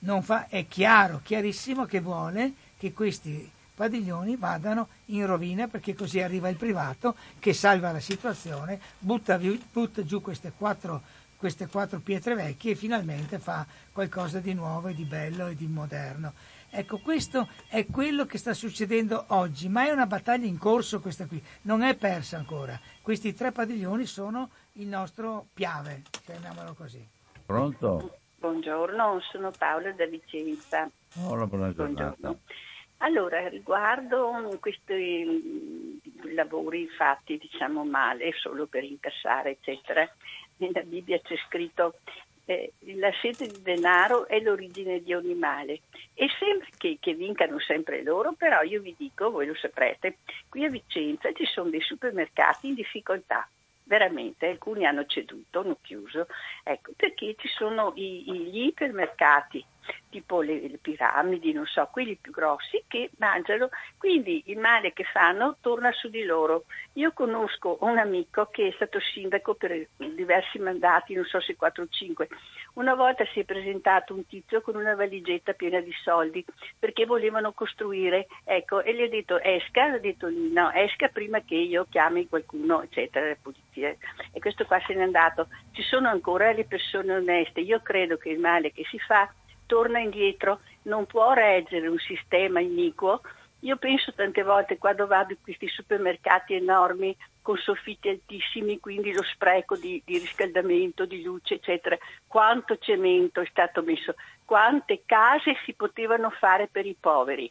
Non 0.00 0.22
fa, 0.22 0.48
è 0.48 0.66
chiaro, 0.66 1.20
chiarissimo 1.22 1.86
che 1.86 2.00
vuole 2.00 2.52
che 2.76 2.92
questi 2.92 3.50
padiglioni 3.74 4.36
vadano 4.36 4.88
in 5.06 5.26
rovina 5.26 5.68
perché 5.68 5.94
così 5.94 6.20
arriva 6.20 6.48
il 6.48 6.56
privato 6.56 7.16
che 7.38 7.52
salva 7.52 7.92
la 7.92 8.00
situazione, 8.00 8.80
butta, 8.98 9.36
vi- 9.36 9.62
butta 9.72 10.04
giù 10.04 10.20
queste 10.20 10.52
quattro, 10.56 11.02
queste 11.36 11.66
quattro 11.66 12.00
pietre 12.00 12.34
vecchie 12.34 12.72
e 12.72 12.76
finalmente 12.76 13.38
fa 13.38 13.66
qualcosa 13.92 14.40
di 14.40 14.54
nuovo 14.54 14.88
e 14.88 14.94
di 14.94 15.04
bello 15.04 15.46
e 15.46 15.54
di 15.54 15.66
moderno. 15.66 16.32
Ecco, 16.74 16.98
questo 16.98 17.48
è 17.68 17.84
quello 17.84 18.24
che 18.24 18.38
sta 18.38 18.54
succedendo 18.54 19.26
oggi, 19.28 19.68
ma 19.68 19.84
è 19.86 19.90
una 19.90 20.06
battaglia 20.06 20.46
in 20.46 20.56
corso 20.56 21.00
questa 21.00 21.26
qui, 21.26 21.42
non 21.62 21.82
è 21.82 21.94
persa 21.96 22.38
ancora. 22.38 22.80
Questi 23.02 23.34
tre 23.34 23.52
padiglioni 23.52 24.06
sono 24.06 24.48
il 24.74 24.86
nostro 24.86 25.48
piave, 25.52 26.02
chiamiamolo 26.24 26.72
così. 26.72 27.06
Pronto? 27.44 28.16
Buongiorno, 28.38 29.20
sono 29.30 29.50
Paola 29.50 29.92
da 29.92 30.06
Vicenza. 30.06 30.88
Hola, 31.16 31.46
buona 31.46 31.74
giornata. 31.74 32.16
Buongiorno. 32.18 32.40
Allora, 33.04 33.48
riguardo 33.48 34.56
questi 34.60 35.24
mm, 35.26 36.34
lavori 36.34 36.86
fatti, 36.88 37.36
diciamo 37.36 37.84
male, 37.84 38.32
solo 38.36 38.66
per 38.66 38.84
incassare, 38.84 39.50
eccetera, 39.50 40.08
nella 40.58 40.82
Bibbia 40.82 41.18
c'è 41.20 41.36
scritto 41.48 41.94
eh, 42.44 42.72
la 42.96 43.10
sete 43.20 43.46
di 43.48 43.60
denaro 43.62 44.26
è 44.28 44.38
l'origine 44.40 45.02
di 45.02 45.14
ogni 45.14 45.34
male 45.34 45.80
e 46.14 46.28
sembra 46.38 46.66
che, 46.76 46.98
che 47.00 47.14
vincano 47.14 47.58
sempre 47.58 48.04
loro, 48.04 48.34
però 48.34 48.62
io 48.62 48.80
vi 48.80 48.94
dico, 48.96 49.30
voi 49.32 49.46
lo 49.46 49.54
saprete, 49.56 50.18
qui 50.48 50.64
a 50.64 50.70
Vicenza 50.70 51.32
ci 51.32 51.44
sono 51.44 51.70
dei 51.70 51.80
supermercati 51.80 52.68
in 52.68 52.74
difficoltà. 52.74 53.48
Veramente, 53.84 54.46
alcuni 54.46 54.86
hanno 54.86 55.06
ceduto, 55.06 55.58
hanno 55.60 55.76
chiuso, 55.80 56.28
ecco, 56.62 56.92
perché 56.96 57.34
ci 57.36 57.48
sono 57.48 57.92
i- 57.96 58.22
gli 58.48 58.66
ipermercati, 58.66 59.64
tipo 60.08 60.42
le, 60.42 60.68
le 60.68 60.78
piramidi, 60.78 61.52
non 61.52 61.66
so, 61.66 61.88
quelli 61.90 62.16
più 62.20 62.32
grossi 62.32 62.84
che 62.86 63.10
mangiano, 63.18 63.70
quindi 63.96 64.42
il 64.46 64.58
male 64.58 64.92
che 64.92 65.04
fanno 65.04 65.56
torna 65.60 65.90
su 65.92 66.08
di 66.08 66.24
loro. 66.24 66.64
Io 66.94 67.12
conosco 67.12 67.78
un 67.80 67.98
amico 67.98 68.46
che 68.50 68.68
è 68.68 68.72
stato 68.72 69.00
sindaco 69.00 69.54
per 69.54 69.88
diversi 69.96 70.58
mandati, 70.58 71.14
non 71.14 71.24
so 71.24 71.40
se 71.40 71.56
4 71.56 71.82
o 71.82 71.86
5. 71.88 72.28
Una 72.74 72.94
volta 72.94 73.24
si 73.32 73.40
è 73.40 73.44
presentato 73.44 74.14
un 74.14 74.26
tizio 74.26 74.60
con 74.60 74.76
una 74.76 74.94
valigetta 74.94 75.52
piena 75.52 75.80
di 75.80 75.92
soldi 76.02 76.44
perché 76.78 77.04
volevano 77.04 77.52
costruire, 77.52 78.26
ecco, 78.44 78.82
e 78.82 78.94
gli 78.94 79.02
ho 79.02 79.08
detto 79.08 79.40
esca, 79.40 79.84
ha 79.84 79.98
detto 79.98 80.28
no, 80.30 80.70
esca 80.72 81.08
prima 81.08 81.40
che 81.40 81.54
io 81.54 81.86
chiami 81.88 82.28
qualcuno, 82.28 82.82
eccetera, 82.82 83.28
la 83.28 83.36
polizia. 83.40 83.94
E 84.32 84.40
questo 84.40 84.64
qua 84.64 84.80
se 84.86 84.94
n'è 84.94 85.02
andato. 85.02 85.48
Ci 85.72 85.82
sono 85.82 86.08
ancora 86.08 86.52
le 86.52 86.64
persone 86.64 87.14
oneste, 87.14 87.60
io 87.60 87.80
credo 87.80 88.16
che 88.16 88.30
il 88.30 88.38
male 88.38 88.72
che 88.72 88.84
si 88.84 88.98
fa 88.98 89.30
torna 89.72 90.00
indietro, 90.00 90.60
non 90.82 91.06
può 91.06 91.32
reggere 91.32 91.88
un 91.88 91.96
sistema 91.96 92.60
iniquo. 92.60 93.22
Io 93.60 93.76
penso 93.78 94.12
tante 94.12 94.42
volte 94.42 94.76
quando 94.76 95.06
vado 95.06 95.32
in 95.32 95.38
questi 95.42 95.66
supermercati 95.66 96.52
enormi 96.52 97.16
con 97.40 97.56
soffitti 97.56 98.10
altissimi, 98.10 98.80
quindi 98.80 99.14
lo 99.14 99.22
spreco 99.22 99.76
di, 99.76 100.02
di 100.04 100.18
riscaldamento, 100.18 101.06
di 101.06 101.22
luce, 101.22 101.54
eccetera, 101.54 101.96
quanto 102.26 102.76
cemento 102.76 103.40
è 103.40 103.46
stato 103.46 103.82
messo, 103.82 104.14
quante 104.44 105.04
case 105.06 105.56
si 105.64 105.72
potevano 105.72 106.28
fare 106.28 106.68
per 106.70 106.84
i 106.84 106.96
poveri. 106.98 107.50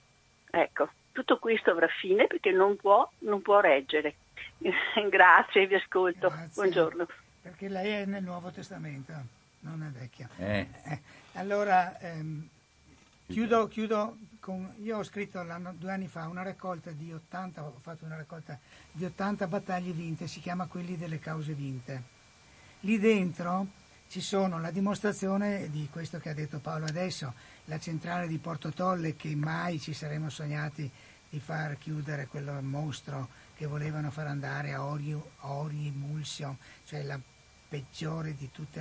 Ecco, 0.52 0.90
tutto 1.14 1.40
questo 1.40 1.72
avrà 1.72 1.88
fine 1.88 2.28
perché 2.28 2.52
non 2.52 2.76
può, 2.76 3.10
non 3.20 3.42
può 3.42 3.62
reggere. 3.62 4.14
Grazie, 5.10 5.66
vi 5.66 5.74
ascolto. 5.74 6.28
Grazie. 6.28 6.50
Buongiorno. 6.54 7.08
Perché 7.42 7.68
lei 7.68 8.04
è 8.04 8.06
nel 8.06 8.22
Nuovo 8.22 8.52
Testamento, 8.52 9.12
non 9.62 9.82
è 9.82 10.00
vecchia. 10.00 10.30
Eh, 10.38 10.68
Eh, 10.84 11.00
allora, 11.34 11.98
ehm, 12.00 12.48
chiudo, 13.28 13.68
chiudo 13.68 14.18
con, 14.40 14.74
io 14.82 14.98
ho 14.98 15.04
scritto 15.04 15.46
due 15.78 15.92
anni 15.92 16.08
fa 16.08 16.28
una 16.28 16.42
raccolta 16.42 16.92
di 16.92 17.14
80, 17.14 17.64
ho 17.64 17.78
fatto 17.80 18.06
una 18.06 18.18
raccolta 18.18 18.60
di 18.92 19.06
80 19.06 19.48
battaglie 19.48 19.92
vinte, 19.92 20.28
si 20.28 20.40
chiama 20.40 20.66
Quelli 20.66 20.98
delle 20.98 21.20
cause 21.20 21.54
vinte. 21.54 22.20
Lì 22.82 23.00
dentro 23.00 23.68
ci 24.08 24.20
sono 24.20 24.60
la 24.60 24.72
dimostrazione 24.72 25.70
di 25.70 25.88
questo 25.90 26.20
che 26.20 26.30
ha 26.30 26.34
detto 26.34 26.60
Paolo 26.60 26.86
adesso, 26.86 27.34
la 27.66 27.80
centrale 27.80 28.28
di 28.28 28.40
Porto 28.40 28.72
Tolle 28.72 29.16
che 29.16 29.34
mai 29.36 29.80
ci 29.80 29.94
saremmo 29.94 30.30
sognati 30.30 30.92
di 31.30 31.40
far 31.40 31.78
chiudere 31.78 32.28
quel 32.28 32.62
mostro 32.62 33.30
che 33.56 33.68
volevano 33.68 34.12
far 34.12 34.28
andare 34.28 34.74
a 34.74 34.84
Ori, 34.84 35.16
Ori 35.42 35.88
Emulsion, 35.88 36.58
cioè 36.84 37.04
la 37.04 37.18
peggiore 37.70 38.36
di 38.36 38.52
tutti 38.52 38.80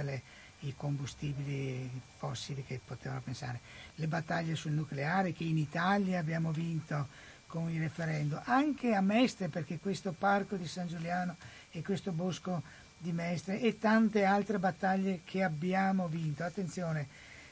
i 0.61 0.75
combustibili 0.77 1.89
fossili 2.17 2.65
che 2.65 2.81
potevano 2.85 3.21
pensare. 3.23 3.61
Le 3.95 4.07
battaglie 4.07 4.55
sul 4.55 4.73
nucleare 4.73 5.33
che 5.33 5.45
in 5.45 5.59
Italia 5.59 6.19
abbiamo 6.19 6.53
vinto 6.53 7.09
con 7.47 7.71
il 7.71 7.81
referendum, 7.81 8.41
anche 8.45 8.95
a 8.95 9.01
Mestre 9.01 9.49
perché 9.49 9.79
questo 9.79 10.13
parco 10.13 10.57
di 10.57 10.67
San 10.67 10.87
Giuliano 10.87 11.37
e 11.71 11.83
questo 11.83 12.13
bosco 12.13 12.63
di 12.97 13.13
Mestre 13.13 13.61
e 13.61 13.79
tante 13.79 14.25
altre 14.25 14.59
battaglie 14.59 15.21
che 15.25 15.43
abbiamo 15.43 16.07
vinto. 16.07 16.45
Attenzione, 16.45 17.09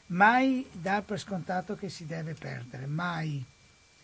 mai 0.07 0.65
dar 0.71 1.03
per 1.03 1.19
scontato 1.19 1.75
che 1.75 1.89
si 1.89 2.05
deve 2.05 2.33
perdere, 2.33 2.85
mai. 2.85 3.43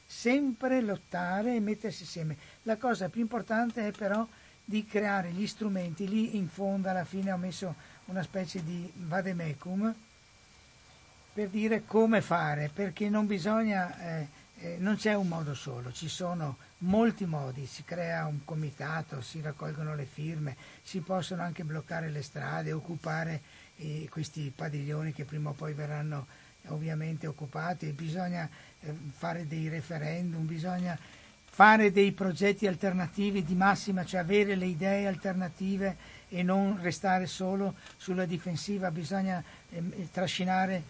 Sempre 0.08 0.82
lottare 0.82 1.56
e 1.56 1.60
mettersi 1.60 2.04
insieme. 2.04 2.38
La 2.64 2.78
cosa 2.78 3.10
più 3.10 3.22
importante 3.22 3.88
è 3.88 3.92
però 3.92 4.28
di 4.64 4.86
creare 4.86 5.32
gli 5.32 5.48
strumenti. 5.48 6.08
Lì 6.08 6.36
in 6.36 6.50
fondo 6.50 6.90
alla 6.90 7.06
fine 7.06 7.32
ho 7.32 7.38
messo 7.38 7.76
una 8.06 8.24
specie 8.24 8.64
di 8.64 8.92
vademecum 8.96 9.94
per 11.34 11.50
dire 11.50 11.84
come 11.86 12.22
fare, 12.22 12.70
perché 12.74 13.10
non 13.10 13.28
bisogna, 13.28 14.00
eh, 14.00 14.28
eh, 14.60 14.78
non 14.80 14.96
c'è 14.96 15.16
un 15.16 15.28
modo 15.28 15.54
solo, 15.54 15.92
ci 15.92 16.08
sono 16.08 16.58
molti 16.80 17.26
modi, 17.26 17.66
si 17.66 17.84
crea 17.84 18.26
un 18.26 18.46
comitato, 18.46 19.22
si 19.22 19.42
raccolgono 19.42 19.96
le 19.96 20.06
firme, 20.06 20.56
si 20.82 21.00
possono 21.02 21.42
anche 21.42 21.66
bloccare 21.66 22.10
le 22.10 22.22
strade, 22.22 22.72
occupare 22.72 23.42
eh, 23.78 24.08
questi 24.10 24.52
padiglioni 24.56 25.12
che 25.12 25.26
prima 25.26 25.50
o 25.50 25.54
poi 25.54 25.74
verranno 25.74 26.26
ovviamente 26.68 27.28
occupati, 27.28 27.92
bisogna 27.92 28.50
eh, 28.80 28.96
fare 29.12 29.46
dei 29.46 29.68
referendum, 29.68 30.46
bisogna 30.46 30.98
fare 31.44 31.92
dei 31.92 32.12
progetti 32.12 32.68
alternativi 32.68 33.44
di 33.44 33.56
massima, 33.56 34.06
cioè 34.06 34.20
avere 34.20 34.56
le 34.56 34.66
idee 34.66 35.08
alternative 35.08 35.96
e 36.36 36.44
non 36.44 36.78
restare 36.82 37.28
solo 37.28 37.76
sulla 37.96 38.26
difensiva, 38.26 38.92
bisogna 38.92 39.42
eh, 39.70 40.10
trascinare 40.12 40.84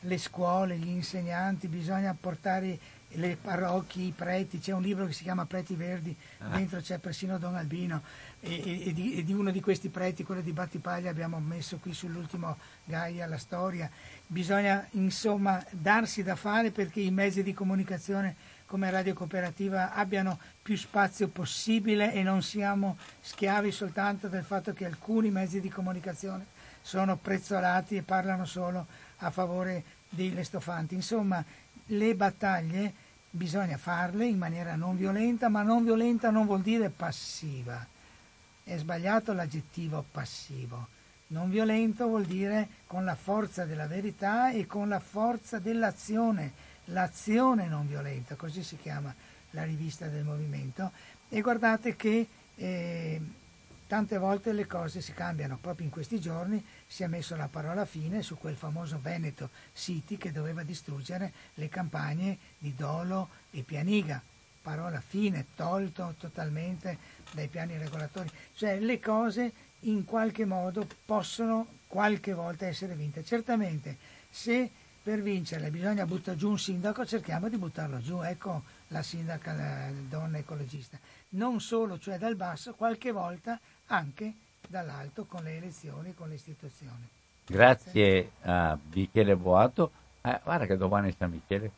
le 0.00 0.18
scuole, 0.18 0.76
gli 0.76 0.88
insegnanti, 0.88 1.68
bisogna 1.68 2.14
portare 2.18 2.78
le 3.14 3.38
parrocchie, 3.40 4.04
i 4.04 4.12
preti, 4.14 4.58
c'è 4.58 4.72
un 4.72 4.82
libro 4.82 5.06
che 5.06 5.14
si 5.14 5.22
chiama 5.22 5.46
Preti 5.46 5.74
Verdi, 5.74 6.14
ah. 6.38 6.48
dentro 6.48 6.80
c'è 6.80 6.98
persino 6.98 7.38
Don 7.38 7.56
Albino 7.56 8.02
e, 8.40 8.54
e, 8.54 8.88
e, 8.88 8.92
di, 8.92 9.16
e, 9.16 9.24
di, 9.24 9.32
uno 9.32 9.50
di 9.50 9.60
questi 9.62 9.88
preti, 9.88 10.22
quello 10.22 10.42
di 10.42 10.52
Battipaglia, 10.52 11.08
abbiamo 11.08 11.38
messo 11.40 11.78
qui 11.78 11.94
sull'ultimo 11.94 12.58
Gaia 12.84 13.26
la 13.26 13.38
storia. 13.38 13.90
Bisogna 14.26 14.86
insomma 14.92 15.64
darsi 15.70 16.22
da 16.22 16.36
fare 16.36 16.70
perché 16.72 17.00
i 17.00 17.10
mezzi 17.10 17.42
di 17.42 17.54
comunicazione 17.54 18.36
come 18.70 18.88
Radio 18.88 19.14
Cooperativa 19.14 19.94
abbiano 19.94 20.38
più 20.62 20.76
spazio 20.76 21.26
possibile 21.26 22.12
e 22.12 22.22
non 22.22 22.40
siamo 22.40 22.98
schiavi 23.20 23.72
soltanto 23.72 24.28
del 24.28 24.44
fatto 24.44 24.72
che 24.72 24.84
alcuni 24.84 25.28
mezzi 25.32 25.60
di 25.60 25.68
comunicazione 25.68 26.46
sono 26.80 27.16
prezzolati 27.16 27.96
e 27.96 28.02
parlano 28.02 28.44
solo 28.44 28.86
a 29.18 29.30
favore 29.30 29.82
dei 30.08 30.32
lestofanti. 30.32 30.94
Insomma, 30.94 31.44
le 31.86 32.14
battaglie 32.14 32.94
bisogna 33.28 33.76
farle 33.76 34.26
in 34.26 34.38
maniera 34.38 34.76
non 34.76 34.96
violenta, 34.96 35.48
ma 35.48 35.62
non 35.62 35.82
violenta 35.82 36.30
non 36.30 36.46
vuol 36.46 36.60
dire 36.60 36.90
passiva. 36.90 37.84
È 38.62 38.76
sbagliato 38.76 39.32
l'aggettivo 39.32 40.04
passivo. 40.12 40.86
Non 41.28 41.50
violento 41.50 42.06
vuol 42.06 42.24
dire 42.24 42.68
con 42.86 43.04
la 43.04 43.16
forza 43.16 43.64
della 43.64 43.88
verità 43.88 44.52
e 44.52 44.64
con 44.68 44.88
la 44.88 45.00
forza 45.00 45.58
dell'azione 45.58 46.69
l'azione 46.90 47.66
non 47.66 47.86
violenta, 47.86 48.34
così 48.36 48.62
si 48.62 48.76
chiama 48.76 49.14
la 49.50 49.64
rivista 49.64 50.06
del 50.06 50.24
movimento, 50.24 50.92
e 51.28 51.40
guardate 51.40 51.96
che 51.96 52.28
eh, 52.54 53.20
tante 53.86 54.18
volte 54.18 54.52
le 54.52 54.66
cose 54.66 55.00
si 55.00 55.12
cambiano, 55.12 55.58
proprio 55.60 55.86
in 55.86 55.90
questi 55.90 56.20
giorni 56.20 56.64
si 56.86 57.02
è 57.02 57.06
messo 57.08 57.34
la 57.34 57.48
parola 57.48 57.84
fine 57.84 58.22
su 58.22 58.38
quel 58.38 58.54
famoso 58.54 59.00
Veneto 59.00 59.50
City 59.72 60.16
che 60.16 60.30
doveva 60.30 60.62
distruggere 60.62 61.32
le 61.54 61.68
campagne 61.68 62.38
di 62.58 62.74
Dolo 62.74 63.28
e 63.50 63.62
Pianiga, 63.62 64.22
parola 64.62 65.00
fine, 65.00 65.46
tolto 65.56 66.14
totalmente 66.18 66.98
dai 67.32 67.48
piani 67.48 67.78
regolatori, 67.78 68.30
cioè 68.54 68.78
le 68.78 69.00
cose 69.00 69.52
in 69.80 70.04
qualche 70.04 70.44
modo 70.44 70.86
possono 71.04 71.78
qualche 71.86 72.32
volta 72.32 72.66
essere 72.66 72.94
vinte. 72.94 73.24
Certamente 73.24 73.96
se 74.28 74.70
per 75.10 75.22
vincerle 75.22 75.70
bisogna 75.70 76.06
buttare 76.06 76.36
giù 76.36 76.50
un 76.50 76.58
sindaco, 76.58 77.04
cerchiamo 77.04 77.48
di 77.48 77.56
buttarlo 77.56 77.98
giù. 78.00 78.22
Ecco 78.22 78.62
la 78.88 79.02
sindaca 79.02 79.52
la 79.52 79.88
donna 80.08 80.38
ecologista. 80.38 81.00
Non 81.30 81.60
solo, 81.60 81.98
cioè 81.98 82.16
dal 82.16 82.36
basso, 82.36 82.74
qualche 82.74 83.10
volta 83.10 83.58
anche 83.86 84.34
dall'alto 84.68 85.24
con 85.24 85.42
le 85.42 85.56
elezioni, 85.56 86.14
con 86.14 86.28
le 86.28 86.34
istituzioni. 86.34 87.08
Grazie 87.44 88.30
a 88.42 88.78
Michele 88.92 89.34
Boato. 89.34 89.90
Eh, 90.20 90.38
guarda 90.44 90.66
che 90.66 90.76
domani 90.76 91.10
è 91.10 91.14
San 91.18 91.30
Michele. 91.30 91.72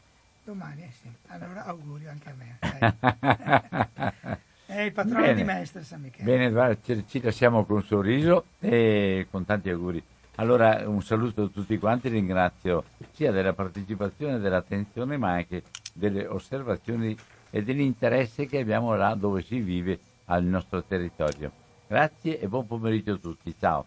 Domani, 0.44 0.82
eh 0.82 0.92
sì. 1.00 1.10
Allora 1.28 1.64
auguri 1.64 2.09
anche 2.09 2.28
a 2.28 2.34
me. 2.34 2.59
è 4.66 4.80
il 4.82 4.92
patrono 4.92 5.20
Bene. 5.20 5.34
di 5.36 5.44
Mestre 5.44 5.84
San 5.84 6.02
Michele. 6.02 6.50
Bene, 6.50 6.78
ci, 6.82 7.02
ci 7.09 7.22
lasciamo 7.22 7.64
con 7.64 7.76
un 7.76 7.82
sorriso 7.82 8.44
e 8.59 9.26
con 9.30 9.46
tanti 9.46 9.70
auguri. 9.70 10.04
Allora 10.43 10.82
un 10.89 11.01
saluto 11.02 11.43
a 11.44 11.47
tutti 11.47 11.78
quanti, 11.78 12.09
ringrazio 12.09 12.82
sia 13.12 13.31
della 13.31 13.52
partecipazione, 13.52 14.40
dell'attenzione, 14.40 15.16
ma 15.16 15.35
anche 15.35 15.62
delle 15.94 16.27
osservazioni 16.27 17.16
e 17.48 17.62
dell'interesse 17.62 18.47
che 18.47 18.59
abbiamo 18.59 18.97
là 18.97 19.14
dove 19.14 19.43
si 19.43 19.60
vive 19.60 20.01
al 20.24 20.43
nostro 20.43 20.82
territorio. 20.82 21.52
Grazie 21.86 22.40
e 22.40 22.48
buon 22.48 22.66
pomeriggio 22.66 23.12
a 23.12 23.19
tutti, 23.19 23.55
ciao. 23.56 23.86